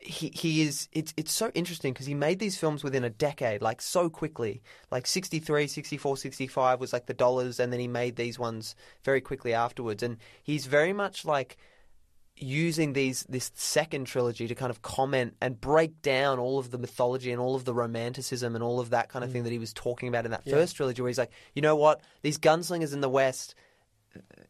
he 0.04 0.32
he 0.34 0.62
is 0.62 0.88
it's 0.90 1.14
it's 1.16 1.30
so 1.30 1.52
interesting 1.54 1.92
because 1.92 2.06
he 2.06 2.14
made 2.14 2.40
these 2.40 2.58
films 2.58 2.82
within 2.82 3.04
a 3.04 3.08
decade 3.10 3.62
like 3.62 3.80
so 3.80 4.10
quickly 4.10 4.60
like 4.90 5.06
63 5.06 5.68
64 5.68 6.16
65 6.16 6.80
was 6.80 6.92
like 6.92 7.06
the 7.06 7.14
dollars 7.14 7.60
and 7.60 7.72
then 7.72 7.78
he 7.78 7.86
made 7.86 8.16
these 8.16 8.36
ones 8.36 8.74
very 9.04 9.20
quickly 9.20 9.54
afterwards 9.54 10.02
and 10.02 10.16
he's 10.42 10.66
very 10.66 10.92
much 10.92 11.24
like 11.24 11.56
using 12.42 12.92
these 12.92 13.24
this 13.28 13.50
second 13.54 14.06
trilogy 14.06 14.46
to 14.48 14.54
kind 14.54 14.70
of 14.70 14.82
comment 14.82 15.34
and 15.40 15.60
break 15.60 16.02
down 16.02 16.38
all 16.38 16.58
of 16.58 16.70
the 16.70 16.78
mythology 16.78 17.30
and 17.30 17.40
all 17.40 17.54
of 17.54 17.64
the 17.64 17.74
romanticism 17.74 18.54
and 18.54 18.62
all 18.62 18.80
of 18.80 18.90
that 18.90 19.08
kind 19.08 19.24
of 19.24 19.30
mm. 19.30 19.34
thing 19.34 19.44
that 19.44 19.52
he 19.52 19.58
was 19.58 19.72
talking 19.72 20.08
about 20.08 20.24
in 20.24 20.30
that 20.30 20.44
first 20.44 20.76
trilogy 20.76 21.00
where 21.02 21.08
he's 21.08 21.18
like 21.18 21.32
you 21.54 21.62
know 21.62 21.76
what? 21.76 22.00
These 22.22 22.38
gunslingers 22.38 22.92
in 22.92 23.00
the 23.00 23.08
west 23.08 23.54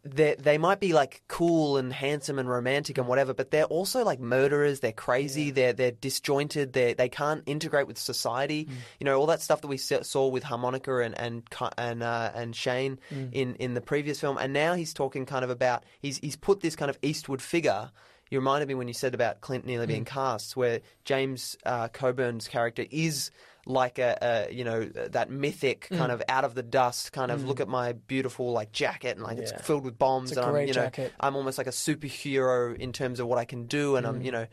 they 0.04 0.34
they 0.34 0.58
might 0.58 0.80
be 0.80 0.92
like 0.92 1.22
cool 1.28 1.76
and 1.76 1.92
handsome 1.92 2.38
and 2.38 2.48
romantic 2.48 2.98
and 2.98 3.06
whatever, 3.06 3.32
but 3.32 3.50
they're 3.50 3.64
also 3.64 4.04
like 4.04 4.18
murderers. 4.18 4.80
They're 4.80 4.92
crazy. 4.92 5.50
They're 5.50 5.72
they're 5.72 5.92
disjointed. 5.92 6.72
They 6.72 6.94
they 6.94 7.08
can't 7.08 7.42
integrate 7.46 7.86
with 7.86 7.98
society. 7.98 8.68
You 8.98 9.04
know 9.04 9.18
all 9.18 9.26
that 9.26 9.40
stuff 9.40 9.60
that 9.60 9.68
we 9.68 9.76
saw 9.76 10.26
with 10.26 10.42
harmonica 10.42 10.98
and 10.98 11.16
and 11.18 11.42
and 11.78 12.02
uh, 12.02 12.32
and 12.34 12.54
Shane 12.56 12.98
in 13.32 13.54
in 13.56 13.74
the 13.74 13.80
previous 13.80 14.20
film. 14.20 14.38
And 14.38 14.52
now 14.52 14.74
he's 14.74 14.92
talking 14.92 15.24
kind 15.24 15.44
of 15.44 15.50
about 15.50 15.84
he's 16.00 16.18
he's 16.18 16.36
put 16.36 16.60
this 16.60 16.74
kind 16.74 16.90
of 16.90 16.98
Eastwood 17.02 17.40
figure. 17.40 17.90
You 18.28 18.38
reminded 18.38 18.66
me 18.66 18.74
when 18.74 18.88
you 18.88 18.94
said 18.94 19.12
about 19.14 19.42
Clint 19.42 19.66
nearly 19.66 19.86
being 19.86 20.06
cast, 20.06 20.56
where 20.56 20.80
James 21.04 21.56
uh, 21.66 21.88
Coburn's 21.88 22.48
character 22.48 22.86
is 22.90 23.30
like 23.64 23.98
a, 23.98 24.18
a 24.48 24.52
you 24.52 24.64
know 24.64 24.84
that 24.84 25.30
mythic 25.30 25.88
Mm. 25.90 25.98
kind 25.98 26.12
of 26.12 26.22
out 26.28 26.44
of 26.44 26.54
the 26.54 26.62
dust 26.64 27.12
kind 27.12 27.30
of 27.30 27.44
look 27.44 27.60
at 27.60 27.68
my 27.68 27.92
beautiful 27.92 28.50
like 28.52 28.72
jacket 28.72 29.16
and 29.16 29.22
like 29.22 29.38
it's 29.38 29.52
filled 29.62 29.84
with 29.84 29.98
bombs 29.98 30.30
It's 30.32 30.38
a 30.38 30.40
and 30.40 30.56
I'm 30.56 30.66
you 30.66 30.74
know 30.74 30.84
jacket. 30.84 31.12
I'm 31.20 31.36
almost 31.36 31.58
like 31.58 31.68
a 31.68 31.70
superhero 31.70 32.76
in 32.76 32.92
terms 32.92 33.20
of 33.20 33.26
what 33.28 33.38
I 33.38 33.44
can 33.44 33.66
do 33.66 33.96
and 33.96 34.04
Mm. 34.06 34.08
I'm 34.10 34.22
you 34.22 34.32
know 34.32 34.46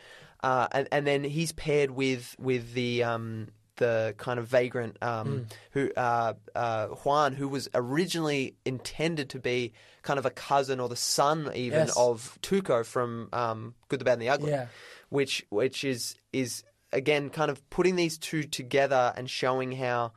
uh, 0.44 0.68
and 0.72 0.88
and 0.92 1.06
then 1.08 1.24
he's 1.24 1.52
paired 1.52 1.92
with 1.92 2.36
with 2.40 2.74
the 2.74 3.04
um 3.04 3.48
the 3.78 4.14
kind 4.18 4.40
of 4.40 4.46
vagrant 4.48 5.02
um, 5.02 5.28
Mm. 5.48 5.52
who 5.72 5.92
uh, 5.96 6.34
uh, 6.54 6.88
Juan, 6.88 7.32
who 7.34 7.48
was 7.48 7.70
originally 7.74 8.56
intended 8.66 9.30
to 9.30 9.40
be 9.40 9.72
kind 10.02 10.20
of 10.20 10.26
a 10.26 10.30
cousin 10.32 10.82
or 10.82 10.90
the 10.90 10.98
son 10.98 11.50
even 11.56 11.88
Yes. 11.88 11.94
of 11.96 12.38
Tuco 12.42 12.86
from 12.86 13.30
um, 13.32 13.76
Good, 13.88 14.00
the 14.00 14.06
Bad, 14.06 14.14
and 14.14 14.22
the 14.22 14.30
Ugly 14.30 14.52
Yeah. 14.52 14.68
which 15.10 15.46
which 15.50 15.84
is 15.86 16.16
is 16.34 16.64
again 16.92 17.30
kind 17.30 17.52
of 17.52 17.68
putting 17.70 17.96
these 17.96 18.18
two 18.18 18.44
together 18.44 19.14
and 19.16 19.30
showing 19.30 19.72
how 19.74 20.12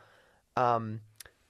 um, 0.56 1.00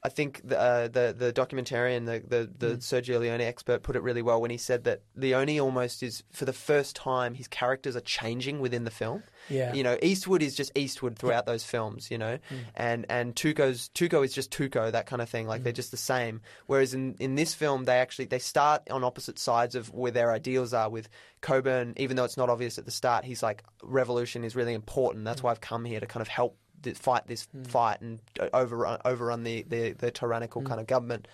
I 0.05 0.09
think 0.09 0.41
the, 0.43 0.59
uh, 0.59 0.89
the 0.89 1.15
the 1.17 1.33
documentarian, 1.33 2.07
the 2.07 2.23
the, 2.27 2.51
the 2.59 2.75
Mm. 2.75 2.79
Sergio 2.79 3.21
Leone 3.21 3.41
expert, 3.41 3.83
put 3.85 3.95
it 3.95 4.03
really 4.03 4.23
well 4.23 4.41
when 4.41 4.51
he 4.51 4.57
said 4.57 4.85
that 4.85 5.03
Leone 5.15 5.61
almost 5.61 6.03
is 6.03 6.25
for 6.33 6.45
the 6.45 6.53
first 6.53 6.97
time 6.97 7.35
his 7.35 7.47
characters 7.47 7.95
are 7.95 8.01
changing 8.01 8.59
within 8.61 8.83
the 8.85 8.91
film. 8.91 9.23
Yeah. 9.49 9.73
you 9.75 9.83
know, 9.83 9.97
Eastwood 10.03 10.43
is 10.43 10.55
just 10.57 10.77
Eastwood 10.77 11.19
throughout 11.19 11.47
those 11.47 11.63
films. 11.65 12.11
You 12.11 12.19
know, 12.19 12.39
and 12.75 13.07
and 13.09 13.35
Tuco's 13.37 13.91
Tuco 13.95 14.25
is 14.25 14.33
just 14.33 14.51
Tuco, 14.51 14.91
that 14.91 15.07
kind 15.07 15.23
of 15.23 15.29
thing. 15.29 15.47
Like 15.47 15.63
they're 15.63 15.73
just 15.73 15.93
the 15.93 15.97
same. 15.97 16.41
Whereas 16.67 16.95
in 16.95 17.15
in 17.21 17.37
this 17.37 17.55
film, 17.55 17.85
they 17.85 17.99
actually 17.99 18.25
they 18.27 18.41
start 18.41 18.83
on 18.91 19.05
opposite 19.05 19.39
sides 19.39 19.77
of 19.77 19.93
where 19.95 20.11
their 20.11 20.33
ideals 20.33 20.75
are. 20.75 20.91
With 20.91 21.09
Coburn, 21.41 21.95
even 21.97 22.17
though 22.17 22.25
it's 22.25 22.37
not 22.37 22.51
obvious 22.51 22.77
at 22.79 22.85
the 22.87 22.91
start, 22.91 23.25
he's 23.25 23.43
like 23.43 23.63
revolution 23.85 24.43
is 24.43 24.57
really 24.57 24.75
important. 24.75 25.25
That's 25.25 25.43
why 25.43 25.53
I've 25.53 25.61
come 25.61 25.85
here 25.85 26.01
to 26.01 26.07
kind 26.07 26.23
of 26.23 26.29
help 26.29 26.57
th- 26.83 26.97
fight 26.97 27.27
this 27.27 27.49
fight 27.65 28.01
and 28.01 28.19
uh, 28.41 28.49
overrun 28.53 28.99
overrun 29.05 29.45
the 29.45 29.63
the, 29.69 29.93
the 29.93 30.11
tyrannical 30.11 30.63
kind 30.63 30.81
of 30.81 30.87
government. 30.87 31.29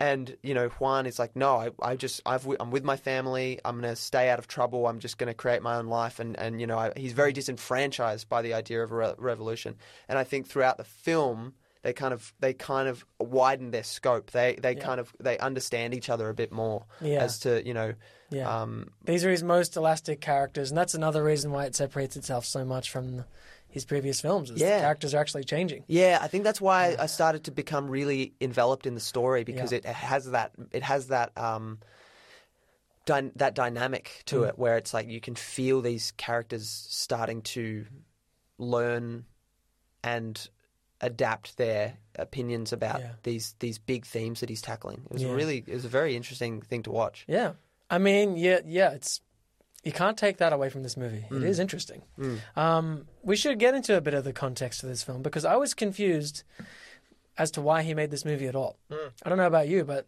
And 0.00 0.36
you 0.42 0.52
know, 0.54 0.68
Juan 0.68 1.06
is 1.06 1.20
like, 1.20 1.36
no, 1.36 1.56
I, 1.56 1.70
I 1.80 1.94
just, 1.94 2.22
I've, 2.26 2.44
I'm 2.58 2.72
with 2.72 2.82
my 2.82 2.96
family. 2.96 3.60
I'm 3.64 3.80
going 3.80 3.92
to 3.94 4.00
stay 4.00 4.30
out 4.30 4.40
of 4.40 4.48
trouble. 4.48 4.88
I'm 4.88 4.98
just 4.98 5.16
going 5.16 5.28
to 5.28 5.34
create 5.34 5.62
my 5.62 5.76
own 5.76 5.86
life. 5.86 6.18
And 6.18 6.36
and 6.38 6.60
you 6.60 6.66
know, 6.66 6.76
I, 6.76 6.92
he's 6.96 7.12
very 7.12 7.32
disenfranchised 7.32 8.28
by 8.28 8.42
the 8.42 8.54
idea 8.54 8.82
of 8.82 8.90
a 8.90 8.96
re- 8.96 9.14
revolution. 9.16 9.76
And 10.08 10.18
I 10.18 10.24
think 10.24 10.48
throughout 10.48 10.76
the 10.76 10.82
film, 10.84 11.54
they 11.82 11.92
kind 11.92 12.12
of, 12.14 12.32
they 12.40 12.52
kind 12.52 12.88
of 12.88 13.04
widen 13.20 13.70
their 13.70 13.84
scope. 13.84 14.32
They, 14.32 14.56
they 14.60 14.74
kind 14.74 14.98
of, 14.98 15.12
they 15.20 15.38
understand 15.38 15.94
each 15.94 16.10
other 16.10 16.28
a 16.28 16.34
bit 16.34 16.50
more 16.52 16.84
Yeah. 17.00 17.22
as 17.22 17.38
to, 17.40 17.64
you 17.64 17.74
know, 17.74 17.94
Yeah. 18.30 18.62
um, 18.62 18.90
These 19.04 19.24
are 19.24 19.30
his 19.30 19.42
most 19.44 19.76
elastic 19.76 20.20
characters, 20.20 20.70
and 20.70 20.78
that's 20.78 20.94
another 20.94 21.22
reason 21.24 21.50
why 21.52 21.64
it 21.66 21.74
separates 21.76 22.16
itself 22.16 22.44
so 22.44 22.64
much 22.64 22.90
from 22.90 23.24
his 23.72 23.84
previous 23.84 24.20
films. 24.20 24.50
Yeah. 24.54 24.76
the 24.76 24.82
characters 24.82 25.14
are 25.14 25.18
actually 25.18 25.44
changing. 25.44 25.82
Yeah, 25.88 26.18
I 26.20 26.28
think 26.28 26.44
that's 26.44 26.60
why 26.60 26.94
I 26.98 27.06
started 27.06 27.44
to 27.44 27.50
become 27.50 27.88
really 27.88 28.34
enveloped 28.40 28.86
in 28.86 28.94
the 28.94 29.00
story 29.00 29.42
because 29.44 29.72
Yeah. 29.72 29.78
it 29.78 29.84
has 29.86 30.30
that 30.30 30.52
it 30.70 30.82
has 30.84 31.08
that 31.08 31.32
um 31.36 31.80
dy- 33.06 33.32
that 33.36 33.54
dynamic 33.54 34.22
to 34.26 34.40
Mm. 34.42 34.48
it 34.50 34.58
where 34.58 34.76
it's 34.76 34.94
like 34.94 35.08
you 35.08 35.20
can 35.20 35.34
feel 35.34 35.80
these 35.80 36.12
characters 36.12 36.68
starting 36.90 37.42
to 37.42 37.86
learn 38.58 39.24
and 40.04 40.48
adapt 41.00 41.56
their 41.56 41.96
opinions 42.16 42.72
about 42.72 43.00
Yeah. 43.00 43.12
these 43.24 43.54
these 43.58 43.78
big 43.78 44.04
themes 44.06 44.40
that 44.40 44.48
he's 44.48 44.62
tackling. 44.62 45.02
It 45.06 45.12
was 45.12 45.22
Yeah. 45.22 45.32
really 45.32 45.64
it 45.66 45.74
was 45.74 45.84
a 45.84 45.88
very 45.88 46.14
interesting 46.14 46.60
thing 46.62 46.82
to 46.84 46.92
watch. 46.92 47.24
Yeah, 47.26 47.54
I 47.90 47.98
mean, 47.98 48.36
yeah, 48.36 48.60
yeah. 48.64 48.90
It's 48.92 49.20
you 49.82 49.92
can't 49.92 50.16
take 50.16 50.36
that 50.38 50.52
away 50.52 50.68
from 50.68 50.82
this 50.82 50.96
movie. 50.96 51.22
Hmm. 51.28 51.36
It 51.38 51.42
is 51.44 51.58
interesting. 51.58 52.02
Um, 52.56 53.06
we 53.22 53.36
should 53.36 53.58
get 53.58 53.74
into 53.74 53.96
a 53.96 54.00
bit 54.00 54.14
of 54.14 54.24
the 54.24 54.32
context 54.32 54.82
of 54.82 54.88
this 54.88 55.02
film 55.02 55.22
because 55.22 55.44
I 55.44 55.56
was 55.56 55.74
confused 55.74 56.44
as 57.38 57.50
to 57.52 57.60
why 57.62 57.82
he 57.82 57.94
made 57.94 58.10
this 58.10 58.24
movie 58.24 58.46
at 58.46 58.54
all. 58.54 58.76
Hmm. 58.90 59.08
I 59.24 59.28
don't 59.28 59.38
know 59.38 59.46
about 59.46 59.68
you, 59.68 59.84
but 59.84 60.06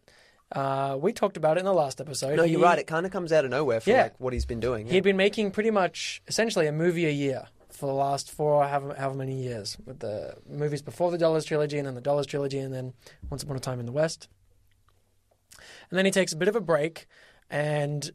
uh, 0.53 0.97
we 1.01 1.13
talked 1.13 1.37
about 1.37 1.57
it 1.57 1.61
in 1.61 1.65
the 1.67 1.73
last 1.75 2.01
episode. 2.01 2.37
No, 2.37 2.45
you're 2.45 2.61
He- 2.61 2.65
right. 2.65 2.79
It 2.79 2.87
kind 2.87 3.05
of 3.07 3.13
comes 3.13 3.33
out 3.33 3.45
of 3.45 3.51
nowhere 3.51 3.81
for 3.81 3.91
Yeah. 3.91 4.03
like 4.05 4.21
what 4.21 4.33
he's 4.33 4.47
been 4.47 4.61
doing. 4.61 4.87
He'd 4.87 5.03
been 5.03 5.17
making 5.17 5.51
pretty 5.51 5.71
much 5.71 6.23
essentially 6.29 6.67
a 6.67 6.73
movie 6.73 7.07
a 7.07 7.11
year 7.11 7.49
for 7.71 7.87
the 7.87 7.93
last 7.95 8.31
four 8.31 8.53
or 8.55 8.69
however, 8.69 8.95
however 8.95 9.17
many 9.17 9.35
years 9.43 9.77
with 9.85 9.99
the 9.99 10.37
movies 10.49 10.83
before 10.83 11.11
the 11.11 11.19
Dollars 11.19 11.45
trilogy 11.45 11.77
and 11.79 11.87
then 11.89 11.95
the 11.97 12.01
Dollars 12.01 12.27
trilogy 12.27 12.59
and 12.59 12.73
then 12.73 12.93
Once 13.31 13.43
Upon 13.43 13.57
a 13.57 13.61
Time 13.61 13.81
in 13.81 13.87
the 13.87 13.91
West. 13.93 14.29
And 15.91 15.99
then 15.99 16.05
he 16.05 16.11
takes 16.11 16.33
a 16.33 16.37
bit 16.37 16.47
of 16.49 16.55
a 16.57 16.61
break 16.61 17.07
and 17.51 18.11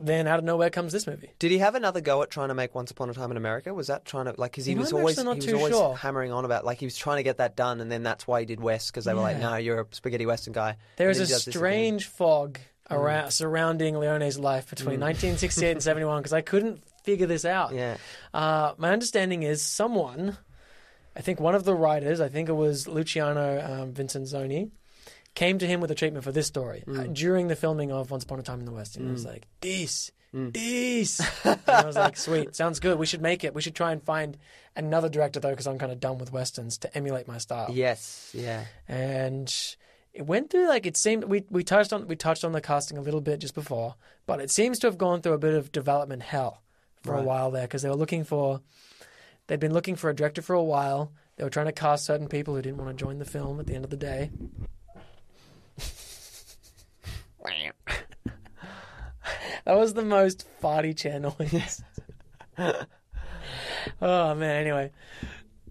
then 0.00 0.26
out 0.26 0.38
of 0.38 0.44
nowhere 0.44 0.70
comes 0.70 0.92
this 0.92 1.06
movie. 1.06 1.30
Did 1.38 1.50
he 1.50 1.58
have 1.58 1.74
another 1.74 2.00
go 2.00 2.22
at 2.22 2.30
trying 2.30 2.48
to 2.48 2.54
make 2.54 2.74
Once 2.74 2.90
Upon 2.90 3.10
a 3.10 3.14
Time 3.14 3.30
in 3.30 3.36
America? 3.36 3.72
Was 3.74 3.88
that 3.88 4.04
trying 4.04 4.26
to 4.26 4.34
like 4.38 4.52
because 4.52 4.66
he 4.66 4.74
was 4.74 4.92
always 4.92 5.20
he 5.20 5.24
was 5.26 5.48
always 5.52 5.74
sure. 5.74 5.96
hammering 5.96 6.32
on 6.32 6.44
about 6.44 6.64
like 6.64 6.78
he 6.78 6.86
was 6.86 6.96
trying 6.96 7.18
to 7.18 7.22
get 7.22 7.38
that 7.38 7.56
done, 7.56 7.80
and 7.80 7.90
then 7.90 8.02
that's 8.02 8.26
why 8.26 8.40
he 8.40 8.46
did 8.46 8.60
West 8.60 8.92
because 8.92 9.04
they 9.04 9.14
were 9.14 9.20
like, 9.20 9.38
"No, 9.38 9.56
you're 9.56 9.80
a 9.82 9.86
spaghetti 9.90 10.26
western 10.26 10.52
guy." 10.52 10.76
There 10.96 11.10
is 11.10 11.18
a 11.18 11.24
he 11.24 11.28
does 11.28 11.44
this 11.44 11.46
again. 11.48 11.58
strange 11.58 12.06
fog 12.06 12.58
around 12.90 13.30
surrounding 13.30 13.96
Leone's 13.98 14.38
life 14.38 14.68
between 14.70 15.00
1968 15.00 15.70
and 15.72 15.82
71 15.82 16.20
because 16.20 16.32
I 16.32 16.40
couldn't 16.40 16.82
figure 17.04 17.26
this 17.26 17.44
out. 17.44 17.72
Yeah, 17.74 17.96
Uh, 18.34 18.72
my 18.78 18.92
understanding 18.92 19.42
is 19.42 19.62
someone, 19.62 20.36
I 21.16 21.20
think 21.20 21.40
one 21.40 21.54
of 21.54 21.64
the 21.64 21.74
writers, 21.74 22.20
I 22.20 22.28
think 22.28 22.48
it 22.48 22.54
was 22.54 22.88
Luciano 22.88 23.82
um, 23.82 23.92
Vincenzoni, 23.92 24.70
came 25.34 25.58
to 25.58 25.66
him 25.66 25.80
with 25.80 25.90
a 25.90 25.94
treatment 25.94 26.24
for 26.24 26.32
this 26.32 26.46
story 26.46 26.84
uh, 26.86 26.90
mm. 26.90 27.14
during 27.14 27.48
the 27.48 27.56
filming 27.56 27.92
of 27.92 28.10
Once 28.10 28.24
Upon 28.24 28.38
a 28.38 28.42
Time 28.42 28.60
in 28.60 28.66
the 28.66 28.72
West. 28.72 28.96
And 28.96 29.06
he 29.06 29.12
was 29.12 29.24
mm. 29.24 29.28
like, 29.28 29.46
this, 29.60 30.10
mm. 30.34 30.52
this. 30.52 31.20
and 31.44 31.60
I 31.66 31.84
was 31.84 31.96
like, 31.96 32.16
sweet, 32.16 32.54
sounds 32.56 32.80
good. 32.80 32.98
We 32.98 33.06
should 33.06 33.22
make 33.22 33.44
it. 33.44 33.54
We 33.54 33.62
should 33.62 33.74
try 33.74 33.92
and 33.92 34.02
find 34.02 34.36
another 34.76 35.08
director, 35.08 35.40
though, 35.40 35.50
because 35.50 35.66
I'm 35.66 35.78
kind 35.78 35.92
of 35.92 36.00
done 36.00 36.18
with 36.18 36.32
Westerns 36.32 36.78
to 36.78 36.96
emulate 36.96 37.28
my 37.28 37.38
style 37.38 37.68
yes, 37.70 38.30
yeah. 38.34 38.64
and 38.88 39.76
it 40.12 40.26
went 40.26 40.50
through 40.50 40.68
like 40.68 40.86
it 40.86 40.96
seemed 40.96 41.24
we, 41.24 41.44
we 41.50 41.62
touched 41.62 41.92
on 41.92 42.08
we 42.08 42.16
touched 42.16 42.44
on 42.44 42.52
the 42.52 42.60
casting 42.60 42.98
a 42.98 43.00
little 43.00 43.20
bit 43.20 43.40
just 43.40 43.54
before, 43.54 43.94
but 44.26 44.40
it 44.40 44.50
seems 44.50 44.78
to 44.80 44.86
have 44.86 44.98
gone 44.98 45.20
through 45.20 45.34
a 45.34 45.38
bit 45.38 45.54
of 45.54 45.70
development 45.72 46.22
hell 46.22 46.62
for 47.02 47.14
a 47.14 47.16
Right. 47.18 47.24
while 47.24 47.50
there 47.50 47.62
because 47.62 47.82
they 47.82 47.88
were 47.88 47.96
looking 47.96 48.24
for 48.24 48.60
they'd 49.46 49.60
been 49.60 49.72
looking 49.72 49.96
for 49.96 50.10
a 50.10 50.14
director 50.14 50.42
for 50.42 50.54
a 50.54 50.62
while. 50.62 51.12
They 51.36 51.44
were 51.44 51.50
trying 51.50 51.66
to 51.66 51.72
cast 51.72 52.04
certain 52.04 52.28
people 52.28 52.54
who 52.54 52.62
didn't 52.62 52.78
want 52.78 52.96
to 52.96 53.04
join 53.04 53.18
the 53.18 53.24
film 53.24 53.60
at 53.60 53.66
the 53.66 53.74
end 53.74 53.84
of 53.84 53.90
the 53.90 53.96
day. 53.96 54.30
That 59.64 59.76
was 59.76 59.94
the 59.94 60.04
most 60.04 60.46
farty 60.62 60.96
chair 60.96 61.20
noise. 61.20 61.82
oh 62.58 64.34
man. 64.34 64.60
Anyway, 64.60 64.90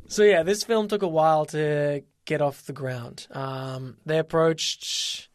so 0.07 0.23
yeah, 0.23 0.43
this 0.43 0.63
film 0.63 0.87
took 0.87 1.01
a 1.01 1.07
while 1.07 1.45
to 1.47 2.03
get 2.25 2.41
off 2.41 2.65
the 2.65 2.73
ground. 2.73 3.27
Um, 3.31 3.97
they 4.05 4.19
approached 4.19 5.29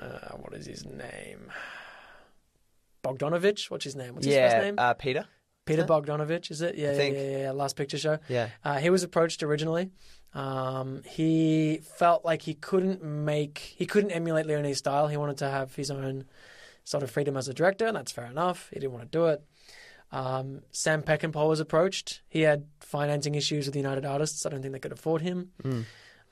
uh, 0.00 0.36
what 0.36 0.54
is 0.54 0.66
his 0.66 0.84
name? 0.84 1.50
Bogdanovich. 3.02 3.70
What's 3.70 3.84
his 3.84 3.96
name? 3.96 4.14
What's 4.14 4.26
his 4.26 4.36
first 4.36 4.56
yeah, 4.56 4.60
name? 4.62 4.74
uh, 4.78 4.94
Peter. 4.94 5.26
Peter 5.68 5.84
Bogdanovich. 5.84 6.50
Is 6.50 6.62
it? 6.62 6.76
Yeah, 6.76 6.92
yeah, 6.92 7.02
yeah, 7.02 7.38
yeah. 7.38 7.50
Last 7.52 7.76
Picture 7.76 7.98
Show. 7.98 8.18
Yeah. 8.28 8.48
Uh, 8.64 8.78
he 8.78 8.90
was 8.90 9.02
approached 9.02 9.42
originally. 9.42 9.90
Um, 10.34 11.02
he 11.04 11.80
felt 11.96 12.24
like 12.24 12.42
he 12.42 12.54
couldn't 12.54 13.02
make, 13.02 13.58
he 13.58 13.86
couldn't 13.86 14.10
emulate 14.10 14.46
Leone's 14.46 14.78
style. 14.78 15.08
He 15.08 15.16
wanted 15.16 15.38
to 15.38 15.48
have 15.48 15.74
his 15.74 15.90
own 15.90 16.24
sort 16.84 17.02
of 17.02 17.10
freedom 17.10 17.36
as 17.36 17.48
a 17.48 17.54
director, 17.54 17.86
and 17.86 17.96
that's 17.96 18.12
fair 18.12 18.26
enough. 18.26 18.68
He 18.72 18.80
didn't 18.80 18.92
want 18.92 19.10
to 19.10 19.18
do 19.18 19.26
it. 19.26 19.42
Um, 20.10 20.62
Sam 20.70 21.02
Peckinpah 21.02 21.48
was 21.48 21.60
approached. 21.60 22.22
He 22.28 22.42
had 22.42 22.66
financing 22.80 23.34
issues 23.34 23.66
with 23.66 23.74
the 23.74 23.80
United 23.80 24.04
Artists. 24.04 24.46
I 24.46 24.48
don't 24.48 24.62
think 24.62 24.72
they 24.72 24.78
could 24.78 24.92
afford 24.92 25.22
him. 25.22 25.50
Hmm. 25.62 25.82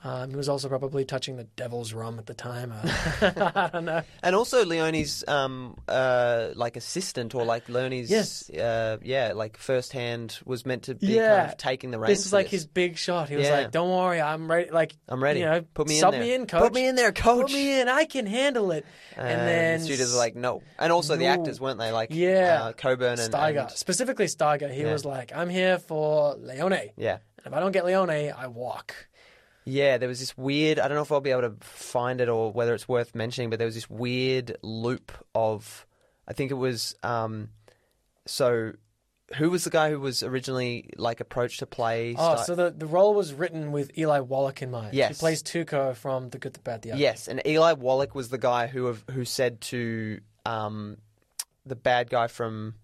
Um, 0.04 0.30
he 0.30 0.36
was 0.36 0.48
also 0.48 0.68
probably 0.68 1.04
touching 1.04 1.36
the 1.36 1.44
devil's 1.44 1.92
rum 1.92 2.18
at 2.18 2.26
the 2.26 2.34
time. 2.34 2.70
Uh, 2.72 2.90
I 3.54 3.70
don't 3.72 3.86
know. 3.86 4.02
And 4.22 4.36
also 4.36 4.64
Leone's 4.64 5.24
um 5.26 5.76
uh 5.88 6.50
like 6.54 6.76
assistant 6.76 7.34
or 7.34 7.44
like 7.44 7.68
Leone's 7.68 8.10
Yes. 8.10 8.48
uh 8.50 8.98
yeah 9.02 9.32
like 9.34 9.56
first 9.56 9.92
hand 9.92 10.38
was 10.44 10.64
meant 10.66 10.84
to 10.84 10.94
be 10.94 11.08
Yeah. 11.08 11.36
kind 11.38 11.50
of 11.52 11.56
taking 11.58 11.90
the 11.90 11.98
reins. 11.98 12.18
This 12.18 12.26
is 12.26 12.32
like 12.32 12.46
his 12.48 12.66
big 12.66 12.98
shot. 12.98 13.28
He 13.30 13.36
was 13.36 13.46
Yeah. 13.46 13.56
like, 13.58 13.70
"Don't 13.72 13.90
worry, 13.90 14.20
I'm 14.20 14.48
ready. 14.50 14.70
Like, 14.70 14.94
I'm 15.08 15.22
ready. 15.22 15.40
You 15.40 15.46
know, 15.46 15.62
Put 15.74 15.88
me 15.88 15.98
sub 15.98 16.12
in 16.14 16.20
there. 16.20 16.28
me 16.28 16.34
in, 16.34 16.46
coach. 16.46 16.60
Put 16.62 16.74
me 16.74 16.86
in 16.86 16.94
there, 16.94 17.12
coach. 17.12 17.46
Put 17.46 17.52
me 17.52 17.80
in. 17.80 17.88
I 17.88 18.04
can 18.04 18.26
handle 18.26 18.70
it." 18.72 18.84
And, 19.16 19.26
And 19.26 19.40
then 19.48 19.78
the 19.80 19.86
studios 19.86 20.12
were 20.12 20.18
like, 20.18 20.36
no. 20.36 20.62
And 20.78 20.92
also 20.92 21.16
the 21.16 21.26
actors, 21.26 21.58
weren't 21.58 21.78
they? 21.80 21.90
Like, 21.90 22.10
Yeah. 22.12 22.64
uh, 22.64 22.72
Coburn 22.74 23.18
and, 23.18 23.32
Steiger, 23.32 23.62
and- 23.62 23.70
specifically 23.70 24.26
Steiger, 24.26 24.70
he 24.70 24.82
Yeah. 24.82 24.92
was 24.92 25.04
like, 25.06 25.32
"I'm 25.34 25.48
here 25.48 25.78
for 25.78 26.34
Leone. 26.34 26.90
Yeah. 26.96 27.18
And 27.38 27.46
if 27.46 27.52
I 27.54 27.60
don't 27.60 27.72
get 27.72 27.86
Leone, 27.86 28.10
I 28.10 28.46
walk." 28.48 28.94
Yeah, 29.68 29.98
there 29.98 30.08
was 30.08 30.20
this 30.20 30.36
weird. 30.38 30.78
I 30.78 30.86
don't 30.88 30.94
know 30.96 31.02
if 31.02 31.10
I'll 31.12 31.20
be 31.20 31.32
able 31.32 31.42
to 31.42 31.56
find 31.60 32.20
it 32.20 32.28
or 32.28 32.52
whether 32.52 32.72
it's 32.72 32.88
worth 32.88 33.14
mentioning, 33.16 33.50
but 33.50 33.58
there 33.58 33.66
was 33.66 33.74
this 33.74 33.90
weird 33.90 34.56
loop 34.62 35.12
of. 35.34 35.86
I 36.28 36.32
think 36.32 36.50
it 36.52 36.54
was. 36.54 36.94
Um, 37.02 37.48
so, 38.26 38.72
who 39.36 39.50
was 39.50 39.64
the 39.64 39.70
guy 39.70 39.90
who 39.90 39.98
was 39.98 40.22
originally 40.22 40.90
like 40.96 41.20
approached 41.20 41.58
to 41.60 41.66
play? 41.66 42.14
Oh, 42.16 42.36
so 42.36 42.54
the 42.54 42.70
the 42.70 42.86
role 42.86 43.12
was 43.14 43.34
written 43.34 43.72
with 43.72 43.96
Eli 43.98 44.20
Wallach 44.20 44.62
in 44.62 44.70
mind. 44.70 44.94
Yes. 44.94 45.16
he 45.16 45.20
plays 45.20 45.42
Tuco 45.42 45.94
from 45.96 46.30
The 46.30 46.38
Good, 46.38 46.54
the 46.54 46.60
Bad, 46.60 46.82
the 46.82 46.92
Ugly. 46.92 47.02
yes, 47.02 47.26
and 47.28 47.42
Eli 47.44 47.72
Wallach 47.72 48.14
was 48.14 48.28
the 48.28 48.38
guy 48.38 48.68
who 48.68 48.86
have, 48.86 49.04
who 49.10 49.24
said 49.24 49.60
to 49.62 50.20
um, 50.44 50.96
the 51.64 51.76
bad 51.76 52.08
guy 52.08 52.28
from 52.28 52.74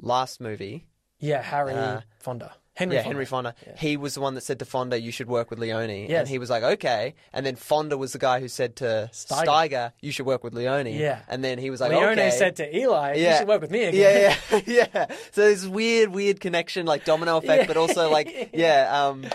last 0.00 0.40
movie. 0.40 0.86
yeah, 1.18 1.42
Harry 1.42 1.74
Uh, 1.74 2.00
Fonda, 2.18 2.54
Henry, 2.74 2.96
yeah, 2.96 3.02
Fonda. 3.02 3.08
Henry 3.14 3.26
Fonda. 3.26 3.54
He 3.76 3.96
was 3.98 4.14
the 4.14 4.20
one 4.22 4.34
that 4.34 4.40
said 4.40 4.58
to 4.60 4.64
Fonda, 4.64 4.98
"You 4.98 5.12
should 5.12 5.28
work 5.28 5.50
with 5.50 5.58
Leone," 5.58 6.06
Yes. 6.08 6.20
and 6.20 6.28
he 6.28 6.38
was 6.38 6.48
like, 6.48 6.62
"Okay." 6.62 7.14
And 7.32 7.44
then 7.44 7.54
Fonda 7.54 7.98
was 7.98 8.12
the 8.14 8.18
guy 8.18 8.40
who 8.40 8.48
said 8.48 8.76
to 8.76 9.10
Steiger. 9.12 9.44
Steiger, 9.46 9.92
"You 10.00 10.10
should 10.10 10.24
work 10.24 10.42
with 10.42 10.54
Leone." 10.54 10.86
Yeah. 10.86 11.20
and 11.28 11.44
then 11.44 11.58
he 11.58 11.68
was 11.68 11.82
like, 11.82 11.90
Leone 11.90 12.18
"Okay." 12.18 12.30
said 12.30 12.56
to 12.56 12.76
Eli, 12.76 13.14
"You 13.16 13.36
should 13.36 13.48
work 13.48 13.60
with 13.60 13.70
me 13.70 13.84
again." 13.84 14.34
Yeah, 14.50 14.60
yeah, 14.66 14.86
yeah. 14.94 15.06
So 15.32 15.42
this 15.42 15.66
weird, 15.66 16.10
weird 16.14 16.40
connection, 16.40 16.86
like 16.86 17.04
domino 17.04 17.36
effect, 17.36 17.60
Yeah. 17.62 17.66
but 17.66 17.76
also 17.76 18.10
like, 18.10 18.50
yeah, 18.54 19.06
um, 19.06 19.26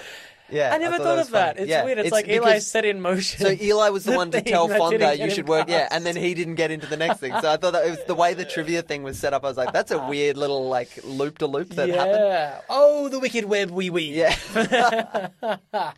yeah. 0.49 0.73
I 0.73 0.77
never 0.77 0.97
thought 0.97 1.03
thought, 1.03 1.19
of 1.19 1.29
that. 1.31 1.55
funny. 1.55 1.61
It's 1.63 1.69
Yeah, 1.69 1.83
weird. 1.85 1.97
It's, 1.99 2.11
like 2.11 2.27
Eli 2.27 2.59
set 2.59 2.85
in 2.85 3.01
motion. 3.01 3.45
So 3.45 3.51
Eli 3.51 3.89
was 3.89 4.03
the, 4.05 4.11
one 4.15 4.31
to 4.31 4.41
tell 4.41 4.67
Fonda 4.67 5.17
you 5.17 5.29
should 5.29 5.47
work, 5.47 5.69
yeah, 5.69 5.87
and 5.91 6.05
then 6.05 6.15
he 6.15 6.33
didn't 6.33 6.55
get 6.55 6.71
into 6.71 6.87
the 6.87 6.97
next 6.97 7.19
thing. 7.19 7.31
So 7.41 7.49
I 7.49 7.57
thought 7.57 7.73
that 7.73 7.85
it 7.85 7.89
was 7.91 8.03
the 8.05 8.15
way 8.15 8.33
the 8.33 8.45
trivia 8.45 8.81
thing 8.81 9.03
was 9.03 9.17
set 9.19 9.33
up. 9.33 9.43
I 9.43 9.47
was 9.47 9.57
like, 9.57 9.73
that's 9.73 9.91
a 9.91 9.99
weird 10.09 10.37
little 10.37 10.67
like 10.69 10.89
loop 11.03 11.37
to 11.39 11.47
loop 11.47 11.69
that 11.71 11.87
yeah. 11.89 11.95
happened. 11.95 12.63
Oh, 12.69 13.09
the 13.09 13.19
wicked 13.19 13.45
web 13.45 13.71
we 13.71 13.89
weave. 13.89 14.15
Yeah, 14.15 15.29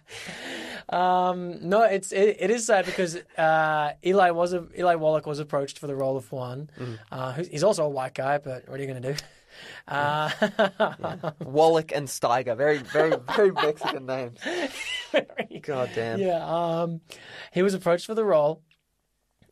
Um, 0.89 1.70
no, 1.70 1.84
it's 1.84 2.12
it, 2.12 2.38
it 2.39 2.50
is 2.50 2.66
sad 2.66 2.86
because 2.86 3.16
uh, 3.38 3.91
Eli 4.04 4.32
was 4.32 4.54
a, 4.54 4.66
Eli 4.78 4.95
Wallach 4.95 5.28
was 5.28 5.38
approached 5.39 5.78
for 5.78 5.86
the 5.86 5.95
role 5.95 6.18
of 6.18 6.32
Juan. 6.32 6.70
Mm. 6.80 6.97
Uh, 7.12 7.32
who's- 7.34 7.47
he's 7.47 7.64
also 7.64 7.86
a 7.86 7.89
white 7.89 8.16
guy, 8.16 8.39
but 8.39 8.68
what 8.68 8.80
are 8.80 8.84
you 8.84 8.89
going 8.89 9.02
to 9.04 9.14
do? 9.14 9.20
Uh, 9.88 10.30
Wallach 11.45 11.91
and 11.93 12.07
Steiger, 12.07 12.55
very, 12.55 12.78
very, 12.78 13.16
very 13.36 13.51
Mexican 13.51 14.05
names. 14.05 14.39
God 15.62 15.89
damn. 15.95 16.20
yeah, 16.20 16.45
um, 16.45 17.01
he 17.53 17.62
was 17.62 17.74
approached 17.74 18.05
for 18.05 18.14
the 18.16 18.24
role, 18.26 18.62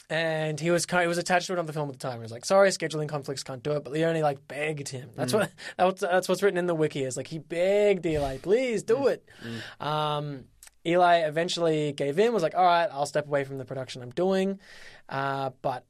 and 0.09 0.59
he 0.59 0.71
was 0.71 0.85
kind 0.85 1.01
he 1.01 1.07
was 1.07 1.17
attached 1.17 1.47
to 1.47 1.53
another 1.53 1.73
film 1.73 1.89
at 1.89 1.93
the 1.93 1.99
time. 1.99 2.17
He 2.19 2.21
was 2.23 2.31
like, 2.31 2.45
"Sorry, 2.45 2.69
scheduling 2.69 3.09
conflicts 3.09 3.43
can't 3.43 3.61
do 3.63 3.71
it." 3.73 3.83
But 3.83 3.93
Leone 3.93 4.21
like 4.21 4.47
begged 4.47 4.89
him. 4.89 5.09
That's 5.15 5.33
Mm. 5.33 5.39
what 5.39 5.51
that's, 5.77 6.01
that's 6.01 6.29
what's 6.29 6.43
written 6.43 6.57
in 6.57 6.67
the 6.67 6.75
wiki. 6.75 7.03
Is 7.03 7.17
like 7.17 7.27
he 7.27 7.39
begged 7.39 8.05
Eli, 8.05 8.37
"Please 8.37 8.83
do 8.83 8.95
Mm. 8.95 9.11
it." 9.11 9.29
Um, 9.85 10.45
Eli 10.85 11.17
eventually 11.27 11.91
gave 11.91 12.17
in. 12.19 12.31
Was 12.31 12.43
like, 12.43 12.55
"All 12.55 12.63
right, 12.63 12.87
I'll 12.91 13.05
step 13.05 13.25
away 13.27 13.43
from 13.43 13.57
the 13.57 13.65
production 13.65 14.01
I'm 14.01 14.11
doing," 14.11 14.59
uh, 15.09 15.49
but. 15.61 15.83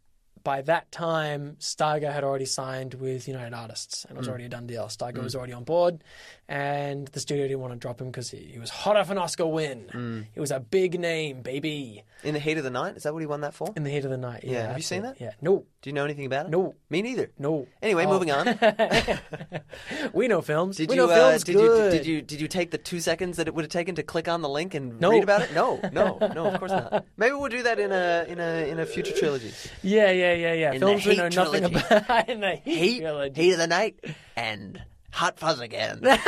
By 0.48 0.62
that 0.62 0.90
time, 0.94 1.58
Steiger 1.60 2.14
had 2.14 2.24
already 2.24 2.46
signed 2.46 2.94
with 2.94 3.28
United 3.28 3.54
Artists 3.54 4.06
and 4.06 4.12
it 4.12 4.16
Mm. 4.16 4.20
was 4.20 4.30
already 4.30 4.46
a 4.46 4.50
done 4.50 4.66
deal. 4.66 4.86
Steiger 4.86 5.22
was 5.22 5.36
already 5.36 5.52
on 5.52 5.66
board, 5.66 6.02
and 6.50 7.08
the 7.10 7.20
studio 7.20 7.46
didn't 7.46 7.60
want 7.60 7.74
to 7.74 7.80
drop 7.80 8.00
him 8.00 8.08
because 8.08 8.30
he, 8.32 8.38
he 8.54 8.60
was 8.60 8.70
hot 8.70 8.96
off 8.96 9.10
an 9.10 9.18
Oscar 9.18 9.46
win. 9.46 9.90
Mm. 9.94 10.26
He 10.34 10.40
was 10.40 10.52
a 10.52 10.60
big 10.60 11.00
name, 11.00 11.42
baby. 11.42 12.04
In 12.24 12.34
the 12.34 12.40
heat 12.40 12.58
of 12.58 12.64
the 12.64 12.70
night, 12.70 12.96
is 12.98 13.04
that 13.04 13.14
what 13.14 13.20
he 13.20 13.26
won 13.28 13.42
that 13.42 13.54
for? 13.54 13.72
In 13.76 13.84
the 13.84 13.90
heat 13.90 14.04
of 14.06 14.10
the 14.12 14.18
night. 14.18 14.44
Yeah, 14.44 14.52
Yeah, 14.52 14.68
have 14.68 14.78
you 14.78 14.84
seen 14.84 15.04
that? 15.04 15.20
Yeah. 15.22 15.32
No, 15.42 15.66
Do 15.82 15.90
you 15.90 15.94
know 15.94 16.04
anything 16.06 16.26
about 16.26 16.46
it? 16.48 16.50
no, 16.50 16.74
Me 16.90 17.02
neither. 17.02 17.32
no. 17.38 17.68
Anyway, 17.82 18.06
Oh. 18.06 18.10
moving 18.10 18.32
on. 18.32 18.58
we 20.14 20.28
know 20.28 20.42
films. 20.42 20.78
Did 20.78 20.90
we 20.90 20.96
you, 20.96 21.02
know 21.06 21.10
uh, 21.12 21.16
films 21.16 21.44
did 21.44 21.54
you 21.56 21.60
good. 21.62 21.92
did 21.92 22.06
you 22.06 22.22
did 22.22 22.42
you 22.42 22.48
take 22.48 22.72
the 22.72 22.78
two 22.78 23.00
seconds 23.00 23.38
that 23.38 23.48
it 23.48 23.54
would 23.54 23.66
have 23.66 23.72
taken 23.72 23.96
to 23.96 24.04
click 24.04 24.28
on 24.28 24.42
the 24.42 24.50
link 24.50 24.74
and 24.74 25.00
No. 25.00 25.12
read 25.12 25.24
about 25.24 25.42
it? 25.42 25.54
No, 25.54 25.80
no, 25.92 26.18
no, 26.34 26.48
of 26.48 26.60
course 26.60 26.72
not. 26.72 27.06
Maybe 27.18 27.34
we'll 27.34 27.50
do 27.50 27.64
that 27.64 27.80
in 27.80 27.92
a 27.92 28.26
in 28.28 28.40
a 28.40 28.70
in 28.70 28.80
a 28.80 28.86
future 28.86 29.14
trilogy. 29.14 29.52
Yeah, 29.84 30.12
yeah, 30.12 30.34
yeah, 30.34 30.54
yeah. 30.54 30.72
In 30.74 30.80
films 30.80 31.04
the 31.04 31.10
we 31.12 31.16
know 31.18 31.28
nothing 31.30 31.64
about. 31.66 32.30
in 32.30 32.40
the 32.40 32.56
Heat, 32.64 33.04
Heat, 33.04 33.36
heat 33.38 33.52
of 33.54 33.58
the 33.60 33.68
night, 33.68 34.00
and 34.36 34.82
Hot 35.14 35.40
Fuzz 35.40 35.60
again. 35.60 36.02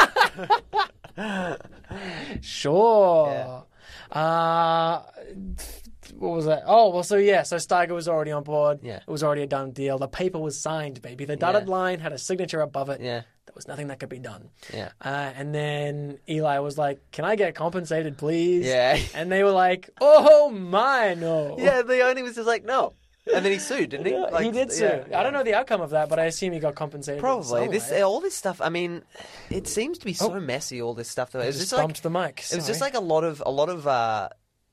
Sure. 2.41 3.65
Uh, 4.11 5.01
what 6.17 6.31
was 6.31 6.45
that? 6.45 6.63
Oh, 6.65 6.89
well, 6.91 7.03
so 7.03 7.17
yeah, 7.17 7.43
so 7.43 7.57
Steiger 7.57 7.91
was 7.91 8.07
already 8.07 8.31
on 8.31 8.43
board. 8.43 8.79
Yeah. 8.81 8.97
It 8.97 9.07
was 9.07 9.23
already 9.23 9.43
a 9.43 9.47
done 9.47 9.71
deal. 9.71 9.97
The 9.97 10.07
paper 10.07 10.39
was 10.39 10.59
signed, 10.59 11.01
baby. 11.01 11.25
The 11.25 11.35
dotted 11.35 11.65
Yeah. 11.67 11.71
line 11.71 11.99
had 11.99 12.13
a 12.13 12.17
signature 12.17 12.61
above 12.61 12.89
it. 12.89 13.01
Yeah. 13.01 13.21
There 13.45 13.53
was 13.55 13.67
nothing 13.67 13.87
that 13.87 13.99
could 13.99 14.09
be 14.09 14.19
done. 14.19 14.49
Yeah. 14.73 14.89
Uh, 15.03 15.31
and 15.35 15.53
then 15.53 16.19
Eli 16.29 16.59
was 16.59 16.77
like, 16.77 16.99
Can 17.11 17.25
I 17.25 17.35
get 17.35 17.55
compensated, 17.55 18.17
please? 18.17 18.65
Yeah. 18.65 18.97
And 19.15 19.31
they 19.31 19.43
were 19.43 19.51
like, 19.51 19.89
Oh, 19.99 20.49
my, 20.51 21.15
no. 21.15 21.55
Yeah, 21.59 21.81
Leone 21.85 22.23
was 22.23 22.35
just 22.35 22.47
like, 22.47 22.63
no. 22.63 22.93
And 23.35 23.45
then 23.45 23.51
he 23.51 23.59
sued, 23.59 23.89
didn't 23.91 24.07
he? 24.07 24.13
Yeah, 24.13 24.19
Like, 24.21 24.45
he 24.45 24.51
did 24.51 24.71
sue. 24.71 24.85
yeah, 25.09 25.19
I 25.19 25.23
don't 25.23 25.33
know 25.33 25.43
the 25.43 25.53
outcome 25.53 25.81
of 25.81 25.91
that, 25.91 26.09
but 26.09 26.17
I 26.19 26.25
assume 26.25 26.53
he 26.53 26.59
got 26.59 26.75
compensated. 26.75 27.19
Probably 27.21 27.67
this 27.67 27.91
way. 27.91 28.01
all 28.01 28.19
this 28.19 28.35
stuff. 28.35 28.59
I 28.61 28.69
mean, 28.69 29.03
it 29.49 29.67
seems 29.67 29.97
to 29.99 30.05
be 30.05 30.13
so 30.13 30.39
messy. 30.39 30.81
All 30.81 30.93
this 30.93 31.09
stuff. 31.09 31.31
Though. 31.31 31.39
It 31.41 31.47
was 31.47 31.55
Oh. 31.57 31.59
just 31.59 31.69
just 31.69 31.73
like 31.73 31.83
bumped 31.83 32.03
the 32.03 32.09
mic. 32.09 32.43
it 32.51 32.55
was 32.55 32.65
just 32.67 32.81
like 32.81 32.95
a 32.95 32.99
lot 32.99 33.23
of 33.23 33.41
a 33.45 33.51
lot 33.51 33.69
of 33.69 33.87
uh, 33.87 34.29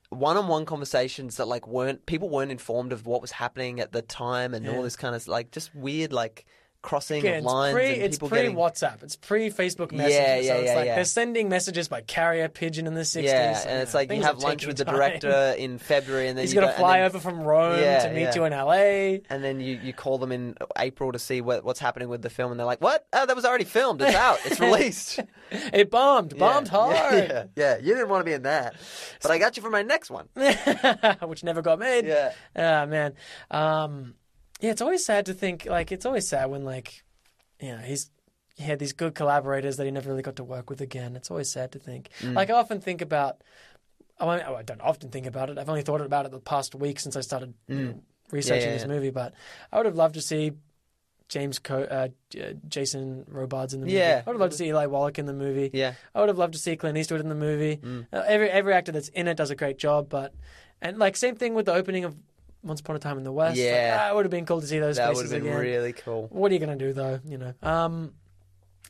one-on-one 0.09 0.65
conversations 0.65 1.37
that 1.37 1.47
like 1.47 1.67
weren't 1.67 2.05
people 2.05 2.29
weren't 2.29 2.51
informed 2.51 2.91
of 2.93 3.05
what 3.05 3.21
was 3.21 3.31
happening 3.31 3.79
at 3.79 3.91
the 3.91 4.01
time 4.01 4.53
and 4.53 4.67
all 4.67 4.81
this 4.81 4.95
kind 4.95 5.15
of 5.15 5.27
like 5.27 5.51
just 5.51 5.75
weird 5.75 6.13
like 6.13 6.45
crossing 6.87 7.27
of 7.27 7.43
lines 7.43 7.73
pre, 7.73 7.93
and 7.95 8.01
it's 8.03 8.17
pre 8.17 8.29
getting 8.29 8.55
WhatsApp. 8.55 9.03
It's 9.03 9.17
pre 9.17 9.49
Facebook 9.49 9.91
Messenger. 9.91 10.09
Yeah, 10.09 10.35
yeah, 10.37 10.53
so 10.53 10.59
it's 10.59 10.69
yeah, 10.69 10.75
like 10.75 10.85
yeah. 10.85 10.95
they're 10.95 11.03
sending 11.03 11.49
messages 11.49 11.89
by 11.89 11.99
carrier 11.99 12.47
pigeon 12.47 12.87
in 12.87 12.93
the 12.93 13.01
60s. 13.01 13.23
yeah, 13.23 13.53
so, 13.55 13.69
and 13.69 13.81
it's 13.81 13.93
like 13.93 14.09
you 14.09 14.21
have 14.21 14.37
lunch 14.39 14.65
with 14.65 14.77
the 14.77 14.85
time. 14.85 14.95
director 14.95 15.55
in 15.57 15.79
February 15.79 16.29
and 16.29 16.37
then 16.37 16.45
He's 16.45 16.53
going 16.53 16.65
to 16.65 16.73
fly 16.73 16.99
then, 16.99 17.07
over 17.07 17.19
from 17.19 17.41
Rome 17.41 17.79
Yeah, 17.79 18.07
to 18.07 18.13
meet 18.13 18.33
you 18.35 18.45
in 18.45 18.53
LA. 18.53 19.19
and 19.29 19.43
then 19.43 19.59
you, 19.59 19.77
you 19.83 19.91
call 19.91 20.17
them 20.17 20.31
in 20.31 20.55
April 20.77 21.11
to 21.11 21.19
see 21.19 21.41
what, 21.41 21.65
what's 21.65 21.79
happening 21.79 22.07
with 22.07 22.21
the 22.21 22.29
film 22.29 22.51
and 22.51 22.59
they're 22.59 22.65
like, 22.65 22.81
what? 22.81 23.05
Oh, 23.11 23.25
that 23.25 23.35
was 23.35 23.43
already 23.43 23.65
filmed. 23.65 24.01
It's 24.01 24.15
out. 24.15 24.39
It's 24.45 24.59
released. 24.61 25.19
It 25.51 25.91
bombed, 25.91 26.37
bombed 26.37 26.69
hard, 26.69 27.49
Yeah, 27.57 27.77
you 27.77 27.93
didn't 27.95 28.07
want 28.07 28.21
to 28.21 28.25
be 28.25 28.33
in 28.33 28.43
that, 28.43 28.75
but 29.21 29.31
I 29.31 29.39
got 29.39 29.57
you 29.57 29.63
for 29.63 29.69
my 29.69 29.81
next 29.81 30.09
one. 30.09 30.29
which 31.21 31.43
never 31.43 31.61
got 31.61 31.79
made. 31.79 32.05
Yeah. 32.05 32.31
Ah, 32.55 32.85
man. 32.85 33.13
Um, 33.51 34.15
yeah, 34.59 34.71
it's 34.71 34.81
always 34.81 35.05
sad 35.05 35.25
to 35.27 35.33
think, 35.33 35.65
like, 35.65 35.91
it's 35.91 36.05
always 36.05 36.27
sad 36.27 36.49
when, 36.49 36.63
like, 36.65 37.03
you 37.61 37.71
know, 37.71 37.77
he's. 37.79 38.09
He 38.59 38.63
had 38.63 38.79
these 38.79 38.93
good 38.93 39.13
collaborators 39.13 39.77
that 39.77 39.85
he 39.85 39.91
never 39.91 40.09
really 40.09 40.23
got 40.23 40.37
to 40.37 40.43
work 40.43 40.67
with 40.71 40.81
again. 40.81 41.15
It's 41.15 41.29
always 41.29 41.51
sad 41.51 41.73
to 41.73 41.77
think. 41.79 42.09
Mm. 42.21 42.33
Like 42.33 42.49
I 42.49 42.53
often 42.53 42.81
think 42.81 43.03
about, 43.03 43.43
I, 44.19 44.25
mean, 44.25 44.43
I 44.43 44.63
don't 44.63 44.81
often 44.81 45.11
think 45.11 45.27
about 45.27 45.51
it. 45.51 45.59
I've 45.59 45.69
only 45.69 45.83
thought 45.83 46.01
about 46.01 46.25
it 46.25 46.31
the 46.31 46.39
past 46.39 46.73
week 46.73 46.99
since 46.99 47.15
I 47.15 47.21
started 47.21 47.53
you 47.67 47.75
know, 47.75 48.01
researching 48.31 48.63
Mm. 48.63 48.65
yeah, 48.65 48.73
this 48.73 48.81
yeah. 48.81 48.87
movie. 48.87 49.09
But 49.11 49.35
I 49.71 49.77
would 49.77 49.85
have 49.85 49.95
loved 49.95 50.15
to 50.15 50.21
see 50.21 50.53
James, 51.29 51.59
Co- 51.59 51.83
uh, 51.83 52.07
J- 52.31 52.55
Jason 52.67 53.25
Robards 53.27 53.75
in 53.75 53.81
the 53.81 53.85
movie. 53.85 53.95
Yeah. 53.99 54.23
I 54.25 54.27
would 54.27 54.33
have 54.33 54.41
loved 54.41 54.53
to 54.53 54.57
see 54.57 54.69
Eli 54.69 54.87
Wallach 54.87 55.19
in 55.19 55.27
the 55.27 55.33
movie. 55.33 55.69
Yeah. 55.71 55.93
I 56.15 56.19
would 56.21 56.29
have 56.29 56.39
loved 56.39 56.53
to 56.53 56.59
see 56.59 56.75
Clint 56.75 56.97
Eastwood 56.97 57.21
in 57.21 57.29
the 57.29 57.35
movie. 57.35 57.79
Uh, 58.11 58.23
every 58.25 58.49
every 58.49 58.73
actor 58.73 58.91
that's 58.91 59.09
in 59.09 59.27
it 59.27 59.37
does 59.37 59.51
a 59.51 59.55
great 59.55 59.77
job, 59.77 60.09
but 60.09 60.33
and 60.81 60.97
like 60.97 61.15
same 61.15 61.35
thing 61.35 61.53
with 61.53 61.67
the 61.67 61.73
opening 61.73 62.05
of 62.05 62.15
Once 62.63 62.79
Upon 62.81 62.95
a 62.95 62.99
Time 62.99 63.17
in 63.17 63.23
the 63.23 63.31
West. 63.31 63.57
Yeah. 63.57 63.99
ah, 64.01 64.11
it 64.11 64.15
would 64.15 64.25
have 64.25 64.31
been 64.31 64.45
cool 64.45 64.61
to 64.61 64.67
see 64.67 64.79
those 64.79 64.97
That 64.97 65.09
would 65.09 65.17
faces 65.17 65.31
have 65.31 65.43
been 65.43 65.51
again. 65.51 65.61
really 65.61 65.93
cool. 65.93 66.27
What 66.31 66.51
are 66.51 66.53
you 66.53 66.59
going 66.59 66.77
to 66.77 66.85
do 66.85 66.93
though? 66.93 67.19
You 67.25 67.37
know. 67.37 67.53
Um, 67.63 68.13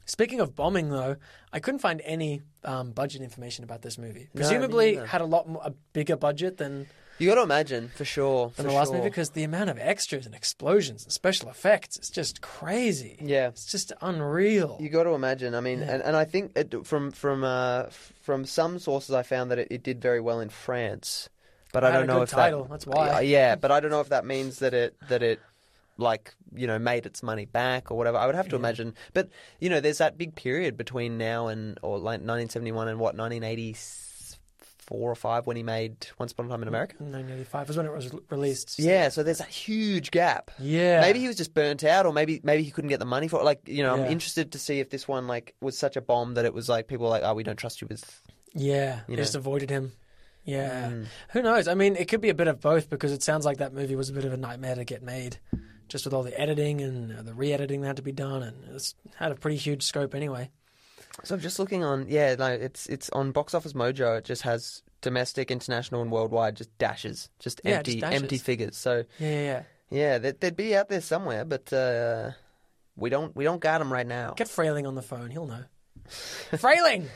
speaking 0.05 0.39
of 0.39 0.55
bombing 0.55 0.89
though, 0.89 1.17
I 1.53 1.59
couldn't 1.59 1.79
find 1.79 2.01
any 2.03 2.41
um, 2.63 2.91
budget 2.91 3.21
information 3.21 3.63
about 3.63 3.81
this 3.81 3.97
movie. 3.97 4.29
Presumably 4.35 4.93
neither. 4.95 5.05
had 5.07 5.21
a 5.21 5.25
lot 5.25 5.47
more, 5.47 5.61
a 5.63 5.71
bigger 5.93 6.15
budget 6.15 6.57
than 6.57 6.87
You 7.19 7.27
got 7.29 7.35
to 7.35 7.41
imagine 7.43 7.89
for 7.95 8.05
sure. 8.05 8.47
than 8.55 8.65
for 8.65 8.71
the 8.71 8.77
last 8.77 8.87
sure. 8.87 8.97
movie 8.97 9.09
because 9.09 9.31
the 9.31 9.43
amount 9.43 9.69
of 9.69 9.77
extras 9.79 10.25
and 10.25 10.33
explosions 10.35 11.03
and 11.03 11.11
special 11.11 11.49
effects 11.49 11.97
is 11.97 12.09
just 12.09 12.41
crazy. 12.41 13.17
Yeah. 13.21 13.49
It's 13.49 13.65
just 13.65 13.91
unreal. 14.01 14.77
You 14.79 14.89
got 14.89 15.03
to 15.03 15.11
imagine. 15.11 15.53
I 15.55 15.61
mean, 15.61 15.81
and, 15.81 16.01
and 16.01 16.15
I 16.15 16.25
think 16.25 16.53
it, 16.55 16.85
from 16.85 17.11
from 17.11 17.43
uh, 17.43 17.85
from 18.21 18.45
some 18.45 18.79
sources, 18.79 19.13
I 19.13 19.23
found 19.23 19.51
that 19.51 19.59
it, 19.59 19.67
it 19.71 19.83
did 19.83 20.01
very 20.01 20.21
well 20.21 20.39
in 20.39 20.49
France, 20.49 21.29
but 21.73 21.83
I 21.83 21.89
a 21.89 21.93
don't 21.93 22.07
know 22.07 22.21
if 22.21 22.29
title, 22.29 22.63
that. 22.63 22.69
that's 22.71 22.87
why. 22.87 23.07
Yeah, 23.07 23.19
yeah, 23.21 23.55
but 23.55 23.71
I 23.71 23.79
don't 23.79 23.91
know 23.91 24.01
if 24.01 24.09
that 24.09 24.25
means 24.25 24.59
that 24.59 24.73
it 24.73 24.95
that 25.09 25.21
it 25.23 25.39
like 25.97 26.33
you 26.55 26.67
know 26.67 26.77
made 26.79 27.05
its 27.05 27.23
money 27.23 27.45
back 27.45 27.89
or 27.91 27.97
whatever. 27.97 28.17
I 28.17 28.25
would 28.25 28.35
have 28.35 28.49
to 28.49 28.55
imagine. 28.55 28.93
But 29.13 29.29
you 29.59 29.69
know, 29.69 29.79
there's 29.79 29.97
that 29.97 30.17
big 30.17 30.35
period 30.35 30.77
between 30.77 31.17
now 31.17 31.47
and 31.47 31.79
or 31.81 31.97
like 31.97 32.21
1971 32.21 32.87
and 32.87 32.99
what 32.99 33.15
1984 33.15 35.11
or 35.11 35.15
five 35.15 35.45
when 35.45 35.57
he 35.57 35.63
made 35.63 36.07
Once 36.17 36.31
Upon 36.31 36.45
a 36.45 36.49
Time 36.49 36.61
in 36.61 36.67
America. 36.67 36.93
1985 36.99 37.67
was 37.67 37.77
when 37.77 37.85
it 37.85 37.91
was 37.91 38.13
re- 38.13 38.19
released. 38.29 38.79
Yeah, 38.79 39.09
so 39.09 39.21
there's 39.23 39.41
a 39.41 39.45
huge 39.45 40.11
gap. 40.11 40.51
Yeah. 40.59 41.01
Maybe 41.01 41.19
he 41.19 41.27
was 41.27 41.35
just 41.35 41.53
burnt 41.53 41.83
out, 41.83 42.05
or 42.05 42.13
maybe 42.13 42.39
maybe 42.43 42.63
he 42.63 42.71
couldn't 42.71 42.89
get 42.89 42.99
the 42.99 43.05
money 43.05 43.27
for 43.27 43.41
it. 43.41 43.43
Like, 43.43 43.67
you 43.67 43.83
know, 43.83 43.95
I'm 43.95 44.05
interested 44.05 44.53
to 44.53 44.59
see 44.59 44.79
if 44.79 44.89
this 44.89 45.07
one 45.07 45.27
like 45.27 45.55
was 45.61 45.77
such 45.77 45.97
a 45.97 46.01
bomb 46.01 46.35
that 46.35 46.45
it 46.45 46.53
was 46.53 46.69
like 46.69 46.87
people 46.87 47.05
were 47.05 47.09
like, 47.11 47.23
oh, 47.25 47.33
we 47.33 47.43
don't 47.43 47.57
trust 47.57 47.81
you 47.81 47.87
with. 47.87 48.21
Yeah, 48.53 49.01
You 49.07 49.15
they 49.15 49.21
just 49.21 49.35
avoided 49.35 49.69
him. 49.69 49.91
Yeah. 50.47 50.93
Who 51.31 51.41
knows? 51.41 51.67
I 51.67 51.73
mean, 51.75 51.95
it 51.95 52.07
could 52.07 52.21
be 52.21 52.29
a 52.29 52.33
bit 52.33 52.47
of 52.47 52.61
both 52.61 52.89
because 52.89 53.11
it 53.11 53.21
sounds 53.21 53.45
like 53.45 53.57
that 53.57 53.73
movie 53.73 53.95
was 53.95 54.09
a 54.09 54.13
bit 54.13 54.23
of 54.25 54.31
a 54.33 54.37
nightmare 54.37 54.75
to 54.75 54.85
get 54.85 55.03
made, 55.03 55.37
just 55.89 56.05
with 56.05 56.13
all 56.13 56.23
the 56.23 56.39
editing 56.39 56.81
and 56.81 57.15
uh, 57.17 57.21
the 57.21 57.33
re-editing 57.33 57.81
that 57.81 57.87
had 57.87 57.95
to 57.97 58.01
be 58.01 58.11
done, 58.13 58.41
and 58.43 58.55
it's 58.73 58.95
had 59.17 59.31
a 59.31 59.35
pretty 59.35 59.57
huge 59.57 59.83
scope 59.83 60.15
anyway. 60.15 60.49
So 61.23 61.35
I'm 61.35 61.41
just 61.41 61.59
looking 61.59 61.83
on, 61.83 62.05
yeah, 62.07 62.33
no, 62.35 62.45
it's 62.47 62.87
it's 62.87 63.09
on 63.09 63.31
Box 63.31 63.53
Office 63.53 63.73
Mojo. 63.73 64.19
It 64.19 64.23
just 64.25 64.43
has 64.43 64.83
domestic, 65.01 65.51
international, 65.51 66.01
and 66.01 66.11
worldwide, 66.11 66.55
just 66.55 66.75
dashes, 66.77 67.29
just 67.39 67.59
Yeah, 67.63 67.77
empty, 67.77 67.91
just 67.93 68.01
dashes. 68.01 68.21
empty 68.21 68.37
figures. 68.37 68.77
So 68.77 69.03
Yeah, 69.19 69.29
yeah, 69.29 69.41
yeah. 69.41 69.63
yeah, 69.89 70.17
they'd, 70.19 70.39
they'd 70.39 70.55
be 70.55 70.75
out 70.75 70.89
there 70.89 71.01
somewhere, 71.01 71.43
but 71.43 71.73
uh, 71.73 72.31
we 72.95 73.09
don't 73.09 73.35
we 73.35 73.43
don't 73.43 73.59
got 73.59 73.79
them 73.79 73.91
right 73.91 74.07
now. 74.07 74.33
Get 74.37 74.47
Frayling 74.47 74.87
on 74.87 74.95
the 74.95 75.01
phone; 75.01 75.29
he'll 75.31 75.45
know. 75.47 75.63
Frayling, 76.53 77.07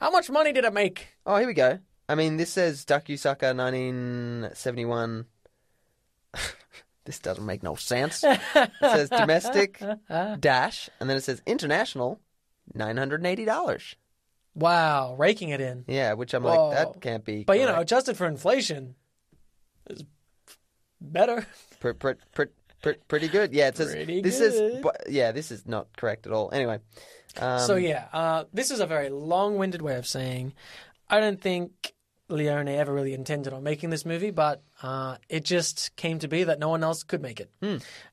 how 0.00 0.10
much 0.10 0.28
money 0.30 0.52
did 0.52 0.64
it 0.64 0.72
make? 0.74 1.08
Oh, 1.24 1.36
here 1.38 1.46
we 1.46 1.54
go. 1.54 1.78
I 2.08 2.14
mean, 2.14 2.36
this 2.36 2.50
says 2.50 2.84
Duck, 2.84 3.08
You 3.08 3.16
Sucker 3.16 3.54
1971. 3.54 5.26
this 7.04 7.18
doesn't 7.18 7.46
make 7.46 7.62
no 7.62 7.74
sense. 7.76 8.22
It 8.24 8.40
says 8.80 9.08
domestic 9.08 9.80
dash, 10.40 10.90
and 11.00 11.08
then 11.08 11.16
it 11.16 11.22
says 11.22 11.42
international, 11.46 12.20
nine 12.74 12.96
hundred 12.96 13.20
and 13.20 13.26
eighty 13.26 13.44
dollars. 13.44 13.96
Wow, 14.54 15.16
raking 15.18 15.48
it 15.50 15.60
in. 15.60 15.84
Yeah, 15.88 16.12
which 16.14 16.32
I'm 16.34 16.42
Whoa. 16.44 16.68
like, 16.68 16.76
that 16.76 17.00
can't 17.00 17.24
be. 17.24 17.44
But 17.44 17.58
you 17.58 17.66
know, 17.66 17.80
adjusted 17.80 18.16
for 18.16 18.26
inflation, 18.26 18.94
is 19.88 20.04
better. 21.00 21.46
Pr- 21.80 21.92
pr- 21.92 22.10
pr- 22.32 22.42
pr- 22.82 22.90
pretty 23.08 23.28
good. 23.28 23.52
Yeah, 23.52 23.68
it 23.68 23.76
says 23.76 23.92
Pretty 23.92 24.20
this 24.20 24.38
good. 24.38 24.84
is. 24.84 24.84
Yeah, 25.08 25.32
this 25.32 25.50
is 25.50 25.66
not 25.66 25.88
correct 25.96 26.26
at 26.26 26.32
all. 26.32 26.50
Anyway, 26.52 26.78
um, 27.38 27.60
so 27.60 27.76
yeah, 27.76 28.06
uh, 28.12 28.44
this 28.52 28.70
is 28.70 28.80
a 28.80 28.86
very 28.86 29.08
long-winded 29.08 29.82
way 29.82 29.96
of 29.96 30.06
saying 30.06 30.52
I 31.08 31.20
don't 31.20 31.40
think 31.40 31.93
Leone 32.28 32.68
ever 32.68 32.92
really 32.92 33.12
intended 33.14 33.52
on 33.52 33.62
making 33.62 33.90
this 33.90 34.04
movie, 34.04 34.30
but 34.30 34.62
uh, 34.82 35.16
it 35.28 35.44
just 35.44 35.94
came 35.96 36.18
to 36.20 36.28
be 36.28 36.44
that 36.44 36.58
no 36.58 36.68
one 36.68 36.82
else 36.82 37.02
could 37.02 37.20
make 37.22 37.40
it. 37.40 37.50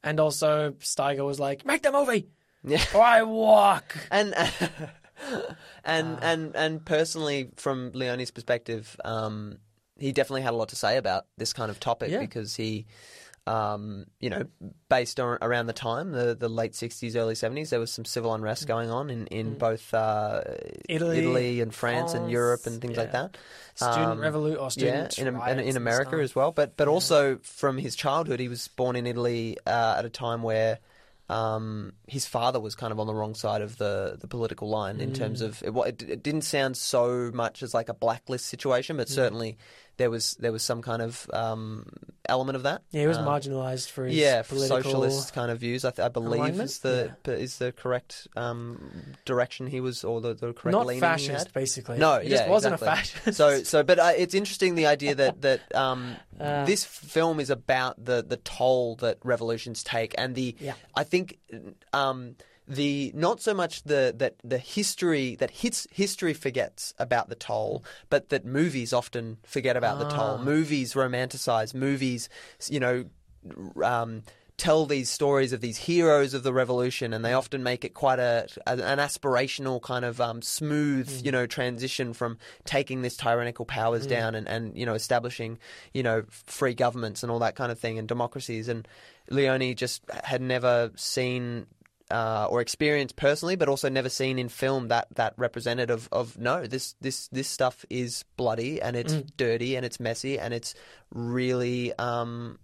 And 0.03 0.19
also, 0.19 0.71
Steiger 0.79 1.25
was 1.25 1.39
like, 1.39 1.65
"Make 1.65 1.81
the 1.83 1.91
movie, 1.91 2.27
Yeah. 2.63 2.83
or 2.93 3.01
I 3.17 3.23
walk." 3.23 3.95
and 4.11 4.33
and 5.85 6.17
Ah. 6.17 6.19
and 6.21 6.55
and 6.55 6.85
personally, 6.85 7.49
from 7.55 7.91
Leone's 7.93 8.31
perspective, 8.31 8.95
um, 9.05 9.57
he 9.97 10.11
definitely 10.11 10.41
had 10.41 10.53
a 10.53 10.57
lot 10.57 10.69
to 10.69 10.75
say 10.75 10.97
about 10.97 11.25
this 11.37 11.53
kind 11.53 11.69
of 11.71 11.79
topic 11.79 12.11
Yeah. 12.11 12.19
because 12.19 12.55
he. 12.55 12.85
Um, 13.47 14.05
you 14.19 14.29
know, 14.29 14.43
based 14.87 15.19
on 15.19 15.39
around 15.41 15.65
the 15.65 15.73
time, 15.73 16.11
the, 16.11 16.35
the 16.35 16.47
late 16.47 16.75
sixties, 16.75 17.15
early 17.15 17.33
seventies, 17.33 17.71
there 17.71 17.79
was 17.79 17.91
some 17.91 18.05
civil 18.05 18.35
unrest 18.35 18.67
going 18.67 18.91
on 18.91 19.09
in, 19.09 19.25
in 19.27 19.57
both 19.57 19.91
uh, 19.95 20.41
Mm. 20.45 20.85
Italy, 20.87 21.59
and 21.61 21.73
France 21.73 22.13
and 22.13 22.29
Europe 22.29 22.67
and 22.67 22.79
things 22.79 22.97
like 22.97 23.13
that. 23.13 23.37
Student 23.73 23.97
Um, 24.11 24.19
revolution 24.19 24.59
or 24.59 24.69
yeah, 24.77 25.07
student 25.09 25.17
in, 25.17 25.27
in, 25.57 25.59
in 25.59 25.75
America 25.77 26.17
as 26.21 26.35
well. 26.35 26.51
But 26.51 26.77
but 26.77 26.87
also 26.87 27.39
from 27.41 27.79
his 27.79 27.95
childhood, 27.95 28.39
he 28.39 28.47
was 28.47 28.67
born 28.67 28.95
in 28.95 29.07
Italy 29.07 29.57
uh, 29.65 29.95
at 29.97 30.05
a 30.05 30.09
time 30.09 30.43
where 30.43 30.77
um, 31.29 31.93
his 32.07 32.27
father 32.27 32.59
was 32.59 32.75
kind 32.75 32.91
of 32.91 32.99
on 32.99 33.07
the 33.07 33.13
wrong 33.13 33.35
side 33.35 33.61
of 33.61 33.77
the, 33.77 34.17
the 34.19 34.27
political 34.27 34.69
line 34.69 34.99
in 34.99 35.13
terms 35.13 35.41
Mm. 35.41 35.45
of 35.45 35.63
it, 35.63 36.01
it, 36.01 36.09
it 36.09 36.23
didn't 36.23 36.41
sound 36.43 36.75
so 36.77 37.31
much 37.33 37.63
as 37.63 37.73
like 37.73 37.89
a 37.89 37.93
blacklist 37.93 38.45
situation, 38.47 38.95
Mm. 38.95 38.99
but 38.99 39.09
certainly 39.09 39.57
there 40.01 40.09
was 40.09 40.33
there 40.39 40.51
was 40.51 40.63
some 40.63 40.81
kind 40.81 41.01
of 41.01 41.29
um, 41.31 41.85
element 42.27 42.55
of 42.55 42.63
that. 42.63 42.81
Yeah, 42.89 43.01
he 43.01 43.07
was 43.07 43.17
Um, 43.17 43.25
marginalized 43.27 43.89
for 43.91 44.05
his 44.05 44.15
yeah, 44.15 44.41
for 44.41 44.55
socialist 44.57 45.33
kind 45.33 45.51
of 45.51 45.59
views. 45.59 45.85
I, 45.85 45.91
th- 45.91 46.03
I 46.03 46.09
believe 46.09 46.59
is 46.59 46.79
the 46.79 47.13
is 47.27 47.59
the 47.59 47.71
correct 47.71 48.27
um, 48.35 49.13
direction 49.25 49.67
he 49.67 49.79
was, 49.79 50.03
or 50.03 50.19
the, 50.21 50.33
the 50.33 50.53
correct 50.53 50.73
Not 50.73 50.87
leaning 50.87 51.03
he 51.03 51.07
fascist, 51.09 51.53
basically. 51.53 51.99
No, 51.99 52.19
he 52.19 52.29
just 52.29 52.47
wasn't 52.49 52.73
exactly. 52.73 52.87
a 52.87 52.95
fascist. 52.95 53.37
So, 53.37 53.63
so, 53.63 53.83
but 53.83 53.99
uh, 53.99 54.13
it's 54.17 54.33
interesting 54.33 54.73
the 54.73 54.87
idea 54.87 55.13
that 55.15 55.41
that 55.41 55.61
um, 55.75 56.15
Uh. 56.41 56.65
this 56.65 56.83
film 56.83 57.39
is 57.39 57.51
about 57.51 58.03
the 58.03 58.23
the 58.23 58.37
toll 58.37 58.95
that 58.95 59.19
revolutions 59.23 59.83
take, 59.83 60.15
and 60.17 60.33
the 60.33 60.55
Yeah. 60.59 60.73
I 60.95 61.03
think 61.03 61.37
um, 61.93 62.35
the 62.67 63.11
not 63.15 63.41
so 63.41 63.53
much 63.53 63.83
the 63.83 64.13
that 64.17 64.35
the 64.43 64.57
history 64.57 65.35
that 65.35 65.51
hits 65.51 65.87
history 65.91 66.33
forgets 66.33 66.93
about 66.99 67.29
the 67.29 67.35
toll, 67.35 67.83
but 68.09 68.29
that 68.29 68.45
movies 68.45 68.93
often 68.93 69.37
forget 69.45 69.75
about 69.75 69.99
the 69.99 70.09
toll. 70.09 70.37
Ah. 70.39 70.43
Movies 70.43 70.93
romanticize. 70.93 71.73
Movies, 71.73 72.29
you 72.69 72.79
know. 72.79 73.05
Um, 73.83 74.23
tell 74.57 74.85
these 74.85 75.09
stories 75.09 75.53
of 75.53 75.61
these 75.61 75.77
heroes 75.77 76.35
of 76.35 76.43
the 76.43 76.53
revolution, 76.53 77.13
and 77.13 77.25
they 77.25 77.33
often 77.33 77.63
make 77.63 77.83
it 77.83 77.95
quite 77.95 78.19
a, 78.19 78.47
a 78.67 78.73
an 78.73 78.99
aspirational 78.99 79.81
kind 79.81 80.05
of 80.05 80.21
um, 80.21 80.43
smooth, 80.43 81.09
Mm. 81.09 81.25
you 81.25 81.31
know, 81.31 81.47
transition 81.47 82.13
from 82.13 82.37
taking 82.63 83.01
this 83.01 83.17
tyrannical 83.17 83.65
powers 83.65 84.05
down 84.05 84.35
and, 84.35 84.47
and 84.47 84.77
you 84.77 84.85
know 84.85 84.93
establishing 84.93 85.57
you 85.93 86.03
know 86.03 86.23
free 86.29 86.75
governments 86.75 87.23
and 87.23 87.31
all 87.31 87.39
that 87.39 87.55
kind 87.55 87.71
of 87.71 87.79
thing 87.79 87.97
and 87.97 88.07
democracies. 88.07 88.67
And 88.69 88.87
Leone 89.31 89.75
just 89.75 90.03
had 90.23 90.41
never 90.41 90.91
seen. 90.95 91.65
Uh, 92.11 92.45
or 92.49 92.59
experienced 92.59 93.15
personally, 93.15 93.55
but 93.55 93.69
also 93.69 93.87
never 93.89 94.09
seen 94.09 94.37
in 94.37 94.49
film 94.49 94.89
that 94.89 95.07
that 95.15 95.33
representative 95.37 96.09
of 96.11 96.37
no, 96.37 96.67
this 96.67 96.95
this 96.99 97.29
this 97.29 97.47
stuff 97.47 97.85
is 97.89 98.25
bloody 98.35 98.81
and 98.81 98.95
it's 98.97 99.13
dirty 99.37 99.75
and 99.77 99.85
it's 99.85 99.99
messy 99.99 100.37
and 100.37 100.53
it's 100.53 100.75
really 101.13 101.93
um, 101.97 102.59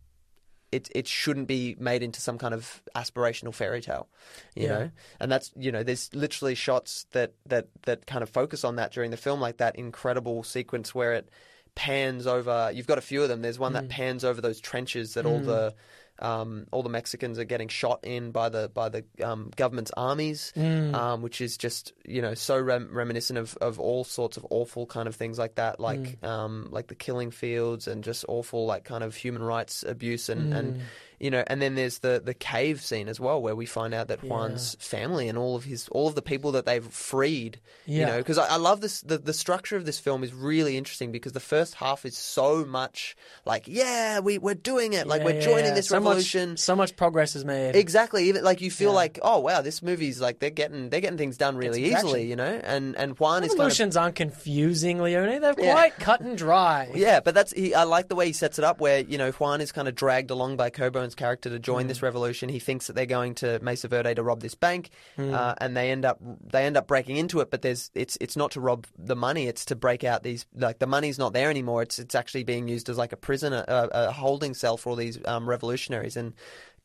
it 0.72 0.90
it 0.94 1.08
shouldn't 1.08 1.48
be 1.48 1.76
made 1.80 2.04
into 2.04 2.20
some 2.20 2.38
kind 2.38 2.54
of 2.54 2.82
aspirational 2.94 3.54
fairy 3.54 3.82
tale, 3.82 4.10
you 4.56 4.64
Yeah. 4.64 4.70
know. 4.70 4.92
And 5.20 5.32
that's 5.32 5.52
you 5.56 5.72
know, 5.72 5.84
there's 5.84 6.14
literally 6.14 6.56
shots 6.56 7.06
that 7.12 7.34
that 7.46 7.68
that 7.84 8.06
kind 8.06 8.24
of 8.24 8.30
focus 8.30 8.64
on 8.66 8.76
that 8.76 8.92
during 8.92 9.12
the 9.12 9.18
film, 9.18 9.40
like 9.40 9.58
that 9.58 9.78
incredible 9.78 10.44
sequence 10.44 10.94
where 10.94 11.14
it 11.14 11.30
pans 11.76 12.28
over. 12.28 12.72
You've 12.74 12.88
got 12.88 12.98
a 12.98 13.02
few 13.02 13.22
of 13.24 13.30
them. 13.30 13.42
There's 13.42 13.60
one 13.60 13.74
that 13.74 13.88
pans 13.90 14.24
over 14.26 14.42
those 14.42 14.60
trenches 14.60 15.14
that 15.14 15.26
all 15.26 15.40
the 15.40 15.74
um, 16.20 16.66
all 16.72 16.84
the 16.84 16.90
Mexicans 16.90 17.40
are 17.40 17.44
getting 17.44 17.68
shot 17.68 18.00
in 18.04 18.32
by 18.32 18.50
the 18.50 18.70
by 18.70 18.90
the 18.90 19.04
um, 19.24 19.52
government's 19.56 19.92
armies, 19.96 20.52
um, 20.56 21.22
which 21.22 21.42
is 21.42 21.58
just 21.58 21.94
you 22.06 22.22
know 22.22 22.34
so 22.34 22.60
rem- 22.60 22.90
reminiscent 22.92 23.38
of, 23.38 23.56
of 23.58 23.80
all 23.80 24.04
sorts 24.04 24.38
of 24.38 24.46
awful 24.50 24.86
kind 24.86 25.08
of 25.08 25.16
things 25.16 25.38
like 25.38 25.56
that, 25.56 25.80
like 25.80 26.24
um, 26.24 26.68
like 26.72 26.88
the 26.88 26.96
killing 26.96 27.32
fields 27.32 27.88
and 27.88 28.04
just 28.04 28.26
awful 28.28 28.66
like 28.66 28.84
kind 28.84 29.04
of 29.04 29.16
human 29.16 29.44
rights 29.44 29.84
abuse 29.88 30.30
and, 30.30 30.54
and 30.54 30.82
you 31.20 31.32
know, 31.32 31.44
and 31.48 31.62
then 31.62 31.76
there's 31.76 32.00
the 32.00 32.22
the 32.24 32.34
cave 32.34 32.82
scene 32.82 33.08
as 33.08 33.20
well, 33.20 33.42
where 33.42 33.56
we 33.56 33.66
find 33.66 33.94
out 33.94 34.08
that 34.10 34.24
Juan's 34.24 34.76
family 34.80 35.28
and 35.30 35.38
all 35.38 35.56
of 35.56 35.64
his 35.64 35.88
all 35.90 36.08
of 36.08 36.16
the 36.16 36.22
people 36.22 36.52
that 36.54 36.66
they've 36.66 36.86
freed, 36.86 37.60
you 37.86 38.06
know, 38.06 38.18
because 38.18 38.38
I, 38.38 38.46
I 38.48 38.56
love 38.58 38.82
this 38.82 39.02
the 39.02 39.18
the 39.18 39.34
structure 39.34 39.76
of 39.78 39.86
this 39.86 40.00
film 40.00 40.24
is 40.24 40.34
really 40.34 40.78
interesting 40.78 41.12
because 41.12 41.32
the 41.34 41.40
first 41.40 41.76
half 41.76 42.06
is 42.06 42.18
so 42.18 42.66
much 42.66 43.16
like 43.46 43.68
yeah 43.68 44.20
we 44.20 44.38
we're 44.38 44.54
doing 44.56 44.94
it 44.94 45.08
like 45.08 45.24
we're 45.24 45.36
yeah, 45.36 45.42
joining 45.42 45.66
yeah. 45.66 45.74
this 45.74 45.88
so 45.88 45.98
revolution. 45.98 46.52
Much, 46.52 46.60
so 46.60 46.76
much 46.76 46.96
progress 46.96 47.36
is 47.36 47.46
made. 47.46 47.76
Exactly. 47.76 48.30
Even 48.30 48.44
like 48.44 48.62
you 48.62 48.70
feel 48.72 48.90
Yeah. 48.92 48.96
like, 48.96 49.20
oh 49.22 49.40
wow, 49.40 49.62
this 49.62 49.82
movie's 49.82 50.22
like 50.22 50.40
they're 50.40 50.50
getting 50.50 50.90
they're 50.90 51.02
getting 51.02 51.18
things 51.18 51.38
done 51.38 51.58
really 51.58 51.84
It's 51.86 51.96
action. 51.96 52.08
easily, 52.08 52.28
you 52.28 52.36
know. 52.36 52.62
And 52.64 52.96
and 52.96 53.18
Juan 53.20 53.44
is 53.44 53.50
kind 53.50 53.54
of 53.54 53.58
Revolutions 53.60 53.98
aren't 53.98 54.16
confusing, 54.16 55.02
Leone. 55.02 55.42
They're 55.42 55.56
Yeah. 55.58 55.74
quite 55.74 55.96
cut 56.00 56.22
and 56.22 56.38
dry. 56.38 56.90
yeah, 56.94 57.20
but 57.20 57.34
that's 57.34 57.52
he, 57.54 57.74
I 57.74 57.84
like 57.84 58.08
the 58.08 58.16
way 58.16 58.28
he 58.28 58.34
sets 58.34 58.58
it 58.60 58.64
up, 58.66 58.80
where 58.80 59.00
you 59.00 59.18
know 59.18 59.32
Juan 59.32 59.62
is 59.62 59.72
kind 59.72 59.88
of 59.88 59.96
dragged 59.96 60.32
along 60.32 60.58
by 60.58 60.70
Character 61.16 61.50
to 61.50 61.60
join 61.60 61.86
Mm. 61.86 61.88
this 61.90 62.02
revolution. 62.02 62.50
He 62.50 62.60
thinks 62.60 62.88
that 62.88 62.94
they're 62.96 63.06
going 63.06 63.36
to 63.36 63.60
Mesa 63.62 63.88
Verde 63.88 64.14
to 64.16 64.24
rob 64.24 64.42
this 64.42 64.56
bank, 64.56 64.90
Mm. 65.18 65.34
uh, 65.34 65.56
and 65.60 65.76
they 65.76 65.92
end 65.92 66.06
up 66.06 66.18
they 66.22 66.66
end 66.66 66.78
up 66.78 66.88
breaking 66.88 67.18
into 67.18 67.40
it. 67.40 67.50
But 67.52 67.62
there's 67.62 67.92
it's 67.94 68.18
it's 68.22 68.36
not 68.36 68.52
to 68.52 68.60
rob 68.62 68.88
the 68.98 69.16
money; 69.16 69.48
it's 69.48 69.66
to 69.66 69.76
break 69.76 70.04
out 70.04 70.24
these 70.24 70.46
like 70.56 70.80
the 70.80 70.88
money's 70.88 71.18
not 71.20 71.34
there 71.34 71.50
anymore. 71.50 71.82
It's 71.84 72.00
it's 72.00 72.16
actually 72.16 72.44
being 72.44 72.68
used 72.68 72.90
as 72.90 72.98
like 72.98 73.14
a 73.14 73.18
prison, 73.18 73.54
a, 73.54 73.64
a 73.68 74.12
holding 74.12 74.54
cell 74.54 74.78
for 74.78 74.90
all 74.92 74.96
these 74.96 75.20
um, 75.26 75.48
revolutionaries 75.48 76.18
and. 76.18 76.34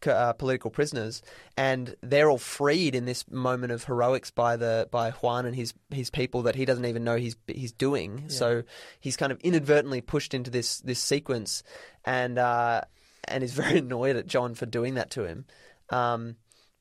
Uh, 0.05 0.33
political 0.33 0.69
prisoners, 0.69 1.23
and 1.57 1.95
they're 2.01 2.29
all 2.29 2.37
freed 2.37 2.97
in 2.97 3.05
this 3.05 3.25
moment 3.31 3.71
of 3.73 3.85
heroics 3.85 4.33
by 4.33 4.57
the 4.57 4.89
by 4.91 5.13
Juan 5.13 5.47
and 5.47 5.55
his 5.55 5.75
his 5.93 6.11
people 6.11 6.43
that 6.43 6.57
he 6.57 6.65
doesn't 6.65 6.87
even 6.87 7.05
know 7.05 7.15
he's 7.15 7.37
he's 7.47 7.71
doing. 7.71 8.25
So 8.29 8.65
he's 8.99 9.17
kind 9.17 9.31
of 9.31 9.39
inadvertently 9.45 10.01
pushed 10.01 10.35
into 10.35 10.51
this 10.51 10.81
this 10.81 10.99
sequence, 10.99 11.63
and 12.05 12.37
uh, 12.37 12.81
and 13.29 13.43
is 13.45 13.53
very 13.53 13.79
annoyed 13.85 14.17
at 14.17 14.27
John 14.27 14.55
for 14.55 14.67
doing 14.67 14.95
that 14.95 15.11
to 15.11 15.25
him. 15.25 15.45
Um, 15.91 16.37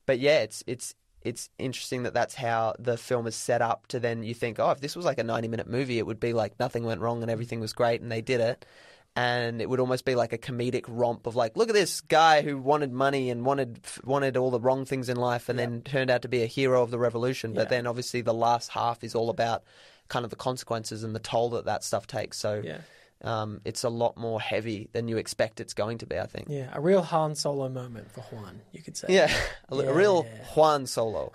but 0.06 0.18
yeah, 0.18 0.40
it's 0.40 0.62
it's 0.66 0.94
it's 1.22 1.50
interesting 1.58 2.02
that 2.02 2.14
that's 2.14 2.34
how 2.34 2.74
the 2.78 2.96
film 2.96 3.26
is 3.26 3.36
set 3.36 3.62
up. 3.62 3.86
To 3.88 4.00
then 4.00 4.22
you 4.22 4.34
think, 4.34 4.58
oh, 4.58 4.70
if 4.70 4.80
this 4.80 4.96
was 4.96 5.04
like 5.04 5.18
a 5.18 5.24
ninety 5.24 5.48
minute 5.48 5.68
movie, 5.68 5.98
it 5.98 6.06
would 6.06 6.20
be 6.20 6.32
like 6.32 6.58
nothing 6.58 6.84
went 6.84 7.00
wrong 7.00 7.22
and 7.22 7.30
everything 7.30 7.60
was 7.60 7.72
great, 7.72 8.00
and 8.00 8.10
they 8.10 8.20
did 8.22 8.40
it. 8.40 8.66
And 9.14 9.60
it 9.60 9.68
would 9.68 9.78
almost 9.78 10.06
be 10.06 10.14
like 10.14 10.32
a 10.32 10.38
comedic 10.38 10.86
romp 10.88 11.26
of 11.26 11.36
like, 11.36 11.54
look 11.54 11.68
at 11.68 11.74
this 11.74 12.00
guy 12.00 12.40
who 12.40 12.56
wanted 12.56 12.92
money 12.92 13.28
and 13.28 13.44
wanted 13.44 13.78
wanted 14.04 14.38
all 14.38 14.50
the 14.50 14.58
wrong 14.60 14.86
things 14.86 15.08
in 15.10 15.18
life, 15.18 15.48
and 15.50 15.58
then 15.58 15.82
turned 15.82 16.10
out 16.10 16.22
to 16.22 16.28
be 16.28 16.42
a 16.42 16.46
hero 16.46 16.82
of 16.82 16.90
the 16.90 16.98
revolution. 16.98 17.52
But 17.52 17.64
Yeah. 17.64 17.68
then 17.68 17.86
obviously 17.86 18.22
the 18.22 18.32
last 18.34 18.70
half 18.70 19.04
is 19.04 19.14
all 19.14 19.28
about 19.28 19.64
kind 20.08 20.24
of 20.24 20.30
the 20.30 20.36
consequences 20.36 21.04
and 21.04 21.14
the 21.14 21.20
toll 21.20 21.50
that 21.50 21.66
that 21.66 21.84
stuff 21.84 22.06
takes. 22.06 22.38
So 22.38 22.62
Yeah. 22.64 22.78
Um, 23.22 23.60
it's 23.64 23.84
a 23.84 23.88
lot 23.88 24.16
more 24.16 24.40
heavy 24.40 24.88
than 24.92 25.08
you 25.08 25.16
expect 25.16 25.60
it's 25.60 25.74
going 25.74 25.98
to 25.98 26.06
be. 26.06 26.18
I 26.18 26.26
think. 26.26 26.46
Yeah, 26.48 26.68
a 26.72 26.80
real 26.80 27.02
Han 27.02 27.34
Solo 27.34 27.68
moment 27.68 28.10
for 28.10 28.20
Juan, 28.22 28.60
you 28.72 28.82
could 28.82 28.96
say. 28.96 29.08
Yeah, 29.10 29.32
a, 29.70 29.76
Yeah, 29.76 29.90
real. 29.90 30.22
Juan 30.54 30.86
Solo. 30.86 31.32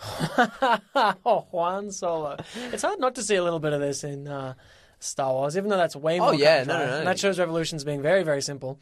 oh, 0.96 1.48
Juan 1.52 1.92
Solo. 1.92 2.38
It's 2.72 2.84
hard 2.84 3.00
not 3.00 3.16
to 3.16 3.24
see 3.24 3.36
a 3.36 3.44
little 3.44 3.60
bit 3.60 3.74
of 3.74 3.80
this 3.82 4.04
in 4.04 4.28
uh, 4.28 4.54
Star 5.00 5.32
Wars, 5.32 5.58
even 5.58 5.70
though 5.70 5.78
that's 5.78 5.96
way 5.96 6.20
more. 6.20 6.30
Oh, 6.30 6.32
yeah, 6.32 6.64
no, 6.64 6.78
no, 6.78 6.86
no. 6.86 6.98
And 7.00 7.08
that 7.08 7.20
shows 7.20 7.40
Revolutions 7.40 7.84
being 7.84 8.02
very, 8.02 8.24
very 8.24 8.42
simple. 8.42 8.80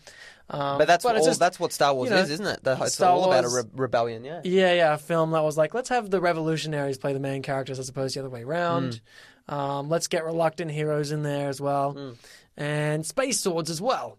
Um, 0.49 0.78
But 0.78 0.88
that's 0.88 1.03
it's 1.06 1.14
all. 1.20 1.26
just- 1.26 1.39
that's 1.39 1.60
what 1.60 1.74
Star 1.74 1.93
Wars 1.93 2.10
you 2.10 2.16
know, 2.16 2.22
is, 2.22 2.30
isn't 2.32 2.45
it? 2.47 2.64
The, 2.64 2.78
it's 2.82 2.93
Star 2.95 3.12
all 3.12 3.26
about 3.26 3.45
a 3.45 3.49
re- 3.49 3.70
rebellion. 3.74 4.24
Yeah. 4.24 4.41
Yeah, 4.43 4.74
yeah, 4.74 4.93
a 4.93 4.97
film 4.97 5.32
that 5.32 5.43
was 5.43 5.58
like, 5.58 5.74
let's 5.74 5.89
have 5.89 6.10
the 6.10 6.22
revolutionaries 6.22 6.97
play 6.97 7.14
the 7.14 7.20
main 7.20 7.41
characters 7.41 7.80
as 7.80 7.89
opposed 7.89 8.14
to 8.14 8.20
the 8.22 8.26
other 8.28 8.34
way 8.34 8.43
around. 8.43 9.01
Hmm. 9.49 9.53
Um, 9.53 9.89
let's 9.89 10.08
get 10.08 10.24
reluctant 10.26 10.72
heroes 10.72 11.12
in 11.12 11.22
there 11.24 11.49
as 11.49 11.62
well, 11.62 11.91
Hmm. 11.93 12.12
And 12.58 13.06
space 13.06 13.39
swords 13.39 13.70
as 13.70 13.82
well. 13.82 14.18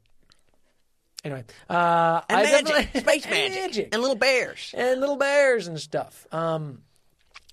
Anyway, 1.25 1.45
uh, 1.69 2.21
And 2.29 2.39
I 2.39 2.43
magic, 2.63 2.89
space 3.03 3.25
and 3.27 3.35
magic, 3.35 3.55
magic. 3.63 3.89
and 3.93 4.01
little 4.03 4.17
bears. 4.17 4.75
and 4.77 5.01
little 5.01 5.17
bears 5.17 5.67
and 5.67 5.79
stuff. 5.81 6.27
Um, 6.33 6.83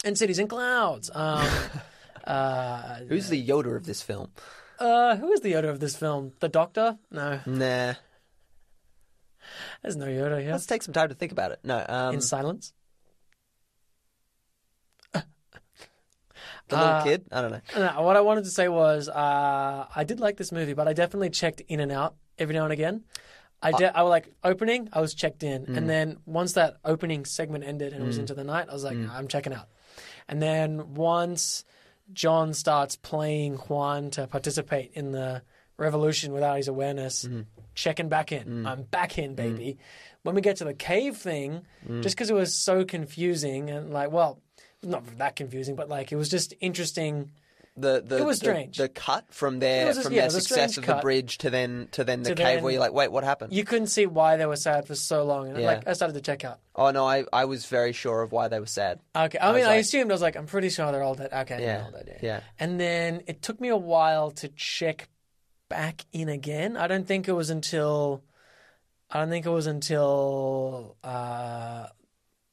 and 0.06 0.18
cities 0.18 0.38
and 0.40 0.50
clouds. 0.50 1.10
Um, 1.14 1.48
uh, 2.26 3.00
Who's 3.10 3.30
the 3.30 3.48
Yoda 3.48 3.76
of 3.76 3.86
this 3.86 4.02
film? 4.02 4.30
uh, 4.80 5.16
who 5.16 5.32
is 5.32 5.40
the 5.42 5.54
Yoda 5.54 5.70
of 5.70 5.80
this 5.80 5.96
film? 5.96 6.34
The 6.40 6.50
Doctor? 6.50 6.98
No, 7.10 7.40
Nah. 7.46 7.94
there's 9.82 9.96
no 9.96 10.06
Yoda 10.06 10.42
here. 10.42 10.52
Let's 10.52 10.66
take 10.66 10.84
some 10.84 10.94
time 10.94 11.10
to 11.10 11.16
think 11.16 11.32
about 11.32 11.52
it. 11.52 11.60
No. 11.64 11.84
Um, 11.88 12.16
In 12.16 12.22
silence. 12.22 12.74
The 16.70 16.76
little 16.78 16.92
uh, 16.92 17.04
kid. 17.04 17.26
I 17.32 17.42
don't 17.42 17.52
know. 17.52 17.62
No, 17.78 18.02
what 18.04 18.16
I 18.16 18.22
wanted 18.22 18.46
to 18.46 18.50
say 18.50 18.68
was 18.68 19.10
uh, 19.10 19.86
I 19.96 20.04
did 20.04 20.20
like 20.20 20.38
this 20.38 20.52
movie, 20.52 20.74
but 20.74 20.88
I 20.88 20.94
definitely 20.94 21.30
checked 21.30 21.62
in 21.68 21.80
and 21.80 21.92
out 21.92 22.16
every 22.38 22.56
now 22.56 22.64
and 22.64 22.74
again. 22.74 23.04
I 23.62 23.72
did. 23.72 23.92
I 23.96 24.04
was 24.04 24.10
like 24.10 24.28
opening. 24.44 24.90
I 24.92 25.00
was 25.00 25.14
checked 25.14 25.42
in, 25.44 25.66
mm. 25.66 25.78
and 25.78 25.90
then 25.90 26.18
once 26.26 26.54
that 26.54 26.76
opening 26.84 27.24
segment 27.26 27.64
ended 27.64 27.94
and 27.94 28.04
it 28.04 28.06
was 28.06 28.18
into 28.18 28.34
the 28.34 28.44
night, 28.44 28.68
I 28.70 28.74
was 28.74 28.84
like, 28.84 28.98
Mm. 28.98 29.10
I'm 29.10 29.28
checking 29.30 29.54
out. 29.54 29.70
And 30.28 30.42
then 30.42 30.96
once 30.96 31.64
John 32.12 32.54
starts 32.54 32.98
playing 32.98 33.56
Juan 33.56 34.10
to 34.12 34.28
participate 34.28 34.92
in 34.96 35.12
the 35.14 35.44
revolution 35.78 36.34
without 36.34 36.58
his 36.58 36.68
awareness, 36.68 37.24
Mm-hmm. 37.24 37.42
checking 37.74 38.10
back 38.10 38.32
in. 38.34 38.66
I'm 38.68 38.84
back 38.84 39.18
in, 39.18 39.34
baby. 39.36 39.78
When 40.24 40.36
we 40.36 40.42
get 40.42 40.58
to 40.58 40.66
the 40.66 40.74
cave 40.74 41.16
thing, 41.18 41.62
Mm. 41.88 42.04
just 42.04 42.16
because 42.18 42.30
it 42.30 42.34
was 42.36 42.54
so 42.54 42.84
confusing 42.84 43.70
and 43.70 43.92
like, 43.94 44.12
well, 44.12 44.42
not 44.84 45.04
that 45.18 45.36
confusing, 45.36 45.76
but 45.76 45.90
like 45.90 46.12
it 46.12 46.16
was 46.16 46.30
just 46.30 46.54
interesting. 46.60 47.32
The, 47.76 48.04
the 48.06 48.18
It 48.20 48.26
was 48.26 48.40
the- 48.40 48.46
strange. 48.46 48.78
The, 48.78 48.88
cut 48.88 49.26
from 49.34 49.58
their 49.58 49.90
a- 49.90 49.94
from 49.96 50.14
yeah, 50.14 50.28
their 50.28 50.38
it 50.38 50.44
success 50.44 50.78
of 50.78 50.86
the 50.86 50.94
cut. 50.94 51.02
bridge 51.02 51.40
to 51.40 51.50
then 51.50 51.88
to 51.94 52.04
then 52.04 52.22
the 52.22 52.30
To 52.30 52.36
cave 52.36 52.46
then- 52.58 52.64
where 52.64 52.72
you're 52.72 52.80
like, 52.80 52.94
wait, 52.94 53.12
what 53.12 53.24
happened? 53.24 53.52
You 53.52 53.64
couldn't 53.64 53.88
see 53.88 54.06
why 54.06 54.38
they 54.38 54.46
were 54.46 54.58
sad 54.58 54.86
for 54.86 54.94
so 54.94 55.24
long, 55.24 55.50
and 55.50 55.58
Yeah. 55.60 55.66
like 55.66 55.88
I 55.88 55.94
started 55.94 56.14
to 56.14 56.22
check 56.22 56.46
out. 56.46 56.60
Oh 56.76 56.92
no, 56.92 57.04
I, 57.08 57.24
I 57.34 57.46
was 57.46 57.66
very 57.66 57.92
sure 57.92 58.22
of 58.22 58.32
why 58.32 58.48
they 58.48 58.60
were 58.60 58.68
sad. 58.68 59.00
Okay, 59.16 59.40
I, 59.40 59.50
was 59.50 59.56
mean, 59.56 59.66
I 59.66 59.70
like- 59.70 59.80
assumed 59.82 60.12
I 60.12 60.14
was 60.14 60.22
like, 60.22 60.36
I'm 60.36 60.46
pretty 60.46 60.70
sure 60.70 60.92
they're 60.92 61.02
all 61.02 61.16
dead. 61.16 61.34
Okay, 61.34 61.58
they're 61.58 61.80
Yeah, 61.80 61.86
all 61.86 61.92
dead. 61.92 62.20
yeah. 62.22 62.42
And 62.60 62.80
then 62.80 63.24
it 63.26 63.42
took 63.42 63.60
me 63.60 63.70
a 63.70 63.78
while 63.78 64.30
to 64.32 64.50
check 64.50 65.10
back 65.68 66.06
in 66.12 66.30
again. 66.30 66.78
I 66.78 66.86
don't 66.86 67.08
think 67.08 67.28
it 67.28 67.34
was 67.34 67.50
until 67.50 68.24
I 69.10 69.18
don't 69.20 69.30
think 69.30 69.48
it 69.48 69.50
was 69.50 69.66
until 69.66 70.96
uh, 71.04 71.88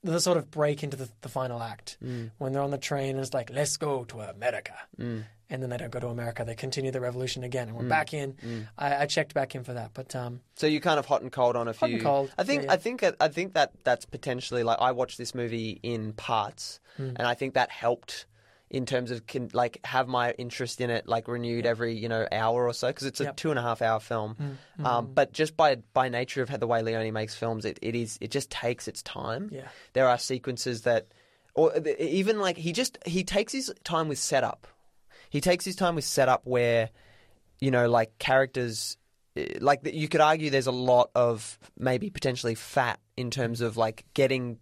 the 0.03 0.19
sort 0.21 0.39
of 0.39 0.51
break 0.51 0.83
into 0.83 0.97
the, 0.97 1.09
the 1.21 1.29
final 1.29 1.63
act 1.63 1.99
Mm. 2.03 2.31
when 2.39 2.53
they're 2.53 2.63
on 2.63 2.71
the 2.71 2.79
train 2.79 3.11
and 3.17 3.21
it's 3.21 3.35
like, 3.35 3.51
let's 3.53 3.77
go 3.77 4.05
to 4.05 4.21
America. 4.21 4.75
And 5.53 5.61
then 5.61 5.69
they 5.71 5.79
don't 5.79 5.91
go 5.91 5.99
to 5.99 6.07
America. 6.07 6.45
They 6.45 6.55
continue 6.55 6.93
the 6.93 7.01
revolution 7.01 7.43
again, 7.43 7.67
and 7.69 7.77
we're 7.77 7.83
Mm. 7.85 7.89
back 7.89 8.15
in. 8.15 8.37
I, 8.79 8.99
I 9.03 9.07
checked 9.07 9.35
back 9.35 9.55
in 9.57 9.65
for 9.65 9.73
that, 9.75 9.91
but 9.95 10.15
um, 10.15 10.41
So 10.55 10.67
you're 10.69 10.81
kind 10.81 10.99
of 11.01 11.07
hot 11.07 11.23
and 11.23 11.33
cold 11.33 11.57
on 11.57 11.67
a 11.67 11.73
few. 11.75 11.89
and 11.89 12.03
cold, 12.03 12.31
I 12.39 12.45
think 12.45 12.63
yeah, 12.63 12.67
yeah. 12.69 12.73
I 12.75 12.77
think 12.77 13.03
I 13.21 13.29
think 13.29 13.55
that 13.55 13.73
that's 13.83 14.05
potentially 14.07 14.63
like 14.63 14.79
I 14.81 14.93
watched 14.93 15.19
this 15.19 15.35
movie 15.35 15.81
in 15.83 16.13
parts, 16.13 16.79
Hmm. 16.97 17.09
and 17.17 17.23
I 17.23 17.35
think 17.35 17.55
that 17.55 17.71
helped 17.71 18.27
in 18.71 18.87
terms 18.87 19.11
of 19.11 19.27
can, 19.27 19.51
like 19.53 19.81
have 19.85 20.07
my 20.07 20.31
interest 20.33 20.81
in 20.81 20.91
it 20.91 21.09
like 21.09 21.27
renewed 21.27 21.67
every 21.67 21.97
you 21.99 22.09
know 22.09 22.27
hour 22.31 22.67
or 22.69 22.73
so 22.73 22.87
because 22.87 23.07
it's 23.07 23.21
a 23.21 23.25
Yep. 23.25 23.37
two 23.37 23.51
and 23.51 23.59
a 23.59 23.63
half 23.63 23.83
hour 23.83 23.99
film. 23.99 24.37
Hmm. 24.77 24.87
Um, 24.87 25.13
but 25.13 25.33
just 25.33 25.57
by 25.57 25.77
by 25.93 26.09
nature 26.09 26.41
of 26.43 26.49
how 26.49 26.57
the 26.57 26.67
way 26.69 26.81
Leone 26.83 27.13
makes 27.13 27.35
films, 27.35 27.65
it, 27.65 27.79
it 27.83 27.97
is 27.97 28.17
it 28.21 28.31
just 28.31 28.49
takes 28.51 28.87
its 28.89 29.03
time. 29.03 29.51
Yeah. 29.53 29.69
there 29.93 30.09
are 30.09 30.19
sequences 30.19 30.83
that, 30.83 31.09
or 31.55 31.73
even 31.99 32.39
like 32.39 32.57
he 32.57 32.73
just 32.73 32.97
he 33.05 33.25
takes 33.25 33.53
his 33.53 33.73
time 33.83 34.07
with 34.09 34.19
setup. 34.19 34.69
He 35.31 35.41
takes 35.41 35.65
his 35.65 35.75
time 35.77 35.97
with 35.97 36.05
setup 36.05 36.43
where, 36.45 36.91
you 37.61 37.71
know, 37.73 37.89
like 37.89 38.19
characters 38.19 38.97
eh, 39.37 39.59
like 39.61 39.81
you 39.93 40.09
could 40.09 40.21
argue 40.21 40.51
there's 40.51 40.67
a 40.69 40.73
lot 40.73 41.11
of 41.17 41.59
maybe 41.77 42.09
potentially 42.09 42.55
fat 42.55 43.01
in 43.17 43.31
terms 43.33 43.61
of 43.61 43.77
like 43.77 44.05
getting 44.15 44.59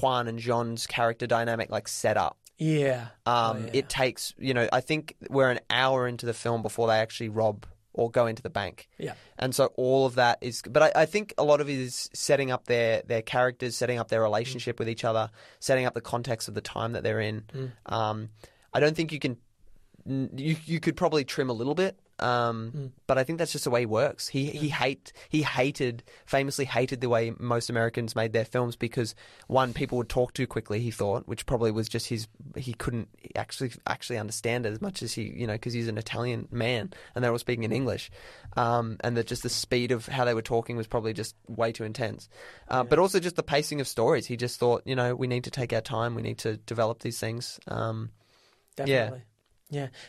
Juan 0.00 0.26
and 0.26 0.38
John's 0.38 0.86
character 0.86 1.26
dynamic 1.28 1.70
like 1.70 1.86
set 1.86 2.16
up. 2.16 2.36
Yeah. 2.62 3.08
Um, 3.26 3.56
Oh, 3.56 3.60
yeah. 3.66 3.70
It 3.74 3.88
takes, 3.88 4.34
you 4.38 4.54
know, 4.54 4.68
I 4.72 4.80
think 4.80 5.16
we're 5.28 5.50
an 5.50 5.60
hour 5.68 6.06
into 6.06 6.26
the 6.26 6.34
film 6.34 6.62
before 6.62 6.86
they 6.88 6.98
actually 6.98 7.28
rob 7.28 7.66
or 7.92 8.10
go 8.10 8.26
into 8.26 8.42
the 8.42 8.50
bank. 8.50 8.88
Yeah. 8.98 9.14
And 9.38 9.54
so 9.54 9.66
all 9.76 10.06
of 10.06 10.14
that 10.14 10.38
is, 10.40 10.62
but 10.68 10.82
I, 10.82 11.02
I 11.02 11.06
think 11.06 11.34
a 11.36 11.44
lot 11.44 11.60
of 11.60 11.68
it 11.68 11.78
is 11.78 12.08
setting 12.14 12.50
up 12.50 12.66
their, 12.66 13.02
their 13.06 13.20
characters, 13.22 13.76
setting 13.76 13.98
up 13.98 14.08
their 14.08 14.22
relationship 14.22 14.78
with 14.78 14.88
each 14.88 15.04
other, 15.04 15.30
setting 15.60 15.84
up 15.84 15.92
the 15.94 16.00
context 16.00 16.48
of 16.48 16.54
the 16.54 16.60
time 16.62 16.92
that 16.92 17.02
they're 17.02 17.20
in. 17.20 17.44
Um, 17.86 18.30
I 18.72 18.80
don't 18.80 18.96
think 18.96 19.12
you 19.12 19.18
can, 19.18 19.36
you, 20.06 20.56
you 20.64 20.80
could 20.80 20.96
probably 20.96 21.24
trim 21.24 21.50
a 21.50 21.52
little 21.52 21.74
bit. 21.74 21.98
Um, 22.22 22.92
but 23.08 23.18
I 23.18 23.24
think 23.24 23.38
that's 23.38 23.52
just 23.52 23.64
the 23.64 23.70
way 23.70 23.80
he 23.80 23.86
works. 23.86 24.28
He 24.28 24.46
he 24.46 24.68
hate 24.68 25.12
he 25.28 25.42
hated 25.42 26.04
famously 26.24 26.64
hated 26.64 27.00
the 27.00 27.08
way 27.08 27.32
most 27.38 27.68
Americans 27.68 28.14
made 28.14 28.32
their 28.32 28.44
films 28.44 28.76
because 28.76 29.14
one 29.48 29.72
people 29.72 29.98
would 29.98 30.08
talk 30.08 30.32
too 30.32 30.46
quickly. 30.46 30.80
He 30.80 30.90
thought, 30.92 31.26
which 31.26 31.46
probably 31.46 31.72
was 31.72 31.88
just 31.88 32.06
his 32.06 32.28
he 32.56 32.74
couldn't 32.74 33.08
actually 33.34 33.72
actually 33.86 34.18
understand 34.18 34.66
it 34.66 34.72
as 34.72 34.80
much 34.80 35.02
as 35.02 35.12
he 35.12 35.22
you 35.24 35.46
know 35.46 35.54
because 35.54 35.72
he's 35.72 35.88
an 35.88 35.98
Italian 35.98 36.46
man 36.50 36.92
and 37.14 37.24
they 37.24 37.28
were 37.28 37.34
all 37.34 37.38
speaking 37.38 37.64
in 37.64 37.72
English, 37.72 38.10
um, 38.56 38.96
and 39.00 39.16
that 39.16 39.26
just 39.26 39.42
the 39.42 39.48
speed 39.48 39.90
of 39.90 40.06
how 40.06 40.24
they 40.24 40.34
were 40.34 40.42
talking 40.42 40.76
was 40.76 40.86
probably 40.86 41.12
just 41.12 41.34
way 41.48 41.72
too 41.72 41.84
intense. 41.84 42.28
Uh, 42.68 42.84
But 42.84 42.98
also 43.00 43.18
just 43.18 43.36
the 43.36 43.42
pacing 43.42 43.80
of 43.80 43.88
stories. 43.88 44.26
He 44.26 44.36
just 44.36 44.60
thought 44.60 44.82
you 44.86 44.94
know 44.94 45.16
we 45.16 45.26
need 45.26 45.44
to 45.44 45.50
take 45.50 45.72
our 45.72 45.80
time. 45.80 46.14
We 46.14 46.22
need 46.22 46.38
to 46.38 46.56
develop 46.56 47.00
these 47.00 47.18
things. 47.18 47.58
Um, 47.66 48.10
Definitely. 48.76 49.18
Yeah. 49.18 49.24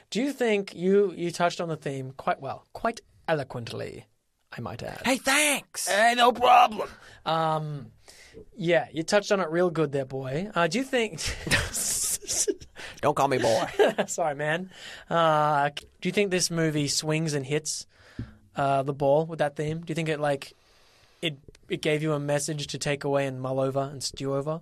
Do 0.09 0.21
you 0.21 0.33
think 0.33 0.75
you 0.75 1.13
you 1.15 1.31
touched 1.31 1.61
on 1.61 1.69
the 1.69 1.77
theme 1.77 2.13
quite 2.17 2.41
well, 2.41 2.65
quite 2.73 3.01
eloquently, 3.27 4.05
I 4.55 4.61
might 4.61 4.83
add. 4.83 5.01
hey, 5.05 5.17
thanks. 5.17 5.87
Hey, 5.87 6.13
no 6.15 6.31
problem. 6.31 6.89
Um, 7.25 7.87
yeah, 8.55 8.87
you 8.91 9.03
touched 9.03 9.31
on 9.31 9.39
it 9.39 9.49
real 9.49 9.69
good 9.69 9.91
there, 9.91 10.05
boy. 10.05 10.49
Uh, 10.53 10.67
do 10.67 10.77
you 10.79 10.83
think? 10.83 11.21
Don't 13.01 13.15
call 13.15 13.27
me 13.27 13.37
boy. 13.37 13.65
Sorry, 14.07 14.35
man. 14.35 14.69
Uh, 15.09 15.69
do 16.01 16.09
you 16.09 16.13
think 16.13 16.31
this 16.31 16.49
movie 16.49 16.87
swings 16.87 17.33
and 17.33 17.45
hits 17.45 17.85
uh, 18.55 18.83
the 18.83 18.93
ball 18.93 19.25
with 19.25 19.39
that 19.39 19.55
theme? 19.55 19.81
Do 19.81 19.91
you 19.91 19.95
think 19.95 20.09
it 20.09 20.19
like 20.19 20.53
it 21.21 21.37
it 21.69 21.81
gave 21.81 22.03
you 22.03 22.13
a 22.13 22.19
message 22.19 22.67
to 22.67 22.77
take 22.77 23.03
away 23.03 23.25
and 23.27 23.41
mull 23.41 23.59
over 23.59 23.79
and 23.79 24.03
stew 24.03 24.33
over 24.33 24.61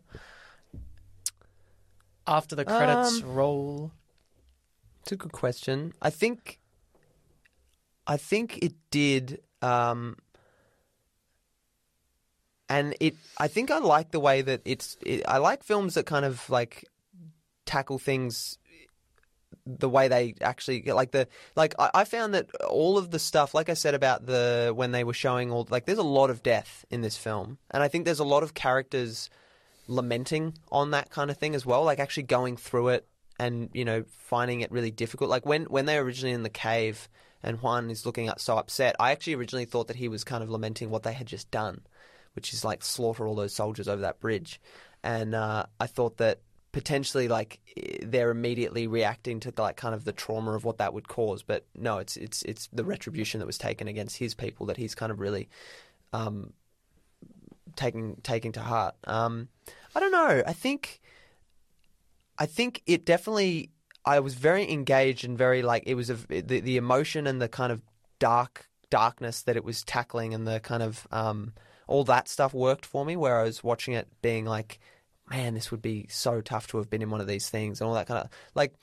after 2.25 2.55
the 2.55 2.65
credits 2.65 3.21
roll? 3.21 3.91
It's 5.01 5.11
a 5.11 5.15
good 5.15 5.31
question. 5.31 5.93
I 6.01 6.09
think, 6.09 6.59
I 8.05 8.17
think 8.17 8.59
it 8.59 8.73
did, 8.91 9.41
um, 9.61 10.17
and 12.69 12.95
it. 12.99 13.15
I 13.37 13.47
think 13.47 13.71
I 13.71 13.79
like 13.79 14.11
the 14.11 14.19
way 14.19 14.41
that 14.41 14.61
it's. 14.65 14.97
It, 15.05 15.23
I 15.27 15.39
like 15.39 15.63
films 15.63 15.95
that 15.95 16.05
kind 16.05 16.25
of 16.25 16.49
like 16.49 16.85
tackle 17.65 17.99
things 17.99 18.57
the 19.65 19.89
way 19.89 20.07
they 20.07 20.35
actually 20.41 20.81
like 20.83 21.11
the 21.11 21.27
like 21.55 21.75
I, 21.77 21.91
I 21.93 22.03
found 22.03 22.33
that 22.33 22.49
all 22.67 22.97
of 22.97 23.11
the 23.11 23.19
stuff 23.19 23.53
like 23.53 23.69
I 23.69 23.75
said 23.75 23.93
about 23.93 24.25
the 24.25 24.73
when 24.75 24.91
they 24.91 25.03
were 25.03 25.13
showing 25.13 25.51
all 25.51 25.67
like 25.69 25.85
there's 25.85 25.97
a 25.97 26.03
lot 26.03 26.29
of 26.29 26.41
death 26.41 26.83
in 26.89 27.01
this 27.01 27.15
film 27.15 27.57
and 27.69 27.83
I 27.83 27.87
think 27.87 28.05
there's 28.05 28.19
a 28.19 28.25
lot 28.25 28.43
of 28.43 28.53
characters 28.53 29.29
lamenting 29.87 30.57
on 30.71 30.91
that 30.91 31.09
kind 31.09 31.29
of 31.29 31.37
thing 31.37 31.53
as 31.53 31.65
well 31.65 31.83
like 31.83 31.99
actually 31.99 32.23
going 32.23 32.57
through 32.57 32.89
it 32.89 33.07
and 33.41 33.69
you 33.73 33.85
know 33.85 34.03
finding 34.17 34.61
it 34.61 34.71
really 34.71 34.91
difficult. 34.91 35.29
Like 35.29 35.45
when 35.45 35.63
when 35.65 35.85
they 35.85 35.97
were 35.97 36.05
originally 36.05 36.33
in 36.33 36.43
the 36.43 36.49
cave 36.49 37.09
and 37.43 37.61
Juan 37.61 37.89
is 37.89 38.05
looking 38.05 38.29
up 38.29 38.39
so 38.39 38.57
upset 38.57 38.95
I 38.99 39.11
actually 39.11 39.33
originally 39.33 39.65
thought 39.65 39.87
that 39.87 39.95
he 39.95 40.07
was 40.07 40.23
kind 40.23 40.43
of 40.43 40.49
lamenting 40.49 40.91
what 40.91 41.03
they 41.03 41.13
had 41.13 41.25
just 41.25 41.49
done 41.49 41.81
which 42.33 42.53
is 42.53 42.63
like 42.63 42.83
slaughter 42.83 43.27
all 43.27 43.35
those 43.35 43.53
soldiers 43.53 43.87
over 43.87 44.01
that 44.01 44.19
bridge. 44.19 44.61
And 45.03 45.35
uh, 45.35 45.65
I 45.79 45.87
thought 45.87 46.17
that 46.17 46.39
potentially 46.71 47.27
like 47.27 47.59
they're 48.01 48.31
immediately 48.31 48.87
reacting 48.87 49.41
to 49.41 49.53
like 49.57 49.75
kind 49.75 49.93
of 49.93 50.05
the 50.05 50.13
trauma 50.13 50.53
of 50.53 50.63
what 50.63 50.77
that 50.77 50.93
would 50.93 51.07
cause. 51.07 51.43
But 51.43 51.65
no 51.75 51.97
it's 51.97 52.15
it's 52.17 52.43
it's 52.43 52.69
the 52.71 52.85
retribution 52.85 53.39
that 53.39 53.45
was 53.45 53.57
taken 53.57 53.87
against 53.87 54.17
his 54.17 54.33
people 54.33 54.67
that 54.67 54.77
he's 54.77 54.95
kind 54.95 55.11
of 55.11 55.19
really 55.19 55.49
um 56.13 56.53
taking 57.75 58.15
taking 58.23 58.53
to 58.53 58.61
heart. 58.61 58.95
Um 59.05 59.49
i 59.95 59.99
don't 59.99 60.11
know. 60.11 60.43
I 60.45 60.53
think 60.53 61.00
i 62.41 62.45
think 62.45 62.81
it 62.85 63.05
definitely 63.05 63.69
i 64.05 64.19
was 64.19 64.33
very 64.33 64.69
engaged 64.69 65.23
and 65.23 65.37
very 65.37 65.61
like 65.61 65.83
it 65.85 65.95
was 65.95 66.09
a 66.09 66.15
the, 66.27 66.59
the 66.59 66.77
emotion 66.77 67.27
and 67.27 67.41
the 67.41 67.49
kind 67.49 67.71
of 67.71 67.81
dark 68.19 68.67
darkness 68.89 69.43
that 69.43 69.55
it 69.55 69.63
was 69.63 69.83
tackling 69.83 70.33
and 70.33 70.47
the 70.47 70.59
kind 70.59 70.83
of 70.83 71.07
um 71.11 71.53
all 71.87 72.03
that 72.03 72.27
stuff 72.27 72.53
worked 72.53 72.85
for 72.85 73.05
me 73.05 73.15
where 73.15 73.39
i 73.39 73.43
was 73.43 73.63
watching 73.63 73.93
it 73.93 74.07
being 74.21 74.45
like 74.45 74.79
man, 75.31 75.53
this 75.53 75.71
would 75.71 75.81
be 75.81 76.05
so 76.09 76.41
tough 76.41 76.67
to 76.67 76.77
have 76.77 76.89
been 76.89 77.01
in 77.01 77.09
one 77.09 77.21
of 77.21 77.27
these 77.27 77.49
things 77.49 77.79
and 77.79 77.87
all 77.87 77.95
that 77.95 78.07
kind 78.07 78.23
of 78.25 78.29
like. 78.53 78.73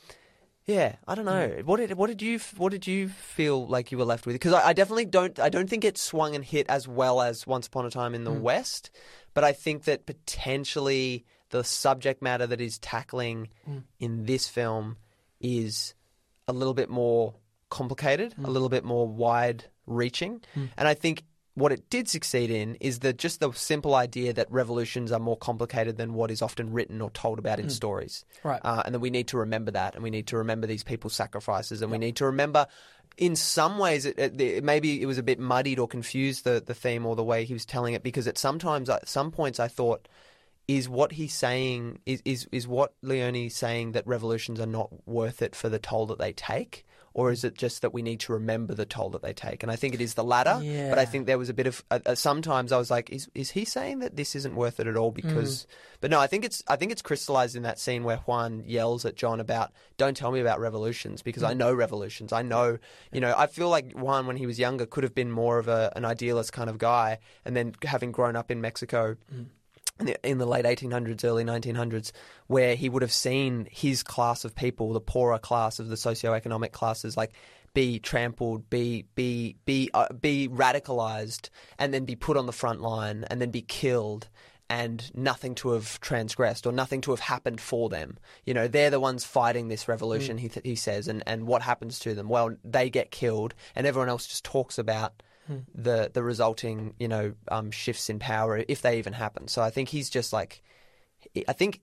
Yeah, 0.65 0.97
I 1.07 1.15
don't 1.15 1.25
know. 1.25 1.63
What 1.65 1.79
did 1.79 1.95
what 1.95 2.09
did 2.09 2.21
you 2.21 2.39
what 2.59 2.73
did 2.73 2.87
you 2.87 3.09
feel 3.09 3.67
like 3.67 3.91
you 3.91 3.97
were 3.97 4.05
left 4.05 4.27
with? 4.27 4.35
Because 4.35 4.53
I, 4.53 4.69
I 4.69 4.73
definitely 4.75 5.07
don't 5.07 5.39
I 5.39 5.49
don't 5.49 5.69
think 5.69 5.83
it 5.83 5.97
swung 5.97 6.35
and 6.35 6.45
hit 6.45 6.67
as 6.69 6.87
well 6.87 7.23
as 7.23 7.47
Once 7.47 7.69
Upon 7.69 7.87
a 7.87 7.91
Time 7.91 8.15
in 8.15 8.25
the 8.25 8.33
West, 8.33 8.91
but 9.33 9.45
I 9.45 9.53
think 9.53 9.85
that 9.85 10.05
potentially 10.05 11.25
the 11.51 11.65
subject 11.65 12.23
matter 12.23 12.47
that 12.47 12.61
is 12.61 12.79
tackling 12.79 13.49
hmm. 13.65 13.79
in 13.99 14.25
this 14.25 14.49
film 14.49 14.97
is 15.41 15.95
a 16.47 16.53
little 16.53 16.75
bit 16.75 16.89
more 16.89 17.35
complicated, 17.71 18.33
a 18.33 18.37
hmm. 18.37 18.47
little 18.47 18.69
bit 18.69 18.85
more 18.85 19.07
wide 19.07 19.65
reaching, 19.87 20.43
hmm. 20.55 20.67
and 20.77 20.89
I 20.89 20.95
think 20.95 21.23
what 21.59 21.73
it 21.73 21.91
did 21.91 22.09
succeed 22.09 22.51
in 22.51 22.77
is 22.77 23.01
that 23.01 23.19
just 23.19 23.41
the 23.41 23.53
simple 23.53 23.95
idea 23.95 24.33
that 24.33 24.51
revolutions 24.51 25.11
are 25.11 25.19
more 25.19 25.37
complicated 25.37 25.97
than 25.97 26.15
what 26.15 26.31
is 26.31 26.41
often 26.41 26.73
written 26.73 27.01
or 27.01 27.11
told 27.11 27.39
about 27.39 27.59
in 27.59 27.69
stories. 27.69 28.25
Right. 28.45 28.61
Uh, 28.63 28.83
and 28.85 28.95
that 28.95 29.01
we 29.01 29.11
need 29.11 29.29
to 29.29 29.39
remember 29.39 29.73
that, 29.73 29.95
and 29.95 30.03
we 30.03 30.11
need 30.11 30.29
to 30.29 30.39
remember 30.39 30.67
these 30.67 30.85
people's 30.85 31.15
sacrifices, 31.15 31.83
and 31.83 31.91
we 31.91 31.99
need 31.99 32.17
to 32.17 32.27
remember. 32.27 32.67
In 33.17 33.35
some 33.35 33.79
ways, 33.79 34.07
it, 34.07 34.17
it, 34.17 34.41
it, 34.41 34.65
maybe 34.65 35.03
it 35.03 35.07
was 35.07 35.19
a 35.19 35.25
bit 35.25 35.41
muddied 35.41 35.81
or 35.81 35.89
confused 35.89 36.45
the, 36.45 36.63
the 36.65 36.75
theme 36.75 37.05
or 37.05 37.17
the 37.17 37.25
way 37.25 37.45
he 37.45 37.53
was 37.53 37.67
telling 37.67 37.95
it 37.95 38.05
because 38.05 38.29
at 38.29 38.39
sometimes 38.39 38.89
at 38.89 39.09
some 39.09 39.33
points 39.33 39.59
I 39.59 39.67
thought 39.67 40.07
is 40.69 40.87
what 40.89 41.13
he's 41.13 41.33
saying 41.33 41.99
is, 42.05 42.23
is 42.25 42.47
is 42.53 42.69
what 42.69 42.93
Leone 43.03 43.49
saying 43.49 43.93
that 43.93 44.07
revolutions 44.07 44.61
are 44.61 44.67
not 44.67 44.91
worth 45.09 45.41
it 45.43 45.57
for 45.57 45.71
the 45.71 45.79
toll 45.79 46.07
that 46.07 46.19
they 46.19 46.33
take? 46.33 46.85
Or 47.15 47.33
is 47.33 47.43
it 47.43 47.57
just 47.57 47.83
that 47.83 47.93
we 47.93 48.03
need 48.03 48.21
to 48.21 48.35
remember 48.35 48.75
the 48.75 48.85
toll 48.87 49.11
that 49.11 49.23
they 49.23 49.33
take? 49.33 49.65
And 49.65 49.73
I 49.73 49.77
think 49.77 49.93
it 49.95 50.01
is 50.01 50.15
the 50.15 50.23
latter 50.23 50.61
but 50.91 50.99
I 51.01 51.05
think 51.05 51.27
there 51.27 51.39
was 51.39 51.49
a 51.49 51.55
bit 51.55 51.67
of 51.67 51.83
uh, 51.91 51.99
uh, 52.07 52.15
sometimes 52.15 52.71
I 52.71 52.79
was 52.79 52.93
like 52.93 53.11
is 53.11 53.29
is 53.35 53.51
he 53.51 53.65
saying 53.65 54.01
that 54.01 54.15
this 54.15 54.37
isn't 54.37 54.55
worth 54.55 54.79
it 54.79 54.87
at 54.87 54.97
all 54.97 55.11
because 55.11 55.67
but 56.01 56.13
no 56.13 56.21
I 56.21 56.29
think 56.29 56.45
it's 56.45 56.63
I 56.69 56.77
think 56.77 56.93
it's 56.93 57.03
crystallized 57.03 57.57
in 57.57 57.63
that 57.65 57.81
scene 57.81 58.05
where 58.05 58.19
Juan 58.19 58.63
yells 58.67 59.05
at 59.05 59.17
John 59.17 59.41
about 59.41 59.73
don't 59.97 60.17
tell 60.17 60.31
me 60.31 60.39
about 60.39 60.61
revolutions 60.61 61.23
because 61.23 61.43
I 61.43 61.55
know 61.55 61.73
revolutions. 61.73 62.33
I 62.33 62.43
know 62.43 62.79
you 63.11 63.21
know 63.21 63.35
I 63.37 63.47
feel 63.49 63.71
like 63.71 63.95
Juan 63.95 64.27
when 64.29 64.37
he 64.37 64.47
was 64.47 64.59
younger 64.61 64.87
could 64.87 65.03
have 65.03 65.15
been 65.15 65.33
more 65.33 65.59
of 65.59 65.67
a, 65.67 65.91
an 65.97 66.05
idealist 66.05 66.53
kind 66.53 66.71
of 66.71 66.79
guy 66.79 67.19
and 67.45 67.57
then 67.57 67.75
having 67.83 68.13
grown 68.13 68.37
up 68.37 68.51
in 68.51 68.61
Mexico 68.61 69.17
the, 69.33 69.47
in 70.23 70.39
the 70.39 70.47
late 70.47 70.65
1800s, 70.65 71.25
early 71.25 71.45
1900s, 71.45 72.13
where 72.47 72.75
he 72.75 72.89
would 72.89 73.03
have 73.03 73.13
seen 73.13 73.67
his 73.71 74.03
class 74.03 74.45
of 74.45 74.55
people, 74.55 74.93
the 74.93 75.01
poorer 75.01 75.39
class 75.39 75.79
of 75.79 75.89
the 75.89 75.97
socioeconomic 75.97 76.73
classes, 76.73 77.17
like 77.17 77.33
be 77.75 77.99
trampled, 77.99 78.69
be 78.71 79.05
be 79.15 79.57
be 79.65 79.91
uh, 79.95 80.13
be 80.13 80.49
radicalized, 80.49 81.51
and 81.79 81.93
then 81.93 82.05
be 82.05 82.17
put 82.17 82.37
on 82.37 82.47
the 82.47 82.53
front 82.53 82.81
line, 82.81 83.25
and 83.31 83.41
then 83.41 83.51
be 83.51 83.63
killed. 83.63 84.29
And 84.71 85.11
nothing 85.15 85.55
to 85.57 85.71
have 85.71 85.99
transgressed 86.01 86.67
or 86.67 86.73
nothing 86.73 87.01
to 87.03 87.13
have 87.13 87.21
happened 87.21 87.59
for 87.59 87.89
them. 87.89 88.19
You 88.45 88.53
know, 88.53 88.69
they're 88.69 88.91
the 88.91 89.01
ones 89.01 89.25
fighting 89.25 89.69
this 89.69 89.89
revolution, 89.89 90.37
he, 90.37 90.51
th- 90.51 90.67
he 90.67 90.75
says. 90.75 91.09
And, 91.09 91.23
and 91.27 91.47
what 91.47 91.63
happens 91.63 91.99
to 92.01 92.15
them? 92.15 92.29
Well, 92.29 92.55
they 92.63 92.91
get 92.91 93.11
killed, 93.11 93.55
and 93.75 93.87
everyone 93.87 94.11
else 94.11 94.27
just 94.27 94.45
talks 94.45 94.77
about 94.77 95.23
the 95.75 96.11
the 96.13 96.23
resulting 96.23 96.95
you 96.99 97.09
know 97.09 97.35
um, 97.49 97.71
shifts 97.71 98.09
in 98.11 98.19
power 98.19 98.65
if 98.69 98.83
they 98.83 98.99
even 98.99 99.13
happen. 99.13 99.49
So 99.49 99.63
I 99.63 99.71
think 99.71 99.89
he's 99.89 100.11
just 100.11 100.33
like 100.33 100.63
I 101.49 101.53
think 101.53 101.81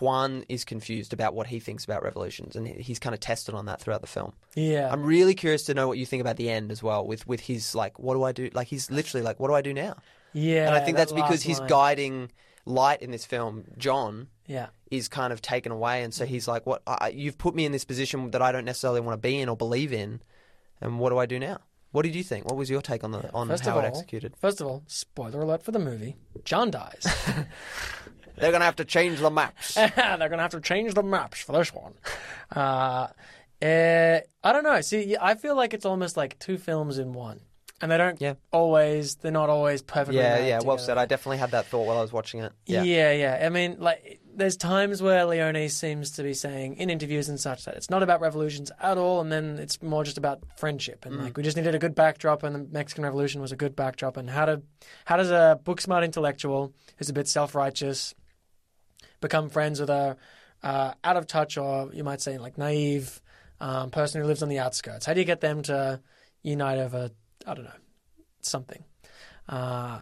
Juan 0.00 0.44
is 0.48 0.64
confused 0.64 1.12
about 1.12 1.34
what 1.34 1.46
he 1.48 1.60
thinks 1.60 1.84
about 1.84 2.02
revolutions, 2.02 2.56
and 2.56 2.66
he's 2.66 2.98
kind 2.98 3.12
of 3.14 3.20
tested 3.20 3.54
on 3.54 3.66
that 3.66 3.80
throughout 3.80 4.00
the 4.00 4.06
film. 4.06 4.32
Yeah. 4.54 4.88
I'm 4.90 5.02
really 5.04 5.34
curious 5.34 5.64
to 5.64 5.74
know 5.74 5.86
what 5.88 5.98
you 5.98 6.06
think 6.06 6.20
about 6.22 6.36
the 6.36 6.48
end 6.50 6.70
as 6.72 6.82
well, 6.82 7.06
with 7.06 7.26
with 7.26 7.40
his 7.40 7.74
like, 7.74 7.98
what 7.98 8.14
do 8.14 8.22
I 8.24 8.32
do? 8.32 8.50
Like 8.54 8.68
he's 8.68 8.90
literally 8.90 9.22
like, 9.22 9.38
what 9.40 9.48
do 9.48 9.54
I 9.54 9.60
do 9.62 9.74
now? 9.74 9.96
yeah. 10.32 10.66
and 10.66 10.74
I 10.74 10.80
think 10.80 10.96
that 10.96 11.08
that's 11.08 11.12
because 11.12 11.42
his 11.42 11.60
guiding 11.60 12.30
light 12.66 13.02
in 13.02 13.10
this 13.10 13.26
film, 13.26 13.64
John, 13.76 14.28
Yeah. 14.46 14.68
is 14.90 15.06
kind 15.08 15.32
of 15.34 15.42
taken 15.42 15.70
away, 15.70 16.02
and 16.02 16.14
so 16.14 16.24
he's 16.24 16.48
like, 16.48 16.64
"What? 16.66 16.82
I, 16.86 17.08
you've 17.08 17.36
put 17.36 17.54
me 17.54 17.66
in 17.66 17.72
this 17.72 17.84
position 17.84 18.30
that 18.30 18.40
I 18.40 18.52
don't 18.52 18.64
necessarily 18.64 19.00
want 19.00 19.12
to 19.20 19.28
be 19.28 19.38
in 19.38 19.48
or 19.50 19.56
believe 19.56 19.92
in, 19.92 20.22
and 20.80 20.98
what 20.98 21.10
do 21.10 21.18
I 21.18 21.26
do 21.26 21.38
now?" 21.38 21.58
What 21.94 22.02
did 22.02 22.16
you 22.16 22.24
think? 22.24 22.44
What 22.44 22.56
was 22.56 22.68
your 22.68 22.82
take 22.82 23.04
on 23.04 23.12
the 23.12 23.32
on 23.32 23.46
First 23.46 23.66
how 23.66 23.78
of 23.78 23.84
it 23.84 23.86
executed? 23.86 24.34
First 24.36 24.60
of 24.60 24.66
all, 24.66 24.82
spoiler 24.88 25.42
alert 25.42 25.62
for 25.62 25.70
the 25.70 25.78
movie: 25.78 26.16
John 26.44 26.72
dies. 26.72 27.06
They're 28.36 28.50
gonna 28.50 28.64
have 28.64 28.74
to 28.76 28.84
change 28.84 29.20
the 29.20 29.30
maps. 29.30 29.74
They're 29.74 30.28
gonna 30.28 30.42
have 30.42 30.50
to 30.50 30.60
change 30.60 30.94
the 30.94 31.04
maps 31.04 31.40
for 31.40 31.52
this 31.52 31.72
one. 31.72 31.94
Uh, 32.50 33.06
eh, 33.62 34.22
I 34.42 34.52
don't 34.52 34.64
know. 34.64 34.80
See, 34.80 35.16
I 35.20 35.36
feel 35.36 35.54
like 35.54 35.72
it's 35.72 35.86
almost 35.86 36.16
like 36.16 36.36
two 36.40 36.58
films 36.58 36.98
in 36.98 37.12
one. 37.12 37.42
And 37.84 37.92
they 37.92 37.98
don't 37.98 38.18
Yeah. 38.18 38.32
always. 38.50 39.16
They're 39.16 39.30
not 39.30 39.50
always 39.50 39.82
perfectly. 39.82 40.22
Yeah, 40.22 40.38
yeah, 40.38 40.60
well 40.64 40.78
said. 40.78 40.96
I 40.96 41.04
definitely 41.04 41.36
had 41.36 41.50
that 41.50 41.66
thought 41.66 41.86
while 41.86 41.98
I 41.98 42.00
was 42.00 42.14
watching 42.14 42.40
it. 42.40 42.50
Yeah. 42.64 42.82
Yeah. 42.82 43.12
yeah, 43.12 43.42
I 43.44 43.50
mean, 43.50 43.76
like, 43.78 44.20
there's 44.34 44.56
times 44.56 45.02
where 45.02 45.26
Leone 45.26 45.68
seems 45.68 46.12
to 46.12 46.22
be 46.22 46.32
saying 46.32 46.78
in 46.78 46.88
interviews 46.88 47.28
and 47.28 47.38
such 47.38 47.66
that 47.66 47.74
it's 47.76 47.90
not 47.90 48.02
about 48.02 48.22
revolutions 48.22 48.72
at 48.80 48.96
all, 48.96 49.20
and 49.20 49.30
then 49.30 49.58
it's 49.58 49.82
more 49.82 50.02
just 50.02 50.16
about 50.16 50.42
friendship. 50.56 51.04
And 51.04 51.22
like, 51.22 51.36
we 51.36 51.42
just 51.42 51.58
needed 51.58 51.74
a 51.74 51.78
good 51.78 51.94
backdrop, 51.94 52.42
and 52.42 52.54
the 52.56 52.66
Mexican 52.72 53.04
Revolution 53.04 53.42
was 53.42 53.52
a 53.52 53.56
good 53.56 53.76
backdrop. 53.76 54.16
And 54.16 54.30
how 54.30 54.46
to, 54.46 54.62
how 55.04 55.18
does 55.18 55.30
a 55.30 55.60
book 55.62 55.82
smart 55.82 56.04
intellectual 56.04 56.72
who's 56.96 57.10
a 57.10 57.12
bit 57.12 57.28
self 57.28 57.54
righteous 57.54 58.14
become 59.20 59.50
friends 59.50 59.78
with 59.78 59.90
a 59.90 60.16
uh, 60.62 60.94
out 61.04 61.18
of 61.18 61.26
touch 61.26 61.58
or 61.58 61.90
you 61.92 62.02
might 62.02 62.22
say 62.22 62.38
like 62.38 62.56
naive 62.56 63.20
um, 63.60 63.90
person 63.90 64.22
who 64.22 64.26
lives 64.26 64.42
on 64.42 64.48
the 64.48 64.58
outskirts? 64.58 65.04
How 65.04 65.12
do 65.12 65.20
you 65.20 65.26
get 65.26 65.42
them 65.42 65.60
to 65.64 66.00
unite 66.42 66.78
over 66.78 67.10
I 67.46 67.54
don't 67.54 67.64
know 67.64 67.70
something? 68.40 68.84
Uh, 69.48 70.00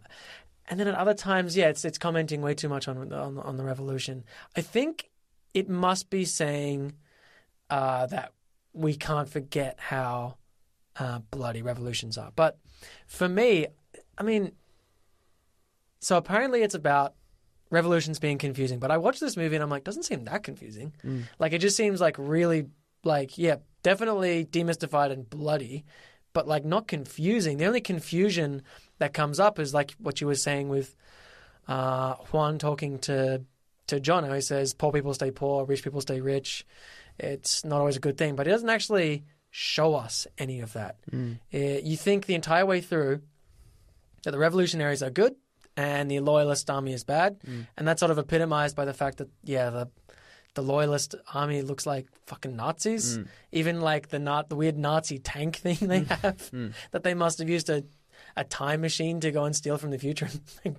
and 0.69 0.79
then 0.79 0.87
at 0.89 0.95
other 0.95 1.15
times, 1.15 1.57
yeah, 1.57 1.69
it's 1.69 1.85
it's 1.85 1.99
commenting 1.99 2.41
way 2.43 2.55
too 2.55 2.69
much 2.69 2.89
on 2.89 3.09
the, 3.09 3.17
on, 3.17 3.35
the- 3.35 3.43
on 3.43 3.57
the 3.57 3.65
revolution. 3.65 4.25
I 4.57 4.61
think 4.61 5.11
it 5.55 5.69
must 5.69 6.09
be 6.11 6.25
saying 6.25 6.95
uh, 7.71 8.07
that 8.07 8.33
we 8.73 8.95
can't 8.95 9.29
forget 9.29 9.77
how 9.79 10.37
uh, 10.97 11.19
bloody 11.31 11.63
revolutions 11.63 12.17
are. 12.17 12.31
But 12.35 12.59
for 13.07 13.29
me, 13.29 13.67
I 14.17 14.23
mean, 14.23 14.53
so 16.01 16.17
apparently 16.17 16.63
it's 16.63 16.75
about 16.75 17.15
revolutions 17.71 18.19
being 18.19 18.39
confusing. 18.39 18.79
But 18.79 18.91
I 18.91 18.99
watched 18.99 19.21
this 19.21 19.37
movie 19.37 19.57
and 19.57 19.63
I'm 19.63 19.71
like, 19.71 19.85
doesn't 19.85 20.03
seem 20.05 20.25
that 20.25 20.43
confusing. 20.43 20.93
Like 21.39 21.53
it 21.53 21.59
just 21.59 21.77
seems 21.77 22.01
like 22.01 22.17
really 22.19 22.67
like 23.05 23.37
yeah, 23.39 23.57
definitely 23.83 24.45
demystified 24.45 25.11
and 25.11 25.29
bloody, 25.29 25.85
but 26.33 26.47
like 26.49 26.65
not 26.65 26.89
confusing. 26.89 27.59
The 27.59 27.67
only 27.67 27.81
confusion 27.81 28.63
that 28.99 29.13
comes 29.13 29.39
up 29.41 29.59
is 29.59 29.75
like 29.75 29.93
what 29.99 30.21
you 30.21 30.27
were 30.27 30.35
saying 30.35 30.69
with 30.69 30.95
uh, 31.69 32.15
Juan 32.31 32.59
talking 32.59 32.99
to 33.01 33.43
to 33.89 34.01
John. 34.01 34.25
How 34.25 34.35
he 34.35 34.41
says 34.41 34.75
poor 34.75 34.93
people 34.93 35.15
stay 35.15 35.31
poor, 35.31 35.65
rich 35.65 35.83
people 35.83 36.01
stay 36.01 36.21
rich. 36.21 36.67
It's 37.19 37.65
not 37.65 37.79
always 37.79 37.97
a 37.97 38.01
good 38.01 38.17
thing, 38.17 38.37
but 38.37 38.47
it 38.47 38.51
doesn't 38.51 38.71
actually 38.71 39.25
show 39.51 39.95
us 39.95 40.27
any 40.39 40.61
of 40.61 40.73
that. 40.73 40.97
Uh, 41.53 41.59
you 41.83 41.97
think 41.97 42.27
the 42.27 42.35
entire 42.35 42.65
way 42.65 42.81
through 42.81 43.21
that 44.23 44.31
the 44.31 44.39
revolutionaries 44.39 45.03
are 45.03 45.11
good 45.11 45.35
and 45.77 46.11
the 46.11 46.21
loyalist 46.21 46.71
army 46.71 46.93
is 46.93 47.05
bad, 47.05 47.39
and 47.77 47.87
that's 47.89 48.01
sort 48.01 48.11
of 48.11 48.19
epitomized 48.19 48.77
by 48.77 48.85
the 48.85 48.95
fact 48.95 49.19
that 49.19 49.29
yeah 49.45 49.71
the 49.71 49.89
the 50.55 50.63
loyalist 50.63 51.15
army 51.33 51.63
looks 51.63 51.87
like 51.87 52.07
fucking 52.27 52.57
Nazis. 52.57 53.17
Hmm. 53.17 53.23
Even 53.53 53.81
like 53.81 54.09
the 54.09 54.19
not 54.19 54.49
the 54.49 54.57
weird 54.57 54.77
Nazi 54.77 55.19
tank 55.19 55.57
thing 55.65 55.77
they 55.81 56.01
hmm. 56.01 56.13
have 56.23 56.49
hmm. 56.49 56.69
that 56.91 57.03
they 57.05 57.15
must 57.15 57.39
have 57.39 57.49
used 57.49 57.71
a 57.71 57.85
a 58.37 58.45
time 58.45 58.81
machine 58.81 59.21
to 59.21 59.31
go 59.31 59.45
and 59.45 59.55
steal 59.55 59.77
from 59.79 59.91
the 59.91 59.99
future. 59.99 60.29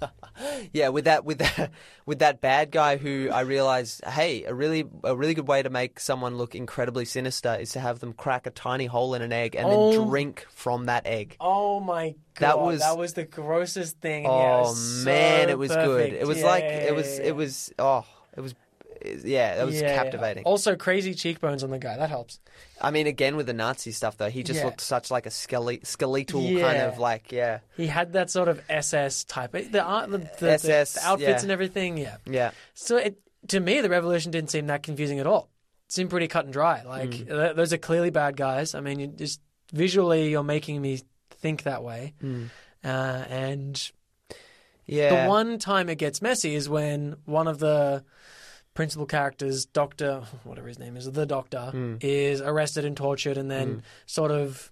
Yeah, 0.72 0.90
with 0.90 1.06
that 1.06 1.24
with 1.24 1.38
that 1.38 1.70
with 2.04 2.18
that 2.18 2.42
bad 2.42 2.70
guy 2.70 2.98
who 2.98 3.30
I 3.32 3.40
realized, 3.40 4.04
hey, 4.04 4.44
a 4.44 4.52
really 4.52 4.84
a 5.02 5.16
really 5.16 5.32
good 5.32 5.48
way 5.48 5.62
to 5.62 5.70
make 5.70 5.98
someone 5.98 6.36
look 6.36 6.54
incredibly 6.54 7.06
sinister 7.06 7.54
is 7.54 7.72
to 7.72 7.80
have 7.80 8.00
them 8.00 8.12
crack 8.12 8.46
a 8.46 8.50
tiny 8.50 8.84
hole 8.84 9.14
in 9.14 9.22
an 9.22 9.32
egg 9.32 9.54
and 9.56 9.66
Oh. 9.66 9.92
then 9.92 10.08
drink 10.08 10.46
from 10.50 10.86
that 10.86 11.06
egg. 11.06 11.36
Oh 11.40 11.80
my 11.80 12.14
god, 12.34 12.46
That 12.46 12.60
was- 12.60 12.80
that 12.80 12.98
was 12.98 13.14
the 13.14 13.24
grossest 13.24 14.00
thing. 14.00 14.26
and 14.26 14.34
yeah, 14.34 14.56
Oh 14.56 14.68
was 14.68 15.04
man, 15.06 15.46
so 15.46 15.50
it 15.50 15.58
was 15.58 15.72
perfect. 15.72 16.10
good. 16.12 16.20
It 16.20 16.26
was 16.26 16.38
Yeah, 16.40 16.46
like 16.46 16.64
it 16.64 16.94
was 16.94 17.18
it 17.18 17.34
was 17.34 17.72
oh, 17.78 18.04
it 18.36 18.40
was 18.40 18.54
yeah, 19.24 19.56
that 19.56 19.66
was 19.66 19.74
yeah, 19.80 19.88
yeah. 19.88 20.02
captivating. 20.02 20.44
Also, 20.44 20.76
crazy 20.76 21.14
cheekbones 21.14 21.62
on 21.64 21.70
the 21.70 21.78
guy. 21.78 21.96
That 21.96 22.10
helps. 22.10 22.40
I 22.80 22.90
mean, 22.90 23.06
again 23.06 23.36
with 23.36 23.46
the 23.46 23.52
Nazi 23.54 23.92
stuff 23.92 24.16
though, 24.16 24.28
he 24.30 24.42
just 24.42 24.58
Yeah. 24.60 24.66
looked 24.66 24.80
such 24.80 25.10
like 25.10 25.26
a 25.26 25.30
skele- 25.30 25.84
skeletal 25.86 26.42
kind 26.42 26.78
of 26.78 26.98
like 26.98 27.32
yeah, 27.32 27.60
He 27.76 27.86
had 27.86 28.12
that 28.14 28.30
sort 28.30 28.48
of 28.48 28.60
SS 28.68 29.24
type. 29.24 29.52
The 29.52 29.82
art, 29.82 30.10
the, 30.10 30.18
the, 30.18 30.30
the- 30.40 30.52
SS, 30.52 30.92
the 30.94 31.06
outfits 31.06 31.28
yeah. 31.28 31.40
and 31.42 31.50
everything. 31.50 31.96
Yeah. 31.98 32.16
yeah. 32.26 32.50
So 32.74 32.96
it, 32.98 33.18
to 33.48 33.60
me, 33.60 33.80
the 33.80 33.88
revolution 33.90 34.30
didn't 34.32 34.50
seem 34.50 34.66
that 34.66 34.82
confusing 34.82 35.20
at 35.20 35.26
all. 35.26 35.48
It 35.86 35.92
seemed 35.92 36.10
pretty 36.10 36.28
cut 36.28 36.44
and 36.44 36.52
dry. 36.52 36.82
Like 36.82 37.10
Mm. 37.10 37.28
th- 37.28 37.56
those 37.56 37.72
are 37.72 37.78
clearly 37.78 38.10
bad 38.10 38.36
guys. 38.36 38.74
I 38.74 38.80
mean, 38.80 38.98
you 39.00 39.06
just 39.06 39.40
visually, 39.72 40.28
you're 40.30 40.42
making 40.42 40.80
me 40.82 41.00
think 41.30 41.62
that 41.62 41.82
way. 41.82 42.14
Mm. 42.22 42.50
Uh, 42.84 42.88
and 43.28 43.90
Yeah. 44.86 45.24
the 45.24 45.28
one 45.28 45.58
time 45.58 45.88
it 45.88 45.96
gets 45.96 46.20
messy 46.22 46.54
is 46.54 46.68
when 46.68 47.16
one 47.24 47.48
of 47.48 47.58
the 47.58 48.04
principal 48.76 49.06
characters, 49.06 49.66
Doctor, 49.66 50.22
whatever 50.44 50.68
his 50.68 50.78
name 50.78 50.96
is, 50.96 51.10
the 51.10 51.26
Doctor, 51.26 51.70
Hmm. 51.72 51.96
is 52.00 52.40
arrested 52.40 52.84
and 52.84 52.96
tortured, 52.96 53.36
and 53.38 53.50
then 53.50 53.82
sort 54.06 54.30
of 54.30 54.70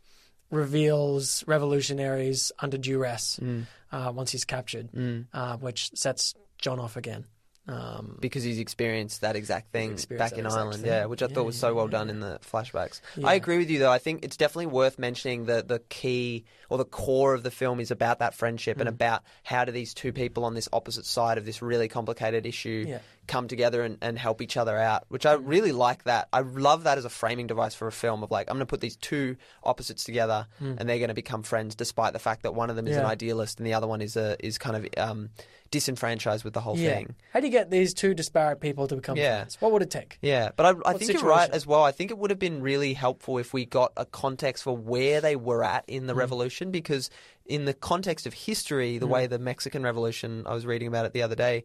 reveals 0.50 1.42
revolutionaries 1.46 2.52
under 2.60 2.78
duress 2.78 3.36
Hmm. 3.36 3.62
uh, 3.90 4.12
once 4.14 4.30
he's 4.30 4.44
captured, 4.44 4.88
uh, 5.32 5.56
which 5.56 5.90
sets 5.94 6.34
John 6.58 6.78
off 6.78 6.96
again. 6.96 7.24
Um, 7.66 8.18
because 8.20 8.42
he's 8.42 8.58
experienced 8.58 9.22
that 9.22 9.36
exact 9.36 9.72
thing 9.72 9.96
back 10.18 10.36
in 10.36 10.44
Ireland, 10.46 10.82
thing. 10.82 10.90
yeah, 10.90 11.06
which 11.06 11.22
I 11.22 11.28
Yeah, 11.28 11.34
thought 11.34 11.46
was 11.46 11.58
so 11.58 11.72
well 11.72 11.86
yeah, 11.86 11.92
done 11.92 12.10
in 12.10 12.20
the 12.20 12.38
flashbacks. 12.40 13.00
Yeah. 13.16 13.26
I 13.28 13.34
agree 13.34 13.56
with 13.56 13.70
you 13.70 13.78
though. 13.78 13.90
I 13.90 13.96
think 13.96 14.22
it's 14.22 14.36
definitely 14.36 14.66
worth 14.66 14.98
mentioning 14.98 15.46
that 15.46 15.66
the 15.68 15.78
key 15.88 16.44
or 16.68 16.76
the 16.76 16.84
core 16.84 17.32
of 17.32 17.42
the 17.42 17.50
film 17.50 17.80
is 17.80 17.90
about 17.90 18.18
that 18.18 18.34
friendship 18.34 18.76
Mm. 18.76 18.80
and 18.80 18.88
about 18.90 19.22
how 19.44 19.64
do 19.64 19.72
these 19.72 19.94
two 19.94 20.12
people 20.12 20.44
on 20.44 20.52
this 20.52 20.68
opposite 20.74 21.06
side 21.06 21.38
of 21.38 21.46
this 21.46 21.62
really 21.62 21.88
complicated 21.88 22.44
issue. 22.44 22.84
Come 23.26 23.48
together 23.48 23.82
and, 23.82 23.98
and 24.00 24.18
help 24.18 24.40
each 24.42 24.56
other 24.56 24.76
out, 24.76 25.04
which 25.08 25.24
I 25.26 25.32
really 25.34 25.72
like 25.72 26.04
that. 26.04 26.28
I 26.32 26.40
love 26.40 26.84
that 26.84 26.98
as 26.98 27.04
a 27.04 27.10
framing 27.10 27.46
device 27.46 27.74
for 27.74 27.86
a 27.86 27.92
film 27.92 28.22
of 28.22 28.30
like, 28.30 28.48
I'm 28.48 28.54
going 28.56 28.60
to 28.60 28.66
put 28.66 28.80
these 28.80 28.96
two 28.96 29.36
opposites 29.62 30.04
together 30.04 30.46
and 30.60 30.88
they're 30.88 30.98
going 30.98 31.08
to 31.08 31.14
become 31.14 31.42
friends 31.42 31.74
despite 31.74 32.12
the 32.12 32.18
fact 32.18 32.42
that 32.42 32.54
one 32.54 32.70
of 32.70 32.76
them 32.76 32.86
is 32.86 32.96
an 32.96 33.04
Mm. 33.04 33.08
Idealist 33.08 33.58
and 33.58 33.66
the 33.66 33.74
other 33.74 33.86
one 33.86 34.00
is 34.02 34.16
a, 34.16 34.36
is 34.44 34.58
kind 34.58 34.76
of 34.76 34.86
um, 34.96 35.30
disenfranchised 35.70 36.44
with 36.44 36.54
the 36.54 36.60
whole 36.60 36.76
yeah. 36.78 36.94
thing. 36.94 37.14
How 37.32 37.40
do 37.40 37.46
you 37.46 37.52
get 37.52 37.70
these 37.70 37.94
two 37.94 38.14
disparate 38.14 38.60
people 38.60 38.86
to 38.88 38.96
become 38.96 39.16
Yeah. 39.16 39.38
friends? 39.38 39.60
What 39.60 39.72
would 39.72 39.82
it 39.82 39.90
take? 39.90 40.18
Yeah, 40.22 40.50
but 40.56 40.66
I, 40.86 40.90
I 40.90 40.92
think 40.94 41.12
you're 41.12 41.22
right 41.22 41.50
as 41.50 41.66
well. 41.66 41.82
I 41.82 41.92
think 41.92 42.10
it 42.10 42.18
would 42.18 42.30
have 42.30 42.38
been 42.38 42.62
really 42.62 42.94
helpful 42.94 43.38
if 43.38 43.52
we 43.52 43.64
got 43.66 43.92
a 43.96 44.04
context 44.06 44.64
for 44.64 44.76
where 44.76 45.20
they 45.20 45.36
were 45.36 45.64
at 45.64 45.84
in 45.88 46.04
Mm. 46.04 46.06
the 46.08 46.14
revolution, 46.14 46.70
because 46.70 47.10
in 47.46 47.64
the 47.64 47.74
context 47.74 48.26
of 48.26 48.34
history, 48.34 48.98
the 48.98 49.06
way 49.06 49.26
the 49.26 49.38
Mexican 49.38 49.82
Revolution, 49.82 50.44
I 50.46 50.54
was 50.54 50.64
reading 50.66 50.88
about 50.88 51.06
it 51.06 51.12
the 51.12 51.22
other 51.22 51.34
day, 51.34 51.64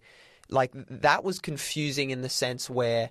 like 0.49 0.71
that 0.73 1.23
was 1.23 1.39
confusing 1.39 2.09
in 2.09 2.21
the 2.21 2.29
sense 2.29 2.69
where 2.69 3.09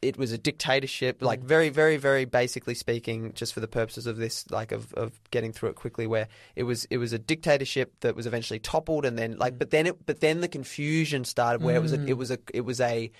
it 0.00 0.16
was 0.16 0.30
a 0.30 0.38
dictatorship, 0.38 1.20
like 1.22 1.42
very, 1.42 1.70
very, 1.70 1.96
very 1.96 2.24
basically 2.24 2.74
speaking, 2.74 3.32
just 3.34 3.52
for 3.52 3.58
the 3.58 3.66
purposes 3.66 4.06
of 4.06 4.16
this, 4.16 4.48
like 4.48 4.70
of, 4.70 4.94
of 4.94 5.18
getting 5.32 5.52
through 5.52 5.70
it 5.70 5.74
quickly, 5.74 6.06
where 6.06 6.28
it 6.54 6.62
was 6.62 6.84
it 6.86 6.98
was 6.98 7.12
a 7.12 7.18
dictatorship 7.18 7.92
that 8.00 8.14
was 8.14 8.24
eventually 8.26 8.60
toppled, 8.60 9.04
and 9.04 9.18
then 9.18 9.36
like, 9.38 9.58
but 9.58 9.70
then 9.70 9.86
it, 9.88 10.06
but 10.06 10.20
then 10.20 10.40
the 10.40 10.46
confusion 10.48 11.24
started 11.24 11.62
where 11.62 11.74
it 11.74 11.82
was 11.82 11.92
a, 11.92 12.04
it 12.06 12.16
was 12.16 12.30
a 12.30 12.38
it 12.54 12.60
was 12.60 12.80
a 12.80 13.10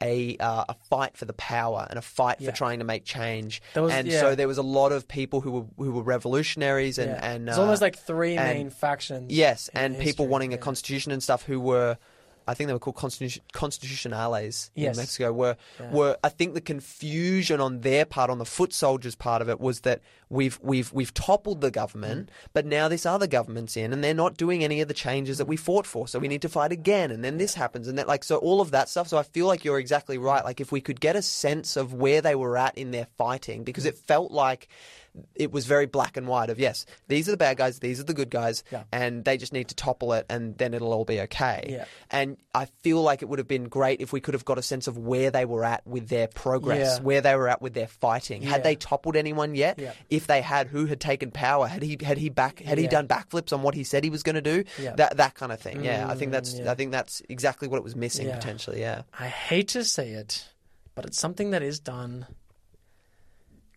a 0.00 0.36
uh, 0.38 0.64
a 0.68 0.74
fight 0.88 1.16
for 1.16 1.24
the 1.24 1.32
power 1.32 1.84
and 1.90 1.98
a 1.98 2.02
fight 2.02 2.36
Yeah. 2.40 2.50
for 2.50 2.56
trying 2.56 2.78
to 2.78 2.84
make 2.84 3.04
change, 3.04 3.60
was- 3.74 3.90
and 3.92 4.06
yeah. 4.06 4.20
so 4.20 4.36
there 4.36 4.46
was 4.46 4.58
a 4.58 4.62
lot 4.62 4.92
of 4.92 5.08
people 5.08 5.40
who 5.40 5.50
were 5.50 5.64
who 5.84 5.90
were 5.90 6.02
revolutionaries 6.04 6.98
and 6.98 7.10
Yeah. 7.10 7.32
and 7.32 7.48
it's 7.48 7.58
uh, 7.58 7.62
almost 7.62 7.82
like 7.82 7.98
three 7.98 8.36
and- 8.36 8.56
main 8.56 8.70
factions. 8.70 9.32
Yes, 9.32 9.70
and 9.74 9.94
the 9.96 9.98
people 10.04 10.26
history, 10.26 10.26
wanting 10.30 10.54
a 10.54 10.58
constitution 10.58 11.10
and 11.10 11.20
stuff 11.20 11.42
who 11.42 11.58
were, 11.58 11.98
I 12.48 12.54
think 12.54 12.66
they 12.68 12.72
were 12.72 12.78
called 12.80 12.96
constitu- 12.96 13.40
constitutionales 13.52 14.70
Yes. 14.74 14.96
in 14.96 15.00
Mexico. 15.02 15.32
Were 15.32 15.56
Yeah. 15.78 15.90
were 15.92 16.16
I 16.24 16.28
think 16.28 16.54
the 16.54 16.60
confusion 16.60 17.60
on 17.60 17.80
their 17.80 18.04
part, 18.04 18.30
on 18.30 18.38
the 18.38 18.44
foot 18.44 18.72
soldiers' 18.72 19.14
part 19.14 19.42
of 19.42 19.48
it, 19.48 19.60
was 19.60 19.80
that 19.80 20.00
we've 20.30 20.58
we've 20.62 20.92
we've 20.92 21.12
toppled 21.14 21.60
the 21.60 21.70
government, 21.70 22.28
Mm. 22.28 22.32
but 22.52 22.66
now 22.66 22.88
this 22.88 23.06
other 23.06 23.26
government's 23.26 23.76
in, 23.76 23.92
and 23.92 24.02
they're 24.02 24.14
not 24.14 24.36
doing 24.36 24.64
any 24.64 24.80
of 24.80 24.88
the 24.88 24.94
changes 24.94 25.38
that 25.38 25.46
we 25.46 25.56
fought 25.56 25.86
for. 25.86 26.08
So 26.08 26.18
we 26.18 26.28
need 26.28 26.42
to 26.42 26.48
fight 26.48 26.72
again, 26.72 27.10
and 27.10 27.22
then 27.24 27.38
this 27.38 27.54
happens, 27.54 27.88
and 27.88 27.98
that 27.98 28.08
like 28.08 28.24
so 28.24 28.36
all 28.36 28.60
of 28.60 28.70
that 28.70 28.88
stuff. 28.88 29.08
So 29.08 29.18
I 29.18 29.22
feel 29.22 29.46
like 29.46 29.64
you're 29.64 29.78
exactly 29.78 30.18
right. 30.18 30.44
Like 30.44 30.60
if 30.60 30.72
we 30.72 30.80
could 30.80 31.00
get 31.00 31.16
a 31.16 31.22
sense 31.22 31.76
of 31.76 31.92
where 31.92 32.20
they 32.20 32.34
were 32.34 32.56
at 32.56 32.76
in 32.76 32.90
their 32.90 33.06
fighting, 33.16 33.62
because 33.64 33.84
it 33.84 33.96
felt 33.96 34.30
like 34.32 34.68
it 35.34 35.50
was 35.52 35.66
very 35.66 35.86
black 35.86 36.16
and 36.16 36.26
white 36.28 36.50
of 36.50 36.58
yes, 36.58 36.86
these 37.08 37.28
are 37.28 37.32
the 37.32 37.36
bad 37.36 37.56
guys, 37.56 37.78
these 37.80 37.98
are 38.00 38.04
the 38.04 38.14
good 38.14 38.30
guys, 38.30 38.62
Yeah. 38.70 38.84
and 38.92 39.24
they 39.24 39.36
just 39.36 39.52
need 39.52 39.68
to 39.68 39.74
topple 39.74 40.12
it, 40.12 40.26
and 40.28 40.56
then 40.58 40.74
it'll 40.74 40.92
all 40.92 41.04
be 41.04 41.20
okay. 41.22 41.66
Yeah. 41.68 41.84
And 42.10 42.36
I 42.54 42.66
feel 42.82 43.02
like 43.02 43.22
it 43.22 43.28
would 43.28 43.38
have 43.38 43.48
been 43.48 43.64
great 43.68 44.00
if 44.00 44.12
we 44.12 44.20
could 44.20 44.34
have 44.34 44.44
got 44.44 44.58
a 44.58 44.62
sense 44.62 44.86
of 44.86 44.96
where 44.98 45.30
they 45.30 45.44
were 45.44 45.64
at 45.64 45.86
with 45.86 46.08
their 46.08 46.28
progress, 46.28 46.98
Yeah. 46.98 47.02
where 47.04 47.20
they 47.20 47.34
were 47.34 47.48
at 47.48 47.60
with 47.62 47.74
their 47.74 47.86
fighting. 47.88 48.42
Had 48.42 48.62
they 48.64 48.76
toppled 48.76 49.16
anyone 49.16 49.54
yet? 49.54 49.80
If 50.10 50.26
they 50.26 50.40
had, 50.42 50.68
who 50.68 50.86
had 50.86 51.00
taken 51.00 51.30
power? 51.30 51.66
Had 51.66 51.82
he 51.82 51.98
had 52.02 52.18
he 52.18 52.28
back 52.28 52.60
had 52.60 52.78
he 52.78 52.86
done 52.86 53.08
backflips 53.08 53.52
on 53.52 53.62
what 53.62 53.74
he 53.74 53.84
said 53.84 54.04
he 54.04 54.10
was 54.10 54.22
going 54.22 54.36
to 54.36 54.42
do? 54.42 54.64
Yeah. 54.80 54.94
That 54.96 55.16
that 55.16 55.34
kind 55.34 55.52
of 55.52 55.60
thing. 55.60 55.84
Yeah, 55.84 56.06
I 56.08 56.14
think 56.14 56.30
Mm, 56.30 56.32
that's. 56.32 56.60
I 56.60 56.74
think 56.74 56.92
that's 56.92 57.22
exactly 57.28 57.68
what 57.68 57.78
it 57.78 57.84
was 57.84 57.96
missing 57.96 58.30
potentially. 58.30 58.80
Yeah. 58.80 59.02
I 59.18 59.26
hate 59.28 59.68
to 59.68 59.84
say 59.84 60.10
it, 60.10 60.46
but 60.94 61.04
it's 61.06 61.18
something 61.18 61.50
that 61.50 61.62
is 61.62 61.80
done 61.80 62.26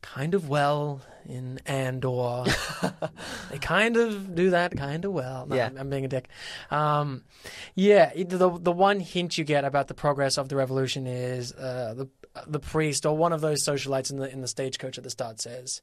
kind 0.02 0.34
of 0.34 0.50
well 0.50 1.02
in 1.26 1.60
Andor. 1.66 2.44
they 3.52 3.58
kind 3.60 3.98
of 3.98 4.36
do 4.36 4.52
that 4.52 4.76
kind 4.76 5.06
of 5.06 5.12
well. 5.14 5.46
No, 5.46 5.56
Yeah. 5.56 5.68
I'm, 5.68 5.78
I'm 5.78 5.90
being 5.90 6.06
a 6.06 6.08
dick. 6.08 6.28
Um, 6.70 7.24
yeah, 7.76 8.12
the 8.16 8.50
the 8.60 8.72
one 8.72 9.00
hint 9.00 9.38
you 9.38 9.44
get 9.44 9.64
about 9.66 9.88
the 9.88 9.94
progress 9.94 10.38
of 10.38 10.50
the 10.50 10.56
revolution 10.56 11.08
is 11.08 11.54
uh, 11.54 11.94
the 11.96 12.10
the 12.48 12.60
priest 12.60 13.06
or 13.06 13.16
one 13.18 13.34
of 13.34 13.42
those 13.42 13.64
socialites 13.66 14.10
in 14.10 14.18
the 14.18 14.32
in 14.32 14.42
the 14.42 14.48
stagecoach 14.48 14.98
at 14.98 15.04
the 15.04 15.10
start 15.10 15.42
says, 15.42 15.82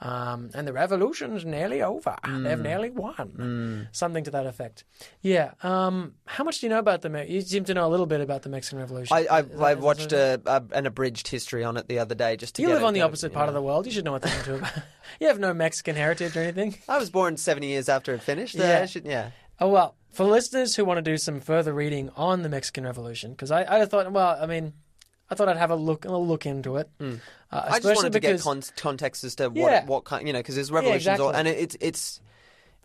um, 0.00 0.48
and 0.54 0.66
the 0.66 0.72
revolution's 0.72 1.44
nearly 1.44 1.82
over. 1.82 2.16
Mm. 2.24 2.44
They've 2.44 2.58
nearly 2.60 2.90
won. 2.90 3.88
Something 3.92 4.24
to 4.24 4.30
that 4.30 4.46
effect. 4.46 4.84
Yeah. 5.20 5.52
Um, 5.62 6.14
how 6.24 6.42
much 6.44 6.60
do 6.60 6.66
you 6.66 6.70
know 6.70 6.78
about 6.78 7.02
the? 7.02 7.10
Me- 7.10 7.26
you 7.28 7.42
seem 7.42 7.64
to 7.64 7.74
know 7.74 7.86
a 7.86 7.90
little 7.90 8.06
bit 8.06 8.20
about 8.22 8.42
the 8.42 8.48
Mexican 8.48 8.78
Revolution. 8.78 9.14
I, 9.16 9.26
I, 9.30 9.42
that- 9.42 9.60
I 9.60 9.74
watched 9.74 10.12
a, 10.12 10.40
a, 10.46 10.62
an 10.72 10.86
abridged 10.86 11.28
history 11.28 11.64
on 11.64 11.76
it 11.76 11.86
the 11.88 11.98
other 11.98 12.14
day 12.14 12.36
just 12.36 12.54
to 12.56 12.62
You 12.62 12.68
live 12.68 12.82
on 12.84 12.94
the 12.94 13.02
opposite 13.02 13.32
part 13.32 13.48
of 13.48 13.54
the 13.54 13.62
world. 13.62 13.84
You 13.86 13.92
should 13.92 14.04
know 14.04 14.12
what 14.12 14.22
they're 14.22 14.54
about. 14.56 14.72
you 15.20 15.26
have 15.26 15.38
no 15.38 15.52
Mexican 15.52 15.96
heritage 15.96 16.36
or 16.36 16.40
anything. 16.40 16.76
I 16.88 16.98
was 16.98 17.10
born 17.10 17.36
70 17.36 17.66
years 17.66 17.88
after 17.90 18.14
it 18.14 18.22
finished. 18.22 18.58
uh, 18.58 18.62
Yeah. 18.62 18.86
Should, 18.86 19.04
yeah. 19.04 19.30
Oh 19.60 19.68
well, 19.68 19.96
for 20.10 20.24
listeners 20.24 20.74
who 20.76 20.86
want 20.86 20.96
to 20.96 21.02
do 21.02 21.18
some 21.18 21.40
further 21.40 21.74
reading 21.74 22.10
on 22.16 22.40
the 22.42 22.48
Mexican 22.48 22.84
Revolution, 22.84 23.32
because 23.32 23.50
I, 23.50 23.82
I 23.82 23.84
thought, 23.84 24.10
well, 24.10 24.38
I 24.40 24.46
mean, 24.46 24.72
I 25.30 25.34
thought 25.34 25.48
I'd 25.48 25.56
have 25.56 25.70
a 25.70 25.76
look, 25.76 26.04
a 26.04 26.12
look 26.16 26.44
into 26.46 26.76
it. 26.76 26.88
Uh, 27.00 27.04
Hmm. 27.04 27.14
I 27.52 27.78
just 27.80 27.84
wanted 27.96 28.12
to 28.12 28.20
because, 28.20 28.42
get 28.42 28.44
con- 28.44 28.62
context 28.76 29.24
as 29.24 29.34
to 29.36 29.48
what 29.48 29.56
Yeah. 29.56 29.84
what 29.86 30.04
kind, 30.04 30.26
you 30.26 30.32
know, 30.32 30.40
because 30.40 30.54
there's 30.56 30.70
revolutions, 30.72 31.20
all, 31.20 31.30
exactly. 31.30 31.38
and 31.38 31.48
it, 31.48 31.60
it's 31.62 31.76
it's 31.80 32.20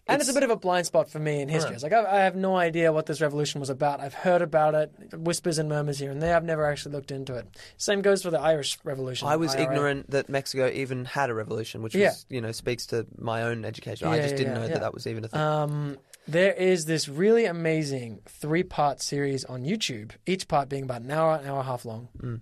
and 0.07 0.21
it's 0.21 0.29
a 0.29 0.33
bit 0.35 0.43
of 0.43 0.51
a 0.51 0.55
blind 0.55 0.85
spot 0.85 1.09
for 1.09 1.17
me 1.17 1.41
in 1.41 1.49
history. 1.49 1.73
It's 1.73 1.81
like 1.81 1.91
I, 1.93 2.03
I 2.05 2.19
have 2.25 2.35
no 2.35 2.55
idea 2.55 2.93
what 2.93 3.07
this 3.07 3.21
revolution 3.21 3.59
was 3.59 3.71
about. 3.71 4.01
I've 4.01 4.13
heard 4.13 4.43
about 4.43 4.75
it, 4.75 4.91
whispers 5.17 5.57
and 5.57 5.67
murmurs 5.67 5.97
here 5.97 6.11
and 6.11 6.21
there. 6.21 6.35
I've 6.35 6.43
never 6.43 6.65
actually 6.67 6.91
looked 6.93 7.09
into 7.09 7.33
it. 7.35 7.47
Same 7.77 8.03
goes 8.03 8.21
for 8.21 8.29
the 8.29 8.39
Irish 8.39 8.77
Revolution. 8.83 9.27
I 9.27 9.35
was 9.37 9.55
IRA. 9.55 9.63
ignorant 9.63 10.11
that 10.11 10.29
Mexico 10.29 10.69
even 10.71 11.05
had 11.05 11.31
a 11.31 11.33
revolution, 11.33 11.81
which 11.81 11.95
Yeah. 11.95 12.09
was, 12.09 12.25
you 12.29 12.39
know, 12.39 12.51
speaks 12.51 12.85
to 12.87 13.07
my 13.17 13.41
own 13.43 13.65
education. 13.65 14.07
I 14.07 14.17
just 14.17 14.33
yeah, 14.33 14.37
didn't 14.37 14.53
yeah, 14.53 14.59
know 14.59 14.65
yeah. 14.67 14.73
that 14.73 14.81
that 14.81 14.93
was 14.93 15.07
even 15.07 15.25
a 15.25 15.27
thing. 15.27 15.39
Um, 15.41 15.97
there 16.27 16.53
is 16.53 16.85
this 16.85 17.07
really 17.07 17.45
amazing 17.45 18.21
three 18.27 18.63
part 18.63 19.01
series 19.01 19.45
on 19.45 19.63
YouTube, 19.63 20.11
each 20.25 20.47
part 20.47 20.69
being 20.69 20.83
about 20.83 21.01
an 21.01 21.11
hour, 21.11 21.35
an 21.35 21.45
hour 21.45 21.59
and 21.59 21.67
a 21.67 21.71
half 21.71 21.85
long, 21.85 22.09
Mm. 22.17 22.41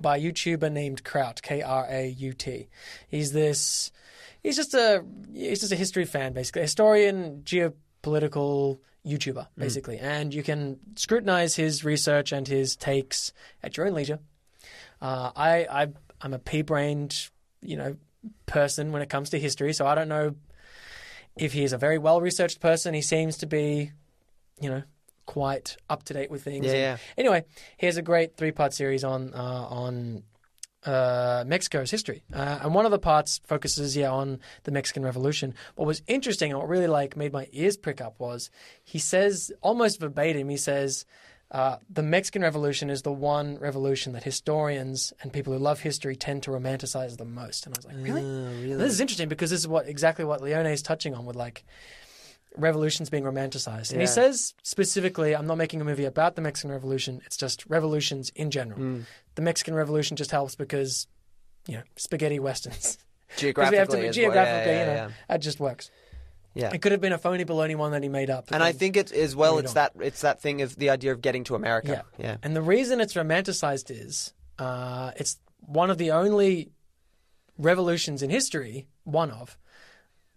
by 0.00 0.16
a 0.16 0.20
YouTuber 0.20 0.70
named 0.72 1.04
Kraut, 1.04 1.40
K 1.42 1.62
R 1.62 1.86
A 1.88 2.08
U 2.08 2.32
T. 2.32 2.68
He's 3.08 3.32
this, 3.32 3.92
he's 4.42 4.56
just 4.56 4.74
a, 4.74 5.04
he's 5.32 5.60
just 5.60 5.72
a 5.72 5.76
history 5.76 6.04
fan, 6.04 6.32
basically, 6.32 6.62
a 6.62 6.64
historian, 6.64 7.42
geopolitical 7.44 8.80
YouTuber, 9.06 9.46
basically. 9.56 9.98
And 9.98 10.32
you 10.34 10.42
can 10.42 10.78
scrutinize 10.96 11.54
his 11.54 11.84
research 11.84 12.32
and 12.32 12.48
his 12.48 12.74
takes 12.76 13.32
at 13.62 13.76
your 13.76 13.86
own 13.86 13.94
leisure. 13.94 14.18
Uh, 15.00 15.30
I, 15.36 15.66
I, 15.70 15.88
I'm 16.20 16.32
a 16.34 16.38
pea 16.38 16.62
brained, 16.62 17.28
you 17.60 17.76
know, 17.76 17.96
person 18.46 18.90
when 18.92 19.02
it 19.02 19.10
comes 19.10 19.30
to 19.30 19.38
history, 19.38 19.74
so 19.74 19.86
I 19.86 19.94
don't 19.94 20.08
know 20.08 20.34
if 21.36 21.52
he 21.52 21.64
is 21.64 21.72
a 21.72 21.78
very 21.78 21.98
well 21.98 22.20
researched 22.20 22.60
person, 22.60 22.94
he 22.94 23.02
seems 23.02 23.38
to 23.38 23.46
be, 23.46 23.92
you 24.60 24.70
know, 24.70 24.82
quite 25.26 25.76
up 25.88 26.02
to 26.04 26.14
date 26.14 26.30
with 26.30 26.42
things. 26.42 26.66
Yeah, 26.66 26.72
And 26.72 26.80
yeah. 26.80 26.96
Anyway, 27.18 27.44
here's 27.76 27.96
a 27.96 28.02
great 28.02 28.36
three 28.36 28.52
part 28.52 28.72
series 28.72 29.04
on 29.04 29.32
uh, 29.34 29.66
on 29.68 30.22
uh, 30.84 31.44
Mexico's 31.46 31.90
history, 31.90 32.22
uh, 32.32 32.60
and 32.62 32.74
one 32.74 32.84
of 32.84 32.90
the 32.90 32.98
parts 32.98 33.40
focuses 33.46 33.96
yeah 33.96 34.10
on 34.10 34.40
the 34.64 34.70
Mexican 34.70 35.02
Revolution. 35.02 35.54
What 35.76 35.86
was 35.86 36.02
interesting 36.06 36.50
and 36.50 36.60
what 36.60 36.68
really 36.68 36.86
like 36.86 37.16
made 37.16 37.32
my 37.32 37.48
ears 37.52 37.76
prick 37.76 38.00
up 38.00 38.18
was 38.18 38.50
he 38.82 38.98
says 38.98 39.52
almost 39.60 40.00
verbatim. 40.00 40.48
He 40.48 40.56
says. 40.56 41.04
Uh, 41.50 41.76
the 41.88 42.02
Mexican 42.02 42.42
Revolution 42.42 42.90
is 42.90 43.02
the 43.02 43.12
one 43.12 43.58
revolution 43.58 44.12
that 44.12 44.24
historians 44.24 45.12
and 45.20 45.32
people 45.32 45.52
who 45.52 45.58
love 45.58 45.80
history 45.80 46.16
tend 46.16 46.42
to 46.44 46.50
romanticize 46.50 47.16
the 47.16 47.24
most. 47.24 47.66
And 47.66 47.74
I 47.74 47.78
was 47.78 47.84
like, 47.84 47.96
really? 47.96 48.22
Oh, 48.22 48.60
really? 48.60 48.74
This 48.76 48.92
is 48.92 49.00
interesting 49.00 49.28
because 49.28 49.50
this 49.50 49.60
is 49.60 49.68
what 49.68 49.86
exactly 49.86 50.24
what 50.24 50.42
Leone 50.42 50.66
is 50.66 50.82
touching 50.82 51.14
on 51.14 51.26
with 51.26 51.36
like 51.36 51.64
revolutions 52.56 53.10
being 53.10 53.24
romanticized. 53.24 53.92
And 53.92 54.00
he 54.00 54.06
says 54.06 54.54
specifically, 54.62 55.34
I'm 55.34 55.46
not 55.46 55.58
making 55.58 55.80
a 55.80 55.84
movie 55.84 56.04
about 56.04 56.36
the 56.36 56.42
Mexican 56.42 56.70
Revolution. 56.70 57.20
It's 57.26 57.36
just 57.36 57.64
revolutions 57.66 58.30
in 58.34 58.50
general. 58.50 58.78
Hmm. 58.78 59.00
The 59.34 59.42
Mexican 59.42 59.74
Revolution 59.74 60.16
just 60.16 60.30
helps 60.30 60.54
because, 60.54 61.06
you 61.68 61.76
know, 61.76 61.82
spaghetti 61.96 62.38
westerns. 62.38 62.98
Geographically, 63.36 63.76
we 63.76 63.78
have 63.78 63.88
to 63.88 63.96
be 63.96 64.00
as 64.00 64.04
well. 64.04 64.12
geographically, 64.12 64.72
yeah, 64.72 64.78
yeah, 64.78 64.84
you 64.84 64.96
yeah, 64.96 65.06
know, 65.06 65.12
that 65.28 65.38
just 65.38 65.58
works. 65.58 65.90
Yeah. 66.54 66.70
It 66.72 66.80
could 66.82 66.92
have 66.92 67.00
been 67.00 67.12
a 67.12 67.18
phony 67.18 67.44
baloney 67.44 67.76
one 67.76 67.92
that 67.92 68.02
he 68.02 68.08
made 68.08 68.30
up. 68.30 68.50
And 68.52 68.62
I 68.62 68.72
think 68.72 68.96
it's 68.96 69.12
as 69.12 69.34
well. 69.34 69.58
It's 69.58 69.70
on. 69.70 69.74
that 69.74 69.92
it's 70.00 70.20
that 70.22 70.40
thing 70.40 70.62
of 70.62 70.76
the 70.76 70.90
idea 70.90 71.12
of 71.12 71.20
getting 71.20 71.44
to 71.44 71.54
America. 71.54 72.04
Yeah. 72.18 72.24
yeah. 72.26 72.36
And 72.42 72.54
the 72.54 72.62
reason 72.62 73.00
it's 73.00 73.14
romanticized 73.14 73.90
is 73.90 74.32
uh, 74.58 75.10
it's 75.16 75.38
one 75.58 75.90
of 75.90 75.98
the 75.98 76.12
only 76.12 76.70
revolutions 77.58 78.22
in 78.22 78.30
history, 78.30 78.86
one 79.04 79.30
of 79.30 79.58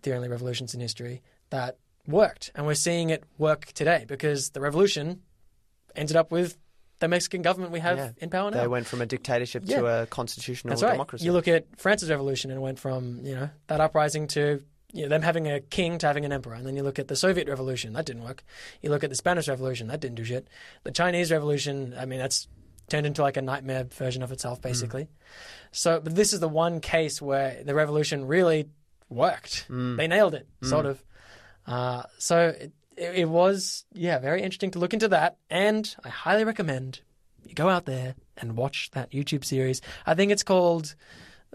the 0.02 0.14
only 0.16 0.28
revolutions 0.28 0.74
in 0.74 0.80
history 0.80 1.22
that 1.50 1.78
worked. 2.08 2.52
And 2.56 2.66
we're 2.66 2.74
seeing 2.76 3.10
it 3.10 3.24
work 3.38 3.68
today 3.74 4.06
because 4.08 4.52
the 4.52 4.62
revolution 4.62 5.22
ended 5.96 6.16
up 6.16 6.32
with 6.32 6.58
the 7.00 7.08
Mexican 7.08 7.42
government 7.42 7.72
we 7.72 7.80
have 7.80 7.98
Yeah. 7.98 8.12
in 8.18 8.30
power 8.30 8.50
now. 8.50 8.62
They 8.62 8.68
went 8.68 8.88
from 8.88 9.02
a 9.02 9.06
dictatorship 9.06 9.66
to 9.66 9.86
a 9.86 10.06
constitutional 10.08 10.72
That's 10.72 10.82
right. 10.82 10.94
democracy. 10.94 11.26
You 11.26 11.34
look 11.34 11.48
at 11.48 11.66
France's 11.78 12.10
revolution 12.10 12.50
and 12.50 12.58
it 12.60 12.62
went 12.62 12.80
from, 12.80 13.20
you 13.24 13.36
know, 13.36 13.50
that 13.68 13.82
uprising 13.82 14.28
to 14.30 14.64
you 14.94 15.04
know, 15.04 15.10
them 15.10 15.22
having 15.22 15.48
a 15.48 15.60
king 15.60 15.98
to 16.00 16.08
having 16.08 16.26
an 16.26 16.32
emperor. 16.32 16.54
And 16.54 16.66
then 16.66 16.76
you 16.76 16.84
look 16.84 17.00
at 17.00 17.08
the 17.08 17.16
Soviet 17.16 17.48
revolution, 17.48 17.94
that 17.94 18.06
didn't 18.06 18.24
work. 18.24 18.44
You 18.82 18.90
look 18.90 19.04
at 19.04 19.10
the 19.10 19.16
Spanish 19.16 19.48
revolution, 19.48 19.88
that 19.88 20.00
didn't 20.00 20.16
do 20.16 20.24
shit. 20.24 20.48
The 20.84 20.92
Chinese 20.92 21.32
revolution, 21.32 21.94
I 21.98 22.06
mean, 22.06 22.20
that's 22.20 22.48
turned 22.90 23.06
into 23.06 23.22
like 23.22 23.38
a 23.38 23.42
nightmare 23.42 23.84
version 23.84 24.24
of 24.24 24.32
itself, 24.32 24.60
hmm. 24.60 24.64
basically. 24.64 25.08
So, 25.72 26.00
but 26.00 26.16
this 26.16 26.34
is 26.34 26.40
the 26.40 26.50
one 26.50 26.80
case 26.80 27.22
where 27.22 27.62
the 27.64 27.76
revolution 27.76 28.28
really 28.28 28.70
worked. 29.10 29.66
Hmm. 29.68 29.98
They 29.98 30.08
nailed 30.08 30.34
it, 30.34 30.48
hmm. 30.62 30.68
sort 30.68 30.86
of. 30.86 31.04
Uh, 31.66 32.04
so 32.18 32.54
it, 32.58 32.72
it 32.96 33.30
was, 33.30 33.86
yeah, 33.94 34.20
very 34.20 34.42
interesting 34.42 34.72
to 34.72 34.80
look 34.80 34.94
into 34.94 35.10
that. 35.10 35.38
And 35.50 35.94
I 36.04 36.10
highly 36.10 36.46
recommend 36.46 37.02
you 37.46 37.56
go 37.56 37.70
out 37.70 37.86
there 37.86 38.16
and 38.38 38.58
watch 38.58 38.92
that 38.92 39.12
YouTube 39.12 39.46
series. 39.46 39.82
I 40.06 40.14
think 40.14 40.32
it's 40.32 40.44
called 40.44 40.96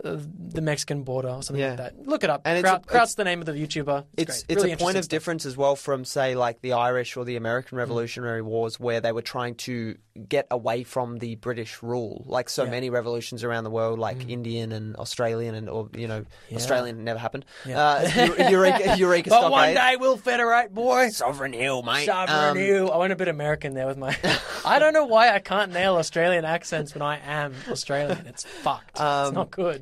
uh, 0.02 0.16
The 0.48 0.60
Mexican 0.62 1.02
Border 1.02 1.28
or 1.28 1.43
something 1.43 1.60
Yeah. 1.62 1.70
like 1.70 1.77
that. 1.78 2.06
Look 2.06 2.24
it 2.24 2.31
up. 2.31 2.43
And 2.44 2.59
it's 2.59 2.69
Kraut, 2.69 2.82
a- 2.85 2.86
Kraut's 2.86 3.14
the 3.14 3.24
name 3.24 3.40
of 3.40 3.47
the 3.47 3.52
YouTuber. 3.52 4.05
It's, 4.16 4.39
it's 4.39 4.44
great. 4.44 4.56
Really 4.56 4.73
a 4.73 4.77
point 4.77 4.90
interesting 4.90 4.98
of 4.98 5.05
stuff. 5.05 5.10
difference 5.10 5.47
as 5.47 5.56
well 5.56 5.77
from 5.77 6.05
say 6.05 6.35
like 6.35 6.60
the 6.62 6.73
Irish 6.74 7.16
or 7.16 7.24
the 7.24 7.35
Mm. 7.35 7.39
American 7.39 7.78
Revolutionary 7.78 8.43
Wars 8.43 8.78
where 8.81 9.01
they 9.01 9.12
were 9.12 9.23
trying 9.23 9.55
to 9.56 9.97
get 10.28 10.47
away 10.51 10.82
from 10.85 11.19
the 11.19 11.36
British 11.36 11.82
rule 11.82 12.23
like 12.27 12.48
so. 12.51 12.66
Mm. 12.66 12.70
many 12.70 12.90
revolutions 12.90 13.44
around 13.44 13.64
the 13.64 13.70
world 13.70 13.98
like 13.98 14.28
Indian 14.28 14.70
and 14.73 14.94
Australian 14.97 15.55
and 15.55 15.69
or 15.70 15.89
you 15.94 16.06
know 16.06 16.24
Australian 16.55 17.02
never 17.05 17.19
happened 17.19 17.47
uh, 17.66 18.06
Eu- 18.39 18.48
Eureka 18.51 18.97
Eureka 18.98 19.31
But 19.31 19.51
one 19.51 19.70
Stockade. 19.73 19.77
day 19.77 19.97
we'll 19.98 20.16
federate, 20.19 20.73
boy. 20.74 21.09
Sovereign 21.09 21.52
Hill 21.55 21.82
mate 21.82 22.05
Sovereign 22.06 22.51
Um, 22.51 22.56
Hill. 22.56 22.93
I 22.93 22.97
went 22.98 23.12
a 23.12 23.16
bit 23.16 23.28
American 23.28 23.73
there 23.74 23.86
with 23.86 23.97
my. 23.97 24.16
I 24.64 24.78
don't 24.78 24.93
know 24.93 25.06
why 25.06 25.35
I 25.35 25.39
can't 25.39 25.73
nail 25.73 25.97
Australian 25.97 26.44
accents 26.44 26.94
when 26.94 27.02
I 27.02 27.19
am 27.24 27.55
Australian. 27.70 28.27
It's 28.27 28.44
fucked. 28.44 29.01
Um, 29.01 29.28
it's 29.28 29.35
not 29.35 29.51
good. 29.51 29.81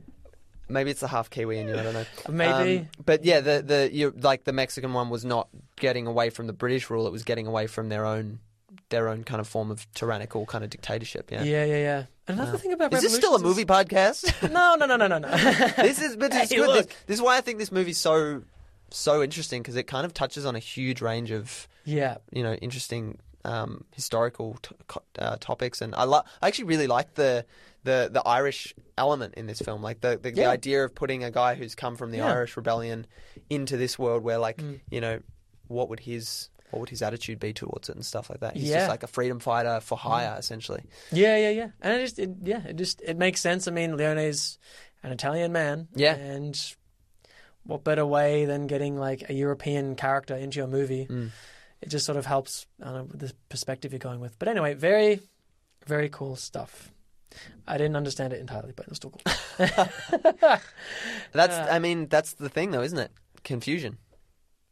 Maybe 0.70 0.90
it's 0.90 1.00
the 1.00 1.08
half 1.08 1.28
Kiwi 1.30 1.58
in 1.58 1.68
you. 1.68 1.74
I 1.78 1.82
don't 1.82 1.94
know. 1.94 2.04
Maybe. 2.30 2.78
Um, 2.80 2.88
but 3.04 3.24
yeah, 3.24 3.40
the 3.40 3.62
the 3.62 3.90
you, 3.92 4.14
like 4.20 4.44
the 4.44 4.52
Mexican 4.52 4.92
one 4.92 5.10
was 5.10 5.24
not 5.24 5.48
getting 5.76 6.06
away 6.06 6.30
from 6.30 6.46
the 6.46 6.52
British 6.52 6.88
rule. 6.90 7.06
It 7.06 7.12
was 7.12 7.24
getting 7.24 7.46
away 7.46 7.66
from 7.66 7.88
their 7.88 8.06
own 8.06 8.38
their 8.90 9.08
own 9.08 9.24
kind 9.24 9.40
of 9.40 9.46
form 9.48 9.70
of 9.70 9.86
tyrannical 9.94 10.46
kind 10.46 10.64
of 10.64 10.70
dictatorship. 10.70 11.30
Yeah. 11.30 11.42
Yeah, 11.42 11.64
yeah, 11.64 11.76
yeah. 11.76 12.04
Another 12.26 12.58
thing 12.58 12.72
about 12.72 12.92
Is 12.92 13.02
this 13.02 13.14
still 13.14 13.34
a 13.34 13.38
movie 13.40 13.64
podcast? 13.64 14.50
No, 14.50 14.74
no, 14.76 14.86
no, 14.86 14.96
no, 14.96 15.06
no, 15.06 15.18
no. 15.18 15.28
this 15.76 16.00
is, 16.00 16.16
but 16.16 16.32
it's 16.34 16.50
Hey, 16.50 16.56
good. 16.56 16.86
This, 16.86 16.96
this 17.06 17.14
is 17.16 17.22
why 17.22 17.36
I 17.36 17.40
think 17.40 17.58
this 17.58 17.72
movie's 17.72 17.98
so 17.98 18.42
so 18.92 19.22
interesting 19.22 19.62
because 19.62 19.76
it 19.76 19.84
kind 19.84 20.04
of 20.04 20.12
touches 20.12 20.44
on 20.44 20.56
a 20.56 20.58
huge 20.58 21.00
range 21.00 21.30
of 21.30 21.68
yeah, 21.84 22.18
you 22.32 22.42
know 22.42 22.54
interesting 22.54 23.18
um, 23.44 23.84
historical 23.94 24.58
t- 24.62 24.74
uh, 25.18 25.36
topics, 25.40 25.80
and 25.80 25.94
I 25.94 26.04
lo- 26.04 26.22
I 26.42 26.48
actually 26.48 26.64
really 26.64 26.86
like 26.86 27.14
the 27.14 27.44
the 27.84 28.08
the 28.12 28.22
Irish 28.26 28.74
element 28.98 29.34
in 29.34 29.46
this 29.46 29.60
film, 29.60 29.82
like 29.82 30.00
the 30.00 30.18
the, 30.20 30.30
the 30.30 30.46
idea 30.46 30.84
of 30.84 30.94
putting 30.94 31.24
a 31.24 31.30
guy 31.30 31.54
who's 31.54 31.74
come 31.74 31.96
from 31.96 32.10
the 32.10 32.18
Yeah. 32.18 32.24
Mm. 32.28 32.34
Irish 32.34 32.56
Rebellion 32.56 33.06
into 33.48 33.76
this 33.76 33.98
world 33.98 34.22
where, 34.22 34.38
like, 34.38 34.62
you 34.90 35.00
know, 35.00 35.20
what 35.68 35.88
would 35.88 36.00
his 36.00 36.50
what 36.70 36.80
would 36.80 36.88
his 36.90 37.02
attitude 37.02 37.40
be 37.40 37.52
towards 37.52 37.88
it 37.88 37.96
and 37.96 38.04
stuff 38.06 38.30
like 38.30 38.40
that? 38.40 38.56
He's 38.56 38.68
Yeah. 38.68 38.76
Mm. 38.76 38.78
just 38.80 38.90
like 38.90 39.02
a 39.02 39.06
freedom 39.08 39.40
fighter 39.40 39.80
for 39.80 39.98
hire, 39.98 40.36
essentially. 40.38 40.82
yeah, 41.10 41.36
yeah, 41.36 41.50
yeah. 41.50 41.68
And 41.80 41.94
it 41.94 42.04
just, 42.04 42.18
it, 42.20 42.30
yeah, 42.44 42.62
it 42.64 42.76
just, 42.76 43.00
it 43.02 43.16
makes 43.18 43.40
sense. 43.40 43.66
I 43.66 43.72
mean, 43.72 43.96
Leone's 43.96 44.56
an 45.02 45.10
Italian 45.10 45.50
man. 45.50 45.88
Yeah. 45.96 46.14
And 46.14 46.56
what 47.64 47.82
better 47.82 48.06
way 48.06 48.44
than 48.44 48.68
getting 48.68 48.96
like 48.96 49.28
a 49.28 49.32
European 49.32 49.96
character 49.96 50.36
into 50.36 50.58
your 50.58 50.68
movie? 50.68 51.06
Mm. 51.10 51.30
It 51.82 51.88
just 51.88 52.06
sort 52.06 52.18
of 52.18 52.26
helps 52.26 52.66
I 52.80 52.84
don't 52.84 52.94
know, 52.94 53.02
with 53.04 53.18
the 53.20 53.32
perspective 53.48 53.90
you're 53.92 53.98
going 53.98 54.20
with. 54.20 54.38
But 54.38 54.46
anyway, 54.46 54.74
very, 54.74 55.20
very 55.86 56.08
cool 56.08 56.36
stuff. 56.36 56.92
I 57.66 57.76
didn't 57.78 57.96
understand 57.96 58.32
it 58.32 58.40
entirely, 58.40 58.72
but 58.74 58.86
it 58.86 58.90
was 58.90 58.96
still 58.96 59.10
cool. 59.10 59.22
That's, 61.32 61.54
Uh. 61.54 61.68
I 61.70 61.78
mean, 61.78 62.08
that's 62.08 62.32
the 62.34 62.48
thing, 62.48 62.70
though, 62.72 62.82
isn't 62.82 62.98
it? 62.98 63.12
Confusion. 63.44 63.98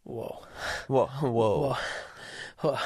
Whoa. 0.05 0.43
Whoa, 0.89 1.07
whoa, 1.07 1.77
Whoa. 2.61 2.61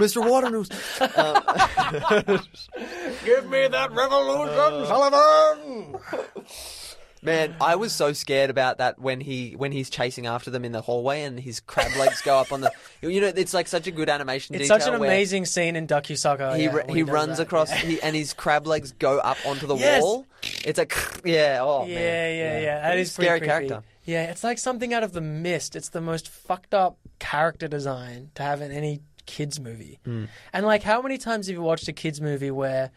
Mr. 0.00 0.28
Waternoose. 0.28 0.68
Give 3.24 3.48
me 3.48 3.68
that 3.68 3.92
revolution, 3.92 4.86
Sullivan! 4.86 5.96
Man, 7.22 7.54
I 7.60 7.76
was 7.76 7.92
so 7.92 8.12
scared 8.12 8.50
about 8.50 8.78
that 8.78 8.98
when 8.98 9.20
he 9.20 9.52
when 9.56 9.72
he's 9.72 9.90
chasing 9.90 10.26
after 10.26 10.50
them 10.50 10.64
in 10.64 10.72
the 10.72 10.80
hallway 10.80 11.22
and 11.22 11.38
his 11.38 11.60
crab 11.60 11.96
legs 11.96 12.22
go 12.22 12.38
up 12.38 12.52
on 12.52 12.60
the. 12.60 12.72
You 13.00 13.20
know, 13.20 13.28
it's 13.28 13.54
like 13.54 13.68
such 13.68 13.86
a 13.86 13.92
good 13.92 14.08
animation. 14.08 14.56
It's 14.56 14.66
such 14.66 14.86
an 14.88 14.94
amazing 14.94 15.44
scene 15.44 15.76
in 15.76 15.86
Duck, 15.86 16.10
You 16.10 16.16
Sucker. 16.16 16.56
He 16.56 16.64
yeah, 16.64 16.82
he 16.88 17.04
runs 17.04 17.36
that. 17.36 17.44
across 17.44 17.70
Yeah. 17.70 17.76
he, 17.76 18.02
and 18.02 18.16
his 18.16 18.34
crab 18.34 18.66
legs 18.66 18.90
go 18.90 19.18
up 19.18 19.36
onto 19.46 19.68
the 19.68 19.76
Yes. 19.76 20.02
wall. 20.02 20.26
It's 20.64 20.78
like 20.78 20.92
yeah, 21.24 21.58
oh 21.62 21.86
yeah, 21.86 21.94
man, 21.94 22.36
yeah, 22.36 22.60
yeah. 22.60 22.80
That 22.80 22.86
Pretty 22.88 23.02
is 23.02 23.12
scary 23.12 23.40
character. 23.40 23.82
Yeah, 24.04 24.24
it's 24.30 24.42
like 24.42 24.58
something 24.58 24.92
out 24.92 25.04
of 25.04 25.12
the 25.12 25.20
mist. 25.20 25.76
It's 25.76 25.90
the 25.90 26.00
most 26.00 26.28
fucked 26.28 26.74
up 26.74 26.98
character 27.20 27.68
design 27.68 28.30
to 28.34 28.42
have 28.42 28.60
in 28.62 28.72
any 28.72 29.00
kids 29.26 29.60
movie. 29.60 30.00
Hmm. 30.04 30.24
And 30.52 30.66
like, 30.66 30.82
how 30.82 31.00
many 31.00 31.18
times 31.18 31.46
have 31.46 31.54
you 31.54 31.62
watched 31.62 31.86
a 31.86 31.92
kids 31.92 32.20
movie 32.20 32.50
where 32.50 32.90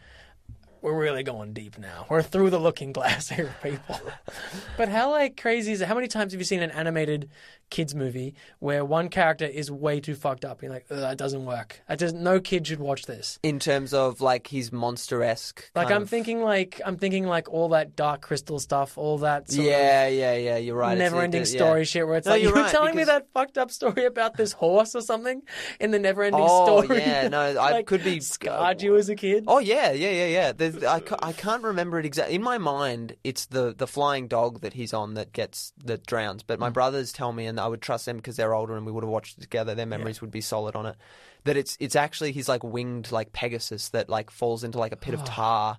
we're 0.82 0.98
really 0.98 1.22
going 1.22 1.52
deep 1.52 1.78
now? 1.78 2.06
We're 2.10 2.22
through 2.22 2.50
the 2.50 2.58
looking 2.58 2.92
glass 2.92 3.28
here, 3.30 3.54
people. 3.62 4.00
but 4.76 4.88
how 4.88 5.10
like 5.10 5.40
crazy 5.40 5.72
is 5.72 5.80
it? 5.80 5.88
How 5.88 5.94
many 5.94 6.08
times 6.08 6.32
have 6.32 6.40
you 6.40 6.44
seen 6.44 6.62
an 6.62 6.70
animated 6.72 7.30
kids 7.72 7.94
movie 7.94 8.34
where 8.60 8.84
one 8.84 9.08
character 9.08 9.46
is 9.46 9.70
way 9.70 9.98
too 9.98 10.14
fucked 10.14 10.44
up? 10.44 10.62
You're 10.62 10.70
like, 10.70 10.86
that 10.88 11.18
doesn't 11.18 11.44
work. 11.44 11.80
That 11.88 11.98
does, 11.98 12.12
no 12.12 12.38
kid 12.38 12.66
should 12.68 12.78
watch 12.78 13.06
this. 13.06 13.38
In 13.42 13.58
terms 13.58 13.92
of 13.94 14.20
like 14.20 14.46
his 14.46 14.70
monster 14.70 15.22
esque. 15.24 15.70
Like 15.74 15.90
I'm 15.90 16.06
thinking, 16.06 16.42
like 16.42 16.80
I'm 16.86 16.96
thinking, 16.98 17.26
like 17.26 17.48
all 17.52 17.70
that 17.70 17.96
Dark 17.96 18.20
Crystal 18.22 18.58
stuff, 18.60 18.96
all 18.98 19.18
that 19.18 19.50
sort 19.50 19.60
of 19.66 19.72
Yeah, 19.72 20.06
yeah, 20.08 20.34
yeah. 20.36 20.56
You're 20.58 20.76
right. 20.76 20.92
It's- 20.96 21.10
never-ending 21.10 21.42
it- 21.42 21.52
yeah. 21.52 21.58
story 21.58 21.84
shit 21.84 22.06
where 22.06 22.16
it's 22.18 22.26
No, 22.26 22.32
like 22.34 22.42
you're 22.42 22.50
you 22.50 22.56
were 22.56 22.62
right, 22.62 22.70
telling 22.70 22.94
me 22.94 23.04
that 23.04 23.26
fucked 23.32 23.56
up 23.58 23.70
story 23.70 24.04
about 24.04 24.36
this 24.36 24.52
horse 24.52 24.94
or 24.94 25.00
something 25.00 25.42
in 25.80 25.90
the 25.90 25.98
never-ending 25.98 26.40
Oh, 26.40 26.82
story. 26.82 26.98
yeah, 27.00 27.26
no, 27.28 27.40
I 27.40 27.52
like, 27.72 27.86
could 27.86 28.04
be- 28.04 28.20
scarred 28.20 28.82
you 28.82 28.96
as 28.96 29.08
a 29.08 29.14
kid. 29.16 29.44
Oh 29.48 29.58
yeah, 29.58 29.92
yeah, 29.92 30.10
yeah, 30.10 30.26
yeah. 30.26 30.52
There's, 30.52 30.84
I, 30.84 31.00
I 31.22 31.32
can't 31.32 31.62
remember 31.62 31.98
it 31.98 32.04
exactly. 32.04 32.34
In 32.34 32.42
my 32.42 32.58
mind, 32.58 33.16
it's 33.24 33.46
the 33.46 33.74
the 33.74 33.86
flying 33.86 34.28
dog 34.28 34.60
that 34.60 34.74
he's 34.74 34.92
on 34.92 35.14
that 35.14 35.32
gets 35.32 35.72
that 35.84 36.04
drowns. 36.06 36.42
But 36.42 36.58
my 36.60 36.68
Mm. 36.70 36.74
brothers 36.74 37.12
tell 37.12 37.32
me, 37.32 37.46
and 37.46 37.58
I 37.62 37.68
would 37.68 37.82
trust 37.82 38.06
them 38.06 38.16
because 38.16 38.36
they're 38.36 38.54
older 38.54 38.76
and 38.76 38.84
we 38.84 38.92
would 38.92 39.04
have 39.04 39.10
watched 39.10 39.38
it 39.38 39.40
together. 39.40 39.74
Their 39.74 39.86
memories 39.86 40.20
would 40.20 40.30
be 40.30 40.40
solid 40.40 40.76
on 40.76 40.86
it. 40.86 40.96
That 41.44 41.56
it's 41.56 41.76
it's 41.80 41.96
actually 41.96 42.32
he's 42.32 42.48
like 42.48 42.62
winged 42.62 43.10
like 43.12 43.32
Pegasus 43.32 43.88
that 43.90 44.08
like 44.08 44.30
falls 44.30 44.64
into 44.64 44.78
like 44.78 44.92
a 44.92 44.96
pit 44.96 45.14
of 45.14 45.24
tar. 45.24 45.78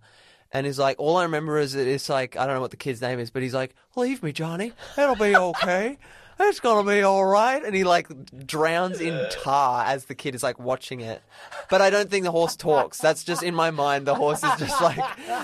And 0.52 0.66
he's 0.66 0.80
like 0.80 0.98
all 1.00 1.18
I 1.18 1.24
remember 1.24 1.58
is 1.58 1.76
it's 1.76 2.10
like 2.10 2.36
I 2.38 2.46
don't 2.46 2.56
know 2.56 2.62
what 2.62 2.72
the 2.72 2.78
kid's 2.78 3.02
name 3.02 3.20
is, 3.20 3.30
but 3.32 3.42
he's 3.42 3.54
like, 3.54 3.74
"Leave 3.96 4.22
me, 4.24 4.32
Johnny. 4.32 4.74
It'll 4.98 5.16
be 5.16 5.36
okay. 5.36 5.98
It's 6.40 6.60
gonna 6.60 6.90
be 6.90 7.02
all 7.04 7.26
right." 7.26 7.64
And 7.64 7.76
he 7.76 7.84
like 7.84 8.08
drowns 8.46 9.00
in 9.00 9.20
tar 9.32 9.86
as 9.86 10.06
the 10.06 10.16
kid 10.16 10.36
is 10.36 10.44
like 10.44 10.60
watching 10.60 11.00
it. 11.02 11.22
But 11.70 11.82
I 11.82 11.90
don't 11.90 12.10
think 12.10 12.26
the 12.26 12.32
horse 12.32 12.56
talks. 12.56 12.98
That's 13.00 13.24
just 13.24 13.44
in 13.44 13.56
my 13.56 13.72
mind. 13.72 14.06
The 14.06 14.16
horse 14.16 14.44
is 14.44 14.52
just 14.60 14.82
like 14.82 14.98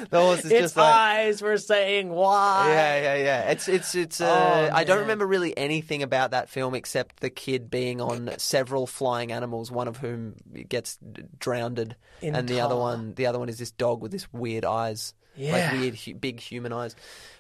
the 0.10 0.20
horse 0.22 0.40
is 0.46 0.52
its 0.52 0.62
just 0.62 0.78
like 0.78 0.94
eyes 0.96 1.42
were 1.42 1.58
saying 1.58 2.10
why. 2.10 2.66
yeah, 2.70 3.02
yeah, 3.02 3.16
yeah. 3.24 3.50
It's 3.52 3.68
it's 3.68 3.96
it's. 3.96 4.20
Uh, 4.22 4.38
Oh, 4.72 4.76
I 4.76 4.84
don't 4.84 5.00
remember 5.00 5.26
really 5.28 5.58
anything 5.58 6.02
about 6.04 6.32
that 6.32 6.50
film 6.50 6.74
except 6.76 7.20
the 7.20 7.30
kid 7.30 7.70
being 7.70 8.00
on 8.02 8.32
several 8.38 8.88
flying 8.88 9.32
animals, 9.32 9.72
one 9.72 9.88
of 9.88 9.98
whom 9.98 10.36
gets 10.68 10.98
drowned, 11.40 11.96
In 12.22 12.36
and 12.36 12.48
the 12.48 12.62
other 12.62 12.76
one, 12.76 13.14
the 13.16 13.26
other 13.28 13.38
one 13.40 13.50
is 13.50 13.58
this 13.60 13.72
dog 13.72 14.02
with 14.02 14.12
this 14.12 14.32
weird 14.34 14.66
eyes, 14.66 15.14
like 15.40 15.48
Yeah. 15.48 15.80
weird, 15.80 15.96
hu- 15.96 16.16
big 16.16 16.40
human 16.40 16.72
eyes. 16.74 16.96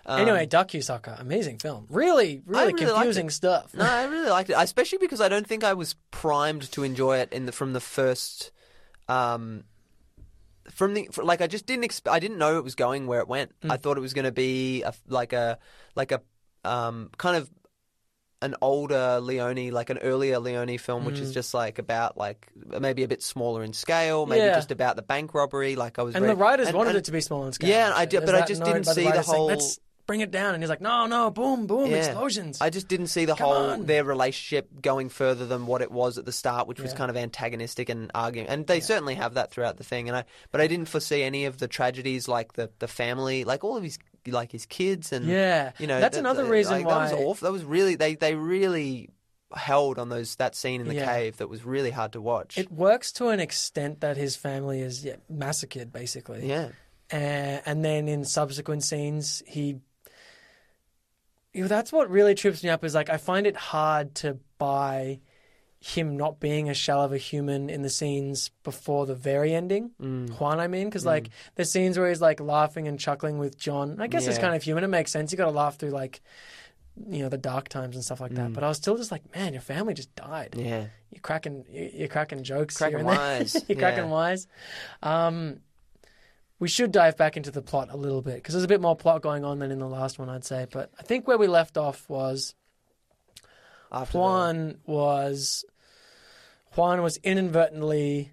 Um, 0.05 0.21
Anyway, 0.21 0.45
Duck, 0.45 0.73
You 0.73 0.81
Sucker, 0.81 1.15
amazing 1.19 1.59
film. 1.59 1.85
Really, 1.89 2.41
really, 2.45 2.73
really 2.73 2.85
confusing 2.85 3.29
stuff. 3.29 3.73
no, 3.75 3.83
I 3.85 4.03
really 4.15 4.29
liked 4.29 4.49
it, 4.49 4.55
especially 4.57 4.97
because 4.97 5.21
I 5.21 5.29
don't 5.29 5.45
think 5.45 5.63
I 5.63 5.73
was 5.73 5.95
primed 6.11 6.71
to 6.71 6.83
enjoy 6.83 7.17
it 7.17 7.31
in 7.31 7.45
the 7.45 7.51
from 7.51 7.73
the 7.73 7.79
first. 7.81 8.51
Um, 9.07 9.63
from 10.71 10.93
the 10.93 11.09
fr- 11.11 11.23
like, 11.23 11.41
I 11.41 11.47
just 11.47 11.65
didn't. 11.65 11.85
Exp- 11.85 12.09
I 12.09 12.19
didn't 12.19 12.37
know 12.37 12.57
it 12.57 12.63
was 12.63 12.75
going 12.75 13.07
where 13.07 13.19
it 13.19 13.27
went. 13.27 13.51
I 13.69 13.77
thought 13.77 13.97
it 13.97 14.01
was 14.01 14.13
going 14.13 14.25
to 14.25 14.31
be 14.31 14.83
a, 14.83 14.93
like 15.07 15.33
a 15.33 15.57
like 15.95 16.11
a 16.11 16.21
um 16.63 17.09
kind 17.17 17.35
of 17.37 17.49
an 18.41 18.55
older 18.61 19.19
Leone, 19.19 19.69
like 19.71 19.89
an 19.89 19.97
earlier 19.97 20.39
Leone 20.39 20.77
film, 20.77 21.05
which 21.05 21.19
is 21.19 21.31
mm. 21.31 21.33
just 21.33 21.53
like 21.53 21.77
about 21.77 22.17
like 22.17 22.47
maybe 22.79 23.03
a 23.03 23.07
bit 23.07 23.21
smaller 23.21 23.63
in 23.63 23.73
scale, 23.73 24.25
maybe 24.25 24.41
Yeah. 24.45 24.55
just 24.55 24.71
about 24.71 24.95
the 24.95 25.01
bank 25.01 25.33
robbery. 25.33 25.75
Like 25.75 25.99
I 25.99 26.03
was, 26.03 26.15
And 26.15 26.23
very- 26.23 26.35
the 26.35 26.39
writers 26.39 26.67
and- 26.69 26.77
wanted 26.77 26.91
and- 26.91 26.99
it 26.99 27.05
to 27.05 27.11
be 27.11 27.21
small 27.21 27.43
and 27.43 27.53
scale. 27.53 27.69
Yeah, 27.69 27.87
and 27.87 27.93
I 27.95 28.05
did- 28.05 28.25
but 28.25 28.35
I 28.35 28.45
just 28.45 28.63
didn't 28.63 28.85
see 28.85 29.03
the 29.03 29.21
saying, 29.23 29.37
whole- 29.37 29.47
Let's 29.47 29.79
bring 30.07 30.21
it 30.21 30.31
down, 30.31 30.55
and 30.55 30.63
he's 30.63 30.69
like, 30.71 30.81
no, 30.81 31.05
no, 31.05 31.29
boom, 31.29 31.67
boom, 31.67 31.91
Yeah. 31.91 31.97
explosions. 31.97 32.59
I 32.61 32.71
just 32.71 32.87
didn't 32.87 33.07
see 33.07 33.25
the 33.25 33.35
Come 33.35 33.47
whole 33.47 33.69
on. 33.71 33.85
their 33.85 34.03
relationship 34.03 34.67
going 34.81 35.09
further 35.09 35.45
than 35.45 35.67
what 35.67 35.83
it 35.83 35.91
was 35.91 36.17
at 36.17 36.25
the 36.25 36.31
start, 36.31 36.67
which 36.67 36.79
was 36.79 36.93
kind 36.93 37.11
of 37.11 37.17
antagonistic 37.17 37.89
and 37.89 38.09
arguing. 38.15 38.47
And 38.47 38.65
they 38.65 38.79
certainly 38.79 39.13
have 39.15 39.35
that 39.35 39.51
throughout 39.51 39.77
the 39.77 39.83
thing. 39.83 40.07
And 40.07 40.17
I, 40.17 40.23
but 40.51 40.61
I 40.61 40.67
didn't 40.67 40.87
foresee 40.87 41.21
any 41.21 41.45
of 41.45 41.59
the 41.59 41.67
tragedies, 41.67 42.27
like 42.27 42.53
the 42.53 42.71
the 42.79 42.87
family, 42.87 43.43
like 43.43 43.63
all 43.63 43.77
of 43.77 43.83
his 43.83 43.99
like 44.27 44.51
his 44.51 44.65
kids, 44.65 45.11
and 45.11 45.25
Yeah. 45.25 45.71
you 45.79 45.87
know 45.87 45.99
That's 45.99 46.15
that- 46.15 46.19
another 46.21 46.43
that- 46.43 46.49
reason 46.51 46.73
like, 46.73 46.87
that 46.87 47.01
was 47.03 47.11
why- 47.13 47.17
awful. 47.23 47.45
That 47.47 47.51
was 47.51 47.63
really 47.63 47.95
they 47.95 48.15
they 48.15 48.35
really 48.35 49.09
held 49.55 49.97
on 49.97 50.09
those 50.09 50.35
that 50.35 50.55
scene 50.55 50.79
in 50.81 50.87
the 50.87 50.93
Yeah. 50.95 51.05
cave 51.11 51.37
that 51.37 51.47
was 51.49 51.65
really 51.65 51.89
hard 51.91 52.11
to 52.13 52.21
watch. 52.21 52.57
It 52.57 52.71
works 52.71 53.11
to 53.13 53.29
an 53.29 53.39
extent 53.39 54.01
that 54.01 54.15
his 54.17 54.35
family 54.35 54.81
is 54.81 55.03
yeah, 55.03 55.15
massacred, 55.27 55.91
basically. 55.91 56.47
yeah, 56.47 56.69
and, 57.09 57.61
and 57.65 57.83
then 57.85 58.07
in 58.07 58.25
subsequent 58.25 58.83
scenes 58.83 59.41
he 59.47 59.79
you 61.51 61.63
know, 61.63 61.67
that's 61.67 61.91
what 61.91 62.09
really 62.11 62.35
trips 62.35 62.63
me 62.63 62.69
up 62.69 62.83
is 62.83 62.93
like 62.93 63.09
I 63.09 63.17
find 63.17 63.47
it 63.47 63.55
hard 63.55 64.13
to 64.15 64.37
buy 64.59 65.19
him 65.81 66.17
not 66.17 66.39
being 66.39 66.69
a 66.69 66.73
shell 66.73 67.01
of 67.01 67.13
a 67.13 67.17
human 67.17 67.69
in 67.69 67.81
the 67.83 67.89
scenes 67.89 68.51
before 68.63 69.05
the 69.05 69.15
very 69.15 69.53
ending. 69.53 69.91
Mm. 70.01 70.37
Juan, 70.39 70.59
I 70.59 70.67
mean, 70.67 70.87
because 70.87 71.05
like 71.05 71.29
the 71.55 71.63
scenes 71.65 71.97
where 71.97 72.09
he's 72.09 72.21
like 72.21 72.39
laughing 72.41 72.87
and 72.87 72.99
chuckling 72.99 73.37
with 73.37 73.57
John, 73.57 74.01
I 74.01 74.07
guess 74.07 74.27
it's 74.27 74.37
kind 74.37 74.55
of 74.55 74.63
human. 74.63 74.83
It 74.83 74.87
makes 74.87 75.11
sense. 75.11 75.31
You 75.31 75.37
got 75.37 75.45
to 75.45 75.51
laugh 75.51 75.77
through 75.77 75.91
like 75.91 76.21
you 77.09 77.23
know 77.23 77.29
the 77.29 77.37
dark 77.37 77.69
times 77.69 77.95
and 77.95 78.03
stuff 78.03 78.19
like 78.19 78.33
that. 78.33 78.51
But 78.51 78.63
I 78.63 78.67
was 78.67 78.75
still 78.77 78.97
just 78.97 79.09
like, 79.11 79.33
man, 79.33 79.53
your 79.53 79.61
family 79.61 79.93
just 79.93 80.13
died. 80.15 80.51
Mm. 80.57 80.65
yeah. 80.65 80.85
You're 81.11 81.21
cracking, 81.21 81.65
you're 81.71 82.07
cracking 82.09 82.43
jokes, 82.43 82.77
Cracking 82.77 82.99
here 82.99 83.07
and 83.07 83.17
there. 83.17 83.39
wise, 83.39 83.65
you're 83.67 83.77
cracking 83.79 84.09
wise. 84.09 84.47
Um, 85.01 85.61
we 86.59 86.67
should 86.67 86.91
dive 86.91 87.15
back 87.15 87.37
into 87.37 87.51
the 87.51 87.61
plot 87.61 87.87
a 87.89 87.95
little 87.97 88.21
bit 88.21 88.35
because 88.35 88.53
there's 88.53 88.65
a 88.65 88.67
bit 88.67 88.81
more 88.81 88.95
plot 88.97 89.21
going 89.21 89.45
on 89.45 89.59
than 89.59 89.71
in 89.71 89.79
the 89.79 89.87
last 89.87 90.19
one, 90.19 90.29
I'd 90.29 90.43
say. 90.43 90.67
But 90.69 90.91
I 90.99 91.03
think 91.03 91.25
where 91.25 91.37
we 91.37 91.47
left 91.47 91.77
off 91.77 92.07
was 92.09 92.53
After 93.91 94.17
Juan 94.17 94.77
was 94.85 95.63
Juan 96.75 97.01
was 97.01 97.17
inadvertently 97.17 98.31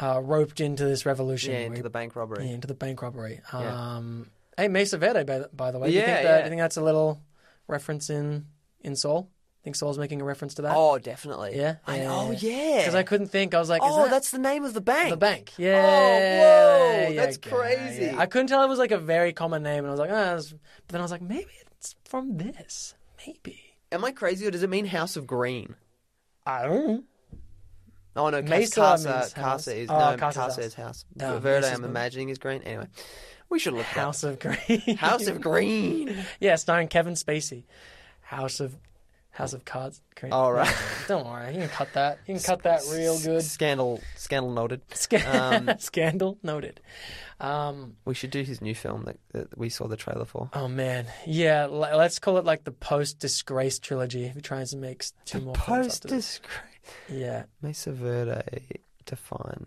uh, 0.00 0.20
roped 0.22 0.60
into 0.60 0.84
this 0.84 1.04
revolution, 1.06 1.52
yeah, 1.52 1.58
into 1.60 1.76
he- 1.76 1.82
the 1.82 1.90
bank 1.90 2.16
robbery. 2.16 2.46
yeah, 2.46 2.54
into 2.54 2.66
the 2.68 2.74
bank 2.74 3.02
robbery. 3.02 3.40
Yeah. 3.52 3.96
Um, 3.96 4.30
hey, 4.56 4.68
Mesa 4.68 4.98
Verde, 4.98 5.24
by, 5.24 5.44
by 5.52 5.70
the 5.70 5.78
way, 5.78 5.88
do 5.88 5.94
you 5.94 6.00
Yeah, 6.00 6.06
think 6.06 6.16
that, 6.22 6.24
yeah. 6.30 6.38
do 6.38 6.44
you 6.44 6.50
think 6.50 6.60
that's 6.60 6.76
a 6.76 6.82
little 6.82 7.20
reference 7.68 8.10
in 8.10 8.46
in 8.82 8.96
Saul? 8.96 9.28
I 9.30 9.62
think 9.64 9.76
Saul's 9.76 9.98
making 9.98 10.22
a 10.22 10.24
reference 10.24 10.54
to 10.54 10.62
that? 10.62 10.72
Oh, 10.74 10.98
definitely. 10.98 11.54
Yeah? 11.54 11.76
I, 11.86 11.98
Yeah, 11.98 12.08
oh, 12.14 12.30
yeah. 12.30 12.50
yeah. 12.50 12.78
Because 12.78 12.94
I 12.94 13.02
couldn't 13.02 13.26
think. 13.26 13.52
I 13.54 13.58
was 13.58 13.68
like, 13.68 13.82
is 13.82 13.88
oh, 13.92 14.04
that 14.04 14.10
that's 14.10 14.30
the 14.30 14.38
name 14.38 14.64
of 14.64 14.72
the 14.72 14.80
bank. 14.80 15.10
the 15.10 15.18
bank? 15.18 15.52
Yeah. 15.58 15.82
Oh, 15.84 17.00
whoa, 17.04 17.08
you 17.10 17.16
that's 17.16 17.36
go, 17.36 17.58
crazy. 17.58 18.04
yeah. 18.06 18.18
I 18.18 18.24
couldn't 18.24 18.46
tell 18.46 18.64
it 18.64 18.68
was 18.68 18.78
like 18.78 18.90
a 18.90 18.96
very 18.98 19.34
common 19.34 19.62
name, 19.62 19.80
and 19.84 19.88
I 19.88 19.90
was 19.90 20.00
like, 20.00 20.08
ah, 20.10 20.14
that's- 20.14 20.52
but 20.52 20.88
then 20.88 21.02
I 21.02 21.04
was 21.04 21.10
like, 21.10 21.20
maybe 21.20 21.50
it's 21.72 21.94
from 22.06 22.38
this. 22.38 22.94
Maybe. 23.26 23.60
Am 23.92 24.02
I 24.02 24.12
crazy 24.12 24.46
or 24.46 24.50
does 24.50 24.62
it 24.62 24.70
mean 24.70 24.86
House 24.86 25.16
of 25.16 25.26
Green? 25.26 25.74
I 26.46 26.62
don't 26.62 26.86
know. 26.86 27.02
Oh 28.16 28.28
no, 28.30 28.42
Mesa 28.42 28.74
Casa, 28.74 29.08
Casa 29.08 29.40
house. 29.40 29.68
is 29.68 29.88
Oh, 29.88 29.98
no, 29.98 30.16
Casa's 30.16 30.18
Casa 30.18 30.40
house. 30.40 30.58
is 30.58 30.74
house. 30.74 31.04
No, 31.14 31.38
Verde, 31.38 31.68
I'm 31.68 31.84
imagining 31.84 32.28
is 32.28 32.38
green. 32.38 32.62
Anyway, 32.62 32.86
we 33.48 33.58
should 33.58 33.72
look 33.74 33.86
House 33.86 34.24
of 34.24 34.38
Green. 34.38 34.96
House 34.98 35.26
of 35.28 35.40
Green. 35.40 36.16
yeah, 36.40 36.56
starring 36.56 36.88
Kevin 36.88 37.14
Spacey. 37.14 37.64
House 38.22 38.58
of 38.60 38.74
House 39.30 39.52
of 39.52 39.64
Cards. 39.64 40.02
Green. 40.16 40.32
All 40.32 40.52
right. 40.52 40.74
Don't 41.06 41.24
worry, 41.24 41.54
you 41.54 41.60
can 41.60 41.68
cut 41.68 41.92
that. 41.94 42.18
You 42.26 42.34
can 42.34 42.42
cut 42.42 42.62
that 42.64 42.82
real 42.92 43.18
good. 43.20 43.42
Scandal, 43.42 44.00
scandal 44.16 44.50
noted. 44.52 44.82
Sca- 44.94 45.22
Um, 45.68 45.70
Scandal 45.78 46.36
noted. 46.42 46.80
Um, 47.38 47.96
We 48.04 48.14
should 48.14 48.30
do 48.30 48.42
his 48.42 48.60
new 48.60 48.74
film 48.74 49.04
that, 49.04 49.16
that 49.32 49.56
we 49.56 49.68
saw 49.70 49.86
the 49.86 49.96
trailer 49.96 50.24
for. 50.26 50.50
oh 50.52 50.66
man, 50.68 51.06
yeah. 51.26 51.62
l- 51.62 51.78
Let's 51.96 52.18
call 52.18 52.36
it 52.38 52.44
like 52.44 52.64
the 52.64 52.72
post-disgrace 52.72 53.78
trilogy. 53.78 54.24
If 54.26 54.34
he 54.34 54.40
tries 54.42 54.72
to 54.72 54.76
make 54.76 55.04
two 55.24 55.40
more 55.40 55.54
films 55.54 55.66
Post 55.88 56.02
disgrace. 56.08 56.66
Yeah. 57.08 57.44
Mesa 57.62 57.92
Verde 57.92 58.42
define. 59.04 59.66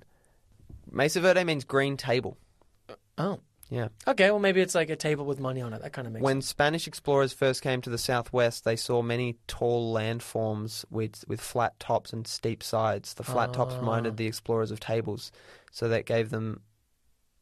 Mesa 0.91 1.21
Verde 1.21 1.43
means 1.43 1.63
green 1.63 1.97
table. 1.97 2.37
Oh. 3.17 3.39
Yeah. 3.69 3.87
Okay. 4.07 4.29
Well, 4.29 4.39
maybe 4.39 4.61
it's 4.61 4.75
like 4.75 4.89
a 4.91 4.95
table 4.95 5.25
with 5.25 5.39
money 5.39 5.61
on 5.61 5.73
it. 5.73 5.81
That 5.81 5.93
kind 5.93 6.05
of 6.05 6.13
makes 6.13 6.21
sense. 6.21 6.25
When 6.25 6.41
Spanish 6.41 6.85
explorers 6.87 7.33
first 7.33 7.61
came 7.63 7.81
to 7.81 7.89
the 7.89 7.97
southwest, 7.97 8.65
they 8.65 8.75
saw 8.75 9.01
many 9.01 9.37
tall 9.47 9.93
landforms 9.93 10.85
with 10.91 11.23
with 11.27 11.41
flat 11.41 11.79
tops 11.79 12.13
and 12.13 12.27
steep 12.27 12.61
sides. 12.61 13.15
The 13.15 13.23
flat 13.23 13.53
tops 13.53 13.73
Ah. 13.75 13.79
reminded 13.79 14.17
the 14.17 14.27
explorers 14.27 14.69
of 14.69 14.79
tables, 14.79 15.31
so 15.71 15.87
that 15.87 16.05
gave 16.05 16.29
them 16.29 16.61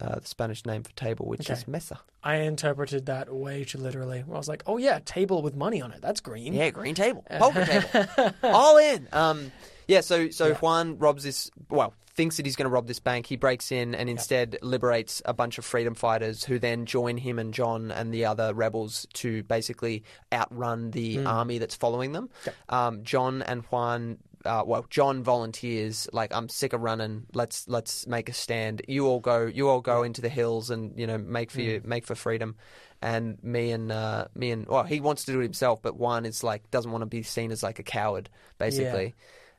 uh, 0.02 0.20
the 0.20 0.28
Spanish 0.28 0.66
name 0.66 0.84
for 0.84 0.92
table, 0.94 1.26
which 1.28 1.42
Okay. 1.42 1.54
is 1.54 1.68
mesa. 1.68 2.00
I 2.24 2.36
interpreted 2.38 3.06
that 3.06 3.34
way 3.34 3.64
too 3.64 3.78
literally. 3.78 4.20
I 4.28 4.32
was 4.38 4.48
like, 4.48 4.64
oh 4.68 4.78
yeah, 4.78 5.00
table 5.06 5.42
with 5.42 5.56
money 5.56 5.82
on 5.82 5.92
it. 5.92 6.02
That's 6.02 6.20
green. 6.20 6.54
Yeah, 6.54 6.70
green 6.72 6.96
table, 6.96 7.24
poker 7.30 7.66
table, 7.66 8.34
all 8.44 8.78
in. 8.78 9.08
Um, 9.14 9.52
Yeah, 9.88 10.02
so 10.02 10.30
so 10.30 10.48
Yeah. 10.48 10.54
Juan 10.56 10.98
robs 11.00 11.24
this. 11.24 11.50
Well, 11.70 11.94
thinks 12.14 12.36
that 12.38 12.46
he's 12.46 12.56
going 12.58 12.66
to 12.66 12.70
rob 12.70 12.88
this 12.88 13.00
bank. 13.00 13.26
He 13.26 13.38
breaks 13.38 13.72
in 13.72 13.96
and 13.96 14.10
instead 14.10 14.58
liberates 14.62 15.22
a 15.26 15.34
bunch 15.34 15.58
of 15.58 15.64
freedom 15.66 15.96
fighters, 15.96 16.44
who 16.44 16.60
then 16.60 16.86
join 16.86 17.16
him 17.18 17.40
and 17.40 17.54
John 17.54 17.90
and 17.90 18.14
the 18.14 18.26
other 18.26 18.54
rebels 18.54 19.08
to 19.14 19.44
basically 19.44 20.04
outrun 20.32 20.92
the 20.92 21.18
Hmm. 21.18 21.28
army 21.28 21.58
that's 21.58 21.76
following 21.76 22.12
them. 22.12 22.30
Um, 22.70 23.04
John 23.04 23.42
and 23.42 23.64
Juan. 23.72 24.18
Uh, 24.46 24.64
well, 24.66 24.86
John 24.90 25.24
volunteers. 25.24 26.08
Like, 26.14 26.34
I'm 26.34 26.50
sick 26.50 26.74
of 26.74 26.82
running. 26.82 27.26
Let's 27.34 27.68
let's 27.68 28.08
make 28.08 28.30
a 28.30 28.34
stand. 28.34 28.82
You 28.88 29.08
all 29.08 29.20
go. 29.20 29.46
You 29.46 29.70
all 29.70 29.82
go 29.82 30.04
into 30.04 30.22
the 30.22 30.30
hills 30.30 30.70
and 30.70 30.98
you 31.00 31.08
know 31.08 31.18
make 31.18 31.52
for 31.52 31.62
Hmm. 31.62 31.68
you 31.68 31.82
make 31.86 32.06
for 32.06 32.16
freedom. 32.16 32.56
And 33.04 33.42
me 33.44 33.72
and 33.72 33.92
uh, 33.92 34.28
me 34.36 34.52
and 34.52 34.68
well, 34.68 34.84
he 34.84 35.00
wants 35.00 35.26
to 35.26 35.32
do 35.32 35.40
it 35.40 35.44
himself, 35.44 35.82
but 35.82 35.96
Juan 35.96 36.26
is 36.26 36.44
like 36.44 36.70
doesn't 36.72 36.92
want 36.92 37.02
to 37.02 37.08
be 37.08 37.24
seen 37.24 37.52
as 37.52 37.64
like 37.64 37.80
a 37.80 37.84
coward, 37.84 38.30
basically. 38.58 39.16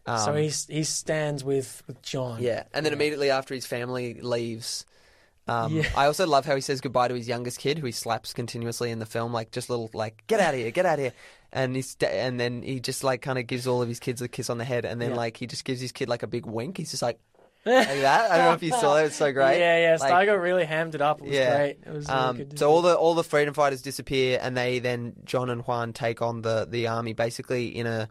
so 0.07 0.33
Um, 0.33 0.37
he 0.37 0.49
he 0.69 0.85
stands 0.85 1.45
with 1.45 1.83
with 1.87 2.03
John. 2.03 2.41
yeah, 2.43 2.65
and 2.73 2.85
then 2.87 2.93
immediately 2.93 3.31
after 3.31 3.55
his 3.55 3.67
family 3.67 4.15
leaves, 4.21 4.87
um, 5.49 5.77
Yeah. 5.77 5.89
I 5.97 6.07
also 6.07 6.27
love 6.27 6.45
how 6.47 6.55
he 6.55 6.61
says 6.61 6.81
goodbye 6.81 7.09
to 7.09 7.15
his 7.15 7.29
youngest 7.29 7.59
kid, 7.59 7.79
who 7.79 7.87
he 7.87 7.93
slaps 7.93 8.33
continuously 8.33 8.91
in 8.91 8.99
the 8.99 9.07
film, 9.07 9.33
like 9.33 9.51
just 9.51 9.69
little 9.71 9.91
like 9.93 10.25
get 10.27 10.41
out 10.41 10.55
of 10.55 10.61
here, 10.61 10.71
get 10.71 10.87
out 10.87 10.95
of 10.99 11.01
here, 11.01 11.13
and 11.53 11.75
he's 11.77 11.97
and 12.01 12.39
then 12.39 12.63
he 12.63 12.81
just 12.81 13.03
like 13.05 13.23
kind 13.23 13.39
of 13.39 13.47
gives 13.47 13.67
all 13.67 13.83
of 13.83 13.89
his 13.89 13.99
kids 14.01 14.23
a 14.23 14.29
kiss 14.29 14.49
on 14.51 14.59
the 14.59 14.65
head, 14.65 14.85
and 14.85 15.01
then 15.01 15.11
Yeah. 15.11 15.17
like 15.17 15.37
he 15.37 15.47
just 15.47 15.65
gives 15.65 15.81
his 15.81 15.93
kid 15.93 16.09
like 16.09 16.23
a 16.23 16.27
big 16.27 16.47
wink. 16.47 16.79
He's 16.79 16.91
just 16.91 17.03
like 17.03 17.19
like 17.65 17.87
that. 17.87 18.31
I 18.31 18.37
don't 18.39 18.47
know 18.47 18.53
if 18.55 18.63
you 18.65 18.71
saw 18.71 18.97
that; 18.97 19.07
it's 19.07 19.17
so 19.17 19.33
great. 19.33 19.59
Yeah, 19.61 19.79
yeah. 19.93 19.97
Like, 20.01 20.13
Steiger 20.29 20.41
really 20.41 20.65
hammed 20.65 20.95
it 20.97 21.01
up. 21.01 21.21
It 21.21 21.27
was 21.27 21.33
yeah. 21.35 21.57
great. 21.57 21.79
It 21.87 21.93
was 21.93 22.09
really 22.09 22.19
Um, 22.21 22.37
good 22.39 22.59
so 22.59 22.69
all 22.71 22.83
the 22.83 22.95
all 22.97 23.15
the 23.15 23.23
freedom 23.23 23.55
fighters 23.55 23.83
disappear, 23.83 24.41
and 24.43 24.57
they 24.57 24.81
then 24.81 25.13
John 25.25 25.49
and 25.49 25.63
Juan 25.63 25.93
take 25.93 26.23
on 26.23 26.43
the 26.43 26.67
the 26.69 26.89
army, 26.89 27.13
basically 27.13 27.69
in 27.69 27.87
a 27.87 28.09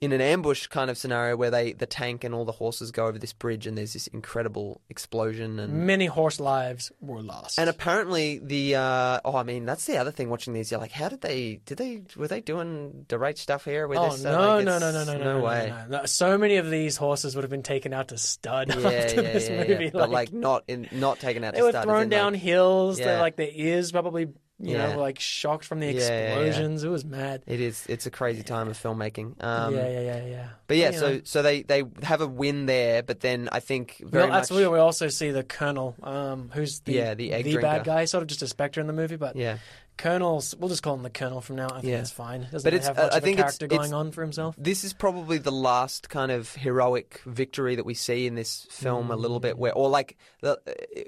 in 0.00 0.12
an 0.12 0.20
ambush 0.20 0.66
kind 0.68 0.90
of 0.90 0.96
scenario 0.96 1.36
where 1.36 1.50
they 1.50 1.72
the 1.72 1.86
tank 1.86 2.24
and 2.24 2.34
all 2.34 2.44
the 2.44 2.52
horses 2.52 2.90
go 2.90 3.06
over 3.06 3.18
this 3.18 3.34
bridge, 3.34 3.66
and 3.66 3.76
there's 3.76 3.92
this 3.92 4.06
incredible 4.06 4.80
explosion 4.88 5.58
and. 5.58 5.86
many 5.86 6.06
horse 6.06 6.40
lives 6.40 6.90
were 7.00 7.20
lost. 7.22 7.58
And 7.58 7.68
apparently 7.68 8.38
the 8.38 8.76
uh, 8.76 9.20
oh 9.24 9.36
I 9.36 9.42
mean 9.42 9.66
that's 9.66 9.84
the 9.84 9.98
other 9.98 10.10
thing 10.10 10.30
watching 10.30 10.54
these 10.54 10.70
you're 10.70 10.80
like 10.80 10.92
how 10.92 11.08
did 11.08 11.20
they 11.20 11.60
did 11.66 11.78
they 11.78 12.02
were 12.16 12.28
they 12.28 12.40
doing 12.40 13.04
the 13.08 13.18
right 13.18 13.36
stuff 13.36 13.64
here 13.64 13.86
with 13.86 13.98
Oh 13.98 14.10
this 14.10 14.24
no, 14.24 14.56
like, 14.56 14.64
no, 14.64 14.78
no, 14.78 14.90
no, 14.90 15.04
no, 15.04 15.18
no, 15.18 15.38
no, 15.38 15.44
way 15.44 15.72
no, 15.88 15.98
no. 15.98 16.06
So 16.06 16.38
many 16.38 16.56
of 16.56 16.70
these 16.70 16.96
horses 16.96 17.34
would 17.34 17.44
have 17.44 17.50
been 17.50 17.62
taken 17.62 17.92
out 17.92 18.08
to 18.08 18.18
stud 18.18 18.68
yeah 18.68 18.88
after 18.88 19.22
yeah, 19.22 19.32
this 19.32 19.48
yeah, 19.48 19.64
movie. 19.64 19.84
yeah. 19.84 19.90
but 19.92 20.10
like 20.10 20.32
not 20.32 20.64
in 20.66 20.88
not 20.92 21.18
taken 21.18 21.44
out 21.44 21.52
they 21.52 21.60
to 21.60 21.64
were 21.66 21.76
as 21.76 21.84
thrown 21.84 22.08
down 22.08 22.32
like, 22.32 22.42
hills. 22.42 22.98
Yeah. 22.98 23.06
They're 23.06 23.20
like 23.20 23.36
their 23.36 23.50
ears 23.52 23.92
probably, 23.92 24.28
you 24.60 24.76
Yeah. 24.76 24.92
know, 24.94 25.00
like 25.00 25.18
shocked 25.18 25.64
from 25.64 25.80
the 25.80 25.86
Yeah, 25.86 25.92
yeah, 25.92 26.08
yeah. 26.08 26.34
explosions. 26.34 26.84
It 26.84 26.88
was 26.88 27.04
mad. 27.04 27.42
it 27.46 27.60
is 27.60 27.86
it's 27.88 28.06
a 28.06 28.10
crazy 28.10 28.42
time 28.42 28.68
of 28.68 28.76
filmmaking 28.76 29.42
um, 29.42 29.74
yeah, 29.74 29.88
yeah, 29.88 30.00
yeah, 30.00 30.24
yeah. 30.26 30.48
But 30.66 30.76
yeah, 30.76 30.90
so 30.92 31.20
so 31.24 31.42
they 31.42 31.62
they 31.62 31.84
have 32.02 32.20
a 32.20 32.26
win 32.26 32.66
there, 32.66 33.02
but 33.02 33.20
then 33.20 33.48
I 33.50 33.60
think 33.60 33.96
very 34.04 34.24
Well, 34.24 34.32
that's 34.32 34.50
much 34.50 34.58
where 34.60 34.70
we 34.70 34.78
also 34.78 35.08
see 35.08 35.30
the 35.30 35.42
colonel, 35.42 35.94
um, 36.02 36.50
who's 36.52 36.80
the 36.80 36.92
Yeah, 36.92 37.14
the 37.14 37.32
egg 37.32 37.44
the 37.44 37.52
drinker. 37.52 37.68
bad 37.68 37.84
guy, 37.84 38.04
sort 38.04 38.22
of 38.22 38.28
just 38.28 38.42
a 38.42 38.46
spectre 38.46 38.80
in 38.80 38.86
the 38.86 38.92
movie. 38.92 39.16
But 39.16 39.34
yeah. 39.36 39.58
Colonel's, 40.00 40.54
we'll 40.56 40.68
just 40.68 40.82
call 40.82 40.94
him 40.94 41.02
the 41.02 41.10
colonel 41.10 41.40
from 41.40 41.56
now. 41.56 41.66
I 41.68 41.80
think 41.80 41.84
Yeah. 41.84 41.96
that's 41.98 42.10
fine. 42.10 42.48
Doesn't 42.50 42.62
But 42.64 42.74
it's- 42.74 42.86
have 42.88 42.98
uh, 42.98 43.02
much 43.04 43.12
I 43.12 43.16
of 43.18 43.22
think 43.22 43.38
a 43.38 43.40
it's- 43.40 43.58
character 43.58 43.64
it's- 43.66 43.78
going 43.90 43.94
on 43.94 44.12
for 44.12 44.22
himself. 44.22 44.54
This 44.58 44.82
is 44.84 44.92
probably 44.92 45.38
the 45.38 45.52
last 45.52 46.08
kind 46.08 46.32
of 46.32 46.54
heroic 46.54 47.20
victory 47.26 47.76
that 47.76 47.84
we 47.84 47.94
see 47.94 48.26
in 48.26 48.34
this 48.34 48.66
film 48.70 49.10
a 49.10 49.16
little 49.16 49.40
bit, 49.40 49.58
where 49.58 49.72
or 49.72 49.88
like 49.88 50.16
the, 50.40 50.58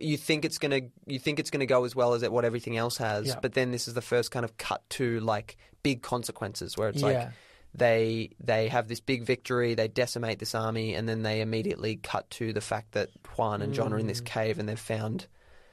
you 0.01 0.17
think 0.17 0.45
it's 0.45 0.59
gonna 0.59 0.81
you 1.07 1.19
think 1.19 1.39
it's 1.41 1.51
gonna 1.51 1.67
go 1.67 1.85
as 1.85 1.97
well 1.97 2.15
as 2.15 2.23
it, 2.23 2.31
what 2.33 2.45
everything 2.45 2.77
else 2.77 2.99
has, 2.99 3.29
Yeah. 3.29 3.39
but 3.41 3.55
then 3.55 3.71
this 3.73 3.89
is 3.89 3.95
the 3.95 4.03
first 4.03 4.31
kind 4.31 4.45
of 4.45 4.57
cut 4.59 4.89
to 4.91 5.21
like 5.21 5.57
big 5.83 6.03
consequences 6.03 6.77
where 6.77 6.89
it's 6.89 7.03
like 7.03 7.29
they 7.75 8.31
they 8.39 8.69
have 8.69 8.89
this 8.89 9.01
big 9.01 9.25
victory, 9.25 9.75
they 9.75 9.89
decimate 9.89 10.39
this 10.39 10.55
army, 10.55 10.95
and 10.95 11.09
then 11.09 11.23
they 11.23 11.41
immediately 11.41 11.97
cut 11.97 12.29
to 12.31 12.53
the 12.53 12.61
fact 12.61 12.93
that 12.93 13.09
Juan 13.37 13.63
and 13.63 13.73
John 13.73 13.93
are 13.93 13.99
in 13.99 14.05
Mm. 14.05 14.09
this 14.09 14.21
cave 14.21 14.59
and 14.59 14.69
they've 14.69 14.79
found 14.79 15.27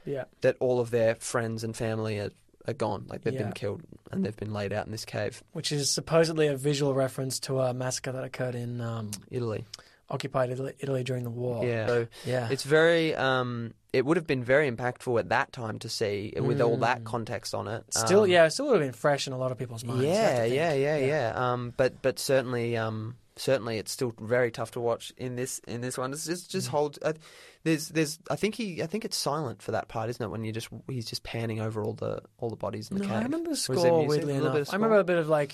Yeah. 0.06 0.24
that 0.42 0.56
all 0.62 0.80
of 0.80 0.92
their 0.92 1.16
friends 1.16 1.64
and 1.64 1.76
family 1.76 2.18
are, 2.20 2.32
are 2.70 2.74
gone. 2.74 3.06
Like 3.08 3.22
they've 3.24 3.34
Yeah. 3.34 3.44
been 3.44 3.52
killed 3.54 3.82
and 4.12 4.24
they've 4.26 4.36
been 4.38 4.54
laid 4.54 4.72
out 4.74 4.86
in 4.86 4.92
this 4.92 5.06
cave. 5.06 5.44
Which 5.54 5.72
is 5.72 5.90
supposedly 5.92 6.48
a 6.48 6.56
visual 6.56 6.94
reference 6.94 7.40
to 7.42 7.60
a 7.60 7.74
massacre 7.74 8.12
that 8.12 8.24
occurred 8.24 8.56
in 8.56 8.80
um, 8.82 9.12
Italy. 9.30 9.66
occupied 10.12 10.50
Italy, 10.50 10.74
Italy 10.80 11.04
during 11.04 11.24
the 11.24 11.30
war. 11.30 11.64
Yeah. 11.64 11.86
So 11.88 12.08
Yeah. 12.26 12.48
it's 12.50 12.64
very 12.64 13.14
um 13.16 13.74
it 13.94 14.06
would 14.06 14.18
have 14.18 14.26
been 14.28 14.44
very 14.44 14.70
impactful 14.70 15.20
at 15.20 15.30
that 15.30 15.52
time 15.52 15.78
to 15.80 15.90
see 15.90 16.34
with 16.40 16.62
all 16.62 16.78
that 16.78 17.02
Mm. 17.02 17.06
context 17.06 17.54
on 17.56 17.68
it. 17.68 17.84
Still, 17.94 18.24
Um, 18.24 18.30
yeah, 18.30 18.46
it 18.46 18.52
still 18.52 18.66
would 18.68 18.82
have 18.82 18.88
been 18.88 18.94
fresh 18.94 19.28
in 19.28 19.34
a 19.34 19.38
lot 19.38 19.52
of 19.52 19.58
people's 19.60 19.84
minds. 19.84 20.04
have 20.06 20.14
Yeah, 20.16 20.44
yeah, 20.46 20.74
yeah, 20.74 20.98
yeah. 20.98 21.34
Um 21.54 21.74
but 21.78 22.02
but 22.02 22.18
certainly 22.18 22.76
um 22.78 23.18
certainly 23.40 23.78
it's 23.78 23.92
still 23.92 24.14
very 24.20 24.52
tough 24.52 24.72
to 24.72 24.80
watch 24.80 25.12
in 25.18 25.36
this 25.36 25.60
in 25.68 25.82
this 25.82 25.98
one. 25.98 26.12
It's 26.14 26.26
just 26.26 26.52
just 26.52 26.68
Mm. 26.68 26.72
holds 26.72 27.00
uh, 27.02 27.14
there's 27.64 27.88
there's 27.90 28.20
I 28.30 28.36
think 28.36 28.56
he 28.56 28.84
I 28.84 28.86
think 28.86 29.06
it's 29.06 29.18
silent 29.18 29.62
for 29.62 29.72
that 29.72 29.88
part, 29.88 30.10
isn't 30.10 30.24
it? 30.24 30.30
When 30.30 30.44
you 30.44 30.52
just 30.52 30.68
he's 30.90 31.06
just 31.06 31.24
panning 31.24 31.60
over 31.60 31.82
all 31.84 31.94
the 31.94 32.22
all 32.38 32.50
the 32.50 32.56
bodies 32.56 32.92
in 32.92 32.98
the 32.98 33.04
No, 33.04 33.10
cave. 33.10 33.18
I 33.20 33.24
remember 33.24 33.50
the 33.50 33.52
Or 33.52 33.54
is 33.54 33.68
there 33.68 33.76
score 33.78 34.06
weirdly 34.08 34.36
enough. 34.36 34.56
of 34.56 34.70
I 34.70 34.74
remember 34.76 34.98
a 35.00 35.04
bit 35.04 35.18
of 35.18 35.28
like 35.30 35.54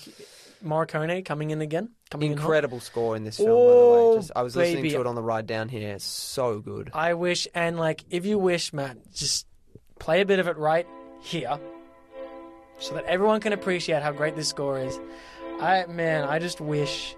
Morricone 0.64 1.24
coming 1.24 1.50
in 1.50 1.60
again. 1.60 1.90
Coming 2.10 2.32
in. 2.32 2.38
Incredible 2.38 2.80
score 2.80 3.14
in 3.14 3.24
this 3.24 3.36
film, 3.36 3.48
by 3.48 3.54
the 3.54 3.80
Oh, 3.80 4.10
way. 4.14 4.20
Just, 4.20 4.32
I 4.34 4.42
was 4.42 4.56
listening 4.56 4.84
to 4.90 5.00
it 5.00 5.06
on 5.06 5.14
the 5.14 5.22
ride 5.22 5.46
down 5.46 5.68
here. 5.68 5.92
It's 5.94 6.04
so 6.04 6.60
good. 6.60 6.90
I 6.94 7.12
wish, 7.14 7.46
and 7.54 7.78
like, 7.78 8.04
if 8.10 8.24
you 8.24 8.38
wish, 8.38 8.72
Matt, 8.72 8.96
just 9.12 9.46
play 9.98 10.22
a 10.22 10.24
bit 10.26 10.38
of 10.38 10.48
it 10.48 10.56
right 10.56 10.86
here, 11.20 11.58
so 12.78 12.94
that 12.94 13.04
everyone 13.04 13.40
can 13.40 13.52
appreciate 13.52 14.02
how 14.02 14.12
great 14.12 14.34
this 14.34 14.48
score 14.48 14.78
is. 14.78 14.98
I 15.60 15.84
man, 15.86 16.24
I 16.24 16.38
just 16.38 16.60
wish. 16.60 17.14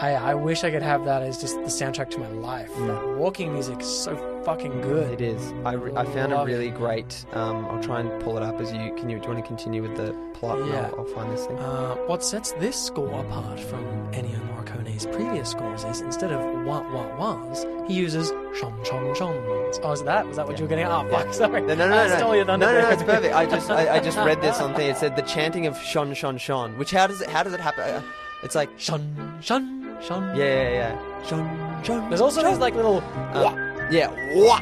I, 0.00 0.10
I 0.14 0.34
wish 0.34 0.62
I 0.62 0.70
could 0.70 0.82
have 0.82 1.04
that 1.06 1.22
as 1.22 1.40
just 1.40 1.54
the 1.56 1.62
soundtrack 1.62 2.10
to 2.10 2.18
my 2.18 2.28
life. 2.28 2.70
That 2.80 3.16
walking 3.16 3.52
music 3.52 3.80
is 3.80 3.86
so 4.04 4.14
fucking 4.44 4.82
good. 4.82 5.20
It 5.20 5.20
is. 5.22 5.52
I, 5.64 5.72
re- 5.72 5.92
I 5.96 6.04
found 6.04 6.32
a 6.32 6.36
Love 6.36 6.48
it. 6.48 6.52
really 6.52 6.70
great. 6.70 7.24
Um, 7.32 7.64
I'll 7.66 7.82
try 7.82 8.00
and 8.00 8.22
pull 8.22 8.36
it 8.36 8.42
up 8.42 8.60
as 8.60 8.70
you. 8.72 8.94
Can 8.96 9.08
you? 9.08 9.16
Do 9.18 9.22
you 9.28 9.32
want 9.32 9.42
to 9.44 9.48
continue 9.48 9.80
with 9.80 9.96
the 9.96 10.12
plot? 10.34 10.58
Yeah. 10.68 10.90
I'll, 10.92 11.00
I'll 11.00 11.04
find 11.06 11.32
this 11.32 11.46
thing. 11.46 11.56
Uh, 11.58 11.94
what 12.06 12.22
sets 12.22 12.52
this 12.52 12.76
score 12.76 13.20
apart 13.20 13.58
from 13.58 13.84
Ennio 14.12 14.38
Morricone's 14.48 15.06
previous 15.06 15.50
scores 15.50 15.82
is 15.84 16.02
instead 16.02 16.30
of 16.30 16.40
wah 16.66 16.82
wah 16.92 17.16
wahs, 17.16 17.64
he 17.88 17.94
uses 17.94 18.28
shon 18.58 18.78
shon 18.84 19.14
shons. 19.14 19.80
Oh, 19.82 19.92
is 19.92 20.02
that? 20.02 20.26
Was 20.26 20.36
that 20.36 20.46
what 20.46 20.58
you 20.58 20.64
were 20.66 20.68
getting 20.68 20.84
at? 20.84 20.90
Oh, 20.92 21.08
fuck, 21.08 21.32
sorry. 21.32 21.62
No, 21.62 21.74
no, 21.74 21.88
no, 21.88 21.96
I 21.96 22.08
no, 22.08 22.16
stole 22.16 22.28
no, 22.28 22.34
your 22.34 22.44
no, 22.44 22.52
thunder 22.52 22.66
no, 22.66 22.72
no, 22.72 22.80
there. 22.82 22.92
it's 22.92 23.02
perfect. 23.02 23.34
I 23.34 23.46
just, 23.46 23.70
I, 23.70 23.96
I 23.96 24.00
just 24.00 24.18
read 24.18 24.42
this 24.42 24.60
on 24.60 24.74
thing. 24.74 24.90
It 24.90 24.98
said 24.98 25.16
the 25.16 25.22
chanting 25.22 25.66
of 25.66 25.76
Shon, 25.78 26.12
Shon, 26.14 26.36
Shon. 26.36 26.76
Which 26.76 26.90
how 26.90 27.06
does 27.06 27.22
it, 27.22 27.30
how 27.30 27.42
does 27.42 27.54
it 27.54 27.60
happen? 27.60 27.82
Uh, 27.84 28.02
It's 28.42 28.54
like, 28.54 28.68
Shon 28.78 29.38
shon 29.40 29.85
shon. 30.00 30.36
yeah, 30.36 30.44
yeah, 30.44 30.70
yeah. 30.70 31.24
Shon, 31.24 31.84
Shon. 31.84 32.08
There's 32.08 32.20
also 32.20 32.42
these 32.42 32.58
like 32.58 32.74
little. 32.74 33.02
Uh, 33.34 33.54
yeah. 33.90 34.08
Wah. 34.34 34.60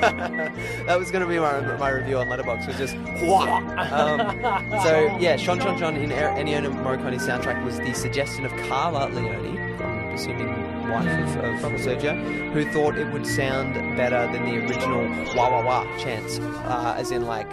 that 0.00 0.98
was 0.98 1.10
going 1.10 1.22
to 1.22 1.28
be 1.28 1.38
my, 1.38 1.60
my 1.76 1.90
review 1.90 2.18
on 2.18 2.28
Letterboxd. 2.28 2.66
Was 2.66 2.76
just 2.76 2.96
wah. 3.22 3.58
Um, 3.76 4.40
so 4.82 5.16
yeah, 5.18 5.36
Shon 5.36 5.60
Shon 5.60 5.78
Shon 5.78 5.96
in 5.96 6.10
Ennio 6.10 6.72
Morricone's 6.72 7.26
soundtrack 7.26 7.62
was 7.64 7.78
the 7.78 7.92
suggestion 7.92 8.44
of 8.44 8.52
Carla 8.68 9.08
Leone, 9.10 9.80
I'm 9.82 10.14
assuming 10.14 10.48
wife 10.90 11.36
of, 11.36 11.64
of 11.64 11.80
Sergio, 11.80 12.52
who 12.52 12.64
thought 12.72 12.96
it 12.96 13.10
would 13.12 13.26
sound 13.26 13.74
better 13.96 14.30
than 14.32 14.44
the 14.44 14.66
original 14.66 15.06
wah 15.36 15.50
wah 15.50 15.64
wah 15.64 15.98
chants, 15.98 16.38
uh, 16.38 16.94
as 16.98 17.10
in 17.10 17.26
like 17.26 17.48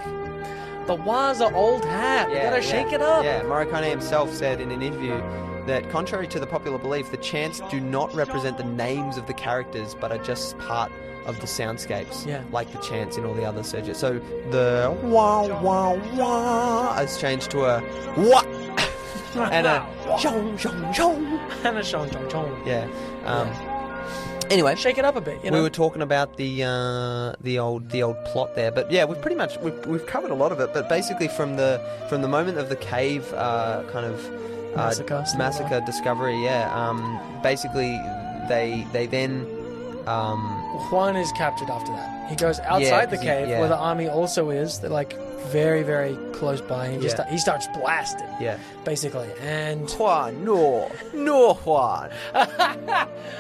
The 0.88 0.96
wahs 0.96 1.42
are 1.42 1.54
old 1.54 1.86
hat. 1.86 2.30
you 2.30 2.36
gotta 2.36 2.62
shake 2.62 2.92
it 2.94 3.02
up. 3.02 3.24
Yeah, 3.24 3.42
Morricone 3.44 3.90
himself 3.90 4.34
said 4.34 4.60
in 4.60 4.72
an 4.72 4.82
interview 4.82 5.22
that, 5.68 5.90
contrary 5.90 6.28
to 6.28 6.40
the 6.40 6.48
popular 6.48 6.78
belief, 6.78 7.12
the 7.12 7.18
chants 7.18 7.62
do 7.70 7.80
not 7.80 8.14
represent 8.16 8.58
the 8.58 8.64
names 8.64 9.18
of 9.18 9.28
the 9.28 9.34
characters, 9.34 9.96
but 10.00 10.12
are 10.12 10.24
just 10.24 10.58
part 10.60 10.92
of 11.26 11.40
the 11.42 11.46
soundscapes, 11.48 12.26
Yeah. 12.26 12.42
like 12.52 12.72
the 12.72 12.80
chants 12.80 13.18
in 13.18 13.26
all 13.26 13.34
the 13.34 13.44
other 13.46 13.62
Sergio. 13.62 13.96
So 13.96 14.20
the 14.50 14.98
wah 15.04 15.48
wah 15.62 15.94
wah 16.16 16.94
has 16.96 17.18
changed 17.20 17.52
to 17.52 17.66
a 17.66 17.82
wah 18.18 18.44
and 19.52 19.68
a 19.68 19.86
shong 20.20 20.58
shong 20.58 20.94
shong. 20.94 21.40
and 21.64 21.78
a 21.78 21.84
shon 21.84 22.10
shon 22.12 22.30
shon. 22.30 22.62
Yeah. 22.66 22.88
Um, 23.26 23.50
Anyway, 24.50 24.76
Shake 24.78 24.98
it 24.98 25.04
up 25.04 25.18
a 25.18 25.20
bit. 25.22 25.44
You 25.44 25.52
know. 25.52 25.58
we 25.58 25.62
were 25.64 25.70
talking 25.70 26.02
about 26.02 26.38
the 26.38 26.64
uh, 26.64 27.34
the 27.42 27.60
old 27.60 27.90
the 27.90 28.02
old 28.02 28.16
plot 28.24 28.56
there, 28.56 28.72
but 28.72 28.90
yeah, 28.90 29.04
we've 29.04 29.20
pretty 29.22 29.36
much 29.36 29.58
we've, 29.58 29.86
we've 29.86 30.06
covered 30.08 30.32
a 30.32 30.36
lot 30.36 30.54
of 30.54 30.62
it. 30.62 30.70
But 30.74 30.88
basically, 30.88 31.28
from 31.28 31.58
the 31.58 31.82
from 32.08 32.22
the 32.22 32.30
moment 32.30 32.58
of 32.58 32.70
the 32.70 32.78
cave 32.78 33.34
uh, 33.34 33.84
kind 33.92 34.06
of 34.06 34.26
Massacre, 34.78 35.24
something 35.26 35.38
massacre 35.38 35.76
like 35.76 35.86
discovery, 35.86 36.44
yeah, 36.44 36.72
um, 36.74 37.20
basically 37.44 38.00
they 38.48 38.86
they 38.94 39.06
then 39.08 39.46
um, 40.08 40.40
Juan 40.92 41.16
is 41.16 41.32
captured 41.34 41.70
after 41.70 41.92
that. 41.92 42.30
He 42.30 42.36
goes 42.36 42.60
outside 42.62 43.10
the 43.10 43.18
'cause 43.18 43.24
he- 43.26 43.30
cave 43.32 43.50
yeah. 43.50 43.60
where 43.60 43.70
the 43.70 43.76
army 43.78 44.08
also 44.08 44.50
is. 44.50 44.80
They're 44.80 44.90
like 44.90 45.14
very, 45.48 45.84
very 45.84 46.16
close 46.34 46.62
by, 46.62 46.86
and 46.88 46.96
he 46.96 47.02
just 47.02 47.18
Yeah. 47.18 47.30
he 47.30 47.38
starts 47.38 47.68
blasting, 47.80 48.28
Yeah. 48.40 48.58
basically. 48.84 49.30
And 49.42 49.90
Juan, 49.92 50.44
no, 50.44 50.92
no, 51.14 51.54
Juan. 51.54 52.10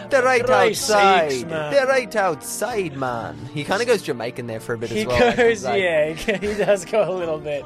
They're 0.09 0.23
right 0.23 0.45
Three 0.45 0.55
outside. 0.55 1.31
sakes, 1.31 1.43
man. 1.49 1.71
They're 1.73 1.87
right 1.87 2.15
outside, 2.15 2.95
man. 2.95 3.35
He 3.53 3.63
kind 3.63 3.81
of 3.81 3.87
goes 3.87 4.01
Jamaican 4.01 4.47
there 4.47 4.59
for 4.59 4.73
a 4.73 4.77
bit 4.77 4.89
he 4.89 5.01
as 5.01 5.07
well. 5.07 5.35
goes, 5.35 5.63
like- 5.63 5.81
yeah, 5.81 6.13
he 6.13 6.53
does 6.53 6.85
go 6.85 7.09
a 7.09 7.13
little 7.13 7.39
bit. 7.39 7.65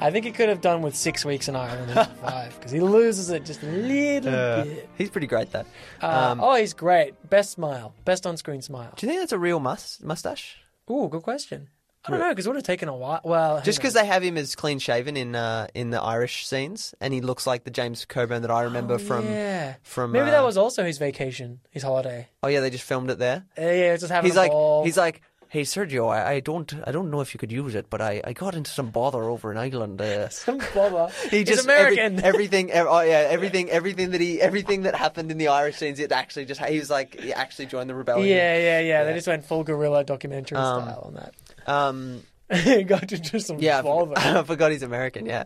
I 0.00 0.10
think 0.10 0.24
he 0.24 0.32
could 0.32 0.48
have 0.48 0.60
done 0.60 0.82
with 0.82 0.96
six 0.96 1.24
weeks 1.24 1.48
in 1.48 1.54
Ireland 1.56 1.92
and 1.96 2.08
five 2.22 2.54
because 2.56 2.72
he 2.72 2.80
loses 2.80 3.30
it 3.30 3.44
just 3.44 3.62
a 3.62 3.66
little 3.66 4.34
Uh, 4.34 4.64
bit. 4.64 4.88
he's 4.98 5.10
pretty 5.10 5.26
great 5.28 5.50
though. 5.52 5.64
Uh, 6.00 6.06
Um, 6.32 6.40
oh, 6.40 6.54
he's 6.56 6.74
great. 6.74 7.14
Best 7.30 7.52
smile, 7.52 7.94
best 8.04 8.26
on-screen 8.26 8.62
smile. 8.62 8.92
Do 8.96 9.06
you 9.06 9.10
think 9.12 9.22
that's 9.22 9.32
a 9.32 9.38
real 9.38 9.60
mus- 9.60 10.00
mustache? 10.02 10.56
Ooh, 10.90 11.08
good 11.08 11.22
question. 11.22 11.68
I 12.04 12.10
don't 12.10 12.20
know 12.20 12.28
because 12.30 12.46
it 12.46 12.48
would 12.48 12.56
have 12.56 12.64
taken 12.64 12.88
a 12.88 12.96
while. 12.96 13.20
Well, 13.24 13.60
Just 13.62 13.78
because 13.78 13.94
they 13.94 14.04
have 14.06 14.22
him 14.22 14.36
as 14.36 14.54
clean 14.56 14.78
shaven 14.80 15.16
in 15.16 15.34
uh, 15.36 15.68
in 15.74 15.90
the 15.90 16.00
Irish 16.02 16.46
scenes, 16.46 16.94
and 17.00 17.14
he 17.14 17.20
looks 17.20 17.46
like 17.46 17.64
the 17.64 17.70
James 17.70 18.04
Coburn 18.04 18.42
that 18.42 18.50
I 18.50 18.62
remember 18.62 18.98
from 18.98 19.26
Oh, 19.26 19.30
yeah. 19.30 19.74
from. 19.84 20.10
maybe 20.12 20.28
uh, 20.28 20.32
that 20.32 20.44
was 20.44 20.56
also 20.56 20.84
his 20.84 20.98
vacation, 20.98 21.60
his 21.70 21.82
holiday. 21.84 22.28
Oh 22.42 22.48
yeah, 22.48 22.60
they 22.60 22.70
just 22.70 22.84
filmed 22.84 23.10
it 23.10 23.18
there. 23.18 23.44
Uh, 23.56 23.62
yeah, 23.62 23.96
just 23.96 24.10
having 24.10 24.28
He's 24.30 24.36
a 24.36 24.40
like 24.40 24.50
ball. 24.50 24.84
he's 24.84 24.96
like. 24.96 25.22
Hey 25.48 25.64
Sergio, 25.64 26.08
I, 26.08 26.36
I 26.36 26.40
don't 26.40 26.72
I 26.86 26.92
don't 26.92 27.10
know 27.10 27.20
if 27.20 27.34
you 27.34 27.38
could 27.38 27.52
use 27.52 27.74
it, 27.74 27.90
but 27.90 28.00
I, 28.00 28.22
I 28.24 28.32
got 28.32 28.54
into 28.54 28.70
some 28.70 28.88
bother 28.88 29.22
over 29.24 29.52
in 29.52 29.58
Ireland. 29.58 30.00
Uh, 30.00 30.28
Some 30.30 30.56
bother. 30.74 31.12
he 31.30 31.40
He's 31.40 31.48
just 31.48 31.68
every- 31.68 31.98
American. 31.98 32.24
everything, 32.30 32.70
ev- 32.70 32.86
oh 32.88 33.00
yeah, 33.02 33.26
everything, 33.28 33.68
everything 33.68 34.12
that 34.12 34.20
he, 34.22 34.40
everything 34.40 34.84
that 34.84 34.94
happened 34.94 35.30
in 35.30 35.36
the 35.36 35.48
Irish 35.48 35.76
scenes, 35.76 36.00
it 36.00 36.10
actually 36.10 36.46
just 36.46 36.64
he 36.64 36.78
was 36.78 36.88
like 36.88 37.20
he 37.20 37.34
actually 37.34 37.66
joined 37.66 37.90
the 37.90 37.94
rebellion. 37.94 38.34
yeah, 38.34 38.56
yeah, 38.56 38.80
yeah, 38.80 39.04
They 39.04 39.12
just 39.12 39.26
went 39.28 39.44
full 39.44 39.62
guerrilla 39.62 40.04
documentary 40.04 40.56
Um, 40.56 40.84
style 40.84 41.02
on 41.04 41.14
that. 41.16 41.34
Um. 41.66 42.22
Got 42.86 43.12
into 43.12 43.40
some 43.40 43.58
Yeah. 43.60 43.78
I 43.78 43.82
forgot, 43.82 44.18
I 44.18 44.42
forgot 44.44 44.70
he's 44.72 44.82
American. 44.82 45.26
Yeah. 45.26 45.44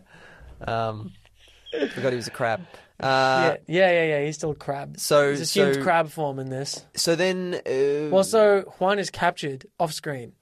Um. 0.65 1.11
Forgot 1.93 2.11
he 2.11 2.15
was 2.17 2.27
a 2.27 2.31
crab. 2.31 2.61
Uh, 2.99 3.57
yeah, 3.67 3.91
yeah, 3.91 3.91
yeah, 3.91 4.03
yeah. 4.19 4.25
He's 4.25 4.35
still 4.35 4.55
crab. 4.55 4.99
So 4.99 5.29
He's 5.31 5.41
assumed 5.41 5.75
so 5.75 5.83
crab 5.83 6.09
form 6.09 6.39
in 6.39 6.49
this. 6.49 6.85
so 6.95 7.15
then. 7.15 7.53
Uh, 7.65 8.09
Well, 8.09 8.23
so 8.23 8.61
Juan 8.79 8.97
is 8.99 9.09
captured 9.11 9.67
off 9.79 9.93
screen. 9.93 10.33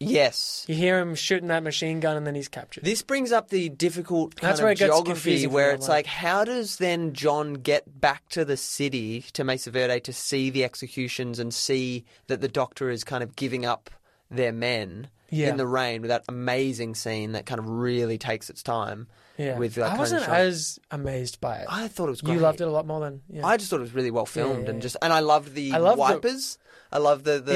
yes. 0.00 0.64
You 0.66 0.74
hear 0.74 0.98
him 0.98 1.14
shooting 1.14 1.48
that 1.48 1.62
machine 1.62 2.00
gun, 2.00 2.16
and 2.16 2.26
then 2.26 2.34
he's 2.34 2.48
captured. 2.48 2.82
This 2.84 3.02
brings 3.02 3.30
up 3.30 3.50
the 3.50 3.68
difficult 3.68 4.34
kind 4.34 4.50
That's 4.50 4.60
where 4.60 4.72
of 4.72 4.76
it 4.76 4.78
gets 4.80 4.92
geography 4.92 5.46
where 5.46 5.70
it's 5.72 5.88
like, 5.88 6.06
how 6.06 6.44
does 6.44 6.78
then 6.78 7.12
John 7.12 7.54
get 7.54 8.00
back 8.00 8.28
to 8.30 8.44
the 8.44 8.56
city, 8.56 9.22
to 9.34 9.44
Mesa 9.44 9.70
Verde, 9.70 10.00
to 10.00 10.12
see 10.12 10.50
the 10.50 10.64
executions 10.64 11.38
and 11.38 11.54
see 11.54 12.04
that 12.26 12.40
the 12.40 12.48
doctor 12.48 12.90
is 12.90 13.04
kind 13.04 13.22
of 13.22 13.36
giving 13.36 13.64
up 13.64 13.88
their 14.30 14.52
men 14.52 15.08
Yeah. 15.30 15.48
in 15.50 15.56
the 15.56 15.66
rain 15.66 16.02
with 16.02 16.08
that 16.10 16.24
amazing 16.28 16.94
scene 16.94 17.32
that 17.32 17.46
kind 17.46 17.58
of 17.58 17.68
really 17.68 18.18
takes 18.18 18.50
its 18.50 18.62
time. 18.62 19.06
yeah, 19.38 19.56
with 19.58 19.74
that 19.76 19.92
I 19.92 19.98
wasn't 19.98 20.24
shot. 20.24 20.34
as 20.36 20.78
amazed 20.90 21.40
by 21.40 21.58
it. 21.58 21.66
I 21.68 21.88
thought 21.88 22.08
it 22.08 22.10
was 22.10 22.20
great. 22.20 22.34
you 22.34 22.40
loved 22.40 22.60
it 22.60 22.68
a 22.68 22.70
lot 22.70 22.86
more 22.86 23.00
than 23.00 23.22
yeah. 23.30 23.46
I 23.46 23.56
just 23.56 23.70
thought 23.70 23.76
it 23.78 23.82
was 23.88 23.94
really 23.94 24.10
well 24.10 24.26
filmed 24.26 24.64
yeah, 24.64 24.70
and 24.70 24.82
just 24.82 24.96
and 25.00 25.12
I 25.12 25.20
loved 25.20 25.54
the 25.54 25.72
I 25.72 25.78
loved 25.78 25.96
the- 25.98 26.00
wipers. 26.00 26.58
I 26.92 26.98
love 26.98 27.22
the 27.22 27.34
the, 27.38 27.52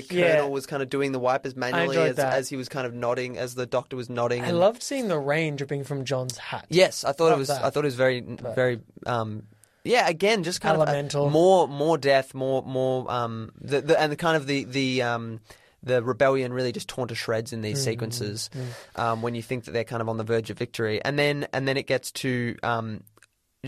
the 0.00 0.06
colonel 0.08 0.50
was 0.50 0.66
kind 0.66 0.82
of 0.82 0.88
doing 0.88 1.12
the 1.12 1.18
wipers 1.18 1.54
manually 1.54 1.98
as, 1.98 2.16
that. 2.16 2.32
as 2.32 2.48
he 2.48 2.56
was 2.56 2.70
kind 2.70 2.86
of 2.86 2.94
nodding 2.94 3.36
as 3.36 3.54
the 3.54 3.66
doctor 3.66 3.96
was 3.96 4.08
nodding. 4.08 4.42
I 4.42 4.48
and- 4.48 4.58
loved 4.58 4.82
seeing 4.82 5.08
the 5.08 5.18
rain 5.18 5.56
dripping 5.56 5.84
from 5.84 6.04
John's 6.06 6.38
hat. 6.38 6.64
Yes, 6.70 7.04
I 7.04 7.12
thought 7.12 7.32
it 7.32 7.36
was. 7.38 7.48
that. 7.48 7.62
I 7.62 7.68
thought 7.70 7.84
it 7.84 7.92
was 7.92 7.96
very, 7.96 8.20
very. 8.20 8.80
Um, 9.04 9.42
yeah, 9.84 10.08
again, 10.08 10.42
just 10.42 10.60
kind 10.60 10.74
Elemental. 10.76 11.24
of 11.26 11.28
uh, 11.28 11.32
more, 11.32 11.68
more 11.68 11.98
death, 11.98 12.34
more, 12.34 12.62
more. 12.62 13.10
Um, 13.10 13.52
the, 13.60 13.80
the 13.82 14.00
and 14.00 14.10
the 14.10 14.16
kind 14.16 14.36
of 14.36 14.46
the 14.46 14.64
the 14.64 15.02
um, 15.02 15.40
the 15.88 16.02
rebellion 16.02 16.52
really 16.52 16.70
just 16.70 16.88
torn 16.88 17.08
to 17.08 17.14
shreds 17.16 17.52
in 17.52 17.60
Mm, 17.60 17.62
these 17.62 17.82
sequences. 17.82 18.50
Um, 18.94 19.22
when 19.22 19.34
you 19.34 19.42
think 19.42 19.64
that 19.64 19.72
they're 19.72 19.84
kind 19.84 20.00
of 20.02 20.08
on 20.08 20.16
the 20.16 20.24
verge 20.24 20.50
of 20.50 20.58
victory, 20.58 21.02
and 21.04 21.18
then 21.18 21.48
and 21.52 21.66
then 21.66 21.76
it 21.76 21.86
gets 21.88 22.12
to 22.22 22.54
um, 22.62 23.02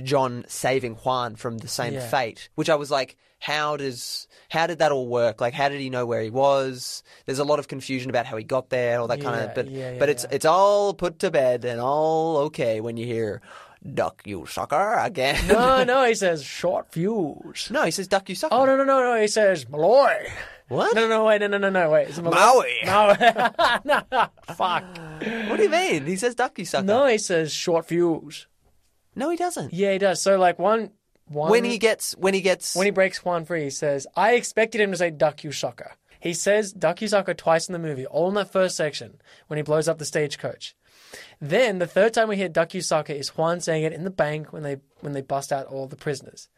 John 0.03 0.45
saving 0.47 0.95
Juan 0.95 1.35
from 1.35 1.59
the 1.59 1.69
same 1.69 1.95
Yeah. 1.95 2.09
fate, 2.09 2.49
which 2.55 2.71
I 2.71 2.77
was 2.77 2.91
like, 2.91 3.17
how 3.41 3.77
does 3.77 4.29
how 4.49 4.67
did 4.69 4.79
that 4.79 4.93
all 4.93 5.09
work? 5.09 5.41
Like, 5.41 5.55
how 5.55 5.69
did 5.69 5.81
he 5.81 5.91
know 5.91 6.07
where 6.07 6.23
he 6.23 6.31
was? 6.31 7.03
There's 7.27 7.39
a 7.41 7.45
lot 7.45 7.59
of 7.59 7.67
confusion 7.67 8.11
about 8.11 8.27
how 8.27 8.37
he 8.37 8.45
got 8.45 8.71
there, 8.71 9.01
all 9.01 9.09
that 9.09 9.21
kind 9.21 9.43
of. 9.43 9.55
But 9.55 9.69
yeah, 9.71 9.99
but 9.99 10.09
it's 10.09 10.25
yeah. 10.25 10.37
it's 10.37 10.45
all 10.45 10.95
put 10.95 11.19
to 11.21 11.31
bed 11.31 11.65
and 11.65 11.81
all 11.81 12.37
okay 12.49 12.81
when 12.81 12.97
you 12.97 13.07
hear 13.07 13.41
"duck 13.95 14.23
you 14.25 14.47
sucker" 14.47 14.95
again. 14.99 15.47
No, 15.47 15.85
no, 15.85 16.05
he 16.05 16.15
says 16.15 16.43
short 16.43 16.93
fuse. 16.93 17.69
no, 17.71 17.85
he 17.85 17.91
says 17.91 18.09
"duck 18.09 18.29
you 18.29 18.35
sucker." 18.35 18.55
Oh 18.55 18.65
no, 18.65 18.77
no, 18.77 18.85
no, 18.85 19.03
no. 19.15 19.21
He 19.21 19.29
says 19.29 19.69
Malloy. 19.69 20.31
What? 20.69 20.95
No, 20.95 21.03
no, 21.03 21.09
no, 21.09 21.25
wait, 21.25 21.41
no, 21.41 21.49
no, 21.49 21.59
no, 21.59 21.69
no, 21.69 21.91
wait. 21.91 22.09
Is 22.09 22.19
it 22.19 22.23
Malloy? 22.23 22.37
Maui. 22.37 22.79
Maui. 22.87 23.17
no, 23.85 24.29
fuck. 24.55 24.85
What 25.49 25.57
do 25.57 25.63
you 25.65 25.69
mean? 25.69 26.07
He 26.07 26.17
says 26.17 26.35
"duck 26.35 26.59
you 26.59 26.65
sucker." 26.65 26.85
No, 26.85 27.07
he 27.07 27.19
says 27.19 27.53
short 27.53 27.87
fuse. 27.87 28.47
no, 29.17 29.31
he 29.31 29.37
doesn't. 29.37 29.73
Yeah, 29.75 29.93
he 29.93 29.99
does. 29.99 30.23
So 30.23 30.39
like 30.39 30.59
one, 30.59 30.91
one 31.27 31.51
When 31.51 31.65
he 31.65 31.79
gets 31.79 32.13
when 32.17 32.35
he 32.35 32.41
gets 32.41 32.77
when 32.77 32.87
he 32.87 32.91
breaks 32.91 33.25
Juan 33.25 33.45
free, 33.45 33.65
he 33.65 33.71
says, 33.71 34.07
"I 34.17 34.35
expected 34.35 34.81
him 34.81 34.93
to 34.93 34.97
say 34.97 35.11
duck 35.11 35.43
you 35.45 35.53
sucker." 35.53 35.93
He 36.21 36.35
says 36.35 36.73
duck 36.73 37.01
you 37.01 37.09
sucker 37.09 37.35
twice 37.35 37.69
in 37.69 37.73
the 37.73 37.79
movie, 37.79 38.07
all 38.07 38.29
in 38.29 38.35
that 38.35 38.53
first 38.53 38.77
section 38.77 39.21
when 39.47 39.57
he 39.57 39.63
blows 39.63 39.89
up 39.89 39.99
the 39.99 40.05
stagecoach. 40.05 40.77
Then 41.41 41.79
the 41.79 41.87
third 41.87 42.15
time 42.15 42.29
we 42.29 42.37
hear 42.37 42.49
duck 42.49 42.75
you 42.75 42.81
is 42.81 43.29
Juan 43.31 43.61
saying 43.61 43.85
it 43.85 43.93
in 43.93 44.05
the 44.05 44.11
bank 44.11 44.53
when 44.53 44.63
they 44.63 44.77
when 45.01 45.13
they 45.13 45.23
bust 45.23 45.53
out 45.53 45.67
all 45.67 45.87
the 45.87 45.97
prisoners. 45.97 46.49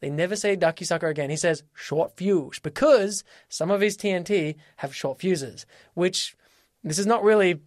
They 0.00 0.10
never 0.10 0.36
say 0.36 0.56
duck 0.56 0.78
sucker 0.82 1.08
again. 1.08 1.30
He 1.30 1.36
says 1.36 1.62
short 1.74 2.16
fuse 2.16 2.58
because 2.58 3.24
some 3.48 3.70
of 3.70 3.80
his 3.80 3.96
TNT 3.96 4.56
have 4.76 4.94
short 4.94 5.20
fuses, 5.20 5.66
which 5.94 6.36
this 6.82 6.98
is 6.98 7.06
not 7.06 7.22
really 7.22 7.60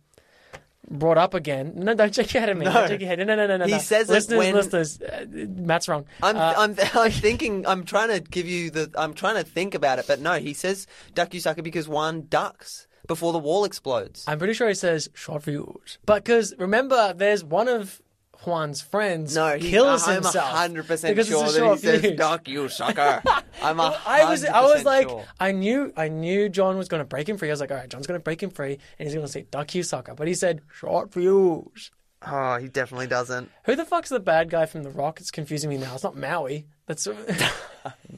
brought 0.90 1.18
up 1.18 1.34
again. 1.34 1.74
No, 1.76 1.94
don't 1.94 2.14
shake 2.14 2.34
your 2.34 2.41
head 2.41 2.49
at 2.49 2.57
me. 2.57 2.65
Don't 2.65 2.88
shake 2.88 2.99
your 2.99 3.10
head. 3.10 3.20
No, 3.20 3.26
no, 3.26 3.36
no, 3.36 3.48
no, 3.48 3.57
no. 3.57 3.65
He 3.65 3.72
no. 3.72 3.78
says 3.78 4.10
it 4.10 4.38
when- 4.38 4.53
listeners, 4.53 5.02
uh, 5.02 5.26
Matt's 5.30 5.88
wrong. 5.88 6.06
I'm, 6.22 6.36
Uh, 6.36 6.53
I'm, 6.57 6.76
I'm 6.94 7.11
thinking, 7.11 7.65
I'm 7.65 7.86
trying 7.86 8.10
to 8.10 8.20
give 8.20 8.48
you 8.48 8.70
the, 8.70 8.91
I'm 8.95 9.14
trying 9.14 9.36
to 9.36 9.44
think 9.44 9.76
about 9.76 9.99
it, 9.99 10.06
but 10.07 10.20
no, 10.20 10.34
he 10.40 10.53
says 10.53 10.88
duck 11.14 11.34
you 11.34 11.40
sucker 11.40 11.61
because 11.61 11.88
Juan 11.88 12.28
ducks 12.30 12.88
before 13.08 13.34
the 13.34 13.40
wall 13.40 13.66
explodes. 13.66 14.26
I'm 14.28 14.38
pretty 14.38 14.54
sure 14.54 14.68
he 14.68 14.74
says 14.74 15.10
short 15.14 15.44
fuse. 15.44 15.98
But 16.06 16.24
because 16.24 16.54
remember, 16.58 17.14
there's 17.14 17.44
one 17.44 17.68
of 17.68 18.02
Juan's 18.46 18.82
friends 18.82 19.36
no, 19.36 19.56
he, 19.58 19.70
kills 19.70 20.08
I'm 20.08 20.16
himself. 20.16 20.50
hundred 20.50 20.88
percent 20.88 21.16
because 21.16 21.30
it's 21.30 21.38
sure 21.38 21.46
a 21.46 21.52
that 21.52 21.54
he 21.54 21.60
short 21.60 21.80
says 21.80 22.02
fuse. 22.02 22.18
duck 22.18 22.48
you 22.48 22.68
sucker. 22.70 23.22
I'm 23.62 23.80
a 23.80 23.98
I 24.06 24.30
was, 24.30 24.44
I 24.44 24.62
was 24.62 24.82
100% 24.82 24.86
like, 24.86 25.10
sure. 25.10 25.26
I 25.40 25.52
knew, 25.52 25.94
I 25.96 26.10
knew 26.10 26.50
John 26.50 26.78
was 26.78 26.90
going 26.90 27.00
to 27.00 27.06
break 27.06 27.30
him 27.30 27.38
free. 27.38 27.50
I 27.50 27.52
was 27.54 27.62
like, 27.62 27.72
all 27.72 27.78
right, 27.78 27.90
John's 27.90 28.08
going 28.08 28.20
to 28.20 28.24
break 28.24 28.44
him 28.44 28.50
free, 28.50 28.80
and 29.00 29.08
he's 29.08 29.14
going 29.14 29.26
to 29.26 29.32
say 29.32 29.46
"duck 29.50 29.74
you 29.76 29.84
sucker," 29.84 30.14
but 30.14 30.28
he 30.28 30.34
said 30.34 30.62
"short 30.72 31.14
fuse." 31.14 31.92
oh, 32.26 32.58
he 32.58 32.68
definitely 32.68 33.08
doesn't. 33.08 33.52
Who 33.66 33.76
the 33.76 33.86
fuck's 33.86 34.10
the 34.10 34.20
bad 34.20 34.50
guy 34.50 34.66
from 34.66 34.84
The 34.84 34.90
Rock? 34.90 35.20
It's 35.20 35.32
confusing 35.32 35.70
me 35.70 35.78
now. 35.78 35.94
It's 35.96 36.04
not 36.04 36.16
Maui. 36.18 36.68
That's 36.86 37.08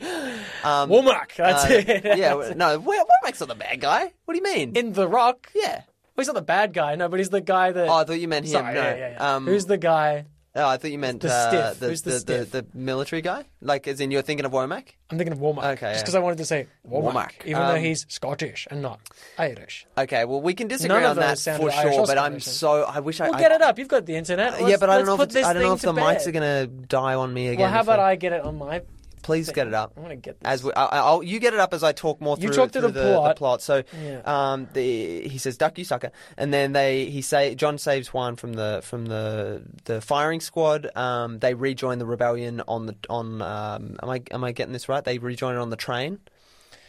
Um, 0.00 0.90
Womack. 0.90 1.34
That's 1.36 1.64
uh, 1.64 1.68
it. 1.86 2.18
yeah, 2.18 2.52
no, 2.56 2.78
what 2.78 3.06
not 3.40 3.48
the 3.48 3.54
bad 3.54 3.80
guy? 3.80 4.12
What 4.24 4.34
do 4.34 4.36
you 4.38 4.42
mean? 4.56 4.76
In 4.76 4.92
The 4.92 5.08
Rock, 5.08 5.50
yeah. 5.54 5.76
well, 5.76 5.82
he's 6.16 6.26
not 6.26 6.34
the 6.36 6.42
bad 6.42 6.72
guy. 6.72 6.94
No, 6.96 7.08
but 7.08 7.20
he's 7.20 7.30
the 7.30 7.40
guy 7.40 7.72
that. 7.72 7.88
Oh, 7.88 7.94
I 7.94 8.04
thought 8.04 8.20
you 8.20 8.28
meant 8.28 8.46
him. 8.46 8.52
Sorry, 8.52 8.74
no. 8.74 8.80
yeah, 8.82 8.96
yeah, 8.96 9.10
yeah. 9.12 9.34
Um, 9.36 9.46
Who's 9.46 9.66
the 9.66 9.78
guy? 9.78 10.26
Oh, 10.54 10.66
I 10.66 10.76
thought 10.76 10.90
you 10.90 10.98
meant 10.98 11.20
The 11.20 11.32
uh, 11.32 11.48
stiff. 11.48 11.80
the, 11.80 11.88
Who's 11.88 12.02
the 12.02 12.10
the, 12.10 12.16
the, 12.16 12.20
stiff? 12.46 12.50
the 12.50 12.66
military 12.76 13.22
guy. 13.22 13.44
Like, 13.60 13.86
as 13.86 14.00
in 14.00 14.10
you're 14.10 14.22
thinking 14.22 14.44
of 14.44 14.50
Womack. 14.50 14.88
I'm 15.10 15.16
thinking 15.18 15.32
of 15.32 15.38
Womack. 15.38 15.64
Okay, 15.74 15.74
Just 15.74 15.80
yeah. 15.82 16.00
because 16.00 16.14
I 16.16 16.18
wanted 16.20 16.38
to 16.38 16.46
say 16.46 16.66
Womack, 16.88 17.12
Womack. 17.12 17.32
even 17.46 17.62
though 17.62 17.74
Um, 17.76 17.80
he's 17.80 18.06
Scottish 18.08 18.66
and 18.70 18.82
not 18.82 18.98
Irish. 19.36 19.86
Okay, 19.96 20.24
well, 20.24 20.40
we 20.40 20.54
can 20.54 20.66
disagree 20.66 21.04
on 21.04 21.16
that 21.16 21.38
for 21.38 21.70
sure. 21.70 22.06
But 22.06 22.18
I'm 22.18 22.40
so 22.40 22.82
I 22.82 23.00
wish 23.00 23.20
I. 23.20 23.28
Well, 23.28 23.36
I 23.38 23.40
get 23.40 23.52
it 23.52 23.62
up. 23.62 23.78
You've 23.78 23.88
got 23.88 24.06
the 24.06 24.16
internet. 24.16 24.58
yeah, 24.58 24.66
Let's- 24.66 24.80
but 24.80 24.90
I 24.90 24.96
don't 24.96 25.06
know 25.06 25.14
if 25.22 25.36
I 25.36 25.52
don't 25.52 25.62
know 25.62 25.72
if 25.74 25.80
to 25.82 25.86
the 25.86 25.92
mics 25.92 26.26
are 26.26 26.32
gonna 26.32 26.66
die 26.66 27.14
on 27.14 27.32
me 27.32 27.48
again. 27.48 27.60
Well, 27.64 27.70
how 27.70 27.80
about 27.82 28.00
I 28.00 28.16
get 28.16 28.32
it 28.32 28.42
on 28.42 28.58
my? 28.58 28.82
Please 29.28 29.50
get 29.52 29.66
it 29.66 29.74
up. 29.74 29.92
I'm 29.96 30.02
gonna 30.02 30.16
get 30.16 30.40
this. 30.40 30.48
As 30.48 30.64
we, 30.64 30.72
I, 30.72 30.86
I'll, 30.86 31.22
you 31.22 31.38
get 31.38 31.52
it 31.54 31.60
up 31.60 31.74
as 31.74 31.82
I 31.84 31.92
talk 31.92 32.20
more 32.20 32.36
You 32.38 32.48
through, 32.48 32.56
talk 32.56 32.72
through 32.72 32.82
through 32.82 32.90
the 32.92 33.12
plot. 33.14 33.36
plot. 33.36 33.62
So, 33.62 33.82
Yeah. 34.02 34.22
um, 34.24 34.68
the, 34.72 35.28
he 35.28 35.38
says 35.38 35.56
"duck 35.58 35.76
you 35.78 35.84
sucker," 35.84 36.10
and 36.36 36.52
then 36.52 36.72
they 36.72 37.04
he 37.04 37.20
say 37.22 37.54
John 37.54 37.76
saves 37.78 38.08
Juan 38.12 38.36
from 38.36 38.54
the 38.54 38.80
from 38.82 39.06
the 39.06 39.62
the 39.84 40.00
firing 40.00 40.40
squad. 40.40 40.90
Um, 40.96 41.38
they 41.40 41.54
rejoin 41.54 41.98
the 41.98 42.06
rebellion 42.06 42.62
on 42.66 42.86
the 42.86 42.96
on. 43.10 43.42
Um, 43.42 43.98
am 44.02 44.08
I 44.10 44.22
am 44.30 44.42
I 44.44 44.52
getting 44.52 44.72
this 44.72 44.88
right? 44.88 45.04
They 45.04 45.18
rejoin 45.18 45.56
it 45.56 45.58
on 45.58 45.70
the 45.70 45.76
train. 45.76 46.18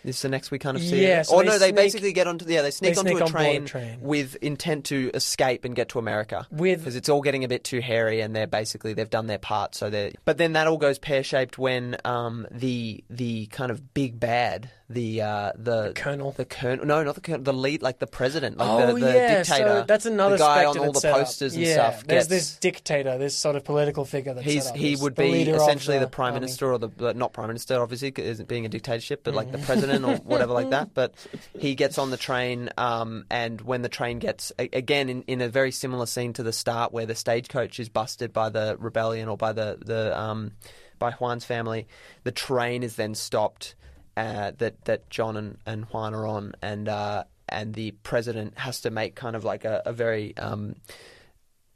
This 0.03 0.17
is 0.17 0.21
the 0.21 0.29
next 0.29 0.51
we 0.51 0.59
kind 0.59 0.77
of 0.77 0.83
see. 0.83 1.01
Yeah, 1.03 1.21
so 1.23 1.35
or 1.35 1.43
no, 1.43 1.57
they 1.57 1.67
sneak- 1.67 1.75
basically 1.75 2.13
get 2.13 2.27
onto 2.27 2.45
the 2.45 2.53
yeah 2.53 2.61
they 2.61 2.71
sneak 2.71 2.93
they 2.95 2.99
onto 2.99 3.09
sneak 3.11 3.21
a 3.21 3.25
on 3.25 3.31
board 3.31 3.45
a 3.45 3.45
train, 3.45 3.65
train. 3.65 4.01
with 4.01 4.35
intent 4.41 4.85
to 4.85 5.11
escape 5.13 5.65
and 5.65 5.75
get 5.75 5.89
to 5.89 5.99
America. 5.99 6.47
With- 6.51 6.79
because 6.79 6.95
it's 6.95 7.09
all 7.09 7.21
getting 7.21 7.43
a 7.43 7.47
bit 7.47 7.63
too 7.63 7.79
hairy, 7.81 8.21
and 8.21 8.35
they're 8.35 8.47
basically 8.47 8.93
they've 8.93 9.09
done 9.09 9.27
their 9.27 9.37
part. 9.39 9.75
So 9.75 9.89
they 9.89 10.13
but 10.25 10.37
then 10.37 10.53
that 10.53 10.67
all 10.67 10.77
goes 10.77 10.99
pear 10.99 11.23
shaped 11.23 11.57
when 11.57 11.97
um 12.05 12.47
the 12.51 13.03
the 13.09 13.47
kind 13.47 13.71
of 13.71 13.93
big 13.93 14.19
bad 14.19 14.69
the 14.89 15.21
uh 15.21 15.51
the, 15.55 15.91
colonel? 15.95 16.31
the 16.31 16.45
colonel 16.45 16.85
no 16.85 17.03
not 17.03 17.15
the 17.15 17.21
colonel 17.21 17.41
the 17.41 17.53
lead 17.53 17.81
like 17.81 17.99
the 17.99 18.07
president 18.07 18.57
like 18.57 18.69
oh 18.69 18.87
the, 18.87 19.05
the 19.05 19.13
yeah, 19.13 19.37
dictator 19.37 19.67
so 19.79 19.85
that's 19.87 20.05
another 20.05 20.35
the 20.37 20.43
guy 20.43 20.65
on 20.65 20.77
all 20.79 20.91
the 20.91 20.99
set 20.99 21.13
up. 21.13 21.19
posters 21.19 21.55
and 21.55 21.63
yeah, 21.63 21.73
stuff 21.73 22.07
There's 22.07 22.27
gets, 22.27 22.27
this 22.27 22.55
dictator, 22.57 23.17
this 23.17 23.35
sort 23.35 23.55
of 23.55 23.63
political 23.63 24.05
figure 24.05 24.33
that's 24.33 24.45
He's 24.45 24.69
he 24.71 24.95
would 24.95 25.15
be 25.15 25.41
essentially 25.43 25.99
the, 25.99 26.07
prime 26.07 26.33
army. 26.33 26.41
minister 26.41 26.71
or 26.71 26.77
the 26.79 26.89
the- 26.89 27.13
not 27.13 27.33
prime 27.33 27.47
minister 27.47 27.81
obviously 27.81 28.13
isn't 28.15 28.47
being 28.47 28.65
a 28.65 28.69
dictatorship 28.69 29.23
but 29.23 29.33
like 29.33 29.51
the 29.51 29.57
president 29.57 29.79
president 29.79 30.05
or 30.05 30.23
whatever 30.29 30.53
like 30.53 30.69
that. 30.69 30.93
But 30.93 31.13
he 31.57 31.75
gets 31.75 31.97
on 31.97 32.11
the 32.11 32.17
train, 32.17 32.69
um, 32.77 33.25
and 33.29 33.61
when 33.61 33.81
the 33.81 33.89
train 33.89 34.19
gets 34.19 34.51
again 34.57 35.09
in, 35.09 35.23
in 35.23 35.41
a 35.41 35.49
very 35.49 35.71
similar 35.71 36.05
scene 36.05 36.33
to 36.33 36.43
the 36.43 36.53
start, 36.53 36.91
where 36.91 37.05
the 37.05 37.15
stagecoach 37.15 37.79
is 37.79 37.89
busted 37.89 38.33
by 38.33 38.49
the 38.49 38.75
rebellion 38.79 39.29
or 39.29 39.37
by 39.37 39.53
the 39.53 39.77
the 39.83 40.17
um, 40.19 40.51
by 40.97 41.11
Juan's 41.11 41.45
family, 41.45 41.87
the 42.23 42.31
train 42.31 42.83
is 42.83 42.95
then 42.95 43.15
stopped 43.15 43.75
uh, 44.19 44.51
that 44.57 44.83
that 44.85 45.09
John 45.09 45.37
and, 45.37 45.57
and 45.65 45.85
Juan 45.85 46.13
are 46.13 46.27
on, 46.27 46.53
and 46.61 46.89
uh, 46.89 47.23
and 47.47 47.73
the 47.73 47.91
president 48.03 48.57
has 48.57 48.81
to 48.81 48.89
make 48.89 49.15
kind 49.15 49.35
of 49.35 49.45
like 49.45 49.63
a, 49.63 49.81
a 49.85 49.93
very 49.93 50.35
um, 50.37 50.75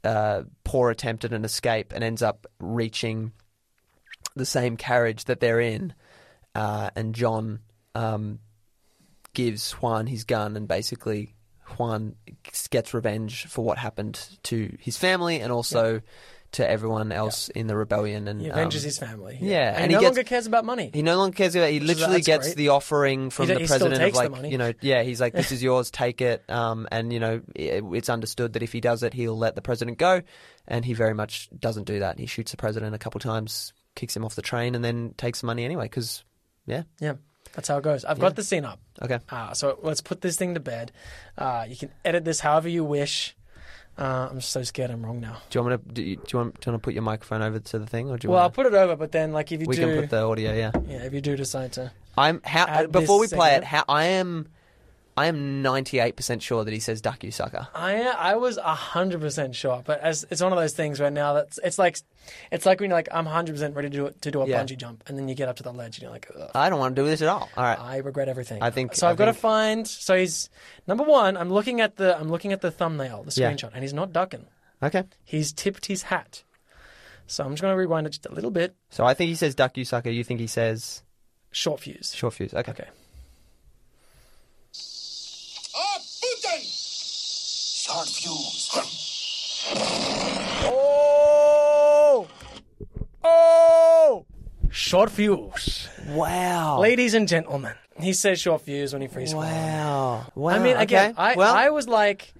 uh, 0.02 0.42
poor 0.62 0.90
attempt 0.90 1.24
at 1.24 1.32
an 1.32 1.44
escape 1.44 1.92
and 1.94 2.04
ends 2.04 2.22
up 2.22 2.46
reaching 2.60 3.32
the 4.36 4.44
same 4.44 4.76
carriage 4.76 5.24
that 5.24 5.40
they're 5.40 5.60
in, 5.60 5.94
uh, 6.54 6.90
and 6.94 7.14
John 7.14 7.60
um, 7.94 8.40
gives 9.32 9.72
Juan 9.72 10.06
his 10.06 10.24
gun, 10.24 10.56
and 10.56 10.68
basically 10.68 11.34
Juan 11.78 12.14
gets 12.68 12.92
revenge 12.92 13.46
for 13.46 13.64
what 13.64 13.78
happened 13.78 14.20
to 14.44 14.76
his 14.78 14.98
family 14.98 15.40
and 15.40 15.50
also 15.50 16.02
to 16.54 16.68
everyone 16.68 17.12
else 17.12 17.48
in 17.50 17.66
the 17.66 17.76
rebellion. 17.76 18.26
And 18.28 18.40
He 18.40 18.50
avenges 18.50 18.82
um, 18.82 18.86
his 18.86 18.98
family. 18.98 19.38
yeah, 19.40 19.74
and, 19.76 19.90
he 19.90 19.94
no 19.94 20.00
gets- 20.00 20.16
longer 20.16 20.24
cares 20.24 20.46
about 20.46 20.64
money. 20.64 20.90
he 20.92 21.02
no 21.02 21.16
longer 21.16 21.36
cares 21.36 21.54
about. 21.54 21.70
He 21.70 21.76
is- 21.76 21.82
literally 21.84 22.14
that's 22.14 22.26
gets 22.26 22.46
great. 22.48 22.56
the 22.56 22.68
offering 22.70 23.30
from 23.30 23.46
He 23.46 23.52
the 23.52 23.54
d- 23.54 23.60
he 23.62 23.66
still 23.66 23.78
president 23.78 24.02
of 24.02 24.06
takes 24.06 24.16
the 24.18 24.22
like, 24.24 24.30
money. 24.30 24.50
you 24.50 24.58
know, 24.58 24.72
yeah. 24.80 25.02
He's 25.02 25.20
like, 25.20 25.32
"This 25.34 25.52
is 25.52 25.62
yours, 25.68 25.90
take 25.90 26.20
it." 26.20 26.42
Um, 26.50 26.88
and 26.90 27.12
you 27.12 27.20
know, 27.20 27.40
it, 27.54 27.84
it's 27.92 28.08
understood 28.08 28.54
that 28.54 28.62
if 28.62 28.72
he 28.72 28.80
does 28.80 29.02
it, 29.02 29.14
he'll 29.14 29.36
let 29.38 29.54
the 29.54 29.62
president 29.62 29.98
go, 29.98 30.22
and 30.66 30.84
he 30.84 30.94
very 30.94 31.14
much 31.14 31.48
doesn't 31.58 31.84
do 31.84 31.98
that. 32.00 32.18
He 32.18 32.26
shoots 32.26 32.50
the 32.50 32.56
president 32.56 32.94
a 32.94 32.98
couple 32.98 33.20
times, 33.20 33.72
kicks 33.94 34.16
him 34.16 34.24
off 34.24 34.34
the 34.34 34.42
train, 34.42 34.74
and 34.74 34.84
then 34.84 35.14
takes 35.16 35.40
the 35.40 35.46
money 35.46 35.64
anyway. 35.64 35.84
Because, 35.84 36.24
yeah, 36.66 36.84
Yeah, 37.00 37.14
that's 37.52 37.68
how 37.68 37.78
it 37.78 37.84
goes. 37.84 38.04
I've 38.04 38.18
got 38.18 38.36
the 38.36 38.42
scene 38.42 38.64
up. 38.64 38.80
okay. 39.02 39.18
Uh, 39.28 39.54
so 39.54 39.78
let's 39.82 40.00
put 40.00 40.20
this 40.20 40.36
thing 40.36 40.54
to 40.54 40.60
bed. 40.60 40.92
Uh, 41.36 41.66
you 41.68 41.76
can 41.76 41.90
edit 42.04 42.24
this 42.24 42.40
however 42.40 42.68
you 42.68 42.84
wish. 42.84 43.36
Uh, 43.96 44.28
I'm 44.30 44.38
just 44.40 44.50
so 44.50 44.62
scared 44.64 44.90
I'm 44.90 45.04
wrong 45.06 45.20
now. 45.20 45.36
Do 45.50 45.58
you 45.58 45.64
want 45.64 45.86
me 45.86 45.88
to? 45.88 45.94
Do 45.94 46.02
you, 46.02 46.16
do 46.16 46.22
you 46.32 46.38
want? 46.38 46.60
Do 46.60 46.66
you 46.68 46.72
want 46.72 46.82
to 46.82 46.84
put 46.84 46.94
your 46.94 47.02
microphone 47.04 47.42
over 47.42 47.60
to 47.60 47.78
the 47.78 47.86
thing, 47.86 48.10
or 48.10 48.18
do 48.18 48.26
you 48.26 48.30
Well, 48.30 48.40
I'll 48.40 48.46
want? 48.46 48.54
put 48.54 48.66
it 48.66 48.74
over, 48.74 48.96
but 48.96 49.12
then 49.12 49.32
like 49.32 49.52
if 49.52 49.60
you 49.60 49.66
do 49.66 49.70
we 49.70 49.76
do, 49.76 49.82
can 49.86 50.00
put 50.00 50.10
the 50.10 50.22
audio. 50.22 50.52
Yeah. 50.52 50.72
yeah, 50.86 51.04
if 51.04 51.14
you 51.14 51.20
do 51.20 51.36
decide 51.36 51.72
to, 51.74 51.92
I'm 52.18 52.40
how 52.44 52.86
before 52.86 53.20
we 53.20 53.28
play 53.28 53.54
it. 53.54 53.62
How 53.64 53.84
I 53.88 54.04
am, 54.04 54.48
I 55.16 55.26
am 55.26 55.62
ninety 55.62 56.00
eight 56.00 56.16
percent 56.16 56.42
sure 56.42 56.64
that 56.64 56.72
he 56.72 56.80
says 56.80 57.00
"duck 57.00 57.22
you 57.22 57.30
sucker." 57.30 57.68
I 57.74 58.02
I 58.02 58.34
was 58.36 58.58
hundred 58.58 59.20
percent 59.20 59.54
sure, 59.54 59.82
but 59.86 60.00
as 60.00 60.26
it's 60.30 60.42
one 60.42 60.52
of 60.52 60.58
those 60.58 60.72
things 60.72 60.98
where 60.98 61.10
now 61.10 61.34
that's 61.34 61.58
it's 61.62 61.78
like 61.78 61.98
it's 62.50 62.66
like 62.66 62.80
when 62.80 62.90
you're 62.90 62.98
like 62.98 63.08
I'm 63.12 63.26
hundred 63.26 63.52
percent 63.52 63.76
ready 63.76 63.90
to 63.90 63.96
do, 63.96 64.10
to 64.22 64.30
do 64.30 64.40
a 64.42 64.48
Yeah. 64.48 64.62
bungee 64.64 64.76
jump, 64.76 65.04
and 65.06 65.16
then 65.16 65.28
you 65.28 65.34
get 65.36 65.48
up 65.48 65.56
to 65.56 65.62
the 65.62 65.72
ledge 65.72 65.98
and 65.98 66.02
you're 66.02 66.10
like, 66.10 66.28
Ugh, 66.36 66.50
I 66.54 66.68
don't 66.68 66.80
want 66.80 66.96
to 66.96 67.02
do 67.02 67.06
this 67.08 67.22
at 67.22 67.28
all. 67.28 67.48
All 67.56 67.62
right. 67.64 67.78
I 67.78 67.98
regret 67.98 68.28
everything. 68.28 68.60
I 68.62 68.70
think- 68.70 68.94
so. 68.96 69.06
I 69.06 69.10
I've 69.10 69.16
got 69.16 69.26
to 69.26 69.32
think- 69.32 69.40
find. 69.42 69.86
So 69.86 70.16
he's 70.16 70.50
number 70.88 71.04
one. 71.04 71.36
I'm 71.36 71.50
looking 71.50 71.80
at 71.80 71.96
the 71.96 72.18
I'm 72.18 72.28
looking 72.28 72.52
at 72.52 72.60
the 72.60 72.70
thumbnail, 72.72 73.22
the 73.22 73.40
Yeah. 73.40 73.52
screenshot, 73.52 73.70
and 73.72 73.82
he's 73.82 73.94
not 73.94 74.12
ducking. 74.12 74.46
Okay. 74.82 75.04
He's 75.24 75.52
tipped 75.52 75.86
his 75.86 76.02
hat. 76.02 76.42
So 77.26 77.44
I'm 77.44 77.52
just 77.52 77.62
going 77.62 77.72
to 77.72 77.78
rewind 77.78 78.06
it 78.06 78.10
just 78.10 78.26
a 78.26 78.32
little 78.34 78.50
bit. 78.50 78.74
So 78.90 79.04
I 79.06 79.14
think 79.14 79.28
he 79.28 79.34
says 79.36 79.54
"duck 79.54 79.76
you 79.76 79.84
sucker." 79.84 80.10
You 80.10 80.24
think 80.24 80.40
he 80.40 80.46
says 80.46 81.02
Short 81.52 81.80
fuse. 81.80 82.12
"short 82.14 82.34
fuse"? 82.34 82.52
Okay. 82.52 82.72
Okay. 82.72 82.88
Ah, 85.76 85.98
Putin! 85.98 86.62
Short 87.86 88.08
fuse. 88.08 88.70
Oh! 90.64 92.26
Oh! 93.22 94.24
Short 94.70 95.10
fuse. 95.10 95.90
Wow. 96.08 96.78
Ladies 96.80 97.12
and 97.12 97.28
gentlemen, 97.28 97.74
he 98.00 98.14
says 98.14 98.40
short 98.40 98.62
fuse 98.62 98.94
when 98.94 99.02
he 99.02 99.08
frees. 99.08 99.34
Wow. 99.34 100.32
Wow. 100.34 100.54
I 100.54 100.60
mean, 100.60 100.78
again, 100.78 101.10
okay. 101.10 101.20
I, 101.20 101.34
well, 101.34 101.54
I 101.54 101.68
was 101.68 101.86
like, 101.86 102.32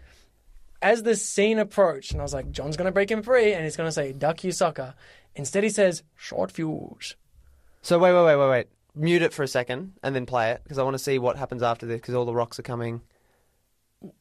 as 0.80 1.02
the 1.02 1.14
scene 1.14 1.58
approached, 1.58 2.12
and 2.12 2.22
I 2.22 2.24
was 2.24 2.32
like, 2.32 2.50
John's 2.50 2.78
going 2.78 2.86
to 2.86 2.92
break 2.92 3.10
him 3.10 3.22
free, 3.22 3.52
and 3.52 3.64
he's 3.64 3.76
going 3.76 3.88
to 3.88 3.92
say, 3.92 4.12
duck 4.12 4.44
you 4.44 4.50
sucker. 4.50 4.94
Instead, 5.36 5.62
he 5.62 5.68
says, 5.68 6.02
short 6.16 6.52
fuse. 6.52 7.16
so 7.82 7.98
wait, 7.98 8.14
wait, 8.14 8.24
wait, 8.24 8.36
wait, 8.36 8.48
wait. 8.48 8.68
Mute 8.94 9.20
it 9.20 9.34
for 9.34 9.42
a 9.42 9.48
second 9.48 9.92
and 10.02 10.16
then 10.16 10.24
play 10.24 10.52
it 10.52 10.62
because 10.64 10.78
I 10.78 10.84
want 10.84 10.94
to 10.94 11.02
see 11.02 11.18
what 11.18 11.36
happens 11.36 11.62
after 11.62 11.84
this 11.84 12.00
because 12.00 12.14
all 12.14 12.24
the 12.24 12.34
rocks 12.34 12.58
are 12.58 12.62
coming. 12.62 13.02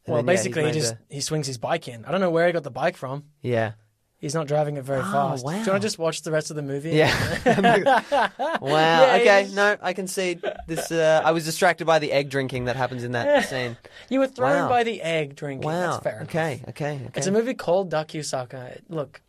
Well, 0.08 0.18
then, 0.18 0.18
yeah, 0.18 0.22
basically, 0.22 0.66
he 0.66 0.72
just 0.72 0.96
he 1.10 1.22
swings 1.22 1.48
his 1.48 1.58
bike 1.58 1.88
in. 1.88 2.06
I 2.06 2.12
don't 2.12 2.22
know 2.22 2.32
where 2.32 2.48
he 2.48 2.54
got 2.54 2.64
the 2.64 2.72
bike 2.72 2.98
from. 2.98 3.24
yeah. 3.42 3.74
He's 4.20 4.34
not 4.34 4.48
driving 4.48 4.78
it 4.78 4.86
very 4.86 5.02
fast. 5.02 5.46
Do 5.46 5.52
you 5.52 5.58
want 5.58 5.66
to 5.66 5.80
just 5.82 6.00
watch 6.00 6.22
the 6.22 6.32
rest 6.32 6.50
of 6.50 6.56
the 6.56 6.62
movie? 6.62 6.92
Yeah. 6.92 7.12
wow. 8.62 8.70
Yeah, 8.72 9.18
okay. 9.20 9.50
No, 9.54 9.76
I 9.82 9.92
can 9.92 10.08
see 10.08 10.40
this. 10.66 10.94
Uh, 10.94 11.22
I 11.26 11.32
was 11.32 11.44
distracted 11.44 11.84
by 11.84 12.00
the 12.00 12.14
egg 12.14 12.30
drinking 12.30 12.64
that 12.66 12.78
happens 12.78 13.04
in 13.04 13.12
that 13.12 13.44
scene. 13.50 13.76
You 14.08 14.20
were 14.20 14.28
thrown 14.28 14.60
Wow. 14.62 14.70
by 14.70 14.86
the 14.86 15.02
egg 15.02 15.36
drinking. 15.36 15.68
Wow. 15.68 16.00
That's 16.00 16.04
fair. 16.04 16.22
okay. 16.22 16.62
Okay. 16.70 16.94
Okay. 16.96 17.12
It's 17.16 17.28
a 17.28 17.34
movie 17.34 17.54
called 17.54 17.94
Sucker. 18.22 18.78
Look, 18.88 19.22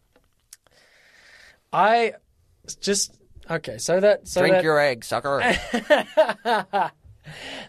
I 1.72 2.12
just 2.81 3.16
okay. 3.51 3.78
So 3.78 3.98
that 3.98 4.28
so 4.28 4.43
Drink 4.43 4.55
that 4.55 4.62
your 4.62 4.78
egg, 4.78 5.05
sucker. 5.05 5.40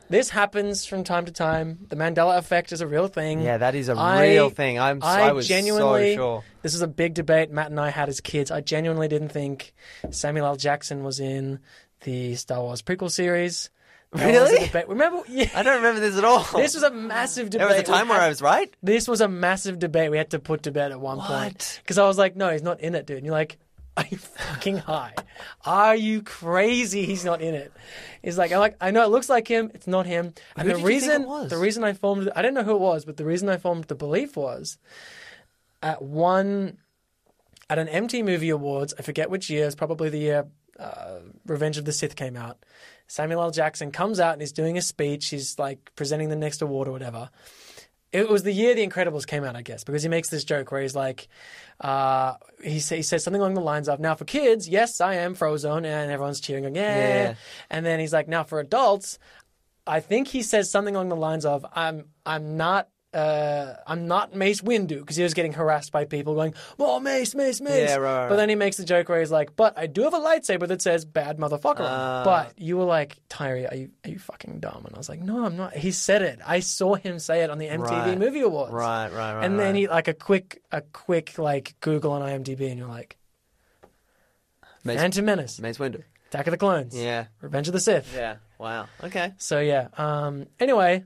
This 0.09 0.29
happens 0.29 0.85
from 0.85 1.03
time 1.03 1.25
to 1.25 1.31
time. 1.31 1.85
The 1.89 1.95
Mandela 1.95 2.37
effect 2.37 2.71
is 2.71 2.81
a 2.81 2.87
real 2.87 3.07
thing. 3.07 3.41
yeah, 3.41 3.57
that 3.57 3.75
is 3.75 3.89
a 3.89 3.93
I- 3.93 4.27
real 4.27 4.49
thing. 4.49 4.79
I'm. 4.79 4.99
I, 5.03 5.29
I 5.29 5.31
was 5.31 5.47
genuinely. 5.47 6.13
so 6.13 6.17
sure. 6.17 6.43
This 6.61 6.73
is 6.73 6.81
a 6.81 6.87
big 6.87 7.13
debate 7.13 7.51
Matt 7.51 7.69
and 7.71 7.79
I 7.79 7.89
had 7.89 8.09
as 8.09 8.21
kids. 8.21 8.51
I 8.51 8.61
genuinely 8.61 9.07
didn't 9.07 9.29
think 9.29 9.73
Samuel 10.11 10.45
L. 10.47 10.55
Jackson 10.55 11.03
was 11.03 11.19
in 11.19 11.59
the 12.01 12.35
Star 12.35 12.61
Wars 12.61 12.81
prequel 12.81 13.09
series. 13.11 13.69
That 14.13 14.27
was 14.41 14.51
a 14.51 14.55
Really? 14.71 14.85
Remember? 14.87 15.21
Yeah. 15.27 15.49
I 15.53 15.63
don't 15.63 15.75
remember 15.77 15.99
this 15.99 16.17
at 16.17 16.23
all. 16.23 16.43
This 16.55 16.73
was 16.73 16.83
a 16.83 16.91
massive 16.91 17.49
debate. 17.49 17.67
There 17.67 17.77
was 17.77 17.89
a 17.89 17.91
time 17.91 18.07
where 18.07 18.19
I 18.21 18.29
was 18.29 18.41
right. 18.41 18.73
This 18.81 19.07
was 19.09 19.19
a 19.19 19.27
massive 19.27 19.77
debate 19.79 20.09
we 20.11 20.17
had 20.17 20.29
to 20.31 20.39
put 20.39 20.63
to 20.63 20.71
bed 20.71 20.91
at 20.91 21.01
one 21.01 21.19
point. 21.19 21.81
Because 21.83 21.97
I 21.97 22.07
was 22.07 22.17
like, 22.17 22.35
no, 22.37 22.49
he's 22.51 22.61
not 22.61 22.79
in 22.79 22.95
it, 22.95 23.05
dude. 23.05 23.17
And 23.17 23.25
you're 23.25 23.35
like, 23.35 23.57
are 23.97 24.05
you 24.09 24.17
fucking 24.17 24.77
high? 24.77 25.13
Are 25.65 25.95
you 25.95 26.21
crazy? 26.21 27.05
He's 27.05 27.23
not 27.23 27.41
in 27.41 27.55
it. 27.55 27.71
He's 28.21 28.37
like, 28.37 28.51
I'm 28.51 28.59
like, 28.59 28.75
I 28.81 28.91
know 28.91 29.03
it 29.03 29.09
looks 29.09 29.29
like 29.29 29.47
him. 29.47 29.71
It's 29.73 29.87
not 29.87 30.05
him. 30.05 30.33
And 30.57 30.67
Who 30.67 30.73
the 30.73 30.79
did 30.81 30.93
you 30.93 30.99
think 30.99 31.27
reason, 31.27 31.47
the 31.49 31.57
reason 31.57 31.83
I 31.83 31.93
formed, 31.93 32.29
I 32.35 32.41
don't 32.41 32.53
know 32.53 32.63
who 32.63 32.75
it 32.75 32.81
was, 32.81 33.05
but 33.05 33.17
the 33.17 33.25
reason 33.25 33.47
I 33.47 33.57
formed 33.57 33.85
the 33.85 33.95
belief 33.95 34.35
was 34.35 34.77
at 35.81 36.01
one, 36.01 36.77
at 37.69 37.79
an 37.79 37.87
MTV 37.87 38.25
Movie 38.25 38.49
Awards, 38.49 38.93
I 38.99 39.01
forget 39.01 39.29
which 39.29 39.49
year, 39.49 39.65
it's 39.65 39.75
probably 39.75 40.09
the 40.09 40.19
year 40.19 40.47
uh, 40.79 41.19
Revenge 41.45 41.77
of 41.77 41.85
the 41.85 41.93
Sith 41.93 42.15
came 42.15 42.35
out. 42.35 42.57
Samuel 43.07 43.43
L. 43.43 43.51
Jackson 43.51 43.91
comes 43.91 44.19
out 44.19 44.33
and 44.33 44.41
he's 44.41 44.51
doing 44.51 44.77
a 44.77 44.81
speech. 44.81 45.29
He's 45.29 45.57
like 45.59 45.91
presenting 45.95 46.29
the 46.29 46.35
next 46.35 46.61
award 46.61 46.87
or 46.87 46.91
whatever. 46.91 47.29
It 48.15 48.29
was 48.29 48.43
the 48.43 48.53
year 48.53 48.73
The 48.73 48.87
Incredibles 48.87 49.27
came 49.27 49.43
out, 49.43 49.57
I 49.57 49.61
guess, 49.61 49.83
because 49.83 50.01
he 50.01 50.07
makes 50.07 50.29
this 50.29 50.45
joke 50.45 50.71
where 50.71 50.81
he's 50.81 50.95
like, 50.95 51.27
uh, 51.81 52.35
he, 52.63 52.79
say, 52.79 52.97
he 52.97 53.01
says 53.01 53.25
something 53.25 53.41
along 53.41 53.55
the 53.55 53.61
lines 53.61 53.89
of, 53.89 53.99
"Now 53.99 54.15
for 54.15 54.23
kids, 54.23 54.69
yes, 54.69 55.01
I 55.01 55.15
am 55.15 55.35
Frozone," 55.35 55.85
and 55.85 56.09
everyone's 56.09 56.39
cheering, 56.39 56.63
going, 56.63 56.75
"Yeah!" 56.75 56.97
Yeah. 56.97 57.35
And 57.69 57.85
then 57.85 57.99
he's 57.99 58.13
like, 58.13 58.29
"Now 58.29 58.43
for 58.43 58.61
adults, 58.61 59.19
I 59.85 59.99
think 59.99 60.29
he 60.29 60.43
says 60.43 60.71
something 60.71 60.95
along 60.95 61.09
the 61.09 61.17
lines 61.17 61.45
of, 61.45 61.65
"I'm 61.73 62.05
I'm 62.25 62.55
not." 62.55 62.87
Uh, 63.15 63.77
I'm 63.87 64.07
not 64.07 64.35
Mace 64.35 64.61
Windu 64.61 64.99
because 64.99 65.15
he 65.15 65.23
was 65.23 65.33
getting 65.33 65.53
harassed 65.53 65.91
by 65.91 66.03
people 66.05 66.35
going, 66.35 66.53
"More 66.77 66.99
Mace, 66.99 67.33
Mace, 67.33 67.61
Mace." 67.61 67.89
Yeah, 67.89 67.95
right, 67.95 68.21
right, 68.23 68.29
But 68.29 68.35
then 68.35 68.49
he 68.49 68.55
makes 68.55 68.75
the 68.77 68.83
joke 68.83 69.07
where 69.07 69.19
he's 69.21 69.31
like, 69.31 69.55
"But 69.55 69.77
I 69.77 69.87
do 69.87 70.03
have 70.03 70.13
a 70.13 70.19
lightsaber 70.19 70.67
that 70.67 70.81
says 70.81 71.05
bad 71.05 71.37
motherfucker." 71.37 71.79
on 71.79 71.85
it." 71.85 71.89
Uh. 71.89 72.23
but 72.25 72.59
you 72.59 72.75
were 72.77 72.83
like, 72.83 73.17
"Tyrie, 73.29 73.65
are 73.67 73.75
you 73.75 73.89
are 74.03 74.09
you 74.09 74.19
fucking 74.19 74.59
dumb?" 74.59 74.83
And 74.85 74.93
I 74.93 74.97
was 74.97 75.07
like, 75.07 75.21
"No, 75.21 75.45
I'm 75.45 75.55
not." 75.55 75.73
He 75.73 75.91
said 75.91 76.21
it. 76.21 76.39
I 76.45 76.59
saw 76.59 76.95
him 76.95 77.17
say 77.19 77.41
it 77.43 77.49
on 77.49 77.57
the 77.57 77.67
MTV 77.67 77.79
Right. 77.89 78.17
Movie 78.17 78.41
Awards. 78.41 78.73
Right, 78.73 79.09
right, 79.11 79.35
right. 79.35 79.45
And 79.45 79.57
then 79.59 79.75
he 79.75 79.87
like 79.87 80.07
a 80.09 80.13
quick 80.13 80.61
a 80.71 80.81
quick 80.81 81.37
like 81.37 81.75
Google 81.79 82.11
on 82.11 82.21
IMDb, 82.21 82.69
and 82.69 82.77
you're 82.77 82.87
like, 82.89 83.17
Mace, 84.83 84.99
Phantom 84.99 85.25
Menace, 85.25 85.59
Mace 85.59 85.77
Windu. 85.77 86.03
Attack 86.29 86.47
of 86.47 86.51
the 86.51 86.57
Clones, 86.57 86.95
Yeah. 86.95 87.25
Revenge 87.41 87.67
of 87.67 87.73
the 87.73 87.79
Sith. 87.79 88.13
Yeah. 88.13 88.37
Wow. 88.59 88.87
Okay. 89.03 89.33
So 89.37 89.59
yeah. 89.59 89.87
Um. 89.97 90.47
Anyway, 90.59 91.03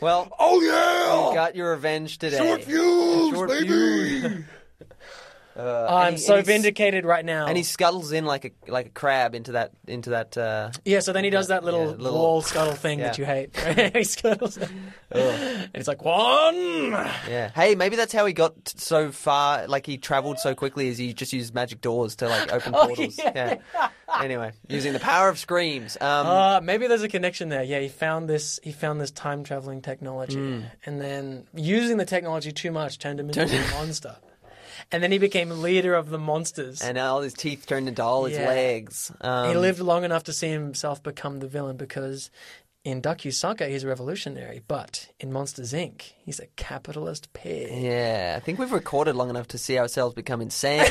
Well, 0.00 0.28
Oh, 0.38 0.60
yeah, 0.60 1.28
you 1.28 1.34
got 1.34 1.54
your 1.56 1.72
revenge 1.72 2.18
today. 2.18 2.38
Short 2.38 2.64
fuse, 2.64 3.34
Short 3.34 3.48
baby! 3.50 3.66
fuse. 3.68 4.44
Uh, 5.56 5.86
I'm 5.90 6.12
he- 6.12 6.18
so 6.18 6.40
vindicated 6.42 7.04
right 7.04 7.24
now. 7.24 7.46
And 7.46 7.56
he 7.56 7.62
scuttles 7.64 8.12
in 8.12 8.24
like 8.24 8.44
a 8.44 8.50
like 8.70 8.86
a 8.86 8.90
crab 8.90 9.34
into 9.34 9.52
that 9.52 9.72
into 9.86 10.10
that. 10.10 10.36
Uh, 10.38 10.70
yeah. 10.84 11.00
So 11.00 11.12
then 11.12 11.24
he 11.24 11.30
does 11.30 11.48
that 11.48 11.64
little, 11.64 11.80
Yeah, 11.90 11.96
little- 11.96 12.18
wall 12.18 12.40
scuttle 12.42 12.74
thing 12.74 13.00
that 13.00 13.18
you 13.18 13.24
Yeah. 13.24 13.46
hate. 13.52 13.92
he 13.96 14.04
scuttles, 14.04 14.56
in. 14.56 14.68
and 15.10 15.70
it's 15.74 15.88
like 15.88 16.04
one. 16.04 16.54
yeah. 16.56 17.50
Hey, 17.54 17.74
maybe 17.74 17.96
that's 17.96 18.12
how 18.12 18.26
he 18.26 18.32
got 18.32 18.64
t- 18.64 18.74
so 18.78 19.10
far. 19.10 19.66
Like 19.66 19.86
he 19.86 19.98
travelled 19.98 20.38
so 20.38 20.54
quickly, 20.54 20.88
is 20.88 20.98
he 20.98 21.12
just 21.12 21.32
used 21.32 21.52
magic 21.54 21.80
doors 21.80 22.16
to 22.16 22.28
like 22.28 22.52
open 22.52 22.74
Oh, 22.80 22.86
portals. 22.86 23.18
yeah. 23.18 23.56
Anyway, 24.20 24.52
using 24.68 24.92
the 24.92 25.00
power 25.00 25.28
of 25.28 25.38
screams. 25.38 25.96
Um, 26.00 26.26
Uh, 26.26 26.60
maybe 26.62 26.86
there's 26.86 27.02
a 27.02 27.08
connection 27.08 27.48
there. 27.48 27.62
Yeah, 27.62 27.80
he 27.80 27.88
found 27.88 28.28
this. 28.28 28.58
He 28.62 28.72
found 28.72 29.00
this 29.00 29.10
time 29.10 29.44
traveling 29.44 29.82
technology, 29.82 30.36
Hmm. 30.36 30.60
and 30.86 31.00
then 31.00 31.46
using 31.54 31.96
the 31.96 32.04
technology 32.06 32.52
too 32.52 32.70
much 32.70 32.98
turned 32.98 33.18
him 33.20 33.26
into 33.28 33.42
a 33.42 33.70
monster. 33.72 34.16
And 34.92 35.02
then 35.02 35.12
he 35.12 35.18
became 35.18 35.50
leader 35.62 35.94
of 35.94 36.10
the 36.10 36.18
monsters. 36.18 36.82
and 36.82 36.98
all 36.98 37.20
his 37.20 37.34
teeth 37.34 37.66
turned 37.66 37.88
into 37.88 38.02
all 38.02 38.24
his 38.24 38.36
Yeah. 38.38 38.46
legs. 38.46 39.12
Um, 39.20 39.48
he 39.50 39.56
lived 39.56 39.80
long 39.80 40.04
enough 40.04 40.24
to 40.24 40.32
see 40.32 40.48
himself 40.48 41.02
become 41.02 41.38
the 41.40 41.48
villain 41.48 41.76
because 41.76 42.30
in 42.82 43.00
Duck, 43.02 43.24
You 43.26 43.30
Sucker 43.30 43.66
he's 43.66 43.84
a 43.84 43.88
revolutionary, 43.88 44.62
but 44.66 45.08
in 45.20 45.32
Monsters 45.32 45.72
Inc. 45.74 46.12
he's 46.24 46.40
a 46.40 46.46
capitalist 46.56 47.32
pig. 47.34 47.68
Yeah, 47.82 48.34
I 48.36 48.40
think 48.40 48.58
we've 48.58 48.72
recorded 48.72 49.14
long 49.16 49.28
enough 49.30 49.48
to 49.48 49.58
see 49.58 49.78
ourselves 49.78 50.14
become 50.14 50.40
insane. 50.40 50.86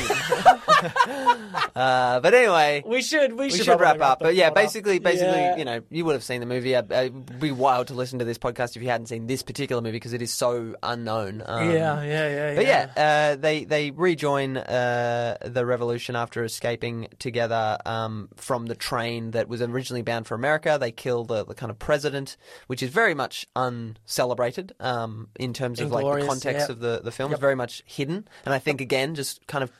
uh, 1.74 2.20
but 2.20 2.32
anyway, 2.34 2.82
We 2.86 3.02
should 3.02 3.32
we, 3.32 3.46
we 3.46 3.50
should, 3.50 3.64
should 3.66 3.80
wrap 3.80 3.96
probably 3.98 4.02
up. 4.12 4.18
But 4.20 4.34
yeah, 4.36 4.50
plot 4.50 4.58
up. 4.58 4.64
basically, 4.66 4.98
basically, 5.00 5.38
Yeah. 5.40 5.56
you 5.56 5.64
know, 5.64 5.80
you 5.90 6.04
would 6.04 6.12
have 6.12 6.22
seen 6.22 6.38
the 6.40 6.46
movie. 6.46 6.76
Uh, 6.76 6.82
It'd 6.90 7.40
be 7.40 7.50
wild 7.50 7.88
to 7.88 7.94
listen 7.94 8.18
to 8.20 8.24
this 8.24 8.38
podcast 8.38 8.76
if 8.76 8.82
you 8.82 8.88
hadn't 8.88 9.06
seen 9.06 9.26
this 9.26 9.42
particular 9.42 9.82
movie 9.82 9.96
because 9.96 10.12
it 10.12 10.22
is 10.22 10.32
so 10.32 10.76
unknown. 10.84 11.42
Um, 11.44 11.70
yeah, 11.70 12.02
yeah, 12.04 12.28
yeah, 12.28 12.54
But 12.54 12.66
yeah, 12.66 13.32
uh, 13.32 13.36
they 13.36 13.64
they 13.64 13.90
rejoin 13.90 14.56
uh, 14.58 15.38
the 15.42 15.66
revolution 15.66 16.14
after 16.14 16.44
escaping 16.44 17.08
together 17.18 17.78
um, 17.84 18.28
from 18.36 18.66
the 18.66 18.76
train 18.76 19.32
that 19.32 19.48
was 19.48 19.60
originally 19.60 20.02
bound 20.02 20.28
for 20.28 20.36
America. 20.36 20.76
They 20.80 20.92
kill 20.92 21.24
the, 21.24 21.44
the 21.44 21.54
kind 21.54 21.70
of 21.70 21.79
president, 21.80 22.36
which 22.68 22.82
is 22.82 22.90
very 22.90 23.14
much 23.14 23.46
uncelebrated 23.56 24.72
um, 24.78 25.28
in 25.38 25.52
terms 25.52 25.80
of 25.80 25.90
like 25.90 26.04
the 26.04 26.26
context 26.26 26.70
of 26.70 26.78
the 26.78 27.00
the 27.02 27.10
film. 27.10 27.30
Yep. 27.30 27.36
It's 27.38 27.40
very 27.40 27.56
much 27.56 27.82
hidden, 27.86 28.28
and 28.44 28.54
I 28.54 28.60
think 28.60 28.80
again, 28.80 29.14
just 29.16 29.44
kind 29.48 29.64
of 29.64 29.72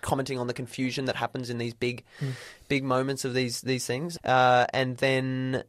commenting 0.00 0.38
on 0.38 0.46
the 0.46 0.54
confusion 0.54 1.04
that 1.04 1.16
happens 1.16 1.50
in 1.50 1.58
these 1.58 1.74
big 1.74 2.04
Hmm. 2.20 2.30
big 2.68 2.84
moments 2.84 3.24
of 3.26 3.34
these 3.34 3.60
these 3.60 3.84
things, 3.86 4.16
uh, 4.24 4.66
and 4.72 4.96
then 4.96 5.64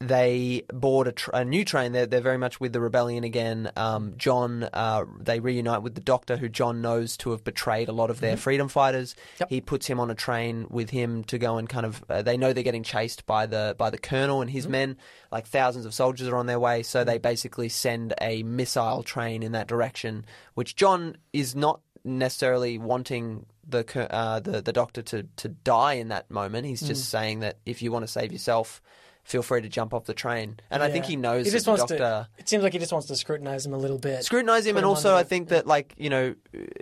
they 0.00 0.62
board 0.72 1.08
a, 1.08 1.12
tr- 1.12 1.30
a 1.32 1.44
new 1.44 1.64
train. 1.64 1.92
They're, 1.92 2.04
they're 2.06 2.20
very 2.20 2.36
much 2.36 2.60
with 2.60 2.72
the 2.74 2.80
rebellion 2.80 3.24
again. 3.24 3.70
Um, 3.76 4.12
John, 4.18 4.68
uh, 4.72 5.04
they 5.18 5.40
reunite 5.40 5.82
with 5.82 5.94
the 5.94 6.02
Doctor, 6.02 6.36
who 6.36 6.50
John 6.50 6.82
knows 6.82 7.16
to 7.18 7.30
have 7.30 7.42
betrayed 7.44 7.88
a 7.88 7.92
lot 7.92 8.10
of 8.10 8.20
their 8.20 8.36
freedom 8.36 8.68
fighters. 8.68 9.14
Mm-hmm. 9.14 9.36
Yep. 9.40 9.48
He 9.50 9.60
puts 9.62 9.86
him 9.86 9.98
on 9.98 10.10
a 10.10 10.14
train 10.14 10.66
with 10.68 10.90
him 10.90 11.24
to 11.24 11.38
go 11.38 11.56
and 11.56 11.66
kind 11.68 11.86
of. 11.86 12.04
Uh, 12.10 12.20
they 12.20 12.36
know 12.36 12.52
they're 12.52 12.62
getting 12.62 12.82
chased 12.82 13.24
by 13.24 13.46
the 13.46 13.74
by 13.78 13.88
the 13.90 13.98
Colonel 13.98 14.42
and 14.42 14.50
his 14.50 14.64
Mm-hmm. 14.64 14.72
men. 14.72 14.96
Like 15.32 15.46
thousands 15.46 15.86
of 15.86 15.94
soldiers 15.94 16.28
are 16.28 16.36
on 16.36 16.46
their 16.46 16.60
way, 16.60 16.82
so 16.82 17.02
they 17.02 17.18
basically 17.18 17.68
send 17.70 18.12
a 18.20 18.42
missile 18.42 19.02
train 19.02 19.42
in 19.42 19.52
that 19.52 19.66
direction, 19.66 20.24
which 20.54 20.76
John 20.76 21.16
is 21.32 21.54
not 21.56 21.80
necessarily 22.04 22.78
wanting 22.78 23.46
the 23.66 23.84
uh, 24.12 24.40
the 24.40 24.60
the 24.60 24.72
Doctor 24.72 25.00
to 25.02 25.22
to 25.36 25.48
die 25.48 25.94
in 25.94 26.08
that 26.08 26.30
moment. 26.30 26.66
He's 26.66 26.82
Mm. 26.82 26.86
just 26.88 27.08
saying 27.08 27.40
that 27.40 27.56
if 27.64 27.80
you 27.82 27.90
want 27.90 28.02
to 28.04 28.12
save 28.12 28.30
yourself 28.30 28.80
feel 29.26 29.42
free 29.42 29.60
to 29.60 29.68
jump 29.68 29.92
off 29.92 30.04
the 30.04 30.14
train. 30.14 30.58
And 30.70 30.82
I 30.82 30.90
think 30.90 31.04
he 31.04 31.16
knows 31.16 31.46
He 31.46 31.50
that 31.50 31.56
just 31.56 31.64
the 31.64 31.70
wants 31.72 31.82
doctor 31.82 31.98
to. 31.98 32.28
It 32.38 32.48
seems 32.48 32.62
like 32.62 32.72
he 32.72 32.78
just 32.78 32.92
wants 32.92 33.08
to 33.08 33.16
scrutinize 33.16 33.66
him 33.66 33.74
a 33.74 33.76
little 33.76 33.98
bit. 33.98 34.24
scrutinize 34.24 34.64
him, 34.66 34.74
Put 34.74 34.78
and 34.78 34.84
him 34.84 34.88
also 34.90 35.16
I 35.16 35.24
think 35.24 35.48
that 35.48 35.66
like 35.66 35.94
you 35.98 36.08
know 36.10 36.34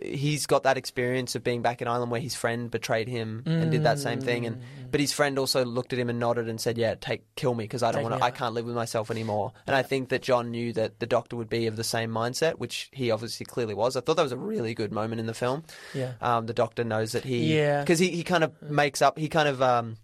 he's 0.03 0.47
got 0.47 0.65
that 0.65 0.77
experience 0.77 1.35
of 1.35 1.43
being 1.43 1.63
back 1.63 1.81
in 1.83 1.89
Ireland 1.89 2.11
where 2.13 2.21
his 2.21 2.35
friend 2.35 2.71
betrayed 2.71 3.09
him 3.09 3.43
and 3.47 3.71
did 3.71 3.85
that 3.85 3.99
same 3.99 4.21
thing, 4.21 4.47
and 4.47 4.61
but 4.91 5.01
his 5.01 5.13
friend 5.13 5.39
also 5.39 5.65
looked 5.65 5.93
at 5.93 5.99
him 5.99 6.09
and 6.11 6.19
nodded 6.19 6.49
and 6.49 6.61
said, 6.61 6.79
"Yeah, 6.79 6.95
take 6.95 7.23
kill 7.35 7.55
me 7.55 7.65
because 7.65 7.83
I 7.83 7.93
don't 7.93 8.03
want 8.03 8.17
to. 8.19 8.23
I 8.25 8.31
can't 8.31 8.55
live 8.55 8.67
with 8.67 8.75
myself 8.77 9.11
anymore." 9.11 9.53
And 9.67 9.75
I 9.75 9.83
think 9.83 10.11
that 10.11 10.23
John 10.23 10.51
knew 10.51 10.73
that 10.75 11.01
the 11.01 11.07
doctor 11.07 11.37
would 11.37 11.49
be 11.49 11.67
of 11.67 11.77
the 11.77 11.85
same 11.85 12.11
mindset, 12.11 12.59
which 12.59 12.91
he 12.93 13.11
obviously 13.11 13.47
clearly 13.47 13.75
was. 13.75 13.97
I 13.97 14.01
thought 14.01 14.17
that 14.17 14.23
was 14.23 14.33
a 14.33 14.37
really 14.37 14.75
good 14.75 14.93
moment 14.93 15.19
in 15.21 15.27
the 15.27 15.35
film. 15.35 15.65
Yeah. 15.95 16.13
Um, 16.21 16.47
the 16.47 16.53
doctor 16.55 16.85
knows 16.85 17.13
that 17.13 17.25
he 17.25 17.57
Yeah. 17.59 17.81
because 17.81 17.99
he, 17.99 18.11
he 18.11 18.23
kind 18.23 18.45
of 18.45 18.61
makes 18.63 19.01
up 19.03 19.19
he 19.19 19.29
kind 19.29 19.49
of 19.49 19.63
um 19.63 19.97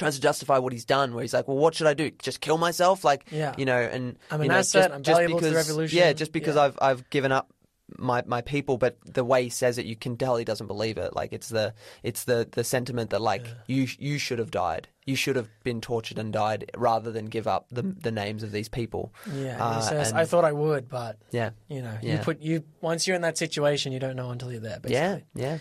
tries 0.00 0.16
to 0.16 0.20
justify 0.20 0.58
what 0.58 0.72
he's 0.72 0.84
done 0.84 1.14
where 1.14 1.22
he's 1.22 1.32
like 1.34 1.46
well 1.46 1.56
what 1.56 1.74
should 1.76 1.86
i 1.86 1.94
do 1.94 2.10
just 2.28 2.40
kill 2.40 2.58
myself 2.58 3.04
like 3.04 3.22
Yeah. 3.30 3.54
you 3.56 3.64
know 3.66 3.78
and 3.78 4.16
I'm 4.30 4.40
an 4.40 4.44
you 4.46 4.48
know, 4.50 4.58
asset, 4.58 4.82
just, 4.84 4.94
I'm 4.94 5.02
just 5.04 5.16
valuable 5.20 5.40
to 5.40 5.48
the 5.50 5.54
revolution. 5.54 5.98
yeah 5.98 6.12
just 6.12 6.32
because 6.32 6.56
Yeah. 6.56 6.62
i've 6.64 6.78
i've 6.82 7.10
given 7.10 7.30
up 7.32 7.46
my 7.98 8.22
my 8.26 8.40
people 8.40 8.78
but 8.78 8.96
the 9.04 9.24
way 9.24 9.42
he 9.42 9.48
says 9.50 9.76
it 9.76 9.84
you 9.84 9.96
can 9.96 10.16
tell 10.16 10.36
he 10.36 10.44
doesn't 10.44 10.68
believe 10.68 10.96
it 10.96 11.14
like 11.14 11.32
it's 11.32 11.48
the 11.48 11.74
it's 12.04 12.22
the 12.24 12.48
the 12.52 12.62
sentiment 12.64 13.10
that 13.10 13.20
like 13.20 13.44
you 13.66 13.86
you 13.98 14.16
should 14.16 14.38
have 14.38 14.50
died 14.52 14.86
you 15.06 15.16
should 15.16 15.34
have 15.34 15.48
been 15.64 15.80
tortured 15.80 16.16
and 16.16 16.32
died 16.32 16.70
rather 16.76 17.10
than 17.10 17.24
give 17.26 17.48
up 17.48 17.66
the 17.72 17.82
the 17.82 18.12
names 18.12 18.44
of 18.44 18.52
these 18.52 18.68
people 18.68 19.12
Yeah, 19.34 19.56
Uh, 19.64 19.80
says, 19.80 20.10
and- 20.10 20.18
"I 20.18 20.24
thought 20.24 20.44
I 20.44 20.52
would, 20.52 20.88
but 20.88 21.16
yeah 21.32 21.50
you 21.68 21.82
know, 21.82 21.96
you 22.00 22.18
put 22.18 22.40
you 22.40 22.62
once 22.80 23.06
you're 23.08 23.16
in 23.16 23.22
that 23.22 23.36
situation, 23.36 23.90
you 23.92 23.98
don't 23.98 24.14
know 24.14 24.30
until 24.30 24.52
you're 24.52 24.60
there." 24.70 24.78
Basically. 24.78 24.94
yeah 24.94 25.18
yeah 25.34 25.58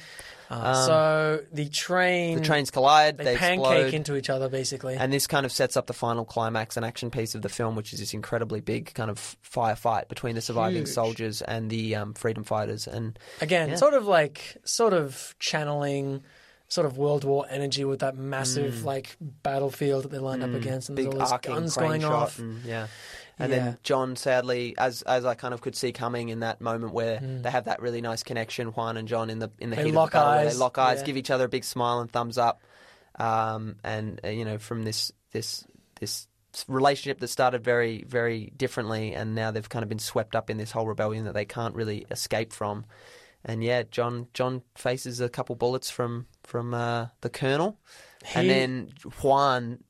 Uh, 0.50 0.86
so 0.86 1.42
the 1.54 1.70
train, 1.70 2.38
the 2.40 2.44
trains 2.44 2.72
collide 2.72 3.18
they, 3.18 3.24
they, 3.24 3.36
pancake 3.36 3.60
explode. 3.60 3.94
into 3.94 4.16
each 4.16 4.30
other, 4.30 4.50
basically. 4.50 4.96
And 4.96 5.14
this 5.14 5.28
kind 5.28 5.46
of 5.46 5.52
sets 5.52 5.78
up 5.78 5.86
the 5.88 5.94
final 5.94 6.26
climax 6.26 6.76
and 6.76 6.86
action 6.86 7.12
piece 7.12 7.36
of 7.36 7.42
the 7.44 7.50
film, 7.50 7.76
which 7.76 7.94
is 7.94 8.00
this 8.00 8.14
incredibly 8.16 8.60
big 8.60 8.94
kind 8.96 9.12
of 9.12 9.38
firefight 9.44 10.08
between 10.08 10.34
the 10.36 10.42
surviving 10.42 10.78
Huge. 10.80 10.88
soldiers 10.90 11.42
and 11.44 11.70
the 11.70 11.96
um, 11.96 12.14
freedom 12.16 12.44
fighters. 12.44 12.88
And 12.88 13.18
Again, 13.42 13.70
Yeah. 13.70 13.76
sort 13.76 13.94
of 13.94 14.08
like 14.08 14.58
sort 14.66 14.94
of 14.94 15.36
channeling 15.38 16.24
sort 16.68 16.86
of 16.86 16.98
World 17.00 17.24
War 17.24 17.46
energy 17.50 17.84
with 17.84 18.00
that 18.00 18.16
massive 18.16 18.84
like 18.86 19.18
battlefield 19.20 20.04
that 20.04 20.10
they 20.12 20.20
lined 20.20 20.44
up 20.44 20.54
against, 20.54 20.90
and 20.90 20.98
Mm. 20.98 21.02
big 21.04 21.12
there's 21.12 21.32
all 21.32 21.38
these 21.40 21.48
guns 21.48 21.76
going 21.76 22.04
off. 22.04 22.38
And, 22.40 22.64
yeah. 22.64 22.88
And 23.40 23.52
Yeah. 23.52 23.60
then 23.60 23.78
John, 23.84 24.16
sadly, 24.18 24.76
as 24.78 25.02
as 25.04 25.24
I 25.26 25.34
kind 25.34 25.54
of 25.54 25.62
could 25.62 25.76
see 25.76 25.92
coming 25.94 26.28
in 26.30 26.42
that 26.42 26.60
moment 26.60 26.94
where 26.94 27.20
they 27.20 27.50
have 27.50 27.66
that 27.66 27.82
really 27.82 28.02
nice 28.02 28.22
connection, 28.22 28.68
Juan 28.68 28.98
and 28.98 29.08
John 29.08 29.30
in 29.30 29.40
the 29.40 29.50
in 29.60 29.70
the 29.70 29.78
Mm. 29.78 29.80
They 29.80 29.86
heat 29.86 29.94
lock 29.96 30.08
of 30.08 30.12
the 30.12 30.18
battle, 30.20 30.34
eyes, 30.48 30.54
they 30.54 30.60
lock 30.60 30.78
eyes, 30.78 31.00
yeah. 31.00 31.06
give 31.06 31.18
each 31.18 31.32
other 31.32 31.46
a 31.46 31.50
big 31.50 31.64
smile 31.64 32.00
and 32.02 32.12
thumbs 32.12 32.38
up, 32.38 32.62
um, 33.18 33.78
and 33.84 34.20
uh, 34.24 34.28
you 34.30 34.44
know 34.46 34.58
from 34.58 34.84
this 34.84 35.12
this 35.32 35.66
this 36.00 36.28
relationship 36.68 37.20
that 37.20 37.28
started 37.30 37.64
very 37.64 38.04
very 38.08 38.52
differently, 38.58 39.14
and 39.14 39.36
now 39.36 39.52
they've 39.52 39.70
kind 39.70 39.84
of 39.84 39.90
been 39.90 40.00
swept 40.00 40.36
up 40.36 40.50
in 40.50 40.58
this 40.58 40.72
whole 40.72 40.86
rebellion 40.88 41.24
that 41.26 41.34
they 41.34 41.46
can't 41.46 41.76
really 41.76 42.06
escape 42.12 42.52
from. 42.52 42.86
And 43.46 43.64
yeah, 43.64 43.84
John 43.84 44.28
John 44.34 44.64
faces 44.76 45.22
a 45.22 45.30
couple 45.30 45.56
bullets 45.56 45.90
from 45.90 46.28
from 46.44 46.74
uh, 46.74 47.08
the 47.22 47.30
colonel, 47.30 47.80
and 48.36 48.50
then 48.50 48.90
Juan 49.22 49.82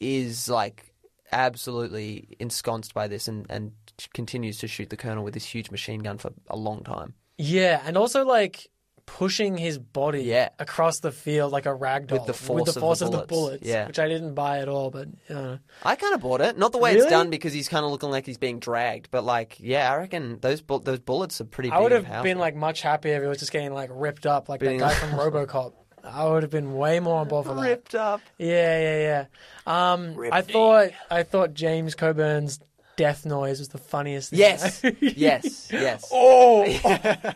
is 0.00 0.48
like 0.48 0.87
absolutely 1.32 2.36
ensconced 2.38 2.94
by 2.94 3.08
this 3.08 3.28
and, 3.28 3.46
and 3.50 3.72
continues 4.14 4.58
to 4.58 4.68
shoot 4.68 4.90
the 4.90 4.96
colonel 4.96 5.24
with 5.24 5.34
this 5.34 5.44
huge 5.44 5.70
machine 5.70 6.00
gun 6.00 6.18
for 6.18 6.32
a 6.48 6.56
long 6.56 6.82
time. 6.84 7.14
Yeah, 7.36 7.80
and 7.84 7.96
also 7.96 8.24
like 8.24 8.68
pushing 9.06 9.56
his 9.56 9.78
body 9.78 10.22
Yeah. 10.22 10.50
across 10.58 11.00
the 11.00 11.10
field 11.10 11.50
like 11.50 11.64
a 11.64 11.72
rag 11.74 12.08
doll 12.08 12.18
With 12.18 12.26
the 12.26 12.34
force 12.34 12.64
the 12.64 12.70
of 12.70 12.74
the 12.74 12.80
force 12.80 13.00
of 13.00 13.10
the 13.10 13.16
bullets. 13.18 13.28
bullets, 13.30 13.66
Yeah. 13.66 13.86
which 13.86 13.98
I 13.98 14.06
didn't 14.06 14.34
buy 14.34 14.58
at 14.58 14.68
all. 14.68 14.90
But 14.90 15.08
uh, 15.30 15.56
I 15.82 15.96
kind 15.96 16.14
of 16.14 16.20
bought 16.20 16.42
it, 16.42 16.58
not 16.58 16.72
the 16.72 16.78
way 16.78 16.94
it's 16.94 17.06
done 17.06 17.30
because 17.30 17.54
he's 17.54 17.68
kind 17.68 17.86
of 17.86 17.90
looking 17.90 18.10
like 18.10 18.26
he's 18.26 18.36
being 18.36 18.58
dragged, 18.58 19.10
but 19.10 19.24
like 19.24 19.56
yeah, 19.60 19.90
I 19.90 19.96
reckon 19.96 20.38
those 20.40 20.60
bu- 20.60 20.80
those 20.80 20.98
bullets 20.98 21.40
are 21.40 21.44
pretty. 21.46 21.70
I 21.70 21.80
would 21.80 21.92
have 21.92 22.22
been 22.22 22.38
like 22.38 22.54
much 22.54 22.82
happier 22.82 23.16
if 23.16 23.22
it 23.22 23.28
was 23.28 23.38
just 23.38 23.50
getting 23.50 23.72
like 23.72 23.88
ripped 23.92 24.26
up 24.26 24.48
like 24.50 24.60
Being 24.60 24.78
that 24.78 24.90
guy 25.00 25.08
from 25.08 25.18
RoboCop. 25.18 25.72
I 26.12 26.28
would 26.28 26.42
have 26.42 26.50
been 26.50 26.74
way 26.74 27.00
more 27.00 27.20
on 27.20 27.28
board 27.28 27.46
for 27.46 27.54
that. 27.54 27.62
ripped 27.62 27.94
up. 27.94 28.20
Yeah, 28.38 28.80
yeah, 28.80 29.26
yeah. 29.66 29.92
Um, 29.92 30.16
I 30.32 30.42
thought 30.42 30.90
I 31.10 31.22
thought 31.22 31.54
James 31.54 31.94
Coburn's 31.94 32.60
death 32.96 33.24
noise 33.24 33.58
was 33.58 33.68
the 33.68 33.78
funniest. 33.78 34.30
Thing. 34.30 34.38
Yes, 34.40 34.82
yes, 35.00 35.68
yes. 35.72 36.08
oh, 36.12 36.64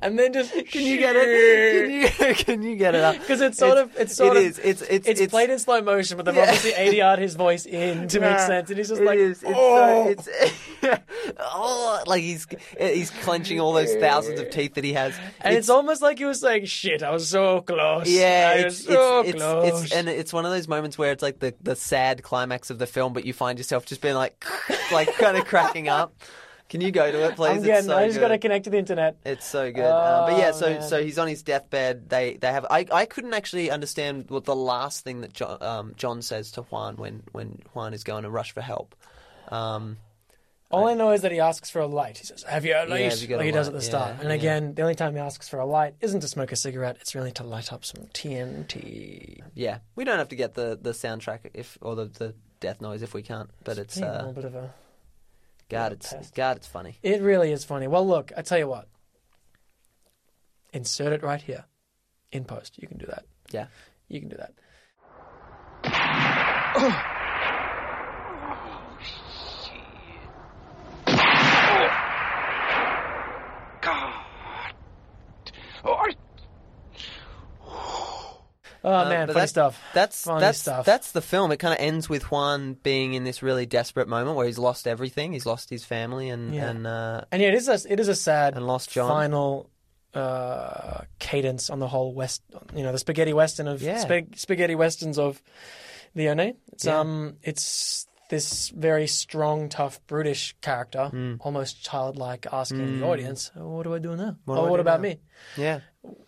and 0.00 0.18
then 0.18 0.32
just 0.32 0.52
Can 0.70 0.82
you 0.82 0.98
get 0.98 1.16
it? 1.16 2.08
Can 2.16 2.28
you, 2.28 2.34
can 2.44 2.62
you 2.62 2.76
get 2.76 2.94
it 2.94 3.02
up? 3.02 3.18
Because 3.18 3.40
it's 3.40 3.58
sort 3.58 3.78
of 3.78 3.94
it's 3.98 4.14
sort 4.14 4.36
it 4.36 4.40
of 4.40 4.44
is. 4.44 4.58
It's 4.58 4.82
it's 4.82 5.08
it's, 5.08 5.30
played 5.30 5.50
in 5.50 5.58
slow 5.58 5.80
motion, 5.80 6.16
but 6.16 6.26
they've 6.26 6.34
Yeah. 6.34 6.42
obviously 6.42 6.72
ADR'd 6.72 7.18
his 7.18 7.34
voice 7.34 7.66
in 7.66 8.08
to 8.08 8.20
make 8.20 8.38
sense, 8.38 8.68
and 8.70 8.78
he's 8.78 8.88
just 8.88 9.00
it 9.00 9.04
like, 9.04 9.18
is. 9.18 9.42
It's, 9.42 9.52
oh, 9.54 10.02
uh, 10.02 10.08
it's 10.08 10.28
oh, 11.38 12.02
like 12.06 12.22
he's 12.22 12.46
he's 12.78 13.10
clenching 13.10 13.60
all 13.60 13.72
those 13.72 13.94
thousands 13.96 14.40
of 14.40 14.50
teeth 14.50 14.74
that 14.74 14.84
he 14.84 14.92
has, 14.92 15.14
and 15.40 15.56
it's, 15.56 15.68
almost 15.68 16.02
like 16.02 16.18
he 16.18 16.24
was 16.24 16.40
saying, 16.40 16.66
"Shit, 16.66 17.02
I 17.02 17.10
was 17.10 17.28
so 17.28 17.60
close." 17.62 18.08
yeah, 18.08 18.52
I 18.54 18.58
it's, 18.60 18.64
was 18.64 18.84
so 18.84 19.20
it's, 19.20 19.30
it's, 19.30 19.38
close." 19.42 19.82
it's 19.84 19.92
and 19.92 20.08
it's 20.08 20.32
one 20.32 20.44
of 20.44 20.52
those 20.52 20.68
moments 20.68 20.98
where 20.98 21.12
it's 21.12 21.22
like 21.22 21.38
the 21.38 21.54
the 21.62 21.76
sad 21.76 22.22
climax 22.22 22.70
of 22.70 22.78
the 22.78 22.86
film, 22.86 23.12
but 23.12 23.24
you 23.24 23.32
find 23.32 23.58
yourself 23.58 23.86
just 23.86 24.00
being 24.00 24.14
like 24.14 24.44
like 24.92 25.12
kind 25.16 25.36
of 25.36 25.44
cracking 25.46 25.88
up. 25.88 26.14
Can 26.72 26.80
you 26.80 26.90
go 26.90 27.12
to 27.12 27.26
it, 27.28 27.36
please? 27.36 27.50
I'm 27.58 27.62
getting. 27.62 27.84
so 27.84 27.96
I 27.98 28.06
just 28.08 28.18
got 28.18 28.28
to 28.28 28.38
connect 28.38 28.64
to 28.64 28.70
the 28.70 28.78
internet. 28.78 29.18
It's 29.26 29.44
so 29.46 29.70
good. 29.70 29.84
Uh, 29.84 30.24
but 30.26 30.38
yeah, 30.38 30.52
Oh, 30.54 30.58
so 30.58 30.66
man. 30.70 30.82
so 30.82 31.04
he's 31.04 31.18
on 31.18 31.28
his 31.28 31.42
deathbed. 31.42 32.08
They 32.08 32.38
they 32.40 32.50
have. 32.50 32.64
I, 32.70 32.86
I 32.90 33.04
couldn't 33.04 33.34
actually 33.34 33.70
understand 33.70 34.30
what 34.30 34.44
the 34.46 34.56
last 34.56 35.04
thing 35.04 35.20
that 35.20 35.34
John, 35.34 35.58
um, 35.62 35.92
John 35.98 36.22
says 36.22 36.50
to 36.52 36.62
Juan 36.62 36.96
when 36.96 37.24
when 37.32 37.60
Juan 37.74 37.92
is 37.92 38.04
going 38.04 38.22
to 38.22 38.30
rush 38.30 38.52
for 38.52 38.62
help. 38.62 38.94
Um, 39.48 39.98
All 40.70 40.88
I 40.88 40.94
know 40.94 41.10
is 41.10 41.20
that 41.20 41.32
he 41.32 41.40
asks 41.40 41.68
for 41.68 41.80
a 41.80 41.86
light. 41.86 42.16
He 42.16 42.24
says, 42.24 42.42
"Have 42.44 42.64
you 42.64 42.72
a 42.74 42.86
light?" 42.88 43.20
you 43.20 43.36
like 43.36 43.44
he 43.44 43.52
does 43.52 43.68
at 43.68 43.74
the 43.74 43.80
Yeah, 43.80 43.84
start. 43.94 44.10
and 44.20 44.28
yeah. 44.30 44.34
again, 44.34 44.74
the 44.74 44.80
only 44.80 44.94
time 44.94 45.12
he 45.12 45.20
asks 45.20 45.46
for 45.50 45.60
a 45.60 45.66
light 45.66 45.92
isn't 46.00 46.20
to 46.20 46.28
smoke 46.28 46.52
a 46.52 46.56
cigarette. 46.56 46.96
It's 47.02 47.14
really 47.14 47.32
to 47.32 47.44
light 47.44 47.70
up 47.70 47.84
some 47.84 48.06
TNT. 48.14 49.40
yeah, 49.54 49.78
we 49.94 50.04
don't 50.04 50.16
have 50.18 50.28
to 50.30 50.36
get 50.36 50.54
the, 50.54 50.78
the 50.80 50.92
soundtrack 50.92 51.50
if 51.52 51.76
or 51.82 51.94
the, 51.96 52.06
the 52.06 52.34
death 52.60 52.80
noise 52.80 53.02
if 53.02 53.12
we 53.12 53.20
can't. 53.22 53.50
But 53.64 53.76
it's 53.76 53.98
Yeah, 53.98 54.06
a 54.06 54.08
uh, 54.08 54.16
little 54.18 54.32
bit 54.32 54.44
of 54.46 54.54
a. 54.54 54.74
God, 55.72 55.92
it's 55.92 56.12
pest. 56.12 56.34
God, 56.34 56.58
it's 56.58 56.66
funny. 56.66 56.98
It 57.02 57.22
really 57.22 57.50
is 57.50 57.64
funny. 57.64 57.86
Well, 57.86 58.06
look, 58.06 58.30
I 58.36 58.42
tell 58.42 58.58
you 58.58 58.68
what. 58.68 58.88
Insert 60.74 61.14
it 61.14 61.22
right 61.22 61.40
here, 61.40 61.64
in 62.30 62.44
post. 62.44 62.78
You 62.78 62.86
can 62.86 62.98
do 62.98 63.06
that. 63.06 63.24
Yeah. 63.50 63.66
You 64.08 64.20
can 64.20 64.28
do 64.28 64.36
that. 64.36 64.52
God 73.82 74.22
man, 78.90 79.26
But 79.28 79.34
funny 79.34 79.42
that- 79.44 79.48
stuff. 79.48 79.80
That's 79.94 80.24
Funny 80.24 80.40
that's 80.40 80.58
stuff. 80.60 80.84
that's 80.86 81.12
the 81.12 81.20
film. 81.22 81.52
It 81.52 81.58
kind 81.58 81.72
of 81.74 81.80
ends 81.80 82.08
with 82.08 82.30
Juan 82.30 82.74
being 82.82 83.14
in 83.14 83.24
this 83.24 83.42
really 83.42 83.66
desperate 83.66 84.08
moment 84.08 84.36
where 84.36 84.46
he's 84.46 84.58
lost 84.58 84.86
everything. 84.88 85.32
He's 85.32 85.46
lost 85.46 85.70
his 85.70 85.84
family 85.84 86.28
and 86.30 86.54
Yeah. 86.54 86.70
and 86.70 86.86
uh, 86.86 87.20
And 87.30 87.40
yeah, 87.42 87.48
it 87.48 87.54
is 87.54 87.68
a 87.68 87.78
it 87.92 88.00
is 88.00 88.08
a 88.08 88.14
sad 88.14 88.56
And 88.56 88.66
Lost 88.66 88.90
John. 88.90 89.08
final 89.08 89.70
uh, 90.14 91.02
cadence 91.18 91.70
on 91.70 91.78
the 91.78 91.88
whole 91.88 92.12
west. 92.14 92.42
You 92.74 92.82
know, 92.82 92.92
the 92.92 92.98
spaghetti 92.98 93.32
western 93.32 93.66
of 93.68 93.80
Yeah. 93.82 94.04
spag- 94.04 94.38
spaghetti 94.38 94.74
westerns 94.74 95.18
of 95.18 95.40
Leone. 96.14 96.54
It's 96.72 96.84
Yeah. 96.84 97.00
um, 97.00 97.36
it's 97.42 98.06
this 98.28 98.68
very 98.70 99.06
strong, 99.06 99.68
tough, 99.68 100.00
brutish 100.06 100.54
character, 100.62 101.06
Hmm. 101.08 101.34
almost 101.40 101.82
childlike, 101.82 102.46
asking 102.50 103.00
the 103.00 103.06
audience, 103.06 103.50
oh, 103.56 103.68
"What 103.68 103.82
do 103.84 103.94
I 103.94 103.98
do 103.98 104.16
now? 104.16 104.36
What 104.46 104.58
oh, 104.58 104.66
what 104.68 104.76
do 104.78 104.80
about 104.80 105.00
now?" 105.00 105.08
me?" 105.08 105.18
yeah, 105.56 105.80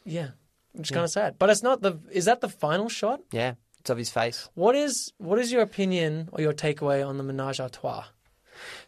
Yeah, 0.04 0.28
which 0.74 0.90
is 0.90 0.94
kind 0.94 1.04
of 1.04 1.10
sad. 1.10 1.36
But 1.38 1.50
it's 1.50 1.62
not 1.62 1.80
the. 1.80 1.98
Is 2.10 2.26
that 2.26 2.40
the 2.40 2.48
final 2.48 2.88
shot? 2.88 3.20
yeah, 3.32 3.54
it's 3.80 3.90
of 3.90 3.98
his 3.98 4.10
face. 4.10 4.48
What 4.54 4.74
is 4.76 5.12
what 5.18 5.38
is 5.38 5.50
your 5.50 5.62
opinion 5.62 6.28
or 6.32 6.40
your 6.40 6.52
takeaway 6.52 7.06
on 7.06 7.16
the 7.16 7.24
menage 7.24 7.60
a 7.60 7.68
trois? 7.68 8.04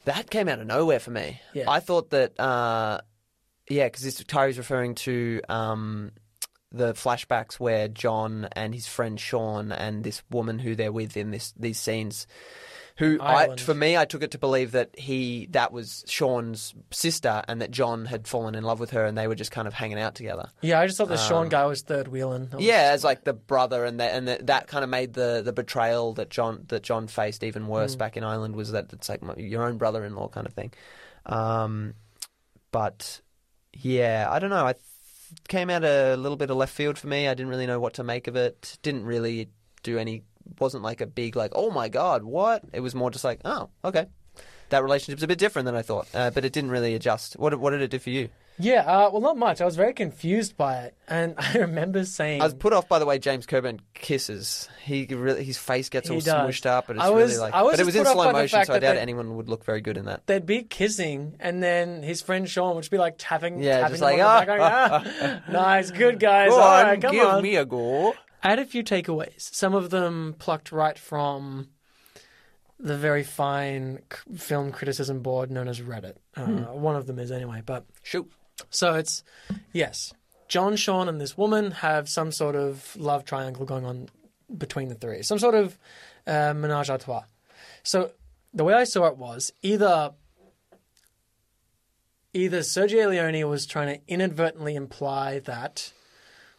That 0.05 0.31
came 0.31 0.49
out 0.49 0.61
of 0.61 0.67
nowhere 0.67 1.01
for 1.01 1.11
me. 1.11 1.41
Yeah. 1.53 1.69
I 1.69 1.81
thought 1.81 2.11
that, 2.11 2.39
uh, 2.39 3.01
yeah, 3.69 3.89
because 3.89 4.23
Tyrie's 4.25 4.59
referring 4.59 4.95
to 4.97 5.41
um, 5.49 6.13
the 6.71 6.93
flashbacks 6.95 7.55
where 7.55 7.89
John 7.89 8.49
and 8.53 8.73
his 8.75 8.87
friend 8.87 9.19
Sean 9.19 9.73
and 9.73 10.05
this 10.05 10.23
woman 10.31 10.59
who 10.59 10.75
they're 10.77 10.93
with 10.93 11.17
in 11.17 11.31
this 11.31 11.53
these 11.57 11.79
scenes. 11.79 12.27
Who 12.99 13.19
I, 13.21 13.55
for 13.57 13.75
me, 13.75 13.95
I 13.97 14.07
took 14.07 14.23
it 14.23 14.31
to 14.31 14.39
believe 14.39 14.73
that 14.73 14.99
he 14.99 15.49
that 15.51 15.71
was 15.71 16.03
Sean's 16.09 16.75
sister, 16.91 17.43
and 17.47 17.61
that 17.61 17.71
John 17.71 18.07
had 18.07 18.27
fallen 18.27 18.55
in 18.55 18.65
love 18.65 18.81
with 18.81 18.93
her, 18.93 19.05
and 19.05 19.19
they 19.19 19.27
were 19.29 19.35
just 19.35 19.51
kind 19.51 19.69
of 19.69 19.75
hanging 19.75 19.99
out 20.01 20.15
together. 20.15 20.49
Yeah, 20.63 20.81
I 20.81 20.87
just 20.87 20.97
thought 20.97 21.09
the 21.09 21.19
Sean 21.19 21.51
guy 21.51 21.67
was 21.67 21.83
third 21.83 22.09
wheeling. 22.09 22.45
Was- 22.45 22.55
Um, 22.55 22.61
Yeah, 22.61 22.91
as 22.95 23.05
like 23.05 23.25
the 23.25 23.35
brother, 23.35 23.85
and 23.85 24.01
that 24.01 24.15
and 24.15 24.27
that, 24.29 24.47
that 24.47 24.67
kind 24.67 24.83
of 24.83 24.89
made 24.89 25.13
the, 25.13 25.43
the 25.45 25.53
betrayal 25.53 26.15
that 26.15 26.31
John 26.31 26.65
that 26.69 26.83
John 26.83 27.07
faced 27.07 27.45
even 27.45 27.67
worse 27.69 27.95
Mm. 27.97 27.99
back 27.99 28.17
in 28.17 28.25
Ireland. 28.25 28.57
Was 28.57 28.73
that 28.73 28.91
it's 28.95 29.11
like 29.11 29.23
my, 29.23 29.35
your 29.37 29.65
own 29.67 29.77
brother-in-law 29.77 30.29
kind 30.29 30.47
of 30.47 30.55
thing. 30.55 30.73
Um, 31.27 31.95
but 32.73 33.21
yeah, 33.75 34.27
I 34.31 34.39
don't 34.39 34.51
know. 34.51 34.65
I 34.67 34.73
th- 34.73 34.83
came 35.49 35.69
out 35.71 35.85
a 35.85 36.17
little 36.17 36.37
bit 36.37 36.51
of 36.51 36.57
left 36.57 36.73
field 36.73 36.97
for 36.99 37.09
me. 37.09 37.29
I 37.29 37.35
didn't 37.35 37.51
really 37.51 37.67
know 37.67 37.81
what 37.81 37.93
to 37.95 38.05
make 38.05 38.27
of 38.27 38.37
it. 38.37 38.79
Didn't 38.83 39.05
really 39.05 39.51
do 39.83 39.99
any. 39.99 40.23
Wasn't 40.59 40.83
like 40.83 41.01
a 41.01 41.07
big 41.07 41.37
like 41.37 41.53
oh 41.55 41.71
my 41.71 41.89
god 41.89 42.23
what. 42.25 42.63
It 42.73 42.81
was 42.81 42.95
more 42.95 43.11
just 43.11 43.25
like 43.25 43.41
oh 43.45 43.71
okay. 43.85 44.07
That 44.71 44.83
relationship's 44.83 45.23
a 45.23 45.29
bit 45.29 45.39
different 45.39 45.67
than 45.67 45.77
I 45.77 45.83
thought, 45.83 46.09
uh, 46.13 46.31
but 46.31 46.45
it 46.45 46.53
didn't 46.53 46.71
really 46.73 46.95
adjust. 46.95 47.35
What 47.35 47.55
what 47.61 47.71
did 47.71 47.83
it 47.83 47.91
do 47.91 47.99
for 48.01 48.11
you? 48.11 48.29
Yeah, 48.59 48.81
uh, 48.81 49.11
well, 49.13 49.21
not 49.21 49.37
much. 49.37 49.61
I 49.61 49.67
was 49.67 49.77
very 49.77 49.93
confused 49.93 50.57
by 50.57 50.79
it, 50.85 50.97
and 51.07 51.35
I 51.39 51.59
remember 51.59 52.05
saying, 52.07 52.41
I 52.41 52.45
was 52.47 52.55
put 52.55 52.73
off 52.73 52.89
by 52.89 52.99
the 52.99 53.05
way 53.07 53.19
James 53.21 53.45
Coburn 53.47 53.81
kisses. 53.95 54.69
He 54.83 55.07
really 55.11 55.45
his 55.45 55.57
face 55.59 55.89
gets 55.89 56.09
He 56.09 56.15
all 56.15 56.21
does. 56.21 56.33
smushed 56.35 56.67
up, 56.67 56.89
and 56.89 56.99
it's 56.99 57.07
I 57.07 57.11
was- 57.11 57.31
really 57.33 57.43
like. 57.43 57.55
I 57.55 57.63
was 57.63 57.73
but 57.73 57.81
it 57.81 57.85
just 57.85 57.87
was 57.87 57.95
in 57.97 58.03
put 58.03 58.09
off 58.09 58.15
slow 58.15 58.25
by 58.25 58.33
the 58.33 58.39
motion, 58.39 58.57
fact 58.57 58.67
so 58.69 58.73
I 58.73 58.79
that 58.79 58.87
doubt 58.87 58.95
they- 58.97 59.01
anyone 59.03 59.37
would 59.37 59.49
look 59.49 59.65
very 59.65 59.83
good 59.83 59.97
in 59.99 60.07
that. 60.07 60.27
they'd 60.27 60.47
be 60.47 60.63
kissing, 60.65 61.37
and 61.39 61.63
then 61.63 62.03
his 62.03 62.21
friend 62.23 62.49
Sean 62.49 62.75
would 62.75 62.81
just 62.83 62.91
be 62.91 62.99
like 62.99 63.15
tapping, 63.19 63.61
Yeah, 63.63 63.81
tapping 63.83 63.99
just 63.99 64.03
him 64.03 64.19
like, 64.19 64.27
on 64.27 64.47
the 64.47 64.53
ah, 64.53 65.03
going, 65.05 65.41
ah, 65.43 65.43
nice, 65.53 65.91
good 65.93 66.19
guys. 66.19 66.49
Go 66.49 66.57
All 66.57 66.63
on, 66.63 66.85
right, 66.87 67.01
come 67.01 67.13
give 67.15 67.27
on. 67.27 67.43
me 67.43 67.55
a 67.57 67.65
go. 67.65 68.15
I 68.43 68.51
had 68.51 68.59
a 68.59 68.65
few 68.67 68.83
takeaways. 68.85 69.41
Some 69.55 69.75
of 69.75 69.91
them 69.91 70.35
plucked 70.39 70.71
right 70.73 70.99
from 70.99 71.69
the 72.79 72.97
very 72.97 73.23
fine 73.25 74.01
c- 74.13 74.37
film 74.37 74.71
criticism 74.71 75.21
board 75.23 75.51
known 75.51 75.67
as 75.69 75.81
Reddit. 75.81 76.17
Uh, 76.37 76.45
Hmm. 76.45 76.63
One 76.83 76.95
of 76.97 77.07
them 77.07 77.19
is 77.19 77.33
anyway, 77.33 77.63
but 77.65 77.85
Shoot. 78.03 78.31
So 78.71 78.95
it's 78.95 79.25
yes, 79.73 80.13
John, 80.49 80.77
Sean, 80.77 81.09
and 81.09 81.21
this 81.21 81.37
woman 81.37 81.71
have 81.73 82.09
some 82.09 82.31
sort 82.33 82.55
of 82.55 82.95
love 82.97 83.25
triangle 83.25 83.65
going 83.65 83.85
on 83.85 84.09
between 84.57 84.89
the 84.89 84.95
three, 84.95 85.23
some 85.23 85.39
sort 85.39 85.55
of 85.55 85.79
uh, 86.27 86.53
menage 86.55 86.89
a 86.91 86.99
trois. 86.99 87.25
So 87.83 88.13
the 88.55 88.65
way 88.65 88.75
I 88.75 88.85
saw 88.85 89.07
it 89.07 89.17
was 89.17 89.53
either 89.63 90.13
either 92.33 92.61
Sergio 92.61 93.09
Leone 93.09 93.49
was 93.49 93.67
trying 93.67 93.97
to 93.99 94.03
inadvertently 94.07 94.75
imply 94.75 95.39
that, 95.41 95.93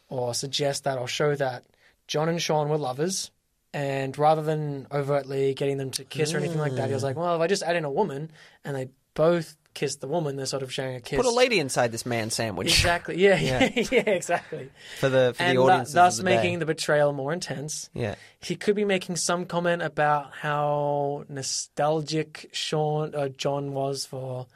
or 0.09 0.33
suggest 0.33 0.83
that, 0.85 0.97
or 0.97 1.07
show 1.07 1.35
that 1.35 1.63
John 2.07 2.29
and 2.29 2.41
Sean 2.41 2.69
were 2.69 2.77
lovers. 2.77 3.31
And 3.73 4.17
rather 4.17 4.41
than 4.41 4.87
overtly 4.91 5.53
getting 5.53 5.77
them 5.77 5.91
to 5.91 6.03
kiss 6.05 6.33
or 6.33 6.37
anything 6.37 6.57
like 6.57 6.75
that, 6.75 6.87
he 6.87 6.93
was 6.93 7.03
like, 7.03 7.15
"Well, 7.17 7.35
if 7.35 7.41
I 7.41 7.47
just 7.47 7.63
add 7.63 7.75
in 7.75 7.83
a 7.85 7.91
woman 7.91 8.31
and 8.63 8.75
they 8.75 8.89
both 9.13 9.55
kiss 9.73 9.97
the 9.97 10.07
woman, 10.07 10.35
they're 10.37 10.45
sort 10.47 10.63
of 10.63 10.71
sharing 10.73 10.95
a 10.95 11.01
kiss." 11.01 11.17
Put 11.17 11.25
a 11.25 11.31
lady 11.31 11.59
inside 11.59 11.91
this 11.91 12.05
man 12.05 12.29
sandwich 12.31 12.69
Exactly. 12.69 13.17
Yeah, 13.21 13.37
yeah, 13.39 13.69
yeah, 13.91 14.09
exactly. 14.09 14.69
for 14.99 15.09
the 15.09 15.33
for 15.35 15.43
And 15.43 15.57
the 15.57 15.61
audience. 15.61 15.91
thus 15.91 16.21
making 16.23 16.59
the 16.59 16.65
betrayal 16.65 17.11
more 17.13 17.33
intense. 17.33 17.89
yeah. 17.93 18.15
He 18.39 18.55
could 18.55 18.75
be 18.75 18.85
making 18.85 19.17
some 19.17 19.45
comment 19.45 19.81
about 19.83 20.31
how 20.33 21.25
nostalgic 21.27 22.49
Sean 22.53 23.13
uh, 23.13 23.27
John 23.29 23.73
was 23.73 24.05
for 24.05 24.47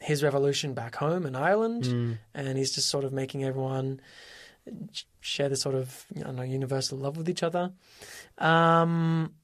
his 0.00 0.22
revolution 0.22 0.72
back 0.72 0.96
home 0.96 1.26
in 1.26 1.36
Ireland, 1.36 1.84
Mm. 1.84 2.18
and 2.34 2.56
he's 2.58 2.72
just 2.74 2.88
sort 2.88 3.04
of 3.04 3.12
making 3.12 3.44
everyone 3.44 4.00
share 5.20 5.48
this 5.48 5.60
sort 5.60 5.74
of 5.74 6.06
I 6.16 6.20
don't 6.20 6.36
know 6.36 6.42
universal 6.42 6.98
love 6.98 7.16
with 7.16 7.28
each 7.28 7.42
other. 7.42 7.72
Um, 8.38 9.34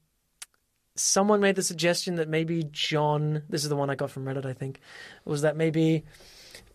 someone 0.95 1.39
made 1.39 1.55
the 1.55 1.63
suggestion 1.63 2.15
that 2.15 2.27
maybe 2.27 2.67
John. 2.71 3.43
This 3.49 3.63
is 3.63 3.69
the 3.69 3.75
one 3.75 3.89
I 3.89 3.95
got 3.95 4.11
from 4.11 4.25
Reddit. 4.25 4.45
I 4.45 4.53
think 4.53 4.79
was 5.25 5.41
that 5.43 5.55
maybe 5.55 6.05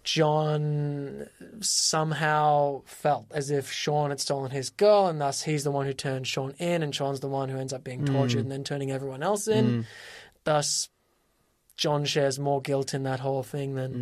John 0.05 1.29
somehow 1.61 2.83
felt 2.87 3.27
as 3.31 3.51
if 3.51 3.71
Sean 3.71 4.11
had 4.11 4.21
stolen 4.21 4.51
his 4.51 4.71
girl, 4.71 5.07
and 5.07 5.21
thus 5.21 5.43
he's 5.43 5.65
the 5.65 5.71
one 5.71 5.87
who 5.87 5.93
turned 5.93 6.27
Sean 6.27 6.55
in, 6.59 6.83
and 6.83 6.95
Sean's 6.95 7.21
the 7.21 7.29
one 7.29 7.49
who 7.49 7.59
ends 7.59 7.73
up 7.73 7.85
being 7.85 8.01
hmm. 8.01 8.13
tortured 8.13 8.41
and 8.41 8.51
then 8.51 8.65
turning 8.65 8.91
everyone 8.91 9.23
else 9.23 9.47
in. 9.47 9.67
Hmm. 9.67 9.81
Thus, 10.45 10.89
John 11.77 12.05
shares 12.05 12.39
more 12.39 12.61
guilt 12.61 12.95
in 12.95 13.05
that 13.05 13.21
whole 13.21 13.43
thing 13.43 13.75
than 13.75 13.93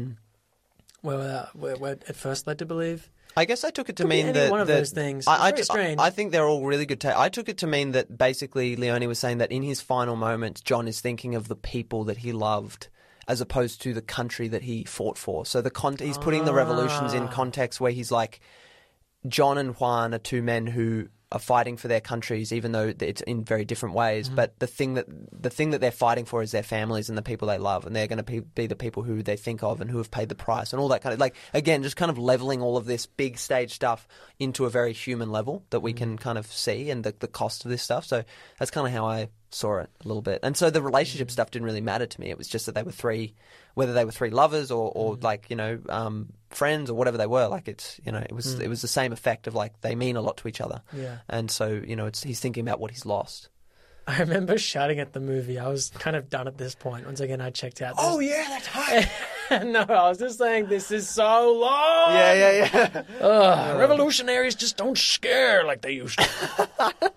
hmm. 1.03 1.07
we're, 1.07 1.49
we're, 1.55 1.77
we're 1.77 1.91
at 1.91 2.17
first 2.17 2.47
led 2.47 2.59
to 2.61 2.67
believe. 2.67 3.11
I 3.41 3.45
guess 3.47 3.65
I 3.65 3.71
took 3.71 3.89
it 3.89 3.97
to 3.97 4.03
Could 4.05 4.11
be 4.11 4.17
mean 4.17 4.27
any 4.27 4.33
that 4.39 4.51
one 4.51 4.61
of 4.61 4.67
that- 4.69 4.75
those 4.81 4.91
things. 4.91 5.27
I, 5.27 5.33
It's 5.35 5.43
I, 5.43 5.51
very 5.51 5.57
t- 5.57 5.63
strange. 5.65 6.01
I 6.01 6.11
think 6.11 6.33
they're 6.33 6.47
all 6.47 6.65
really 6.67 6.87
good. 6.87 7.01
Ta- 7.01 7.21
I 7.21 7.29
took 7.29 7.49
it 7.49 7.59
to 7.59 7.67
mean 7.67 7.93
that 7.93 8.17
basically 8.19 8.77
Leone 8.77 9.07
was 9.09 9.19
saying 9.19 9.39
that 9.39 9.51
in 9.51 9.63
his 9.63 9.81
final 9.81 10.17
moments, 10.17 10.61
John 10.61 10.87
is 10.87 11.01
thinking 11.01 11.35
of 11.35 11.49
the 11.49 11.57
people 11.57 12.05
that 12.05 12.19
he 12.19 12.33
loved. 12.33 12.89
As 13.29 13.41
opposed 13.41 13.81
to 13.83 13.95
the 13.95 14.03
country 14.03 14.49
that 14.49 14.63
he 14.63 14.83
fought 14.85 15.17
for, 15.17 15.47
so 15.47 15.63
the 15.63 15.71
con- 15.71 15.97
he's 15.99 16.19
putting 16.19 16.45
the 16.47 16.55
revolutions 16.55 17.13
Ah. 17.15 17.17
in 17.19 17.29
context 17.29 17.81
where 17.81 17.93
he's 17.93 18.11
like, 18.11 18.41
John 19.29 19.57
and 19.57 19.75
Juan 19.77 20.13
are 20.15 20.19
two 20.19 20.43
men 20.43 20.67
who 20.67 21.09
are 21.33 21.39
fighting 21.39 21.77
for 21.77 21.87
their 21.87 22.01
countries, 22.01 22.53
even 22.53 22.73
though 22.73 22.93
it's 22.99 23.21
in 23.21 23.45
very 23.45 23.65
different 23.65 23.95
ways. 23.95 24.27
Mm-hmm. 24.27 24.37
But 24.37 24.59
the 24.59 24.67
thing 24.67 24.95
that 24.95 25.07
the 25.09 25.51
thing 25.51 25.71
that 25.71 25.81
they're 25.81 25.91
fighting 25.93 26.25
for 26.25 26.43
is 26.43 26.51
their 26.51 26.63
families 26.63 27.09
and 27.09 27.17
the 27.17 27.23
people 27.23 27.49
they 27.49 27.59
love, 27.59 27.87
and 27.87 27.95
they're 27.95 28.09
going 28.09 28.17
to 28.19 28.23
be, 28.25 28.41
be 28.41 28.67
the 28.67 28.75
people 28.77 29.03
who 29.03 29.23
they 29.23 29.37
think 29.37 29.63
of 29.63 29.81
and 29.81 29.91
who 29.91 29.99
have 29.99 30.11
paid 30.11 30.29
the 30.29 30.35
price 30.35 30.73
and 30.73 30.81
all 30.81 30.89
that 30.89 31.03
kind 31.03 31.13
of 31.13 31.21
like 31.21 31.37
again, 31.55 31.83
just 31.83 31.97
kind 31.97 32.11
of 32.11 32.19
leveling 32.19 32.61
all 32.63 32.77
of 32.77 32.85
this 32.87 33.07
big 33.07 33.39
stage 33.39 33.73
stuff 33.73 34.09
into 34.39 34.65
a 34.65 34.71
very 34.71 34.93
human 34.93 35.31
level 35.31 35.65
that 35.71 35.79
Mm-hmm. 35.79 35.85
we 35.85 35.93
can 35.93 36.19
kind 36.19 36.37
of 36.39 36.47
see 36.47 36.91
and 36.91 37.05
the, 37.05 37.15
the 37.21 37.29
cost 37.29 37.65
of 37.65 37.71
this 37.71 37.83
stuff. 37.83 38.05
So 38.05 38.25
that's 38.59 38.71
kind 38.71 38.87
of 38.87 38.93
how 38.93 39.07
I 39.07 39.29
saw 39.51 39.79
it 39.79 39.91
a 40.05 40.09
little 40.09 40.23
bit. 40.23 40.41
And 40.43 40.57
so 40.57 40.69
the 40.71 40.83
relationship 40.83 41.29
Mm-hmm. 41.29 41.33
stuff 41.33 41.51
didn't 41.51 41.67
really 41.67 41.81
matter 41.81 42.07
to 42.07 42.21
me. 42.21 42.31
It 42.31 42.39
was 42.39 42.49
just 42.49 42.67
that 42.67 42.75
they 42.75 42.83
were 42.83 42.93
three, 42.93 43.35
whether 43.75 43.93
they 43.93 44.05
were 44.05 44.13
three 44.13 44.31
lovers 44.31 44.71
or, 44.71 44.91
or 44.95 45.15
Mm-hmm. 45.15 45.25
like 45.25 45.47
you 45.51 45.57
know 45.57 45.79
um, 45.89 46.29
friends 46.51 46.91
or 46.91 46.95
whatever 46.95 47.17
they 47.19 47.27
were. 47.27 47.47
Like 47.49 47.69
it's 47.69 48.01
you 48.05 48.13
know 48.13 48.19
it 48.19 48.33
was 48.33 48.59
it 48.61 48.69
was 48.69 48.83
the 48.83 48.89
same 48.89 49.13
effect 49.13 49.47
of 49.47 49.55
like 49.55 49.81
they 49.81 49.95
mean 49.95 50.17
a 50.17 50.21
lot 50.21 50.37
to 50.39 50.49
each 50.49 50.61
other. 50.61 50.83
Mm. 50.95 51.03
Yeah. 51.03 51.17
And 51.29 51.51
so 51.51 51.69
you 51.69 51.97
know 51.97 52.07
it's 52.07 52.23
he's 52.23 52.41
thinking 52.41 52.63
about 52.67 52.81
what 52.81 52.91
he's 52.91 53.07
lost. 53.07 53.49
I 54.07 54.19
remember 54.21 54.59
shouting 54.59 54.99
at 54.99 55.13
the 55.13 55.21
movie. 55.21 55.59
I 55.59 55.69
was 55.69 55.91
kind 55.91 56.17
of 56.17 56.29
done 56.29 56.49
at 56.49 56.59
this 56.59 56.75
point. 56.75 57.07
Once 57.07 57.21
again, 57.21 57.41
I 57.41 57.51
checked 57.51 57.81
out. 57.81 57.95
Oh 57.99 58.19
yeah, 58.19 58.45
that's 58.49 58.67
hot. 58.67 59.65
no, 59.67 59.83
I 59.83 60.09
was 60.09 60.19
just 60.19 60.39
saying 60.39 60.67
this 60.67 60.91
is 60.91 61.09
so 61.09 61.53
long. 61.53 62.13
yeah, 62.15 62.33
yeah, 62.33 62.69
yeah. 62.73 63.03
Ugh, 63.25 63.79
revolutionaries 63.79 64.57
just 64.57 64.77
don't 64.77 64.99
scare 64.99 65.63
like 65.65 65.83
they 65.83 65.93
used 65.93 66.19
to. 66.19 66.29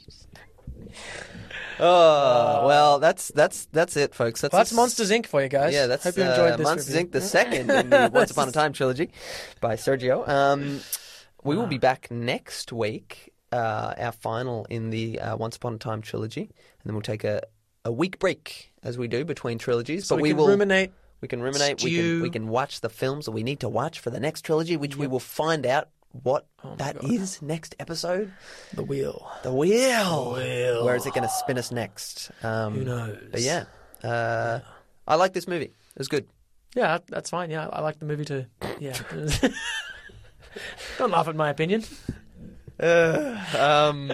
Oh 1.94 2.68
well, 2.68 3.00
that's 3.00 3.30
that's 3.30 3.66
that's 3.72 3.98
it, 3.98 4.14
folks. 4.14 4.42
That's 4.42 4.54
Well, 4.54 4.60
that's 4.60 4.72
Monsters 4.74 5.10
Inc. 5.10 5.26
for 5.26 5.42
you 5.42 5.50
guys. 5.50 5.74
Yeah, 5.74 5.88
that's 5.88 6.04
Hope 6.04 6.16
you 6.16 6.24
enjoyed 6.24 6.54
uh, 6.54 6.58
this 6.58 6.64
Monsters 6.64 6.96
review. 6.96 7.10
Inc. 7.10 7.12
The 7.12 7.22
second 7.22 7.72
in 7.72 7.90
the 7.90 8.12
Once 8.14 8.30
Upon 8.30 8.48
a 8.50 8.52
Time 8.52 8.72
trilogy 8.72 9.10
by 9.62 9.76
Sergio. 9.76 10.28
Um, 10.28 10.80
we 11.44 11.56
will 11.56 11.66
be 11.66 11.80
back 11.80 12.12
next 12.12 12.72
week, 12.72 13.34
uh, 13.52 13.96
our 13.98 14.12
final 14.12 14.66
in 14.70 14.92
the 14.92 15.20
uh, 15.20 15.38
Once 15.38 15.56
Upon 15.56 15.74
a 15.74 15.78
Time 15.80 16.02
trilogy, 16.04 16.42
and 16.42 16.52
then 16.86 16.94
we'll 16.94 17.02
take 17.02 17.24
a, 17.24 17.42
a 17.84 17.92
week 17.92 18.20
break 18.20 18.72
as 18.84 19.00
we 19.00 19.08
do 19.08 19.26
between 19.26 19.58
trilogies. 19.58 20.06
So 20.06 20.16
but 20.16 20.22
we, 20.22 20.30
we 20.30 20.30
can 20.30 20.38
will 20.38 20.48
ruminate. 20.50 20.92
we 21.20 21.28
can 21.28 21.42
ruminate. 21.42 21.84
We 21.84 21.96
can 21.96 22.22
we 22.22 22.30
can 22.30 22.48
watch 22.48 22.82
the 22.82 22.90
films 22.90 23.26
that 23.26 23.32
we 23.32 23.42
need 23.42 23.60
to 23.62 23.70
watch 23.70 24.00
for 24.00 24.12
the 24.12 24.20
next 24.20 24.46
trilogy, 24.46 24.78
which 24.78 24.98
we 24.98 25.08
will 25.08 25.20
find 25.20 25.66
out 25.66 25.90
what 26.24 26.48
Oh 26.64 26.76
that 26.76 27.04
is 27.04 27.42
next 27.42 27.76
episode. 27.80 28.32
The 28.74 28.84
wheel. 28.84 29.30
The 29.44 29.52
wheel. 29.54 30.34
wheel. 30.36 30.86
Where 30.86 30.96
is 30.96 31.06
it 31.06 31.14
going 31.14 31.24
to 31.24 31.30
spin 31.30 31.58
us 31.58 31.72
next? 31.72 32.32
Um, 32.44 32.76
Who 32.76 32.84
knows? 32.84 33.18
But 33.32 33.42
yeah, 33.42 33.66
uh, 34.04 34.60
I 35.08 35.16
like 35.16 35.34
this 35.34 35.48
movie. 35.48 35.66
It 35.66 35.98
was 35.98 36.08
good. 36.08 36.28
Yeah, 36.76 37.00
that's 37.08 37.30
fine. 37.30 37.50
Yeah, 37.50 37.68
I 37.68 37.82
like 37.82 38.00
the 38.00 38.06
movie 38.06 38.26
too. 38.26 38.46
Yeah. 38.80 38.98
Don't 40.98 41.12
laugh 41.12 41.28
at 41.28 41.36
my 41.36 41.50
opinion. 41.50 41.84
um, 42.80 44.12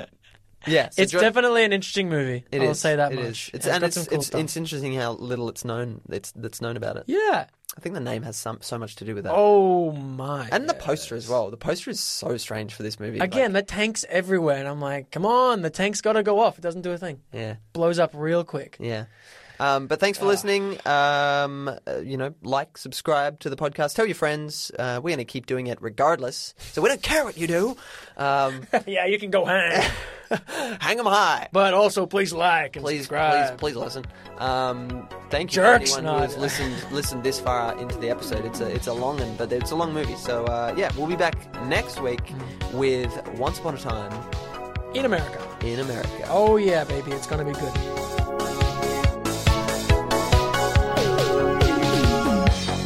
yeah, 0.66 0.90
so 0.90 1.02
It's 1.02 1.12
jo- 1.12 1.20
definitely 1.20 1.64
an 1.64 1.72
interesting 1.74 2.10
movie. 2.10 2.46
It 2.52 2.62
I'll 2.62 2.72
is, 2.72 2.80
say 2.80 2.96
that 2.96 3.12
it 3.12 3.16
much. 3.16 3.26
is. 3.26 3.50
It's, 3.54 3.66
It's 3.66 3.68
and 3.68 3.84
it's 3.84 4.08
cool 4.08 4.18
it's, 4.20 4.30
it's 4.30 4.58
interesting 4.58 4.94
how 4.96 5.14
little 5.14 5.50
it's 5.50 5.64
known. 5.64 6.02
It's 6.10 6.32
that's 6.34 6.62
known 6.62 6.78
about 6.78 6.98
it. 6.98 7.04
yeah. 7.08 7.46
I 7.78 7.80
think 7.80 7.94
the 7.94 8.02
name 8.02 8.24
has 8.24 8.36
some 8.36 8.58
so 8.62 8.80
much 8.80 8.96
to 8.96 9.06
do 9.06 9.14
with 9.14 9.26
that. 9.26 9.34
Oh 9.36 9.92
my. 9.92 10.50
and 10.52 10.68
the 10.68 10.74
poster 10.74 11.16
as 11.16 11.30
well. 11.30 11.52
The 11.52 11.58
poster 11.58 11.92
is 11.92 12.00
so 12.00 12.36
strange 12.38 12.74
for 12.74 12.82
this 12.82 13.00
movie. 13.00 13.20
Again, 13.20 13.54
Like, 13.54 13.68
the 13.68 13.72
tank's 13.72 14.04
everywhere, 14.10 14.58
and 14.58 14.68
I'm 14.68 14.82
like, 14.82 15.12
come 15.12 15.28
on, 15.28 15.62
the 15.62 15.70
tank's 15.70 16.02
got 16.02 16.14
to 16.14 16.24
go 16.24 16.40
off. 16.40 16.58
It 16.58 16.62
doesn't 16.62 16.82
do 16.82 16.92
a 16.92 16.98
thing. 16.98 17.22
yeah, 17.32 17.58
Blows 17.74 18.00
up 18.00 18.12
real 18.16 18.44
quick. 18.44 18.78
yeah. 18.80 19.06
Um, 19.60 19.88
but 19.88 20.00
thanks 20.00 20.18
for 20.18 20.26
listening. 20.26 20.78
Um, 20.86 21.68
uh, 21.68 21.98
you 22.04 22.18
know, 22.18 22.34
like, 22.44 22.78
subscribe 22.78 23.40
to 23.40 23.50
the 23.50 23.56
podcast. 23.56 23.96
Tell 23.96 24.06
your 24.06 24.16
friends. 24.16 24.72
Uh, 24.78 25.00
we're 25.04 25.10
going 25.16 25.18
to 25.20 25.26
keep 25.26 25.46
doing 25.46 25.68
it 25.68 25.82
regardless. 25.82 26.54
So 26.74 26.82
we 26.82 26.90
don't 26.90 27.02
care 27.02 27.24
what 27.24 27.38
you 27.38 27.48
do. 27.48 27.78
Um, 28.18 28.62
yeah, 28.86 29.06
you 29.06 29.18
can 29.20 29.32
go 29.32 29.46
hang, 29.46 29.90
hang 30.80 30.98
them 30.98 31.06
high. 31.06 31.48
but 31.52 31.74
also 31.74 32.06
please 32.06 32.34
like 32.34 32.76
and 32.76 32.86
please, 32.86 33.02
subscribe. 33.02 33.58
please, 33.58 33.74
please 33.74 33.76
listen. 33.76 34.06
Um, 34.38 35.08
thank 35.30 35.52
you 35.52 35.56
Jerks, 35.62 35.94
for 35.94 36.00
anyone 36.02 36.24
who's 36.24 36.38
listened 36.38 36.76
listened 36.92 37.24
this 37.24 37.40
far 37.40 37.78
into 37.80 37.98
the 37.98 38.10
episode. 38.10 38.46
It's 38.46 38.60
a 38.60 38.68
it's 38.74 38.88
a 38.88 38.94
long 38.94 39.18
one, 39.20 39.36
but 39.38 39.52
it's 39.52 39.72
a 39.72 39.76
long 39.76 39.94
movie. 39.94 40.16
So 40.16 40.46
uh, 40.46 40.74
yeah, 40.78 40.92
we'll 40.98 41.08
be 41.08 41.16
back 41.16 41.36
next 41.66 42.02
week 42.02 42.34
with 42.74 43.12
Once 43.40 43.58
Upon 43.60 43.76
a 43.76 43.78
Time 43.80 44.12
In 44.94 45.06
America. 45.06 45.40
in 45.62 45.80
America. 45.80 46.26
Oh 46.30 46.58
yeah, 46.58 46.84
baby, 46.84 47.12
it's 47.12 47.26
gonna 47.28 47.46
be 47.46 47.54
good. 47.54 48.17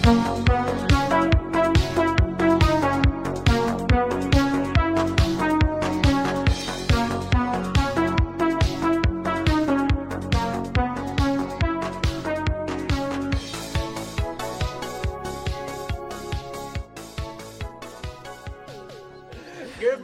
Give 0.04 0.14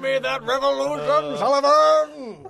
me 0.02 0.20
that 0.20 0.44
revolution, 0.44 1.38
Sullivan! 1.38 2.48